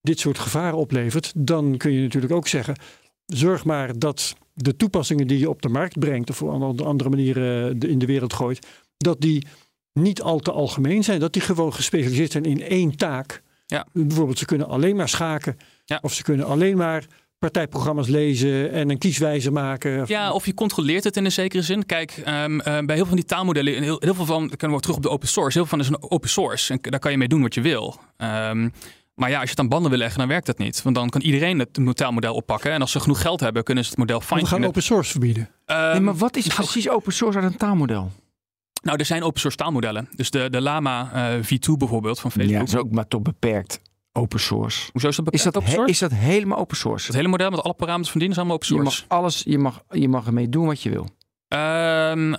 dit 0.00 0.20
soort 0.20 0.38
gevaren 0.38 0.78
oplevert, 0.78 1.32
dan 1.36 1.76
kun 1.76 1.92
je 1.92 2.02
natuurlijk 2.02 2.32
ook 2.32 2.48
zeggen, 2.48 2.76
zorg 3.26 3.64
maar 3.64 3.98
dat 3.98 4.34
de 4.54 4.76
toepassingen 4.76 5.26
die 5.26 5.38
je 5.38 5.48
op 5.50 5.62
de 5.62 5.68
markt 5.68 5.98
brengt 5.98 6.30
of 6.30 6.42
op 6.42 6.78
een 6.78 6.86
andere 6.86 7.10
manieren 7.10 7.78
de- 7.78 7.88
in 7.88 7.98
de 7.98 8.06
wereld 8.06 8.32
gooit, 8.32 8.66
dat 8.96 9.20
die 9.20 9.46
niet 9.92 10.22
al 10.22 10.38
te 10.38 10.52
algemeen 10.52 11.04
zijn, 11.04 11.20
dat 11.20 11.32
die 11.32 11.42
gewoon 11.42 11.74
gespecialiseerd 11.74 12.32
zijn 12.32 12.44
in 12.44 12.62
één 12.62 12.96
taak. 12.96 13.42
Ja. 13.66 13.86
Bijvoorbeeld, 13.92 14.38
ze 14.38 14.44
kunnen 14.44 14.68
alleen 14.68 14.96
maar 14.96 15.08
schaken. 15.08 15.56
Ja. 15.84 15.98
Of 16.02 16.12
ze 16.12 16.22
kunnen 16.22 16.46
alleen 16.46 16.76
maar 16.76 17.06
partijprogramma's 17.42 18.08
lezen 18.08 18.72
en 18.72 18.90
een 18.90 18.98
kieswijzer 18.98 19.52
maken. 19.52 20.04
Ja, 20.06 20.32
of 20.32 20.46
je 20.46 20.54
controleert 20.54 21.04
het 21.04 21.16
in 21.16 21.24
een 21.24 21.32
zekere 21.32 21.62
zin. 21.62 21.86
Kijk, 21.86 22.10
ehm, 22.24 22.60
eh, 22.60 22.64
bij 22.64 22.72
heel 22.72 22.96
veel 22.96 23.06
van 23.06 23.16
die 23.16 23.24
taalmodellen, 23.24 23.82
heel, 23.82 23.96
heel 24.00 24.14
veel 24.14 24.24
van, 24.24 24.48
dan 24.48 24.56
kunnen 24.56 24.76
we 24.76 24.82
terug 24.82 24.96
op 24.96 25.02
de 25.02 25.10
open 25.10 25.28
source. 25.28 25.58
Heel 25.58 25.66
veel 25.66 25.78
van 25.78 25.86
is 25.86 25.92
een 25.92 26.10
open 26.10 26.28
source. 26.28 26.72
En 26.72 26.78
daar 26.82 27.00
kan 27.00 27.10
je 27.10 27.18
mee 27.18 27.28
doen 27.28 27.42
wat 27.42 27.54
je 27.54 27.60
wil. 27.60 28.00
Ehm, 28.16 28.68
maar 29.14 29.30
ja, 29.30 29.34
als 29.34 29.44
je 29.44 29.50
het 29.50 29.58
aan 29.58 29.68
banden 29.68 29.90
wil 29.90 29.98
leggen, 29.98 30.18
dan 30.18 30.28
werkt 30.28 30.46
dat 30.46 30.58
niet. 30.58 30.82
Want 30.82 30.94
dan 30.94 31.08
kan 31.08 31.20
iedereen 31.20 31.58
het 31.58 31.96
taalmodel 31.96 32.34
oppakken. 32.34 32.72
En 32.72 32.80
als 32.80 32.90
ze 32.90 33.00
genoeg 33.00 33.20
geld 33.20 33.40
hebben, 33.40 33.64
kunnen 33.64 33.84
ze 33.84 33.90
het 33.90 33.98
model 33.98 34.22
we 34.28 34.46
gaan 34.46 34.64
open 34.64 34.82
source 34.82 35.10
verbieden. 35.10 35.48
Ehm, 35.66 35.90
nee, 35.90 36.00
maar 36.00 36.16
wat 36.16 36.36
is 36.36 36.46
nou, 36.46 36.56
precies 36.56 36.88
open 36.88 37.12
source 37.12 37.38
uit 37.38 37.52
een 37.52 37.58
taalmodel? 37.58 38.10
Nou, 38.82 38.98
er 38.98 39.04
zijn 39.04 39.22
open 39.22 39.40
source 39.40 39.58
taalmodellen. 39.58 40.08
Dus 40.16 40.30
de, 40.30 40.50
de 40.50 40.60
Lama 40.60 41.10
eh, 41.12 41.44
V2 41.44 41.72
bijvoorbeeld 41.78 42.20
van 42.20 42.30
Facebook. 42.30 42.56
Ja, 42.56 42.62
is 42.62 42.76
ook 42.76 42.90
maar 42.90 43.08
toch 43.08 43.22
beperkt 43.22 43.80
open 44.12 44.40
source. 44.40 44.88
Hoezo 44.92 45.08
is 45.08 45.16
dat 45.16 45.32
Is 45.32 45.42
dat, 45.42 45.56
open 45.56 45.68
he- 45.68 45.74
source? 45.74 45.90
is 45.92 45.98
dat 45.98 46.12
helemaal 46.12 46.58
open 46.58 46.76
source? 46.76 47.06
Het 47.06 47.16
hele 47.16 47.28
model 47.28 47.50
met 47.50 47.62
alle 47.62 47.74
parameters 47.74 48.10
van 48.10 48.20
dienen 48.20 48.36
is 48.38 48.42
allemaal 48.42 48.56
open 48.62 48.76
Je 48.76 48.82
source. 48.82 49.04
mag 49.08 49.18
alles, 49.18 49.42
je 49.46 49.58
mag, 49.58 49.82
je 49.90 50.08
mag 50.08 50.26
ermee 50.26 50.48
doen 50.48 50.66
wat 50.66 50.82
je 50.82 50.90
wil. 50.90 51.08
Ehm, 51.48 52.34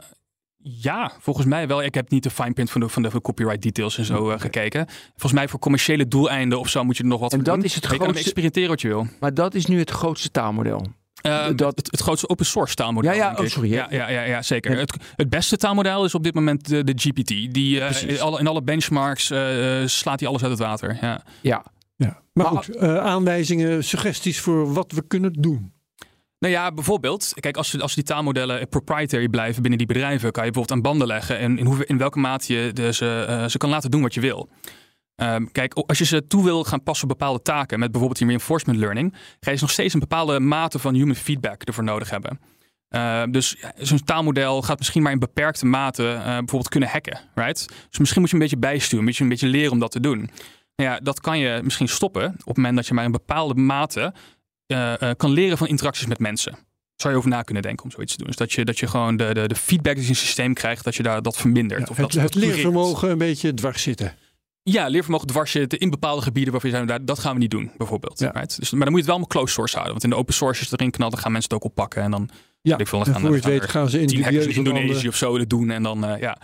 ja, 0.57 1.11
volgens 1.19 1.45
mij 1.45 1.67
wel. 1.67 1.84
Ik 1.84 1.93
heb 1.93 2.09
niet 2.09 2.24
de 2.24 2.30
fine 2.30 2.53
print 2.53 2.71
van 2.71 2.82
de, 2.82 2.89
van 2.89 3.01
de 3.03 3.21
copyright 3.21 3.61
details 3.61 3.97
en 3.97 4.05
zo 4.05 4.30
eh, 4.30 4.39
gekeken. 4.39 4.88
Volgens 5.09 5.34
mij 5.34 5.47
voor 5.47 5.59
commerciële 5.59 6.07
doeleinden 6.07 6.59
of 6.59 6.67
zo 6.69 6.84
moet 6.84 6.97
je 6.97 7.03
er 7.03 7.09
nog 7.09 7.19
wat 7.19 7.34
En 7.34 7.43
dat 7.43 7.55
doen. 7.55 7.63
is 7.63 7.76
het 7.76 7.84
je 7.84 7.89
grootste- 7.89 8.19
experimenteren 8.19 8.69
wat 8.69 8.82
je 8.82 8.88
wil. 8.88 9.07
Maar 9.19 9.34
dat 9.34 9.53
is 9.53 9.65
nu 9.65 9.80
het 9.80 9.89
grootste 9.89 10.32
taalmodel. 10.32 10.86
Eh, 11.24 11.45
Dat- 11.55 11.76
het, 11.78 11.91
het 11.91 11.99
grootste 11.99 12.30
open 12.30 12.45
source 12.45 12.76
taalmodel. 12.76 13.11
Ja, 13.11 13.17
ja, 13.17 13.28
denk 13.28 13.39
oh, 13.39 13.45
sorry, 13.45 13.71
Ja, 13.71 13.88
ja. 13.89 13.97
ja, 13.97 14.09
ja, 14.09 14.21
ja, 14.21 14.41
zeker. 14.41 14.71
Ja. 14.71 14.78
Het, 14.80 14.93
het 15.15 15.30
beste 15.30 15.57
taalmodel 15.57 16.05
is 16.05 16.15
op 16.15 16.24
dit 16.24 16.34
moment 16.34 16.67
de, 16.69 16.84
de 16.84 16.93
GPT. 16.95 17.28
Die 17.53 17.82
eh, 17.82 18.09
in, 18.09 18.21
alle, 18.21 18.39
in 18.39 18.47
alle 18.47 18.61
benchmarks 18.63 19.30
eh, 19.32 19.39
slaat 19.86 20.19
hij 20.19 20.30
alles 20.30 20.41
uit 20.41 20.51
het 20.51 20.59
water. 20.59 20.97
Ja. 21.01 21.21
Ja, 21.41 21.63
Ja. 21.95 22.21
Maar, 22.34 22.53
Maar- 22.53 22.63
goed, 22.63 22.76
eh, 22.76 22.97
aanwijzingen, 22.97 23.84
suggesties 23.84 24.39
voor 24.39 24.74
wat 24.74 24.91
we 24.91 25.07
kunnen 25.07 25.34
doen. 25.34 25.71
Nou 26.39 26.53
ja, 26.55 26.71
bijvoorbeeld, 26.71 27.32
kijk, 27.39 27.57
als, 27.57 27.80
als 27.82 27.95
die 27.95 28.03
taalmodellen 28.03 28.67
proprietary 28.69 29.28
blijven 29.28 29.61
binnen 29.61 29.78
die 29.80 29.88
bedrijven, 29.88 30.32
kan 30.32 30.45
je 30.45 30.51
bijvoorbeeld 30.51 30.71
aan 30.71 30.91
banden 30.91 31.07
leggen 31.07 31.38
en 31.38 31.57
in, 31.57 31.65
hoe, 31.65 31.86
in 31.86 31.97
welke 31.97 32.19
mate 32.19 32.53
je 32.53 32.74
de, 32.74 32.93
ze, 32.93 33.26
eh, 33.28 33.45
ze 33.45 33.57
kan 33.57 33.69
laten 33.69 33.91
doen 33.91 34.01
wat 34.01 34.13
je 34.13 34.21
wil. 34.21 34.49
Ehm, 35.16 35.45
kijk, 35.51 35.74
als 35.74 35.97
je 35.97 36.05
ze 36.05 36.28
toe 36.28 36.43
wil 36.43 36.64
gaan 36.64 36.84
passen 36.84 37.09
op 37.09 37.18
bepaalde 37.18 37.41
taken, 37.41 37.80
met 37.80 37.91
bijvoorbeeld 37.91 38.20
die 38.20 38.28
reinforcement 38.28 38.80
learning, 38.80 39.14
ga 39.39 39.51
je 39.51 39.57
nog 39.61 39.72
steeds 39.72 39.93
een 39.93 39.99
bepaalde 39.99 40.39
mate 40.39 40.80
van 40.80 40.93
human 40.93 41.16
feedback 41.16 41.64
ervoor 41.64 41.84
nodig 41.84 42.09
hebben. 42.09 42.39
Ehm, 42.89 43.32
dus 43.32 43.55
ja, 43.61 43.74
zo'n 43.78 44.03
taalmodel 44.03 44.61
gaat 44.61 44.78
misschien 44.78 45.01
maar 45.01 45.11
in 45.11 45.20
beperkte 45.20 45.66
mate 45.66 46.11
eh, 46.11 46.24
bijvoorbeeld 46.24 46.70
kunnen 46.70 46.89
hacken, 46.89 47.20
right? 47.36 47.68
Dus 47.89 47.99
misschien 47.99 48.22
moet 48.22 48.30
je 48.30 48.36
een 48.36 48.41
beetje 48.41 48.57
bijsturen, 48.57 48.99
een 48.99 49.05
beetje, 49.05 49.24
een 49.24 49.30
beetje 49.30 49.47
leren 49.47 49.72
om 49.72 49.80
dat 49.80 49.91
te 49.91 49.99
doen. 49.99 50.30
Nou 50.76 50.89
ja, 50.89 50.99
dat 50.99 51.20
kan 51.20 51.39
je 51.39 51.59
misschien 51.64 51.88
stoppen 51.88 52.26
op 52.26 52.45
het 52.45 52.55
moment 52.55 52.76
dat 52.76 52.88
je 52.88 52.93
maar 52.93 53.05
in 53.05 53.11
bepaalde 53.11 53.53
mate 53.61 54.14
eh, 54.66 55.01
eh, 55.01 55.18
kan 55.18 55.32
leren 55.32 55.57
van 55.57 55.68
interacties 55.68 56.05
met 56.05 56.20
mensen. 56.20 56.57
Zou 56.95 57.14
je 57.14 57.20
over 57.20 57.30
na 57.30 57.41
kunnen 57.41 57.64
denken 57.64 57.84
om 57.86 57.91
zoiets 57.91 58.11
te 58.11 58.18
doen. 58.18 58.28
Dus 58.28 58.36
dat 58.36 58.53
je, 58.53 58.66
dat 58.66 58.80
je 58.80 58.88
gewoon 58.88 59.18
de, 59.18 59.34
de, 59.34 59.47
de 59.47 59.55
feedback 59.55 59.93
die 59.93 60.03
je 60.03 60.09
in 60.09 60.16
het 60.16 60.24
systeem 60.24 60.53
krijgt, 60.53 60.84
dat 60.84 60.95
je 60.95 61.03
daar 61.03 61.22
dat 61.22 61.38
vermindert. 61.38 61.82
Ja, 61.82 61.88
of 61.89 61.97
het, 61.97 62.11
dat, 62.11 62.22
het 62.22 62.36
leervermogen 62.36 63.09
een 63.09 63.18
beetje 63.18 63.53
dwars 63.53 63.82
zitten. 63.82 64.16
Ja, 64.64 64.88
leervermogen 64.88 65.28
dwars 65.28 65.51
zitten 65.51 65.80
in 65.80 65.89
bepaalde 65.89 66.22
gebieden 66.22 66.51
waarvan 66.51 66.70
je 66.70 66.86
zei, 66.88 67.03
dat 67.05 67.20
gaan 67.20 67.34
we 67.34 67.39
niet 67.39 67.51
doen, 67.51 67.72
bijvoorbeeld. 67.78 68.20
Ja. 68.20 68.32
Right? 68.32 68.59
Dus, 68.59 68.72
maar 68.72 68.80
dan 68.80 68.89
moet 68.89 69.03
je 69.03 69.05
het 69.05 69.05
wel 69.05 69.16
allemaal 69.16 69.28
close 69.28 69.53
source 69.53 69.74
houden. 69.74 69.91
Want 69.93 70.03
in 70.03 70.09
de 70.09 70.16
open 70.16 70.34
source 70.34 70.68
erin 70.72 70.91
knalt, 70.91 71.11
dan 71.11 71.22
gaan 71.22 71.32
mensen 71.32 71.53
het 71.53 71.64
ook 71.64 71.70
oppakken. 71.70 72.01
En 72.01 72.11
dan, 72.11 72.30
Ja, 72.61 72.78
ik 72.78 72.88
veel, 72.88 73.03
dan 73.03 73.14
gaan, 73.14 73.34
het 73.34 73.45
weet 73.45 73.70
gaan 73.70 73.89
ze 73.89 74.01
in 74.01 74.55
Indonesië 74.55 75.07
of 75.07 75.16
zo 75.16 75.38
het 75.38 75.49
doen. 75.49 75.70
En 75.70 75.84
dan, 75.84 76.05
eh, 76.05 76.20
ja. 76.20 76.38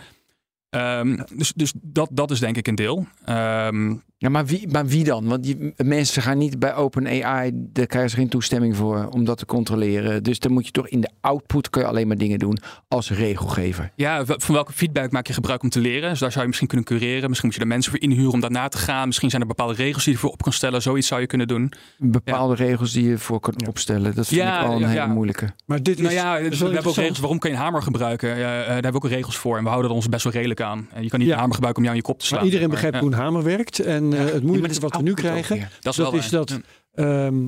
Ehm, 0.70 1.18
Dus, 1.34 1.52
dus 1.52 1.72
dat, 1.76 2.08
dat 2.12 2.30
is 2.30 2.38
denk 2.40 2.56
ik 2.56 2.66
een 2.66 2.74
deel. 2.74 3.06
Ehm, 3.24 3.96
Ja, 4.22 4.28
maar 4.28 4.46
wie, 4.46 4.68
maar 4.68 4.86
wie 4.86 5.04
dan? 5.04 5.26
Want 5.26 5.42
die 5.42 5.72
mensen 5.76 6.22
gaan 6.22 6.38
niet 6.38 6.58
bij 6.58 6.74
OpenAI, 6.74 7.50
daar 7.54 7.86
krijgen 7.86 8.10
ze 8.10 8.16
geen 8.16 8.28
toestemming 8.28 8.76
voor 8.76 9.08
om 9.10 9.24
dat 9.24 9.38
te 9.38 9.46
controleren. 9.46 10.22
Dus 10.22 10.38
dan 10.38 10.52
moet 10.52 10.66
je 10.66 10.72
toch 10.72 10.88
in 10.88 11.00
de 11.00 11.08
output 11.20 11.70
kun 11.70 11.80
je 11.82 11.88
alleen 11.88 12.06
maar 12.06 12.16
dingen 12.16 12.38
doen 12.38 12.58
als 12.88 13.10
regelgever. 13.10 13.92
Ja, 13.94 14.24
van 14.26 14.54
welke 14.54 14.72
feedback 14.72 15.10
maak 15.10 15.26
je 15.26 15.32
gebruik 15.32 15.62
om 15.62 15.68
te 15.68 15.80
leren? 15.80 16.10
Dus 16.10 16.18
daar 16.18 16.30
zou 16.30 16.40
je 16.40 16.46
misschien 16.46 16.68
kunnen 16.68 16.86
cureren. 16.86 17.28
Misschien 17.28 17.48
moet 17.48 17.56
je 17.58 17.62
er 17.64 17.70
mensen 17.70 17.90
voor 17.92 18.00
inhuren 18.00 18.32
om 18.32 18.40
daarna 18.40 18.68
te 18.68 18.78
gaan. 18.78 19.06
Misschien 19.06 19.30
zijn 19.30 19.42
er 19.42 19.48
bepaalde 19.48 19.74
regels 19.74 20.04
die 20.04 20.12
je 20.12 20.18
ervoor 20.18 20.32
op 20.32 20.42
kan 20.42 20.52
stellen. 20.52 20.82
Zoiets 20.82 21.06
zou 21.06 21.20
je 21.20 21.26
kunnen 21.26 21.48
doen. 21.48 21.72
Bepaalde 21.98 22.54
regels 22.54 22.92
die 22.92 23.08
je 23.08 23.18
voor 23.18 23.40
kan 23.40 23.54
opstellen. 23.68 24.14
Dat 24.14 24.26
vind 24.26 24.40
Ja, 24.40 24.60
ik 24.60 24.66
al 24.66 24.72
een 24.74 24.80
ja, 24.80 24.86
hele 24.86 25.00
ja. 25.00 25.06
moeilijke. 25.06 25.48
Maar 25.66 25.82
dit 25.82 25.96
is, 25.96 26.02
nou 26.02 26.14
ja, 26.14 26.34
we 26.42 26.58
wel 26.58 26.70
hebben 26.72 26.90
ook 26.90 26.96
regels. 26.96 27.18
Waarom 27.18 27.38
kan 27.38 27.50
je 27.50 27.56
een 27.56 27.62
hamer 27.62 27.82
gebruiken? 27.82 28.28
Eh, 28.34 28.40
eh, 28.40 28.66
daar 28.66 28.72
hebben 28.72 28.92
we 28.92 28.96
ook 28.96 29.08
regels 29.08 29.36
voor. 29.36 29.56
En 29.56 29.62
we 29.62 29.68
houden 29.68 29.90
er 29.90 29.96
ons 29.96 30.08
best 30.08 30.24
wel 30.24 30.32
redelijk 30.32 30.60
aan. 30.60 30.88
En 30.92 31.02
je 31.02 31.08
kan 31.08 31.18
niet 31.18 31.28
Ja. 31.28 31.34
een 31.34 31.40
hamer 31.40 31.54
gebruiken 31.54 31.82
om 31.82 31.88
jou 31.88 31.98
in 31.98 32.02
je 32.06 32.10
kop 32.12 32.20
te 32.20 32.26
slaan. 32.26 32.38
Maar 32.38 32.48
iedereen 32.48 32.68
Maar, 32.68 32.80
begrijpt 32.80 32.96
ja, 32.98 33.10
hoe 33.10 33.12
een 33.18 33.24
hamer 33.24 33.42
werkt. 33.42 33.78
En 33.78 34.09
eh, 34.14 34.24
het 34.24 34.42
moeilijke 34.42 34.80
wat 34.80 34.96
we 34.96 35.02
nu 35.02 35.14
krijgen, 35.14 35.68
Dat 35.80 36.14
is, 36.14 36.30
dat 36.30 36.50
is 36.50 36.58
ehm, 36.92 37.46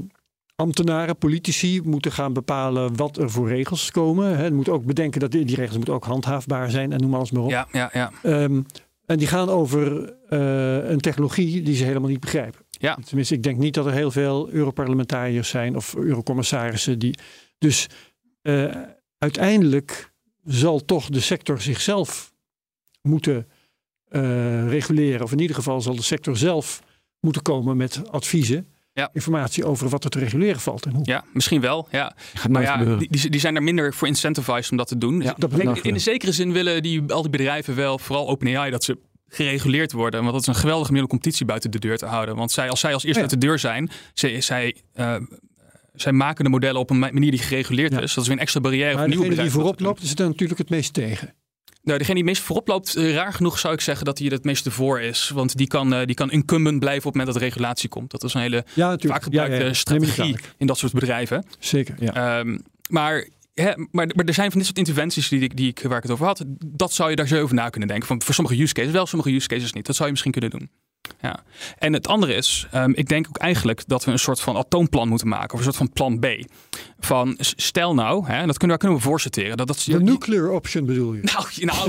ambtenaren, 0.56 1.16
politici 1.16 1.80
moeten 1.84 2.12
gaan 2.12 2.32
bepalen 2.32 2.96
wat 2.96 3.16
er 3.16 3.30
voor 3.30 3.48
regels 3.48 3.90
komen. 3.90 4.36
Hè. 4.36 4.50
moeten 4.50 4.72
ook 4.72 4.84
bedenken 4.84 5.20
dat 5.20 5.30
die, 5.30 5.44
die 5.44 5.56
regels 5.56 5.76
moeten 5.76 5.94
ook 5.94 6.04
handhaafbaar 6.04 6.70
zijn 6.70 6.92
en 6.92 7.00
noem 7.00 7.14
alles 7.14 7.30
maar 7.30 7.42
op. 7.42 7.50
Ja, 7.50 7.68
ja, 7.72 7.90
ja. 7.92 8.12
Ehm, 8.22 8.60
en 9.06 9.18
die 9.18 9.26
gaan 9.26 9.48
over 9.48 10.14
eh, 10.28 10.90
een 10.90 11.00
technologie 11.00 11.62
die 11.62 11.76
ze 11.76 11.84
helemaal 11.84 12.08
niet 12.08 12.20
begrijpen. 12.20 12.60
Ja. 12.70 12.98
Tenminste, 13.04 13.34
ik 13.34 13.42
denk 13.42 13.58
niet 13.58 13.74
dat 13.74 13.86
er 13.86 13.92
heel 13.92 14.10
veel 14.10 14.50
Europarlementariërs 14.50 15.48
zijn 15.48 15.76
of 15.76 15.94
Eurocommissarissen 15.94 16.98
die. 16.98 17.18
Dus 17.58 17.88
eh, 18.42 18.76
uiteindelijk 19.18 20.12
zal 20.44 20.84
toch 20.84 21.08
de 21.08 21.20
sector 21.20 21.60
zichzelf 21.60 22.32
moeten 23.02 23.46
eh, 24.12 24.68
reguleren. 24.68 25.22
Of 25.22 25.32
in 25.32 25.38
ieder 25.40 25.56
geval 25.56 25.80
zal 25.80 25.96
de 25.96 26.02
sector 26.02 26.36
zelf 26.36 26.82
moeten 27.20 27.42
komen 27.42 27.76
met 27.76 28.02
adviezen. 28.10 28.66
Ja. 28.94 29.10
Informatie 29.12 29.64
over 29.64 29.88
wat 29.88 30.04
er 30.04 30.10
te 30.10 30.18
reguleren 30.18 30.60
valt 30.60 30.86
en 30.86 30.92
hoe. 30.92 31.04
Ja, 31.04 31.24
misschien 31.32 31.60
wel. 31.60 31.88
Ja. 31.90 32.12
Gaat 32.34 32.52
Maar 32.52 32.62
ja, 32.62 32.76
gebeuren. 32.76 32.98
die, 33.08 33.30
die, 33.30 33.40
zijn 33.40 33.56
er 33.56 33.62
minder 33.62 33.94
voor 33.94 34.08
incentivized 34.08 34.70
om 34.70 34.76
dat 34.76 34.88
te 34.88 34.98
doen. 34.98 35.18
Dus 35.18 35.24
Ja, 35.26 35.34
dat 35.38 35.52
in 35.82 35.94
een 35.94 36.00
zekere 36.00 36.32
zin 36.32 36.52
willen 36.52 36.82
die, 36.82 37.02
al 37.12 37.22
die 37.22 37.30
bedrijven 37.30 37.74
wel, 37.74 37.98
vooral 37.98 38.28
OpenAI, 38.28 38.70
dat 38.70 38.84
ze 38.84 38.98
gereguleerd 39.28 39.92
worden. 39.92 40.20
Want 40.20 40.32
dat 40.32 40.40
is 40.40 40.46
een 40.46 40.54
geweldige 40.54 40.88
manier 40.90 41.02
om 41.04 41.08
competitie 41.10 41.46
buiten 41.46 41.70
de 41.70 41.78
deur 41.78 41.98
te 41.98 42.06
houden. 42.06 42.36
Want 42.36 42.50
zij, 42.52 42.68
als 42.70 42.80
zij 42.80 42.92
als 42.94 43.02
eerste 43.04 43.20
Ja. 43.22 43.28
uit 43.30 43.40
de 43.40 43.46
deur 43.46 43.58
zijn, 43.58 43.90
zij, 44.14 44.40
zij, 44.40 44.76
eh, 44.92 45.16
zij 45.94 46.12
maken 46.12 46.44
de 46.44 46.50
modellen 46.50 46.80
op 46.80 46.90
een 46.90 46.98
ma- 46.98 47.10
manier 47.12 47.30
die 47.30 47.40
gereguleerd 47.40 47.92
Ja. 47.92 48.00
is. 48.00 48.14
Dat 48.14 48.22
is 48.22 48.28
weer 48.28 48.36
een 48.36 48.42
extra 48.42 48.60
barrière 48.60 48.84
Maar 48.94 48.98
voor 48.98 49.08
nieuwe 49.08 49.24
degene 49.24 49.42
die 49.42 49.50
bedrijven. 49.52 49.80
voorop 49.80 49.98
loopt, 50.00 50.02
is 50.18 50.20
er 50.24 50.28
natuurlijk 50.30 50.58
het 50.58 50.70
meest 50.70 50.92
tegen. 50.92 51.34
Nou, 51.82 51.98
degene 51.98 52.14
die 52.18 52.24
het 52.24 52.32
meest 52.34 52.46
voorop 52.46 52.68
loopt, 52.68 52.96
eh, 52.96 53.14
raar 53.14 53.32
genoeg 53.32 53.58
zou 53.58 53.74
ik 53.74 53.80
zeggen 53.80 54.04
dat 54.04 54.18
hij 54.18 54.26
het 54.28 54.44
meeste 54.44 54.70
voor 54.70 55.00
is. 55.00 55.28
Want 55.34 55.56
die 55.56 55.66
kan, 55.66 55.94
eh, 55.94 56.06
die 56.06 56.14
kan 56.14 56.30
incumbent 56.30 56.78
blijven 56.78 57.06
op 57.06 57.14
het 57.14 57.14
moment 57.14 57.32
dat 57.34 57.42
regulatie 57.48 57.88
komt. 57.88 58.10
Dat 58.10 58.24
is 58.24 58.34
een 58.34 58.40
hele 58.40 58.64
Ja, 58.74 58.96
vaak 58.98 59.22
gebruikte 59.22 59.56
Ja, 59.56 59.64
ja, 59.66 59.72
strategie 59.72 60.36
in 60.58 60.66
dat 60.66 60.78
soort 60.78 60.92
bedrijven. 60.92 61.46
Zeker, 61.58 61.94
ja. 61.98 62.38
Ehm, 62.38 62.58
maar, 62.88 63.28
hè, 63.54 63.72
maar, 63.90 64.06
maar 64.14 64.24
er 64.24 64.34
zijn 64.34 64.48
van 64.50 64.58
dit 64.58 64.66
soort 64.66 64.78
interventies 64.78 65.28
die, 65.28 65.40
ik- 65.40 65.56
die 65.56 65.68
ik, 65.68 65.80
waar 65.82 65.96
ik 65.96 66.02
het 66.02 66.12
over 66.12 66.26
had. 66.26 66.44
Dat 66.66 66.92
zou 66.92 67.10
je 67.10 67.16
daar 67.16 67.26
zo 67.28 67.42
over 67.42 67.54
na 67.54 67.68
kunnen 67.68 67.88
denken. 67.88 68.06
Van, 68.08 68.22
voor 68.22 68.34
sommige 68.34 68.62
use 68.62 68.72
cases 68.74 68.92
wel, 68.92 69.06
sommige 69.06 69.30
use 69.34 69.48
cases 69.48 69.72
niet. 69.72 69.86
Dat 69.86 69.94
zou 69.94 70.04
je 70.06 70.10
misschien 70.10 70.32
kunnen 70.32 70.50
doen. 70.50 70.70
Ja. 71.20 71.40
En 71.78 71.92
het 71.92 72.08
andere 72.08 72.34
is, 72.34 72.66
ehm, 72.70 72.90
ik 72.94 73.08
denk 73.08 73.26
ook 73.28 73.36
eigenlijk 73.38 73.82
dat 73.86 74.04
we 74.04 74.10
een 74.10 74.18
soort 74.18 74.40
van 74.40 74.56
atoomplan 74.56 75.08
moeten 75.08 75.28
maken. 75.28 75.52
Of 75.52 75.58
een 75.58 75.64
soort 75.64 75.76
van 75.76 75.90
plan 75.92 76.18
B. 76.18 76.26
Van 77.00 77.34
stel 77.38 77.94
nou, 77.94 78.26
hè, 78.26 78.36
en 78.36 78.46
dat 78.46 78.58
kunnen, 78.58 78.68
daar 78.68 78.78
kunnen 78.78 78.96
we 78.96 79.02
voor 79.04 79.20
sorteren. 79.20 79.56
Dat, 79.56 79.66
dat, 79.66 79.82
De 79.86 80.02
nuclear 80.02 80.50
option 80.50 80.86
bedoel 80.86 81.12
je? 81.14 81.20
nou, 81.22 81.46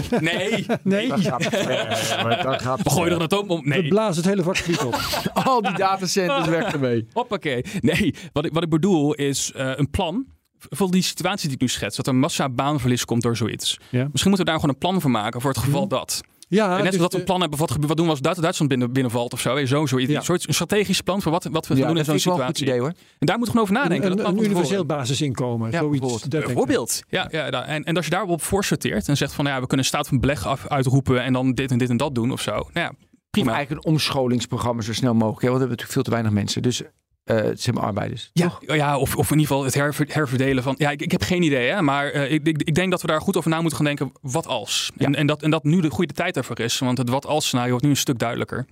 nou, 0.09 0.23
nee. 0.23 0.65
Nee, 0.83 1.07
We 1.07 2.89
gooien 2.89 3.09
er 3.09 3.15
een 3.17 3.21
atoombom. 3.21 3.61
we 3.63 3.69
Nee. 3.69 3.87
blazen 3.87 4.15
het 4.21 4.25
hele 4.31 4.43
vakgebied 4.43 4.83
op. 4.83 4.95
Al 5.33 5.61
die 5.61 5.73
datacenters 5.73 6.47
weg 6.47 6.73
ermee. 6.73 7.07
Hoppakee. 7.13 7.65
Nee, 7.81 8.15
wat 8.33 8.45
ik, 8.45 8.53
wat 8.53 8.63
ik 8.63 8.69
bedoel 8.69 9.13
is 9.13 9.51
eh, 9.51 9.71
een 9.75 9.89
plan. 9.89 10.25
Voor 10.69 10.91
die 10.91 11.01
situatie 11.01 11.45
die 11.47 11.55
ik 11.55 11.61
nu 11.61 11.67
schets, 11.67 11.95
dat 11.95 12.07
er 12.07 12.15
massa 12.15 12.49
baanverlies 12.49 13.05
komt 13.05 13.21
door 13.21 13.37
zoiets. 13.37 13.77
Ja. 13.89 14.07
Misschien 14.11 14.29
moeten 14.29 14.37
we 14.37 14.43
daar 14.51 14.55
gewoon 14.59 14.69
een 14.69 14.77
plan 14.77 15.01
voor 15.01 15.11
maken 15.11 15.41
voor 15.41 15.49
het 15.51 15.59
geval 15.59 15.87
dat. 15.87 16.21
Ja, 16.53 16.77
En 16.77 16.83
net 16.83 16.91
dus 16.91 17.01
dat 17.01 17.13
we 17.13 17.19
een 17.19 17.23
plan 17.25 17.41
hebben, 17.41 17.59
wat, 17.59 17.71
gebeurt- 17.71 17.87
wat 17.87 17.97
doen 17.97 18.05
we 18.05 18.11
als 18.11 18.21
Duits- 18.21 18.39
Duitsland 18.39 18.69
binnen, 18.71 18.91
binnenvalt 18.93 19.33
of 19.33 19.39
zo. 19.39 19.65
Zo, 19.65 19.99
Ja. 19.99 20.17
een 20.17 20.23
soort 20.23 20.47
een 20.47 20.53
strategisch 20.53 21.01
plan 21.01 21.21
voor 21.21 21.31
wat, 21.31 21.43
wat 21.43 21.67
we 21.67 21.73
gaan 21.73 21.81
Ja, 21.81 21.87
doen 21.87 21.97
in 21.97 22.05
zo'n 22.05 22.13
een 22.13 22.19
situatie. 22.19 22.65
idee 22.65 22.79
hoor. 22.79 22.87
En 23.19 23.25
daar 23.27 23.37
moeten 23.37 23.55
we 23.55 23.61
gewoon 23.61 23.61
over 23.61 23.73
nadenken. 23.89 24.11
een, 24.11 24.17
dat 24.17 24.27
een, 24.27 24.35
van 24.35 24.43
universeel 24.45 24.85
basisinkomen. 24.85 25.71
Ja, 25.71 25.79
zoiets. 25.79 26.27
bijvoorbeeld. 26.27 27.01
Ja, 27.09 27.27
ja, 27.31 27.65
en, 27.65 27.83
en 27.83 27.95
als 27.95 28.05
je 28.05 28.11
daarop 28.11 28.41
voor 28.41 28.63
sorteert 28.63 29.07
en 29.07 29.17
zegt 29.17 29.33
van 29.33 29.45
ja, 29.45 29.53
we 29.53 29.59
kunnen 29.67 29.77
een 29.77 29.85
staat 29.85 30.07
van 30.07 30.19
beleg 30.19 30.45
af, 30.47 30.67
uitroepen 30.67 31.23
en 31.23 31.33
dan 31.33 31.53
dit 31.53 31.71
en 31.71 31.77
dit 31.77 31.89
en 31.89 31.97
dat 31.97 32.15
doen 32.15 32.31
of 32.31 32.41
zo. 32.41 32.51
Nou 32.51 32.67
ja, 32.73 32.89
Of 32.89 32.95
prima. 33.29 33.53
eigenlijk 33.53 33.85
een 33.85 33.91
omscholingsprogramma 33.91 34.81
zo 34.81 34.93
snel 34.93 35.13
mogelijk. 35.13 35.41
Hè? 35.41 35.47
Want 35.49 35.61
we 35.61 35.67
hebben 35.67 35.69
natuurlijk 35.77 35.91
veel 35.93 36.03
te 36.03 36.09
weinig 36.11 36.31
mensen. 36.31 36.61
Dus 36.61 36.81
eh 37.23 37.73
maar 37.73 37.83
arbeiders. 37.83 38.29
Ja, 38.33 38.47
toch? 38.49 38.75
ja 38.75 38.97
of, 38.97 39.15
of 39.15 39.31
in 39.31 39.37
ieder 39.39 39.47
geval 39.47 39.63
het 39.63 39.73
herver- 39.73 40.13
herverdelen 40.13 40.63
van. 40.63 40.75
Ja, 40.77 40.89
ik, 40.89 41.01
ik 41.01 41.11
heb 41.11 41.21
geen 41.21 41.43
idee, 41.43 41.69
hè, 41.69 41.81
maar 41.81 42.09
eh, 42.11 42.31
ik, 42.31 42.47
ik, 42.47 42.61
ik 42.63 42.75
denk 42.75 42.91
dat 42.91 43.01
we 43.01 43.07
daar 43.07 43.21
goed 43.21 43.37
over 43.37 43.49
na 43.49 43.59
moeten 43.59 43.77
gaan 43.77 43.85
denken. 43.85 44.11
Wat 44.21 44.47
als? 44.47 44.91
En, 44.97 45.15
en, 45.15 45.27
dat, 45.27 45.41
en 45.43 45.49
dat 45.49 45.63
nu 45.63 45.81
de 45.81 45.89
goede 45.89 46.13
tijd 46.13 46.33
daarvoor 46.33 46.59
is. 46.59 46.79
Want 46.79 46.97
het 46.97 47.09
wat 47.09 47.25
als 47.25 47.45
scenario 47.45 47.69
wordt 47.69 47.83
nu 47.85 47.91
een 47.91 47.97
stuk 47.97 48.19
duidelijker. 48.19 48.65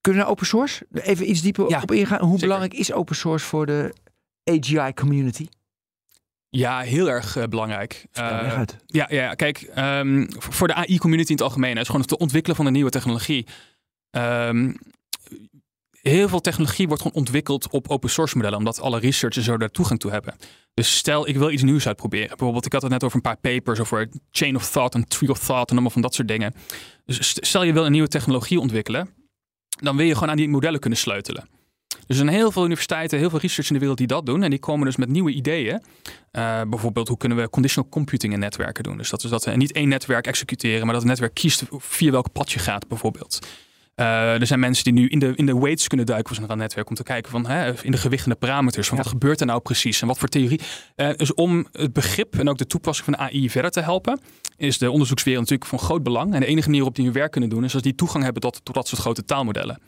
Kunnen 0.00 0.20
we 0.20 0.26
naar 0.26 0.36
open 0.36 0.46
source? 0.46 0.86
Even 0.92 1.30
iets 1.30 1.40
dieper 1.42 1.68
Ja, 1.68 1.82
op 1.82 1.92
ingaan. 1.92 2.18
Hoe 2.20 2.30
zeker. 2.30 2.46
belangrijk 2.46 2.74
is 2.74 2.92
open 2.92 3.16
source 3.16 3.46
voor 3.46 3.66
de 3.66 3.94
AGI 4.50 4.94
community? 4.94 5.46
Ja, 6.48 6.80
heel 6.80 7.10
erg 7.10 7.36
eh, 7.36 7.44
belangrijk. 7.44 8.06
Ja. 8.12 8.64
Ja, 8.86 9.06
ja 9.10 9.34
kijk, 9.34 9.58
ehm, 9.58 10.26
voor 10.38 10.68
de 10.68 10.74
AI-community 10.74 11.30
in 11.30 11.36
het 11.36 11.44
algemeen, 11.44 11.76
is 11.76 11.86
gewoon 11.86 12.00
het 12.00 12.16
ontwikkelen 12.16 12.56
van 12.56 12.66
een 12.66 12.72
nieuwe 12.72 12.90
technologie. 12.90 13.46
Ehm, 14.10 14.72
heel 16.08 16.28
veel 16.28 16.40
technologie 16.40 16.86
wordt 16.86 17.02
gewoon 17.02 17.16
ontwikkeld 17.16 17.68
op 17.70 17.88
open 17.88 18.10
source 18.10 18.36
modellen, 18.36 18.58
omdat 18.58 18.80
alle 18.80 18.98
researchers 18.98 19.44
zo 19.44 19.56
daar 19.56 19.70
toegang 19.70 20.00
toe 20.00 20.10
hebben. 20.10 20.34
Dus 20.74 20.96
stel, 20.96 21.28
ik 21.28 21.36
wil 21.36 21.50
iets 21.50 21.62
nieuws 21.62 21.86
uitproberen. 21.86 22.28
Bijvoorbeeld, 22.28 22.66
ik 22.66 22.72
had 22.72 22.82
het 22.82 22.90
net 22.90 23.04
over 23.04 23.16
een 23.16 23.22
paar 23.22 23.36
papers 23.36 23.80
over 23.80 24.08
chain 24.30 24.56
of 24.56 24.70
thought 24.70 24.94
en 24.94 25.08
tree 25.08 25.30
of 25.30 25.38
thought 25.38 25.68
en 25.68 25.72
allemaal 25.72 25.90
van 25.90 26.02
dat 26.02 26.14
soort 26.14 26.28
dingen. 26.28 26.54
Dus 27.04 27.28
st- 27.28 27.46
stel 27.46 27.62
je 27.62 27.72
wil 27.72 27.84
een 27.84 27.92
nieuwe 27.92 28.08
technologie 28.08 28.60
ontwikkelen, 28.60 29.08
dan 29.68 29.96
wil 29.96 30.06
je 30.06 30.14
gewoon 30.14 30.30
aan 30.30 30.36
die 30.36 30.48
modellen 30.48 30.80
kunnen 30.80 30.98
sleutelen. 30.98 31.48
Dus 31.88 32.18
er 32.18 32.24
zijn 32.24 32.28
heel 32.28 32.52
veel 32.52 32.64
universiteiten, 32.64 33.18
heel 33.18 33.30
veel 33.30 33.38
research 33.38 33.68
in 33.68 33.74
de 33.74 33.80
wereld 33.80 33.98
die 33.98 34.06
dat 34.06 34.26
doen. 34.26 34.42
En 34.42 34.50
die 34.50 34.58
komen 34.58 34.86
dus 34.86 34.96
met 34.96 35.08
nieuwe 35.08 35.30
ideeën. 35.30 35.82
Uh, 36.32 36.60
bijvoorbeeld, 36.62 37.08
hoe 37.08 37.16
kunnen 37.16 37.38
we 37.38 37.50
conditional 37.50 37.90
computing 37.90 38.32
in 38.32 38.38
netwerken 38.38 38.84
doen? 38.84 38.96
Dus 38.96 39.10
dat 39.10 39.24
is 39.24 39.30
dat 39.30 39.44
we 39.44 39.50
niet 39.50 39.72
één 39.72 39.88
netwerk 39.88 40.26
executeren, 40.26 40.84
maar 40.84 40.92
dat 40.92 41.02
het 41.02 41.10
netwerk 41.10 41.34
kiest 41.34 41.62
via 41.70 42.10
welk 42.10 42.32
pad 42.32 42.52
je 42.52 42.58
gaat, 42.58 42.88
bijvoorbeeld. 42.88 43.38
Uh, 44.00 44.40
er 44.40 44.46
zijn 44.46 44.60
mensen 44.60 44.84
die 44.84 44.92
nu 44.92 45.08
in 45.08 45.18
de, 45.18 45.32
in 45.34 45.46
de 45.46 45.58
weights 45.58 45.86
kunnen 45.86 46.06
duiken 46.06 46.34
van 46.34 46.46
zo'n 46.48 46.58
netwerk 46.58 46.88
om 46.88 46.94
te 46.94 47.02
kijken 47.02 47.30
van 47.30 47.46
hè, 47.46 47.84
in 47.84 47.90
de 47.90 47.96
gewichtende 47.96 48.36
parameters. 48.36 48.88
Van 48.88 48.96
ja. 48.96 49.02
wat 49.02 49.12
gebeurt 49.12 49.40
er 49.40 49.46
nou 49.46 49.60
precies 49.60 50.00
en 50.00 50.06
wat 50.06 50.18
voor 50.18 50.28
theorie. 50.28 50.60
Uh, 50.96 51.10
dus 51.16 51.34
om 51.34 51.66
het 51.72 51.92
begrip 51.92 52.38
en 52.38 52.48
ook 52.48 52.58
de 52.58 52.66
toepassing 52.66 53.16
van 53.16 53.26
AI 53.26 53.50
verder 53.50 53.70
te 53.70 53.80
helpen, 53.80 54.20
is 54.56 54.78
de 54.78 54.90
onderzoekswereld 54.90 55.50
natuurlijk 55.50 55.70
van 55.70 55.88
groot 55.88 56.02
belang. 56.02 56.34
En 56.34 56.40
de 56.40 56.46
enige 56.46 56.68
manier 56.68 56.84
op 56.84 56.94
die 56.94 57.04
hun 57.04 57.14
werk 57.14 57.30
kunnen 57.30 57.50
doen, 57.50 57.64
is 57.64 57.74
als 57.74 57.82
die 57.82 57.94
toegang 57.94 58.24
hebben 58.24 58.42
tot, 58.42 58.60
tot 58.64 58.74
dat 58.74 58.88
soort 58.88 59.00
grote 59.00 59.24
taalmodellen. 59.24 59.80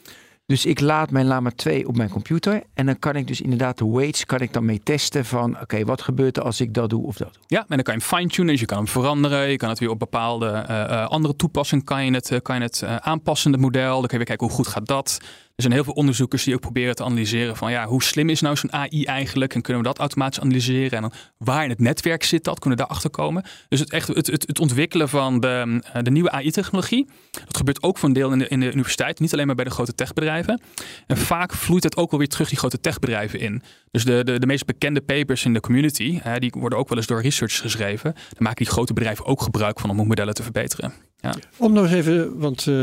Dus 0.49 0.67
ik 0.67 0.81
laat 0.81 1.11
mijn 1.11 1.27
Lama 1.27 1.51
2 1.51 1.89
op 1.89 1.97
mijn 1.97 2.09
computer. 2.09 2.63
En 2.75 2.87
dan 2.87 2.99
kan 2.99 3.17
ik 3.17 3.27
dus 3.27 3.41
inderdaad 3.41 3.79
de 3.79 3.91
weights 3.91 4.25
kan 4.25 4.41
ik 4.41 4.53
dan 4.53 4.65
mee 4.65 4.81
testen 4.83 5.25
van 5.25 5.61
oké, 5.61 5.85
wat 5.85 6.03
gebeurt 6.03 6.37
er 6.37 6.43
als 6.43 6.61
ik 6.61 6.75
dat 6.75 6.91
doe 6.91 7.07
of 7.07 7.17
dat 7.17 7.35
doe. 7.35 7.43
Ja, 7.47 7.59
en 7.59 7.67
dan 7.69 7.83
kan 7.83 7.95
je 7.95 8.01
hem 8.01 8.17
fine-tunen, 8.17 8.51
dus 8.51 8.61
je 8.61 8.67
kan 8.67 8.77
hem 8.77 8.89
veranderen. 8.89 9.51
Je 9.51 9.57
kan 9.57 9.69
het 9.69 9.79
weer 9.79 9.91
op 9.91 9.99
bepaalde 9.99 10.67
uh, 10.71 11.07
andere 11.07 11.37
toepassingen 11.37 11.85
kan 11.85 12.05
je 12.05 12.13
het, 12.13 12.31
uh, 12.31 12.39
kan 12.43 12.57
je 12.57 12.63
het 12.63 12.83
aanpassen, 12.83 13.53
het 13.53 13.61
model. 13.61 13.93
Dan 13.93 14.01
kun 14.01 14.11
je 14.11 14.17
weer 14.17 14.25
kijken 14.25 14.47
hoe 14.47 14.57
goed 14.57 14.67
gaat 14.67 14.87
dat. 14.87 15.19
Er 15.59 15.65
zijn 15.65 15.77
heel 15.77 15.85
veel 15.85 15.95
onderzoekers 15.95 16.45
die 16.45 16.55
ook 16.55 16.61
proberen 16.61 16.95
te 16.95 17.05
analyseren 17.05 17.57
van 17.57 17.71
ja, 17.71 17.87
hoe 17.87 18.03
slim 18.03 18.29
is 18.29 18.41
nou 18.41 18.57
zo'n 18.57 18.73
AI 18.73 19.05
eigenlijk? 19.05 19.55
En 19.55 19.63
kunnen 19.63 19.83
we 19.83 19.89
dat 19.89 19.99
automatisch 19.99 20.41
analyseren? 20.41 20.91
En 20.91 21.01
dan 21.01 21.13
waar 21.37 21.65
in 21.65 21.71
het 21.71 21.81
netwerk 21.81 22.25
zit 22.25 22.45
dat? 22.45 22.59
Kunnen 22.59 22.79
we 22.79 22.85
daarachter 22.85 23.11
komen? 23.11 23.45
Dus 23.69 23.81
het, 23.81 23.91
echt, 23.91 24.09
het, 24.09 24.27
het, 24.27 24.47
het 24.47 24.61
ontwikkelen 24.61 25.09
van 25.09 25.41
de, 25.41 25.83
de 26.03 26.11
nieuwe 26.11 26.31
AI-technologie, 26.31 27.09
dat 27.31 27.57
gebeurt 27.57 27.83
ook 27.83 27.99
voor 27.99 28.09
een 28.09 28.15
deel 28.15 28.33
in 28.33 28.61
de, 28.61 28.73
universiteit. 28.73 29.21
Niet 29.21 29.33
alleen 29.33 29.47
maar 29.47 29.55
bij 29.55 29.65
de 29.65 29.71
grote 29.71 29.95
techbedrijven. 29.95 30.61
En 31.07 31.17
vaak 31.17 31.53
vloeit 31.53 31.85
het 31.85 31.97
ook 31.97 32.11
wel 32.11 32.19
weer 32.19 32.29
terug 32.29 32.49
die 32.49 32.59
grote 32.59 32.81
techbedrijven 32.81 33.41
in. 33.41 33.63
Dus 33.91 34.05
de, 34.05 34.25
de, 34.25 34.39
de 34.39 34.47
meest 34.47 34.67
bekende 34.67 35.01
papers 35.01 35.45
in 35.45 35.53
de 35.53 35.61
community, 35.61 36.19
hè, 36.23 36.39
die 36.39 36.53
worden 36.59 36.79
ook 36.79 36.89
wel 36.89 36.99
eens 36.99 37.07
door 37.07 37.23
researchers 37.23 37.61
geschreven. 37.61 38.13
Daar 38.13 38.43
maken 38.43 38.65
die 38.65 38.73
grote 38.73 38.93
bedrijven 38.93 39.25
ook 39.25 39.43
gebruik 39.43 39.81
van 39.81 39.91
om 39.91 39.99
hun 39.99 40.07
modellen 40.07 40.35
te 40.35 40.43
verbeteren. 40.43 40.93
Ja. 41.21 41.35
Om 41.57 41.73
nou 41.73 41.87
eens 41.87 41.95
even, 41.95 42.39
want 42.39 42.67
uh, 42.67 42.75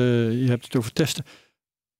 je 0.41 0.47
hebt 0.47 0.63
het 0.63 0.75
over 0.75 0.93
testen 0.93 1.25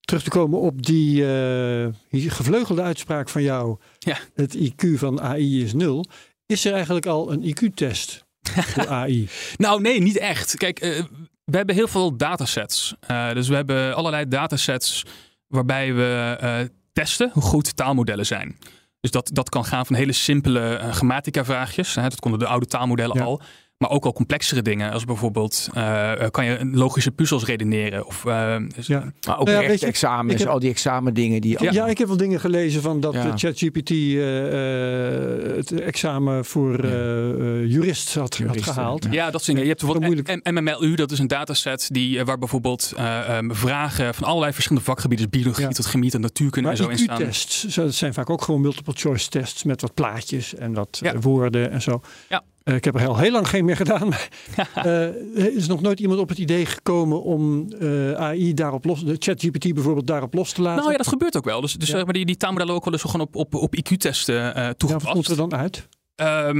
terug 0.06 0.24
te 0.24 0.30
komen 0.30 0.60
op 0.60 0.86
die 0.86 1.22
uh, 1.22 1.88
gevleugelde 2.12 2.82
uitspraak 2.82 3.30
van 3.30 3.42
jou. 3.42 3.78
Ja. 4.00 4.18
Het 4.34 4.58
IQ 4.58 4.94
van 4.94 5.22
AI 5.22 5.64
is 5.64 5.74
nul. 5.74 6.06
Is 6.46 6.66
er 6.66 6.74
eigenlijk 6.74 7.06
al 7.06 7.32
een 7.32 7.44
IQ-test 7.44 8.26
voor 8.42 8.88
AI? 9.00 9.30
nou, 9.58 9.82
nee, 9.82 10.02
niet 10.02 10.18
echt. 10.18 10.58
Kijk, 10.58 10.84
uh, 10.84 11.04
we 11.44 11.58
hebben 11.58 11.76
heel 11.76 11.88
veel 11.88 12.18
datasets. 12.18 12.96
Uh, 13.12 13.34
dus 13.34 13.48
we 13.48 13.56
hebben 13.56 13.96
allerlei 13.96 14.28
datasets 14.28 15.04
waarbij 15.48 15.94
we 15.94 16.72
testen 16.94 17.30
hoe 17.34 17.44
goed 17.44 17.76
taalmodellen 17.76 18.26
zijn. 18.26 18.58
Dus 19.00 19.12
dat, 19.12 19.30
dat 19.34 19.50
kan 19.50 19.66
gaan 19.66 19.86
van 19.86 19.96
hele 19.96 20.12
simpele 20.12 20.88
grammatica-vraagjes. 20.92 21.96
Hè, 21.96 22.02
dat 22.02 22.20
konden 22.20 22.40
de 22.40 22.48
oude 22.48 22.66
taalmodellen 22.66 23.18
ja. 23.18 23.24
al. 23.24 23.42
Maar 23.86 23.94
ook 23.94 24.06
al 24.06 24.14
complexere 24.14 24.62
dingen, 24.62 24.92
als 24.92 25.06
bijvoorbeeld 25.06 25.68
uh, 25.78 26.12
kan 26.32 26.46
je 26.46 26.70
logische 26.72 27.12
puzzels 27.12 27.46
redeneren. 27.46 28.06
Of, 28.06 28.24
uh, 28.28 28.56
ja. 28.82 29.12
Maar 29.28 29.40
ook 29.40 29.48
Nou 29.48 29.64
ja, 29.64 29.70
echt 29.70 29.80
je, 29.80 29.86
examens, 29.86 30.40
heb- 30.42 30.50
al 30.50 30.60
die 30.60 30.70
examendingen 30.70 31.42
die... 31.42 31.64
Ja. 31.74 31.86
ik 31.88 31.98
heb 31.98 32.08
wel 32.08 32.18
dingen 32.18 32.40
gelezen 32.40 32.82
van 32.82 33.00
dat 33.00 33.14
Ja. 33.14 33.26
eh, 33.26 33.32
ChatGPT 33.36 33.90
eh, 33.90 35.48
eh, 35.50 35.56
het 35.56 35.72
examen 35.82 36.46
voor 36.46 36.80
eh, 36.80 37.30
eh, 37.30 37.72
jurist 37.72 38.14
had, 38.16 38.40
gehaald. 38.46 39.04
ja. 39.04 39.12
Ja, 39.12 39.24
dat 39.24 39.34
soort 39.34 39.46
dingen. 39.46 39.62
Je 39.62 39.68
hebt 39.68 39.82
bijvoorbeeld 39.82 40.44
MMLU, 40.52 40.96
dat 40.96 41.12
is 41.12 41.20
een 41.20 41.28
dataset 41.28 41.88
die, 41.92 42.20
eh, 42.20 42.26
waar 42.26 42.38
bijvoorbeeld 42.38 42.94
eh, 42.98 43.38
ehm, 43.38 43.52
vragen 43.52 44.14
van 44.14 44.28
allerlei 44.28 44.54
verschillende 44.54 44.86
vakgebieden, 44.88 45.30
dus 45.30 45.40
biologie 45.42 45.66
Ja. 45.68 45.72
tot 45.72 45.86
chemie 45.86 46.12
tot 46.12 46.22
natuurkunde 46.22 46.70
en 46.70 46.78
zo 46.78 46.88
in 46.88 46.98
staan. 46.98 47.22
IQ-tests, 47.22 47.68
zo- 47.68 47.84
dat 47.84 47.94
zijn 47.94 48.14
vaak 48.14 48.30
ook 48.30 48.42
gewoon 48.42 48.62
multiple 48.62 48.94
choice 48.96 49.30
tests 49.30 49.64
met 49.64 49.82
wat 49.82 49.94
plaatjes 49.94 50.56
en 50.56 50.74
wat 50.74 51.00
Ja. 51.02 51.14
eh, 51.14 51.20
woorden 51.22 51.72
en 51.72 51.82
zo. 51.82 52.02
Ja. 52.30 52.44
Eh, 52.66 52.76
ik 52.76 52.84
heb 52.86 52.96
er 52.96 53.08
al 53.08 53.18
heel 53.18 53.32
lang 53.32 53.50
geen 53.50 53.66
meer 53.66 53.76
gedaan. 53.76 54.08
Maar 54.08 54.30
eh, 54.76 55.02
er 55.44 55.56
is 55.56 55.68
nog 55.68 55.82
nooit 55.82 56.00
iemand 56.00 56.20
op 56.20 56.30
het 56.30 56.38
idee 56.38 56.66
gekomen 56.66 57.24
om 57.24 57.72
eh, 57.80 58.12
AI 58.14 58.54
daarop 58.54 58.86
los, 58.86 59.04
de 59.06 59.16
ChatGPT 59.20 59.74
bijvoorbeeld 59.74 60.08
daarop 60.08 60.34
los 60.34 60.52
te 60.54 60.62
laten. 60.62 60.80
Nou 60.80 60.92
ja, 60.92 60.98
dat 60.98 61.08
gebeurt 61.08 61.38
ook 61.38 61.46
wel. 61.46 61.62
Dus, 61.62 61.74
dus 61.74 61.90
Ja. 61.90 62.04
maar 62.04 62.14
die, 62.14 62.26
die 62.26 62.38
taalmodellen 62.38 62.74
ook 62.74 62.84
wel 62.84 62.94
eens 62.94 63.02
gewoon 63.02 63.22
op, 63.22 63.36
op, 63.36 63.54
op 63.56 63.76
IQ-testen 63.76 64.36
eh 64.56 64.62
Ja, 64.62 64.68
wat 64.68 64.80
toegepast. 64.80 65.14
komt 65.14 65.28
er 65.28 65.36
dan 65.36 65.56
uit? 65.56 65.88
Ja, 66.16 66.54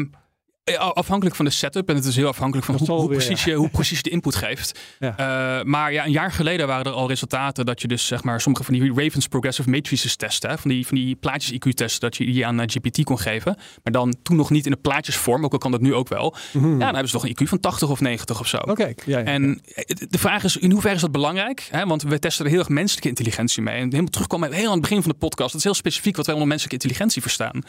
afhankelijk 0.74 1.36
van 1.36 1.46
de 1.46 1.52
setup 1.52 1.90
en 1.90 1.96
het 1.96 2.06
is 2.06 2.16
heel 2.16 2.28
afhankelijk 2.28 2.66
van 2.68 2.96
hoe, 2.98 3.08
precies 3.08 3.44
je, 3.44 3.54
hoe 3.54 3.70
precies 3.70 4.02
de 4.02 4.10
input 4.10 4.36
geeft. 4.36 4.80
Ja. 5.00 5.18
Eh, 5.18 5.64
maar 5.66 5.94
ja, 5.94 6.06
een 6.06 6.12
jaar 6.12 6.32
geleden 6.32 6.68
waren 6.68 6.86
er 6.86 6.92
al 6.92 7.08
resultaten 7.08 7.66
dat 7.66 7.82
je 7.82 7.88
dus 7.88 8.08
zeg 8.08 8.24
maar 8.24 8.42
sommige 8.42 8.64
van 8.64 8.74
die 8.74 8.94
Ravens 8.96 9.28
Progressive 9.28 9.70
Matrices 9.70 10.16
testen, 10.16 10.50
hè, 10.50 10.58
van 10.58 10.70
die, 10.70 10.88
van 10.88 10.98
die 10.98 11.16
plaatjes 11.16 11.52
IQ 11.52 11.74
testen, 11.74 12.02
dat 12.02 12.18
je 12.18 12.26
die 12.26 12.46
aan 12.46 12.60
eh, 12.60 12.68
GPT 12.68 13.04
kon 13.04 13.20
geven. 13.20 13.58
Maar 13.84 13.94
dan 13.94 14.16
toen 14.24 14.36
nog 14.36 14.50
niet 14.50 14.66
in 14.66 14.72
de 14.72 14.78
plaatjesvorm, 14.78 15.46
ook 15.46 15.52
al 15.52 15.58
kan 15.58 15.72
dat 15.72 15.82
nu 15.82 15.94
ook 15.94 16.08
wel. 16.08 16.36
Mhm. 16.52 16.72
Ja, 16.72 16.78
dan 16.78 16.86
hebben 16.88 17.08
ze 17.08 17.14
toch 17.14 17.24
een 17.26 17.36
IQ 17.44 17.50
van 17.50 17.60
80 17.60 17.90
of 17.90 18.00
90 18.02 18.40
of 18.40 18.48
zo. 18.48 18.58
Oké, 18.58 18.86
ja, 18.86 18.94
ja, 19.06 19.20
ja. 19.20 19.26
En 19.26 19.62
eh, 19.76 19.84
de 20.10 20.20
vraag 20.20 20.44
is, 20.44 20.58
in 20.58 20.72
hoeverre 20.72 20.96
is 20.96 21.02
dat 21.02 21.12
belangrijk? 21.12 21.68
Hè? 21.72 21.86
Want 21.86 22.04
we 22.04 22.20
testen 22.20 22.46
er 22.46 22.52
heel 22.52 22.60
erg 22.60 22.70
menselijke 22.70 23.10
intelligentie 23.10 23.62
mee. 23.62 23.76
En 23.76 23.84
helemaal 23.84 24.06
terugkomen 24.06 24.52
heel 24.52 24.66
aan 24.66 24.72
het 24.72 24.82
begin 24.82 25.02
van 25.02 25.12
de 25.12 25.18
podcast. 25.18 25.50
Dat 25.50 25.58
is 25.58 25.64
heel 25.64 25.74
specifiek 25.74 26.16
wat 26.16 26.26
wij 26.26 26.36
onder 26.36 26.50
menselijke 26.50 26.84
intelligentie 26.84 27.22
verstaan. 27.22 27.64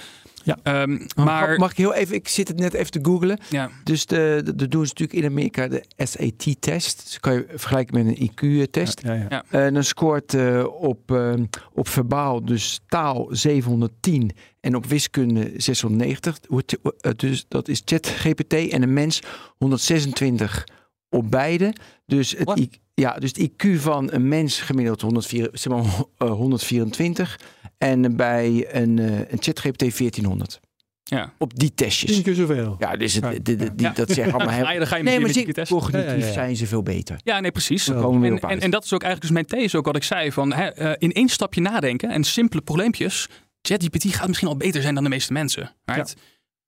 Ja. 0.46 0.58
Ehm, 0.62 0.98
Maar 1.16 1.58
mag 1.58 1.70
ik 1.70 1.76
heel 1.76 1.94
even, 1.94 2.14
ik 2.14 2.28
zit 2.28 2.48
het 2.48 2.58
net 2.58 2.74
even 2.74 2.90
te 2.90 2.98
googlen. 3.02 3.38
ja, 3.50 3.70
Dus 3.84 4.06
de, 4.06 4.40
de, 4.44 4.54
de 4.54 4.68
doen 4.68 4.86
ze 4.86 4.92
natuurlijk 4.96 5.18
in 5.18 5.30
Amerika 5.30 5.68
de 5.68 5.84
SAT-test. 5.96 7.02
Dus 7.04 7.20
kan 7.20 7.32
je 7.32 7.46
vergelijken 7.54 8.04
met 8.04 8.18
een 8.18 8.30
IQ-test. 8.30 9.00
Ja, 9.02 9.12
ja. 9.12 9.26
Ja. 9.28 9.44
En 9.50 9.74
dan 9.74 9.84
scoort 9.84 10.34
eh, 10.34 10.64
op, 10.80 11.10
eh, 11.12 11.32
op 11.72 11.88
verbaal, 11.88 12.44
dus 12.44 12.80
taal 12.88 13.28
710 13.30 14.30
en 14.60 14.74
op 14.76 14.86
wiskunde 14.86 15.52
690. 15.56 16.38
Hoe 16.48 16.58
het- 16.66 16.78
eh, 17.00 17.10
Dus 17.16 17.44
dat 17.48 17.68
is 17.68 17.82
ChatGPT 17.84 18.52
en 18.54 18.82
een 18.82 18.92
mens 18.92 19.20
126 19.58 20.64
op 21.10 21.30
beide. 21.30 21.72
Dus 22.06 22.30
het, 22.30 22.46
ja, 22.94 23.12
dus 23.12 23.30
het 23.36 23.38
IQ 23.50 23.76
van 23.80 24.12
een 24.12 24.28
mens 24.28 24.60
gemiddeld 24.60 25.00
104, 25.00 25.48
zeg 25.52 25.72
maar, 25.72 25.84
eh, 26.18 26.30
124 26.30 27.40
en 27.78 28.16
bij 28.16 28.66
een, 28.70 28.98
eh, 28.98 29.18
een 29.18 29.38
ChatGPT 29.42 29.78
1400. 29.96 30.60
ja. 31.02 31.32
Op 31.38 31.58
die 31.58 31.74
testjes. 31.74 32.12
Tien 32.12 32.22
keer 32.22 32.34
zoveel. 32.34 32.76
Ja, 32.78 32.96
dus 32.96 33.14
het, 33.14 33.24
Ja. 33.24 33.30
de, 33.30 33.42
de- 33.42 33.56
die, 33.74 33.86
Ja. 33.86 33.92
dat 33.92 34.10
zeggen 34.10 34.34
allemaal 34.34 34.54
heel... 34.66 34.78
dan 34.78 34.86
ga 34.86 34.96
je 34.96 35.02
Nee, 35.02 35.20
maar 35.20 35.30
zie, 35.30 35.52
cognitief 35.66 36.10
Ja, 36.10 36.16
ja, 36.16 36.26
ja. 36.26 36.32
zijn 36.32 36.56
ze 36.56 36.66
veel 36.66 36.82
beter. 36.82 37.20
Ja, 37.24 37.40
nee, 37.40 37.50
precies. 37.50 37.84
Daar 37.84 38.00
komen 38.00 38.20
we 38.20 38.40
En, 38.40 38.48
en, 38.50 38.60
en 38.60 38.70
dat 38.70 38.84
is 38.84 38.92
ook 38.92 39.02
eigenlijk 39.02 39.32
dus 39.34 39.46
mijn 39.48 39.62
these, 39.62 39.76
ook 39.76 39.86
wat 39.86 39.96
ik 39.96 40.02
zei. 40.04 40.32
Van, 40.32 40.52
hè, 40.52 40.66
eh, 40.68 40.92
in 40.98 41.12
één 41.12 41.28
stapje 41.28 41.60
nadenken 41.60 42.10
en 42.10 42.24
simpele 42.24 42.62
probleempjes. 42.62 43.28
ChatGPT 43.62 44.14
gaat 44.14 44.26
misschien 44.26 44.48
al 44.48 44.56
beter 44.56 44.82
zijn 44.82 44.94
dan 44.94 45.02
de 45.04 45.08
meeste 45.10 45.32
mensen. 45.32 45.74
Right? 45.84 46.14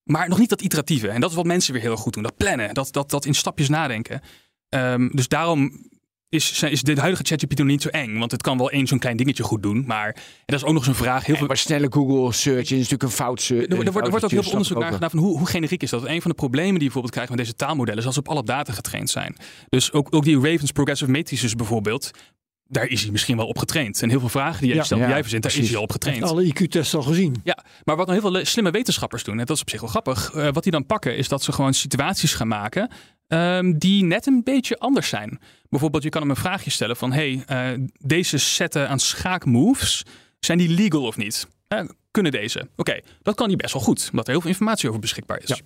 Maar 0.02 0.28
nog 0.28 0.38
niet 0.38 0.48
dat 0.48 0.60
iteratieve. 0.60 1.08
En 1.08 1.20
dat 1.20 1.30
is 1.30 1.36
wat 1.36 1.46
mensen 1.46 1.72
weer 1.72 1.82
heel 1.82 1.96
goed 1.96 2.12
doen. 2.12 2.22
Dat 2.22 2.36
plannen, 2.36 2.74
dat, 2.74 2.88
dat, 2.92 3.10
dat 3.10 3.24
in 3.24 3.34
stapjes 3.34 3.68
nadenken. 3.68 4.20
Ehm, 4.68 5.08
dus 5.08 5.28
daarom 5.28 5.86
is, 6.28 6.62
is 6.62 6.82
de 6.82 7.00
huidige 7.00 7.22
ChatGPT 7.24 7.58
nog 7.58 7.66
niet 7.66 7.82
zo 7.82 7.88
eng. 7.88 8.18
Want 8.18 8.30
het 8.32 8.42
kan 8.42 8.58
wel 8.58 8.70
één 8.70 8.86
zo'n 8.86 8.98
klein 8.98 9.16
dingetje 9.16 9.42
goed 9.42 9.62
doen. 9.62 9.84
Maar 9.86 10.06
en 10.06 10.22
dat 10.46 10.56
is 10.60 10.64
ook 10.64 10.72
nog 10.72 10.78
eens 10.78 10.86
een 10.98 11.04
vraag. 11.04 11.24
Heel 11.26 11.36
veel, 11.36 11.46
Maar 11.46 11.56
snelle 11.56 11.86
Google 11.90 12.32
search 12.32 12.62
is 12.62 12.70
natuurlijk 12.70 13.02
een 13.02 13.08
fout 13.10 13.40
search. 13.40 13.62
er, 13.62 13.68
wordt- 13.68 13.86
er 13.86 13.92
wordt, 13.92 14.06
er 14.06 14.10
wordt 14.10 14.24
ook 14.24 14.30
heel 14.30 14.42
veel 14.42 14.52
onderzoek 14.52 14.78
naar 14.78 14.92
gedaan 14.92 15.10
van 15.10 15.18
hoe, 15.18 15.38
hoe 15.38 15.46
generiek 15.46 15.82
is 15.82 15.90
dat. 15.90 16.04
Een 16.06 16.22
van 16.22 16.30
de 16.30 16.36
problemen 16.36 16.68
die 16.72 16.78
je 16.78 16.84
bijvoorbeeld 16.84 17.12
krijgt 17.14 17.30
met 17.30 17.38
deze 17.40 17.54
taalmodellen 17.54 18.00
is 18.00 18.06
als 18.06 18.14
ze 18.14 18.20
op 18.20 18.28
alle 18.28 18.42
data 18.44 18.72
getraind 18.72 19.10
zijn. 19.10 19.36
Dus 19.68 19.92
ook, 19.92 20.08
ook 20.14 20.24
die 20.24 20.34
Ravens 20.40 20.72
Progressive 20.72 21.10
Matrices 21.10 21.54
bijvoorbeeld, 21.54 22.10
daar 22.70 22.86
is 22.86 23.02
hij 23.02 23.10
misschien 23.10 23.36
wel 23.36 23.46
op 23.46 23.58
getraind. 23.58 24.02
En 24.02 24.08
heel 24.10 24.20
veel 24.20 24.28
vragen 24.28 24.58
die 24.58 24.68
jij 24.68 24.76
Ja. 24.76 24.82
stelt, 24.84 24.98
die 25.00 25.08
Ja, 25.08 25.14
jij 25.14 25.22
verzint, 25.22 25.42
daar 25.42 25.56
is 25.58 25.68
hij 25.68 25.76
al 25.76 25.82
op 25.82 25.88
Heeft 25.92 26.04
getraind. 26.04 26.32
alle 26.32 26.44
IQ-tests 26.44 26.94
al 26.94 27.02
gezien. 27.02 27.36
Ja, 27.44 27.64
maar 27.84 27.96
wat 27.96 28.06
nou 28.06 28.20
heel 28.20 28.30
veel 28.32 28.44
slimme 28.44 28.70
wetenschappers 28.70 29.24
doen, 29.24 29.38
en 29.38 29.46
dat 29.46 29.56
is 29.56 29.62
op 29.62 29.70
zich 29.70 29.80
wel 29.80 29.90
grappig, 29.90 30.30
eh, 30.34 30.48
wat 30.52 30.62
die 30.62 30.72
dan 30.72 30.86
pakken 30.86 31.16
is 31.16 31.28
dat 31.28 31.42
ze 31.42 31.52
gewoon 31.52 31.74
situaties 31.74 32.34
gaan 32.34 32.48
maken 32.48 32.90
ehm, 33.26 33.72
die 33.78 34.04
net 34.04 34.26
een 34.26 34.40
beetje 34.44 34.78
anders 34.78 35.08
zijn. 35.08 35.38
Bijvoorbeeld, 35.68 36.02
je 36.02 36.08
kan 36.08 36.20
hem 36.20 36.30
een 36.30 36.36
vraagje 36.36 36.70
stellen 36.70 36.96
van, 36.96 37.12
hey, 37.12 37.42
eh, 37.46 37.70
deze 37.98 38.38
setten 38.38 38.88
aan 38.88 38.98
schaakmoves, 38.98 40.04
zijn 40.40 40.58
die 40.58 40.68
legal 40.68 41.02
of 41.02 41.16
niet? 41.16 41.48
Eh, 41.68 41.84
kunnen 42.10 42.32
deze? 42.32 42.68
Oké, 42.76 43.00
dat 43.22 43.34
kan 43.34 43.46
hij 43.46 43.56
best 43.56 43.72
wel 43.72 43.82
goed, 43.82 44.08
omdat 44.10 44.26
er 44.26 44.32
heel 44.32 44.40
veel 44.40 44.50
informatie 44.50 44.88
over 44.88 45.00
beschikbaar 45.00 45.42
is. 45.42 45.48
Ja. 45.48 45.56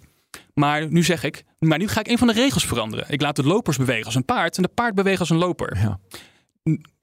Maar 0.55 0.91
nu 0.91 1.03
zeg 1.03 1.23
ik, 1.23 1.45
maar 1.59 1.79
nu 1.79 1.89
ga 1.89 2.01
ik 2.01 2.09
een 2.09 2.19
van 2.19 2.27
de 2.27 2.33
regels 2.33 2.67
veranderen. 2.67 3.07
Ik 3.09 3.21
laat 3.21 3.37
de 3.37 3.43
lopers 3.45 3.77
bewegen 3.77 4.05
als 4.05 4.15
een 4.15 4.25
paard 4.25 4.57
en 4.57 4.63
de 4.63 4.69
paard 4.69 4.95
bewegen 4.95 5.21
als 5.21 5.31
een 5.31 5.37
loper. 5.37 5.79
Ja. 5.79 6.01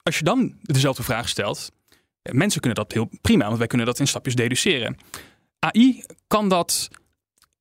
Als 0.02 0.18
je 0.18 0.24
dan 0.24 0.54
dezelfde 0.62 1.02
vraag 1.02 1.28
stelt, 1.28 1.70
mensen 2.22 2.60
kunnen 2.60 2.78
dat 2.78 2.92
heel 2.92 3.10
prima, 3.20 3.44
want 3.46 3.58
wij 3.58 3.66
kunnen 3.66 3.86
dat 3.86 3.98
in 3.98 4.06
stapjes 4.06 4.34
deduceren. 4.34 4.96
AI 5.58 6.04
kan 6.26 6.48
dat 6.48 6.88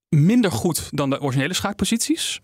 minder 0.10 0.52
goed 0.52 0.88
dan 0.92 1.10
de 1.10 1.22
originele 1.22 1.54
schaakposities, 1.54 2.40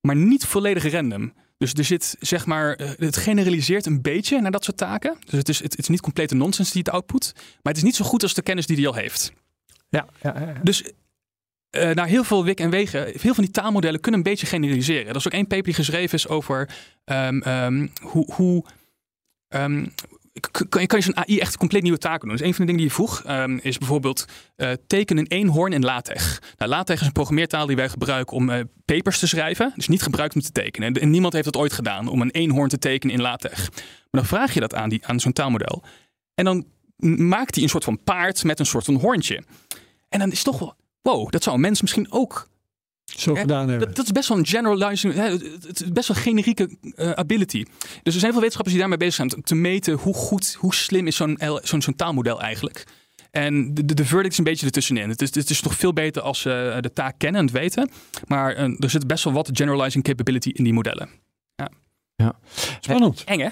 maar 0.00 0.16
niet 0.16 0.46
volledig 0.46 0.92
random. 0.92 1.32
Dus 1.62 1.72
er 1.72 1.84
zit, 1.84 2.16
zeg 2.20 2.46
maar, 2.46 2.74
eh, 2.74 2.90
het 2.96 3.16
generaliseert 3.16 3.86
een 3.86 4.02
beetje 4.02 4.40
naar 4.40 4.50
dat 4.50 4.64
soort 4.64 4.76
taken. 4.76 5.16
Dus 5.24 5.38
het 5.38 5.48
is, 5.48 5.62
het, 5.62 5.78
is 5.78 5.88
niet 5.88 6.00
complete 6.00 6.34
nonsens 6.34 6.70
die 6.70 6.82
het 6.84 6.92
output, 6.92 7.32
maar 7.34 7.72
het 7.72 7.76
is 7.76 7.82
niet 7.82 7.96
zo 7.96 8.04
goed 8.04 8.22
als 8.22 8.34
de 8.34 8.42
kennis 8.42 8.66
die 8.66 8.76
hij 8.76 8.86
al 8.86 8.94
heeft. 8.94 9.32
Ja, 9.88 10.06
ja, 10.22 10.40
ja. 10.40 10.54
Dus 10.62 10.82
eh 11.70 11.90
naar 11.90 12.06
heel 12.06 12.24
veel 12.24 12.44
wik 12.44 12.60
en 12.60 12.70
wegen, 12.70 13.12
veel 13.20 13.34
van 13.34 13.44
die 13.44 13.52
taalmodellen 13.52 14.00
kunnen 14.00 14.20
een 14.20 14.30
beetje 14.30 14.46
generaliseren. 14.46 15.08
Er 15.08 15.16
is 15.16 15.26
ook 15.26 15.32
één 15.32 15.46
paper 15.46 15.64
die 15.64 15.74
geschreven 15.74 16.18
is 16.18 16.28
over 16.28 16.68
ehm, 17.04 17.40
ehm, 17.40 17.88
hoe, 18.00 18.32
hoe 18.34 18.64
ehm, 19.48 19.86
kan 20.40 20.80
je, 20.80 20.86
kan 20.86 20.98
je 20.98 21.04
zo'n 21.04 21.16
AI 21.16 21.38
echt 21.38 21.56
compleet 21.56 21.82
nieuwe 21.82 21.98
taken 21.98 22.28
doen. 22.28 22.36
Dus 22.36 22.46
een 22.46 22.54
van 22.54 22.66
de 22.66 22.72
dingen 22.72 22.80
die 22.80 22.90
je 22.90 22.94
vroeg 22.94 23.22
ehm, 23.24 23.58
is 23.62 23.78
bijvoorbeeld 23.78 24.24
eh 24.56 24.70
teken 24.86 25.18
een 25.18 25.26
eenhoorn 25.26 25.72
in 25.72 25.84
LaTeX. 25.84 26.38
Nou, 26.56 26.70
LaTeX 26.70 27.00
is 27.00 27.06
een 27.06 27.12
programmeertaal 27.12 27.66
die 27.66 27.76
wij 27.76 27.88
gebruiken 27.88 28.36
om 28.36 28.50
eh, 28.50 28.60
papers 28.84 29.18
te 29.18 29.26
schrijven. 29.26 29.72
Dus 29.76 29.88
niet 29.88 30.02
gebruikt 30.02 30.34
om 30.34 30.40
te 30.40 30.52
tekenen. 30.52 30.94
En, 30.94 31.10
niemand 31.10 31.32
heeft 31.32 31.44
dat 31.44 31.56
ooit 31.56 31.72
gedaan 31.72 32.08
om 32.08 32.20
een 32.20 32.30
eenhoorn 32.30 32.68
te 32.68 32.78
tekenen 32.78 33.14
in 33.14 33.22
LaTeX. 33.22 33.68
Maar 33.70 34.20
dan 34.20 34.26
vraag 34.26 34.54
je 34.54 34.60
dat 34.60 34.74
aan, 34.74 35.04
aan 35.04 35.20
zo'n 35.20 35.32
taalmodel. 35.32 35.82
En 36.34 36.44
dan 36.44 36.66
maakt 37.18 37.54
hij 37.54 37.64
een 37.64 37.70
soort 37.70 37.84
van 37.84 38.02
paard 38.02 38.44
met 38.44 38.58
een 38.58 38.66
soort 38.66 38.84
van 38.84 38.94
hoorntje. 38.94 39.42
En 40.08 40.18
dan 40.18 40.30
is 40.30 40.38
het 40.38 40.46
toch 40.46 40.58
wel, 40.58 40.74
wow, 41.02 41.30
dat 41.30 41.42
zou 41.42 41.54
een 41.54 41.62
mens 41.62 41.80
misschien 41.80 42.12
ook 42.12 42.48
Zo 43.16 43.34
Eh, 43.34 43.40
gedaan 43.40 43.68
hebben. 43.68 43.86
dat, 43.86 43.96
dat 43.96 44.04
is 44.04 44.12
best 44.12 44.28
wel 44.28 44.38
een 44.38 44.46
generalizing, 44.46 45.14
hè, 45.14 45.22
het 45.30 45.80
is 45.82 45.92
best 45.92 46.08
wel 46.08 46.16
een 46.16 46.22
generieke 46.22 46.68
eh, 46.94 47.10
ability. 47.10 47.64
Dus 48.02 48.14
er 48.14 48.20
zijn 48.20 48.32
veel 48.32 48.40
wetenschappers 48.40 48.70
die 48.70 48.78
daarmee 48.78 48.98
bezig 48.98 49.14
zijn 49.14 49.28
te- 49.28 49.40
te 49.42 49.54
meten 49.54 49.94
hoe 49.94 50.14
goed, 50.14 50.56
hoe 50.58 50.74
slim 50.74 51.06
is 51.06 51.16
zo'n 51.16 51.38
L- 51.40 51.58
zo'n 51.62 51.82
zo'n 51.82 51.96
taalmodel 51.96 52.40
eigenlijk. 52.40 52.84
En 53.30 53.74
de, 53.74 53.84
de, 53.84 53.94
de 53.94 54.04
verdict 54.04 54.32
is 54.32 54.38
een 54.38 54.44
beetje 54.44 54.66
ertussenin. 54.66 55.08
Het 55.08 55.22
is, 55.22 55.34
het 55.34 55.50
is 55.50 55.60
toch 55.60 55.74
veel 55.74 55.92
beter 55.92 56.22
als 56.22 56.40
ze 56.40 56.78
de 56.80 56.92
taak 56.92 57.14
kennen 57.18 57.40
en 57.40 57.46
het 57.46 57.56
weten. 57.56 57.90
Maar 58.26 58.54
eh, 58.54 58.74
er 58.78 58.90
zit 58.90 59.06
best 59.06 59.24
wel 59.24 59.32
wat 59.32 59.50
generalizing 59.52 60.04
capability 60.04 60.48
in 60.48 60.64
die 60.64 60.72
modellen. 60.72 61.08
Spannend. 62.80 63.24
Eng 63.24 63.38
hè? 63.40 63.48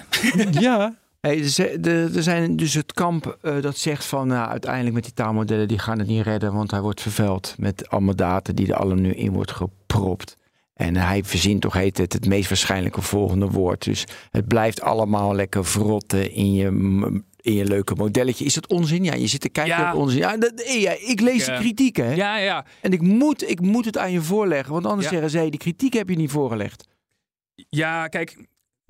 ja, 0.59 0.95
Hey, 1.21 1.43
ze- 1.49 1.79
er 2.15 2.23
zijn 2.23 2.55
dus 2.55 2.73
het 2.73 2.93
kamp 2.93 3.37
eh, 3.41 3.61
dat 3.61 3.77
zegt 3.77 4.05
van 4.05 4.27
nou, 4.27 4.49
uiteindelijk 4.49 4.93
met 4.95 5.03
die 5.03 5.13
taalmodellen 5.13 5.67
die 5.67 5.79
gaan 5.79 5.99
het 5.99 6.07
niet 6.07 6.23
redden, 6.23 6.53
want 6.53 6.71
hij 6.71 6.81
wordt 6.81 7.01
vervuild 7.01 7.55
met 7.57 7.89
allemaal 7.89 8.15
data 8.15 8.53
die 8.53 8.67
er 8.67 8.75
allemaal 8.75 9.03
nu 9.03 9.13
in 9.13 9.31
wordt 9.33 9.51
gepropt. 9.51 10.35
En 10.73 10.95
hij 10.95 11.23
verzint 11.23 11.61
toch 11.61 11.73
heet 11.73 11.97
het 11.97 12.13
het 12.13 12.25
meest 12.25 12.49
waarschijnlijke 12.49 13.01
volgende 13.01 13.47
woord. 13.47 13.83
Dus 13.83 14.03
het 14.31 14.47
blijft 14.47 14.81
allemaal 14.81 15.35
lekker 15.35 15.65
verrotten 15.65 16.31
in 16.31 16.53
je, 16.53 16.65
in 17.41 17.53
je 17.53 17.65
leuke 17.65 17.95
modelletje. 17.95 18.45
Is 18.45 18.53
dat 18.53 18.67
onzin? 18.67 19.03
Ja, 19.03 19.13
je 19.13 19.27
zit 19.27 19.41
te 19.41 19.49
kijken 19.49 19.77
Ja. 19.77 19.93
op 19.93 19.99
onzin. 19.99 20.19
Ja, 20.19 20.37
dat, 20.37 20.53
eh, 20.53 20.81
ja, 20.81 20.91
ik 20.99 21.19
lees 21.21 21.45
de 21.45 21.53
kritiek, 21.53 21.95
hè? 21.95 22.13
Ja, 22.13 22.37
ja. 22.37 22.65
En 22.81 22.91
ik 22.93 23.01
moet, 23.01 23.49
ik 23.49 23.61
moet 23.61 23.85
het 23.85 23.97
aan 23.97 24.11
je 24.11 24.21
voorleggen, 24.21 24.73
want 24.73 24.85
anders 24.85 25.03
Ja. 25.05 25.11
zeggen 25.11 25.29
zij, 25.29 25.49
die 25.49 25.59
kritiek 25.59 25.93
heb 25.93 26.09
je 26.09 26.15
niet 26.15 26.31
voorgelegd. 26.31 26.87
Ja, 27.69 28.07
kijk, 28.07 28.37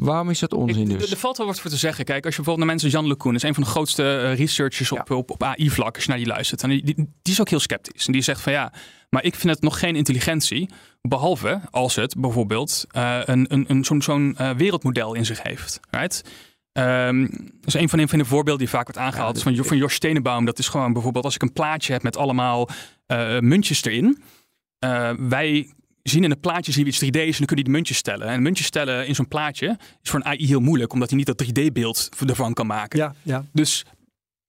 Waarom 0.01 0.29
is 0.29 0.39
dat 0.39 0.53
onzin 0.53 0.87
dus? 0.87 1.11
Er 1.11 1.17
valt 1.17 1.37
wel 1.37 1.47
wat 1.47 1.59
voor 1.59 1.69
te 1.69 1.77
zeggen. 1.77 2.05
Kijk, 2.05 2.25
als 2.25 2.35
je 2.35 2.41
bijvoorbeeld 2.41 2.67
naar 2.67 2.79
mensen 2.79 2.89
Jan 2.99 3.07
LeCun 3.07 3.35
is 3.35 3.43
een 3.43 3.53
van 3.53 3.63
de 3.63 3.69
grootste 3.69 4.03
eh, 4.03 4.35
researchers 4.35 4.91
op, 4.91 5.11
op, 5.11 5.31
op 5.31 5.43
AI-vlak, 5.43 5.95
als 5.95 6.03
je 6.03 6.09
naar 6.09 6.17
die 6.17 6.27
luistert. 6.27 6.63
En 6.63 6.69
die, 6.69 6.83
die, 6.83 6.95
die 6.95 7.33
is 7.33 7.41
ook 7.41 7.49
heel 7.49 7.59
sceptisch. 7.59 8.05
En 8.05 8.11
die 8.11 8.21
zegt 8.21 8.41
van 8.41 8.51
ja, 8.51 8.73
maar 9.09 9.23
ik 9.23 9.35
vind 9.35 9.53
het 9.53 9.61
nog 9.63 9.79
geen 9.79 9.95
intelligentie. 9.95 10.69
Behalve 11.01 11.61
als 11.71 11.95
het 11.95 12.15
bijvoorbeeld 12.17 12.85
eh, 12.89 13.19
een, 13.25 13.45
een, 13.53 13.65
een, 13.67 13.85
zo'n 13.85 14.01
zo'n 14.01 14.37
eh, 14.37 14.49
wereldmodel 14.49 15.13
in 15.13 15.25
zich 15.25 15.43
heeft. 15.43 15.79
Right? 15.89 16.23
Ehm, 16.71 17.27
dus 17.61 17.73
een 17.73 17.89
van 17.89 17.99
de, 17.99 18.07
van 18.07 18.19
de 18.19 18.25
voorbeelden 18.25 18.65
die 18.65 18.69
vaak 18.69 18.83
wordt 18.83 18.99
aangehaald 18.99 19.35
is 19.35 19.43
van, 19.43 19.55
van 19.55 19.77
Jos 19.77 19.93
Stenenbaum. 19.93 20.45
Dat 20.45 20.59
is 20.59 20.67
gewoon 20.67 20.93
bijvoorbeeld 20.93 21.25
als 21.25 21.35
ik 21.35 21.41
een 21.41 21.53
plaatje 21.53 21.93
heb 21.93 22.03
met 22.03 22.17
allemaal 22.17 22.69
muntjes 23.39 23.83
erin. 23.83 24.21
Wij 25.17 25.73
zien 26.03 26.23
in 26.23 26.31
een 26.31 26.39
plaatje 26.39 26.71
zien 26.71 26.83
we 26.83 26.89
iets 26.89 27.03
3D's 27.03 27.13
en 27.13 27.37
dan 27.37 27.45
kun 27.45 27.57
je 27.57 27.63
die 27.63 27.73
muntjes 27.73 27.97
stellen. 27.97 28.27
En 28.27 28.41
muntjes 28.41 28.67
stellen 28.67 29.07
in 29.07 29.15
zo'n 29.15 29.27
plaatje 29.27 29.77
is 30.01 30.09
voor 30.09 30.19
een 30.19 30.25
AI 30.25 30.47
heel 30.47 30.59
moeilijk, 30.59 30.93
omdat 30.93 31.09
hij 31.09 31.17
niet 31.17 31.27
dat 31.27 31.43
3D-beeld 31.43 32.09
ervan 32.27 32.53
kan 32.53 32.67
maken. 32.67 32.99
Ja, 32.99 33.15
ja. 33.21 33.45
Dus, 33.53 33.85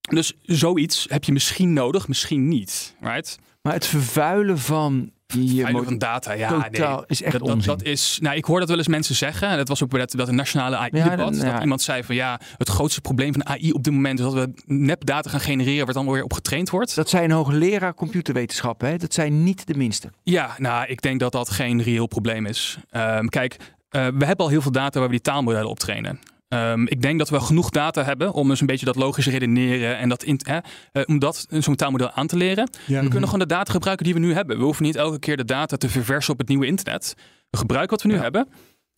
dus 0.00 0.32
zoiets 0.42 1.06
heb 1.08 1.24
je 1.24 1.32
misschien 1.32 1.72
nodig, 1.72 2.08
misschien 2.08 2.48
niet. 2.48 2.96
Right? 3.00 3.38
Maar 3.62 3.72
het 3.72 3.86
vervuilen 3.86 4.58
van 4.58 5.12
je 5.32 5.62
Veilig 5.62 5.72
mo- 5.72 5.82
van 5.82 5.98
data, 5.98 6.32
ja, 6.32 6.48
totaal 6.48 6.96
nee. 6.96 7.04
is 7.06 7.22
echt 7.22 7.32
dat, 7.32 7.40
dat, 7.40 7.54
onzin. 7.54 7.72
dat 7.76 7.82
is, 7.82 8.18
nou, 8.20 8.36
ik 8.36 8.44
hoor 8.44 8.58
dat 8.58 8.68
wel 8.68 8.78
eens 8.78 8.88
mensen 8.88 9.14
zeggen. 9.14 9.48
En 9.48 9.56
dat 9.56 9.68
was 9.68 9.82
ook 9.82 9.90
bij 9.90 10.00
dat, 10.00 10.10
dat 10.10 10.28
een 10.28 10.34
nationale 10.34 10.76
AI-debat. 10.76 11.36
ja. 11.36 11.52
Dat 11.52 11.62
iemand 11.62 11.82
zei 11.82 12.02
van 12.04 12.14
ja, 12.14 12.40
het 12.56 12.68
grootste 12.68 13.00
probleem 13.00 13.32
van 13.32 13.46
AI 13.46 13.72
op 13.72 13.82
dit 13.82 13.92
moment 13.92 14.18
is 14.18 14.24
dat 14.24 14.34
we 14.34 14.52
nepdata 14.66 15.30
gaan 15.30 15.40
genereren 15.40 15.84
waar 15.84 15.94
dan 15.94 16.10
weer 16.10 16.22
op 16.22 16.32
getraind 16.32 16.70
wordt. 16.70 16.94
Dat 16.94 17.08
zijn 17.08 17.30
hoogleraar 17.30 17.94
computerwetenschappen, 17.94 18.88
hè? 18.88 18.96
dat 18.96 19.14
zijn 19.14 19.44
niet 19.44 19.66
de 19.66 19.74
minste. 19.74 20.10
Ja, 20.22 20.54
nou, 20.58 20.86
ik 20.86 21.02
denk 21.02 21.20
dat 21.20 21.32
dat 21.32 21.50
geen 21.50 21.82
reëel 21.82 22.06
probleem 22.06 22.46
is. 22.46 22.78
Ehm, 22.90 23.26
kijk, 23.26 23.56
eh, 23.88 24.06
we 24.14 24.24
hebben 24.24 24.44
al 24.44 24.48
heel 24.48 24.62
veel 24.62 24.72
data 24.72 24.98
waar 24.98 25.08
we 25.08 25.14
die 25.14 25.24
taalmodellen 25.24 25.68
op 25.70 25.78
trainen. 25.78 26.18
Ehm, 26.52 26.86
ik 26.86 27.02
denk 27.02 27.18
dat 27.18 27.28
we 27.30 27.40
genoeg 27.40 27.70
data 27.70 28.04
hebben 28.04 28.32
om 28.32 28.48
dus 28.48 28.60
een 28.60 28.66
beetje 28.66 28.86
dat 28.86 28.96
logisch 28.96 29.26
redeneren 29.26 29.98
en 29.98 30.08
dat 30.08 30.22
in, 30.22 30.40
hè, 30.42 30.58
eh, 30.92 31.02
om 31.06 31.18
dat 31.18 31.46
zo'n 31.50 31.74
taalmodel 31.76 32.10
aan 32.10 32.26
te 32.26 32.36
leren. 32.36 32.70
ja. 32.86 33.00
We 33.02 33.08
kunnen 33.08 33.28
gewoon 33.28 33.46
de 33.48 33.54
data 33.54 33.72
gebruiken 33.72 34.04
die 34.04 34.14
we 34.14 34.20
nu 34.20 34.32
hebben. 34.34 34.58
We 34.58 34.64
hoeven 34.64 34.82
niet 34.84 34.96
elke 34.96 35.18
keer 35.18 35.36
de 35.36 35.44
data 35.44 35.76
te 35.76 35.88
verversen 35.88 36.32
op 36.32 36.38
het 36.38 36.48
nieuwe 36.48 36.66
internet. 36.66 37.14
We 37.50 37.58
gebruiken 37.58 37.90
wat 37.90 38.02
we 38.02 38.08
nu 38.08 38.14
Ja. 38.14 38.22
hebben. 38.22 38.48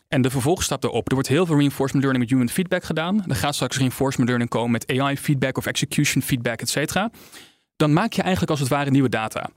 En 0.08 0.22
de 0.22 0.30
vervolgstap 0.30 0.82
daarop. 0.82 1.08
Er 1.08 1.14
wordt 1.14 1.28
heel 1.28 1.46
veel 1.46 1.56
reinforcement 1.56 2.04
learning 2.04 2.24
met 2.24 2.32
human 2.38 2.54
feedback 2.54 2.84
gedaan. 2.84 3.24
Er 3.28 3.36
gaat 3.36 3.54
straks 3.54 3.76
reinforcement 3.76 4.28
learning 4.28 4.50
komen 4.50 4.70
met 4.70 4.90
AI 5.00 5.16
feedback 5.16 5.56
of 5.58 5.66
execution 5.66 6.22
feedback, 6.22 6.60
et 6.60 6.68
cetera. 6.68 7.10
Dan 7.76 7.92
maak 7.92 8.12
je 8.12 8.20
eigenlijk 8.20 8.50
als 8.50 8.60
het 8.60 8.68
ware 8.68 8.90
nieuwe 8.90 9.08
data. 9.08 9.50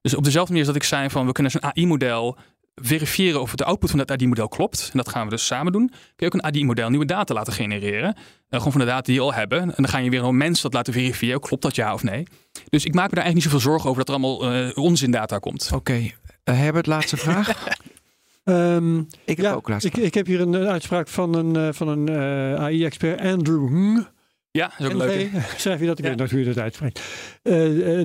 Dus 0.00 0.14
op 0.14 0.24
dezelfde 0.24 0.52
manier 0.52 0.66
als 0.66 0.74
dat 0.76 0.82
ik 0.84 0.88
zei 0.88 1.10
van 1.10 1.26
we 1.26 1.32
kunnen 1.32 1.52
zo'n 1.52 1.62
AI-model 1.64 2.36
verifiëren 2.82 3.40
of 3.40 3.54
de 3.54 3.64
output 3.64 3.90
van 3.90 3.98
dat 3.98 4.10
AI-model 4.10 4.48
klopt. 4.48 4.88
En 4.92 4.96
dat 4.98 5.08
gaan 5.08 5.24
we 5.24 5.30
dus 5.30 5.46
samen 5.46 5.72
doen. 5.72 5.88
Kun 5.88 5.98
je 6.16 6.26
ook 6.26 6.34
een 6.34 6.44
AI-model 6.44 6.88
nieuwe 6.88 7.04
data 7.04 7.34
laten 7.34 7.52
genereren. 7.52 8.14
Eh, 8.14 8.58
gewoon 8.58 8.72
van 8.72 8.80
de 8.80 8.86
data 8.86 9.02
die 9.02 9.14
je 9.14 9.20
al 9.20 9.34
hebben. 9.34 9.60
En 9.60 9.72
dan 9.76 9.88
ga 9.88 9.98
je 9.98 10.10
weer 10.10 10.24
een 10.24 10.36
mens 10.36 10.60
dat 10.62 10.72
laten 10.72 10.92
verifiëren. 10.92 11.40
Klopt 11.40 11.62
dat 11.62 11.74
ja 11.74 11.94
of 11.94 12.02
nee? 12.02 12.26
Dus 12.68 12.84
ik 12.84 12.94
maak 12.94 13.08
me 13.08 13.14
daar 13.14 13.24
eigenlijk 13.24 13.34
niet 13.34 13.42
zoveel 13.42 13.70
zorgen 13.70 13.90
over 13.90 14.04
dat 14.04 14.14
er 14.14 14.22
allemaal 14.22 14.52
eh 14.52 14.76
onzindata 14.84 15.38
komt. 15.38 15.70
Oké, 15.74 16.10
Eh, 16.44 16.58
Herbert, 16.58 16.86
laatste 16.86 17.16
vraag. 17.16 17.48
Ehm, 18.44 18.98
Ik 18.98 19.06
heb 19.24 19.38
ja, 19.38 19.52
ook 19.52 19.68
laatste 19.68 19.88
ik, 19.88 19.96
ik 19.96 20.14
heb 20.14 20.26
hier 20.26 20.40
een, 20.40 20.54
uitspraak 20.56 21.08
van 21.08 21.34
een, 21.34 21.56
eh, 21.56 21.68
van 21.72 21.88
een 21.88 22.08
eh, 22.08 22.62
AI-expert, 22.64 23.20
Andrew 23.20 23.68
Ng. 23.70 24.06
Ja, 24.50 24.72
dat 24.78 24.88
is 24.88 24.94
ook 24.94 25.00
leuk. 25.02 25.30
Schrijf 25.56 25.80
je 25.80 25.86
dat? 25.86 25.98
Ik 25.98 26.04
Ja. 26.04 26.10
weet 26.10 26.18
nooit 26.18 26.30
hoe 26.30 26.38
je 26.40 26.46
dat 26.46 26.58
uitspreekt. 26.58 27.00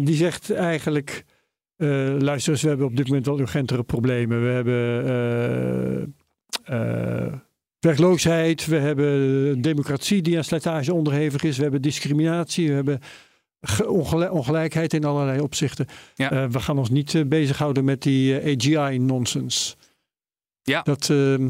Die 0.06 0.16
zegt 0.16 0.52
eigenlijk, 0.52 1.24
eh 1.82 2.16
luister 2.20 2.52
eens, 2.54 2.62
we 2.62 2.68
hebben 2.68 2.86
op 2.88 2.96
dit 2.96 3.08
moment 3.08 3.26
wel 3.26 3.40
urgentere 3.40 3.84
problemen. 3.84 4.42
We 4.44 4.50
hebben 4.50 6.14
eh, 6.64 7.34
werkloosheid, 7.80 8.66
we 8.66 8.76
hebben 8.78 9.62
democratie 9.62 10.22
die 10.22 10.38
aan 10.38 10.44
slijtage 10.44 10.94
onderhevig 10.94 11.44
is, 11.44 11.56
we 11.58 11.64
hebben 11.64 11.82
discriminatie, 11.82 12.68
we 12.68 12.74
hebben 12.74 13.00
ge- 13.62 13.90
ongel- 13.90 14.30
ongelijkheid 14.32 14.94
in 14.94 15.04
allerlei 15.06 15.40
opzichten. 15.40 15.86
Ja. 16.16 16.50
We 16.50 16.60
gaan 16.60 16.78
ons 16.78 16.90
niet 16.90 17.30
bezighouden 17.30 17.86
met 17.86 18.02
die 18.02 18.40
eh, 18.40 18.56
AGI-nonsens. 18.58 19.78
Ja. 20.64 20.82
Dat 20.82 21.10
ehm, 21.10 21.50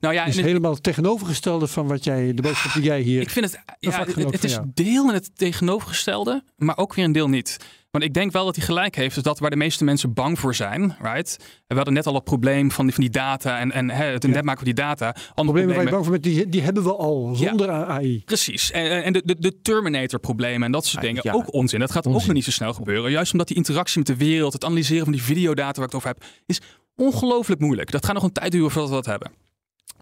Nou 0.00 0.14
ja, 0.14 0.24
is 0.24 0.36
het- 0.36 0.44
helemaal 0.44 0.72
het 0.72 0.82
tegenovergestelde 0.82 1.66
van 1.66 1.86
wat 1.86 2.04
jij, 2.04 2.34
de 2.34 2.42
boodschap 2.42 2.72
die 2.72 2.82
jij 2.82 3.00
hier... 3.00 3.20
ik 3.20 3.30
vind 3.30 3.44
het, 3.44 3.60
ja, 3.80 4.04
het, 4.04 4.44
is 4.44 4.52
jou. 4.52 4.66
deel 4.74 5.08
en 5.08 5.14
het 5.14 5.30
tegenovergestelde, 5.36 6.44
maar 6.56 6.76
ook 6.76 6.94
weer 6.94 7.04
een 7.04 7.12
deel 7.12 7.28
niet. 7.28 7.56
Want 7.90 8.04
ik 8.04 8.14
denk 8.14 8.32
wel 8.32 8.44
dat 8.44 8.56
hij 8.56 8.64
gelijk 8.64 8.94
heeft, 8.96 9.16
is 9.16 9.22
dat 9.22 9.38
waar 9.38 9.50
de 9.50 9.56
meeste 9.56 9.84
mensen 9.84 10.12
bang 10.12 10.38
voor 10.38 10.54
zijn, 10.54 10.96
right? 11.02 11.36
We 11.66 11.74
hadden 11.74 11.94
net 11.94 12.06
al 12.06 12.14
het 12.14 12.24
probleem 12.24 12.70
van 12.70 12.84
die, 12.84 12.94
van 12.94 13.02
die 13.04 13.12
data 13.12 13.58
en, 13.58 13.72
en 13.72 13.90
hè, 13.90 14.04
het 14.04 14.22
Ja. 14.22 14.28
net 14.28 14.44
maken 14.44 14.64
van 14.64 14.74
die 14.74 14.84
data. 14.84 15.06
Andere 15.06 15.34
Problemen 15.34 15.74
waar 15.74 15.84
je 15.84 15.90
bang 15.90 16.02
voor 16.02 16.12
bent, 16.12 16.24
die, 16.24 16.48
die 16.48 16.60
hebben 16.60 16.82
we 16.82 16.96
al 16.96 17.34
zonder 17.34 17.70
AI. 17.70 18.22
Precies. 18.24 18.70
En, 18.70 19.02
en 19.04 19.12
de, 19.12 19.22
de, 19.24 19.36
de 19.38 19.60
Terminator-problemen 19.62 20.62
en 20.62 20.72
dat 20.72 20.84
soort 20.86 21.02
Ja, 21.02 21.08
dingen. 21.08 21.22
ja. 21.24 21.32
Ook 21.32 21.52
onzin. 21.54 21.80
Dat 21.80 21.90
gaat 21.90 22.06
ook 22.06 22.12
nog 22.12 22.32
niet 22.32 22.44
zo 22.44 22.50
snel 22.50 22.72
gebeuren. 22.72 23.10
Juist 23.10 23.32
omdat 23.32 23.48
die 23.48 23.56
interactie 23.56 23.98
met 23.98 24.06
de 24.06 24.16
wereld, 24.16 24.52
het 24.52 24.64
analyseren 24.64 25.04
van 25.04 25.12
die 25.12 25.22
videodata 25.22 25.72
waar 25.80 25.86
ik 25.86 25.92
het 25.92 25.94
over 25.94 26.08
heb, 26.08 26.24
is 26.46 26.60
ongelooflijk 26.96 27.60
moeilijk. 27.60 27.90
Dat 27.90 28.04
gaat 28.04 28.14
nog 28.14 28.22
een 28.24 28.32
tijd 28.32 28.52
duren 28.52 28.70
voordat 28.70 28.90
we 28.90 28.96
dat 28.96 29.06
hebben. 29.06 29.30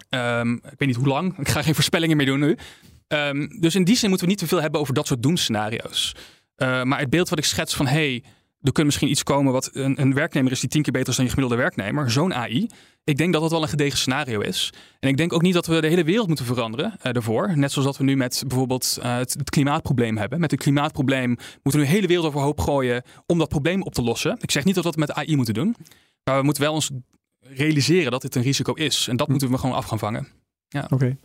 Ehm, 0.08 0.52
ik 0.52 0.78
weet 0.78 0.88
niet 0.88 0.96
hoe 0.96 1.06
lang. 1.06 1.38
Ik 1.38 1.48
ga 1.48 1.62
geen 1.62 1.74
voorspellingen 1.74 2.16
meer 2.16 2.26
doen 2.26 2.40
nu. 2.40 2.56
Ehm, 3.06 3.46
dus 3.60 3.74
in 3.74 3.84
die 3.84 3.96
zin 3.96 4.08
moeten 4.08 4.26
we 4.26 4.32
niet 4.32 4.42
te 4.42 4.48
veel 4.48 4.60
hebben 4.60 4.80
over 4.80 4.94
dat 4.94 5.06
soort 5.06 5.22
doemscenario's. 5.22 6.14
Eh, 6.56 6.82
maar 6.82 6.98
het 6.98 7.10
beeld 7.10 7.28
wat 7.28 7.38
ik 7.38 7.44
schets 7.44 7.74
van, 7.74 7.86
hey, 7.86 8.22
er 8.62 8.72
kan 8.72 8.84
misschien 8.84 9.10
iets 9.10 9.22
komen 9.22 9.52
wat 9.52 9.70
een, 9.72 10.00
een 10.00 10.14
werknemer 10.14 10.52
is 10.52 10.60
die 10.60 10.68
tien 10.68 10.82
keer 10.82 10.92
beter 10.92 11.08
is 11.08 11.16
dan 11.16 11.24
je 11.24 11.30
gemiddelde 11.30 11.62
werknemer. 11.62 12.10
Zo'n 12.10 12.34
AI. 12.34 12.66
Ik 13.04 13.16
denk 13.16 13.32
dat 13.32 13.42
dat 13.42 13.50
wel 13.50 13.62
een 13.62 13.68
gedegen 13.68 13.98
scenario 13.98 14.40
is. 14.40 14.72
En 14.98 15.08
ik 15.08 15.16
denk 15.16 15.32
ook 15.32 15.42
niet 15.42 15.54
dat 15.54 15.66
we 15.66 15.80
de 15.80 15.86
hele 15.86 16.04
wereld 16.04 16.26
moeten 16.26 16.44
veranderen 16.44 16.94
eh, 17.00 17.12
daarvoor. 17.12 17.58
Net 17.58 17.72
zoals 17.72 17.88
dat 17.88 17.96
we 17.96 18.04
nu 18.04 18.16
met 18.16 18.42
bijvoorbeeld 18.46 18.98
eh, 19.02 19.16
het, 19.16 19.32
het 19.32 19.50
klimaatprobleem 19.50 20.16
hebben. 20.16 20.40
Met 20.40 20.50
het 20.50 20.60
klimaatprobleem 20.60 21.36
moeten 21.62 21.80
we 21.80 21.86
de 21.86 21.92
hele 21.92 22.06
wereld 22.06 22.26
overhoop 22.26 22.60
gooien 22.60 23.02
om 23.26 23.38
dat 23.38 23.48
probleem 23.48 23.82
op 23.82 23.94
te 23.94 24.02
lossen. 24.02 24.36
Ik 24.40 24.50
zeg 24.50 24.64
niet 24.64 24.74
dat 24.74 24.84
we 24.84 24.90
dat 24.90 24.98
met 24.98 25.12
AI 25.12 25.36
moeten 25.36 25.54
doen. 25.54 25.76
Maar 26.24 26.38
we 26.38 26.44
moeten 26.44 26.62
wel 26.62 26.72
ons 26.72 26.90
realiseren 27.56 28.10
dat 28.10 28.22
dit 28.22 28.34
een 28.34 28.42
risico 28.42 28.72
is. 28.74 29.06
En 29.08 29.16
dat 29.16 29.26
Hm. 29.26 29.32
moeten 29.32 29.50
we 29.50 29.58
gewoon 29.58 29.74
af 29.76 29.84
gaan 29.84 29.98
vangen. 29.98 30.28
Oké. 30.88 31.16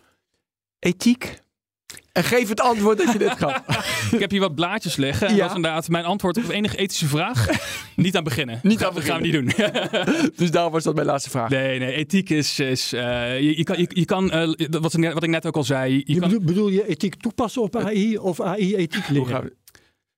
Ethiek? 0.80 1.44
En 2.12 2.24
geef 2.24 2.50
het 2.50 2.62
antwoord 2.62 2.98
dat 2.98 3.12
je 3.14 3.20
net 3.20 3.38
gaf. 3.38 3.62
Ik 4.14 4.20
heb 4.20 4.32
hier 4.32 4.40
wat 4.40 4.56
blaadjes 4.56 4.96
liggen. 4.96 5.28
En 5.28 5.34
Ja. 5.36 5.40
dat 5.42 5.50
is 5.50 5.56
inderdaad 5.56 5.88
mijn 5.90 6.06
antwoord 6.06 6.38
op 6.38 6.50
enige 6.50 6.78
ethische 6.78 7.06
vraag. 7.08 7.48
niet 7.96 8.18
aan 8.18 8.24
beginnen. 8.24 8.60
Niet 8.64 8.80
Dat 8.80 8.96
aan 8.96 9.02
gaan 9.02 9.22
we 9.22 9.28
niet 9.28 9.34
doen. 9.34 9.68
dus 10.36 10.52
daarom 10.52 10.72
was 10.72 10.84
dat 10.84 10.96
mijn 10.96 11.08
laatste 11.08 11.30
vraag. 11.30 11.50
nee, 11.50 11.80
nee. 11.80 11.94
Ethiek 11.94 12.30
is... 12.30 12.60
is 12.60 12.94
eh, 12.94 13.40
je, 13.40 13.58
je 13.58 13.64
kan, 13.64 13.78
je, 13.80 13.88
je 13.94 14.06
kan 14.06 14.32
eh, 14.32 14.48
wat, 14.70 14.94
ik 14.94 15.00
net- 15.00 15.14
wat 15.14 15.24
ik 15.24 15.30
net 15.30 15.46
ook 15.46 15.56
al 15.56 15.64
zei. 15.64 15.94
Je 15.94 16.14
Je 16.14 16.20
kan, 16.20 16.30
bedoel, 16.30 16.46
bedoel 16.46 16.70
je 16.70 16.88
ethiek 16.88 17.16
toepassen 17.16 17.62
op 17.62 17.76
AI 17.76 18.18
of 18.18 18.42
AI 18.42 18.76
ethiek 18.76 19.08
leren? 19.10 19.54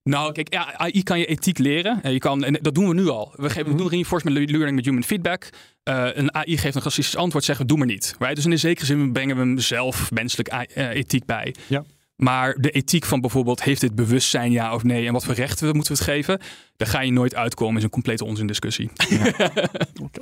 Nou, 0.10 0.32
kijk, 0.32 0.54
ja, 0.54 0.74
AI 0.78 1.04
kan 1.04 1.20
je 1.20 1.26
ethiek 1.26 1.58
leren. 1.58 2.00
Je 2.12 2.20
kan, 2.20 2.44
en 2.44 2.60
dat 2.62 2.76
doen 2.76 2.88
we 2.88 2.94
nu 2.94 3.08
al. 3.10 3.34
We, 3.36 3.48
geven, 3.48 3.62
Mhm. 3.62 3.72
we 3.72 3.78
doen 3.78 3.90
reinforcement 3.90 4.50
learning 4.50 4.76
met 4.76 4.86
human 4.86 5.04
feedback. 5.04 5.50
Eh, 5.84 6.08
een 6.14 6.34
AI 6.36 6.58
geeft 6.58 6.76
een 6.76 6.82
racistisch 6.82 7.16
antwoord, 7.18 7.44
zeggen 7.44 7.66
we, 7.66 7.70
doe 7.72 7.80
maar 7.86 7.88
niet. 7.94 8.16
Right? 8.20 8.36
Dus 8.36 8.44
in 8.46 8.50
de 8.52 8.58
zekere 8.58 8.86
zin 8.86 9.12
brengen 9.12 9.36
we 9.36 9.42
hem 9.42 9.60
zelf 9.60 10.12
menselijk 10.12 10.50
AI 10.50 10.66
eh, 10.74 10.90
ethiek 10.90 11.26
bij. 11.26 11.56
Ja. 11.68 11.84
Maar 12.16 12.56
de 12.60 12.70
ethiek 12.70 13.06
van 13.06 13.22
bijvoorbeeld, 13.22 13.64
heeft 13.64 13.82
dit 13.82 13.96
bewustzijn 13.96 14.52
ja 14.52 14.74
of 14.74 14.84
nee? 14.84 15.08
En 15.08 15.14
wat 15.14 15.26
voor 15.26 15.34
rechten 15.34 15.76
moeten 15.76 15.94
we 15.94 16.00
het 16.00 16.10
geven? 16.10 16.40
Daar 16.78 16.88
ga 16.88 17.02
je 17.02 17.12
nooit 17.12 17.36
uitkomen. 17.36 17.78
is 17.78 17.84
een 17.84 17.90
complete 17.90 18.26
onzindiscussie. 18.26 18.90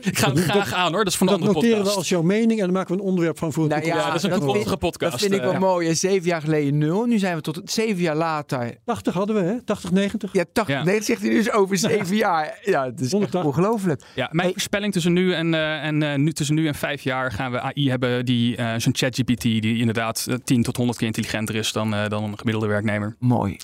Ik 0.02 0.18
ga 0.18 0.28
het 0.28 0.36
Dat- 0.36 0.44
graag 0.46 0.74
aan 0.74 0.94
hoor. 0.94 1.04
Dat 1.04 1.14
is 1.14 1.18
van 1.20 1.28
een 1.28 1.34
Dat 1.34 1.42
andere 1.42 1.54
noteren 1.54 1.70
we 1.70 1.76
podcast. 1.78 1.98
als 1.98 2.10
jouw 2.10 2.22
mening 2.22 2.60
en 2.60 2.66
dan 2.66 2.72
maken 2.74 2.96
we 2.96 3.02
een 3.02 3.08
onderwerp 3.08 3.38
van 3.38 3.54
voor 3.54 3.64
een 3.64 3.70
Nou. 3.70 3.86
Ja, 3.86 4.06
dat 4.06 4.16
is 4.16 4.24
een 4.24 4.30
dat 4.30 4.40
toekomstige 4.40 4.78
podcast. 4.78 5.12
Dat 5.12 5.22
vind 5.22 5.34
ik 5.34 5.42
wel 5.42 5.54
eh. 5.54 5.60
mooi. 5.60 5.88
hè. 5.88 5.94
Zeven 5.94 6.28
jaar 6.28 6.42
geleden 6.42 6.78
nul. 6.78 7.06
Nu 7.06 7.18
zijn 7.20 7.36
we 7.36 7.42
tot 7.42 7.62
zeven 7.66 8.02
jaar 8.02 8.16
later. 8.16 8.78
80 8.86 9.14
hadden 9.14 9.36
we, 9.36 9.42
hè? 9.42 9.62
80, 9.64 9.92
90? 9.92 10.34
Ja, 10.34 10.44
80. 10.54 10.76
Ja. 10.76 10.84
Nee, 10.84 10.96
dat 10.96 11.06
zegt 11.06 11.22
hij 11.22 11.30
dus 11.30 11.52
over 11.52 11.78
zeven 11.78 12.16
jaar. 12.26 12.60
Ja, 12.64 12.86
het 12.86 13.00
is 13.00 13.04
echt 13.04 13.12
180. 13.12 13.44
ongelooflijk. 13.52 14.02
Ja, 14.16 14.28
mijn 14.32 14.42
Hey. 14.44 14.52
voorspelling 14.52 14.94
tussen 14.94 15.14
nu 15.14 15.34
en, 15.34 15.54
eh, 15.54 15.84
en 15.84 16.04
eh, 16.04 16.18
nu, 16.18 16.32
tussen 16.32 16.56
nu 16.56 16.68
en 16.68 16.76
vijf 16.76 17.02
jaar 17.02 17.32
gaan 17.32 17.52
we 17.52 17.62
AI 17.62 17.90
hebben 17.90 18.26
die 18.26 18.56
eh, 18.56 18.74
zo'n 18.78 18.96
ChatGPT 18.96 19.42
die 19.42 19.78
inderdaad 19.78 20.26
eh, 20.30 20.36
10 20.44 20.64
tot 20.64 20.76
100 20.78 20.98
keer 20.98 21.08
intelligenter 21.08 21.56
is 21.56 21.72
dan, 21.72 21.94
eh, 21.96 22.08
dan 22.10 22.24
een 22.24 22.38
gemiddelde 22.38 22.68
werknemer. 22.68 23.16
Mooi. 23.20 23.58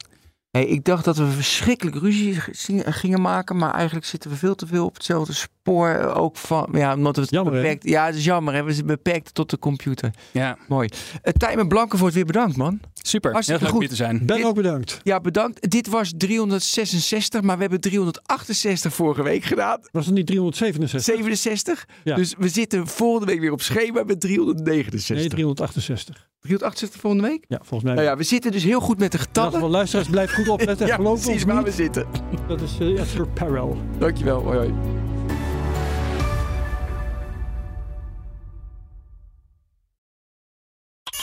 Hey, 0.52 0.66
ik 0.66 0.84
dacht 0.84 1.06
dat 1.06 1.18
we 1.18 1.28
verschrikkelijk 1.28 1.96
ruzie 1.96 2.36
gingen 2.86 3.22
maken, 3.22 3.58
maar 3.58 3.74
eigenlijk 3.74 4.06
zitten 4.06 4.30
we 4.30 4.36
veel 4.36 4.56
te 4.56 4.68
veel 4.68 4.86
op 4.86 4.94
hetzelfde 4.94 5.34
spoor. 5.34 5.98
Ook 6.16 6.38
van, 6.38 6.70
ja, 6.74 6.96
omdat 6.96 7.16
we 7.16 7.22
het 7.22 7.32
Jammer, 7.32 7.54
hè? 7.54 7.60
beperkt. 7.62 7.84
Ja, 7.90 8.06
het 8.06 8.16
is 8.16 8.24
jammer. 8.26 8.54
Hè? 8.54 8.64
We 8.64 8.74
zijn 8.74 8.86
beperkt 8.86 9.34
tot 9.34 9.50
de 9.50 9.60
computer. 9.60 10.12
Ja, 10.32 10.58
Mooi. 10.68 10.90
Uh, 11.14 11.34
Tijmen 11.34 11.68
Blankenvoort 11.68 12.14
weer 12.14 12.26
bedankt, 12.26 12.58
man. 12.58 12.80
super. 12.94 13.22
Heel 13.22 13.32
Hartstikke 13.32 13.64
om 13.66 13.70
goed. 13.72 13.80
hier 13.80 13.90
te 13.90 13.96
zijn. 13.96 14.26
Ben 14.26 14.38
Dit- 14.38 14.46
ook 14.46 14.56
bedankt. 14.56 15.00
Ja, 15.04 15.20
bedankt. 15.20 15.70
Dit 15.72 15.88
was 15.88 16.14
366, 16.18 17.42
maar 17.42 17.56
we 17.56 17.62
hebben 17.62 17.82
368 17.82 18.94
vorige 18.94 19.24
week 19.24 19.44
gedaan. 19.44 19.80
Was 19.92 20.06
het 20.06 20.16
niet 20.16 20.28
367? 20.28 21.14
67. 21.16 21.86
Ja. 22.04 22.16
Dus 22.16 22.34
we 22.38 22.48
zitten 22.50 22.88
volgende 22.88 23.26
week 23.32 23.40
weer 23.40 23.52
op 23.52 23.62
schema 23.62 24.04
met 24.04 24.20
369. 24.20 25.16
Nee, 25.16 25.28
368. 25.28 26.30
368 26.42 27.02
volgende 27.02 27.28
week? 27.28 27.46
Ja, 27.48 27.58
volgens 27.58 27.84
mij. 27.84 27.94
Nou 27.94 28.06
ja, 28.08 28.18
we 28.18 28.24
zitten 28.24 28.52
dus 28.52 28.64
heel 28.64 28.80
goed 28.80 29.00
met 29.00 29.12
de 29.12 29.18
getallen. 29.18 29.52
geval, 29.54 29.70
luisteraars, 29.70 30.10
blijf 30.10 30.34
goed 30.34 30.48
opletten. 30.50 30.88
Ja, 30.92 30.96
Geloof 30.96 31.22
precies 31.24 31.44
ons 31.44 31.54
waar 31.54 31.64
we 31.64 31.72
zitten. 31.72 32.08
Dat 32.48 32.62
is 32.62 32.78
uh, 32.82 33.00
Esther 33.00 33.28
Perel. 33.28 33.78
Dankjewel. 33.98 34.42
Hoi, 34.44 34.58
hoi. 34.58 34.74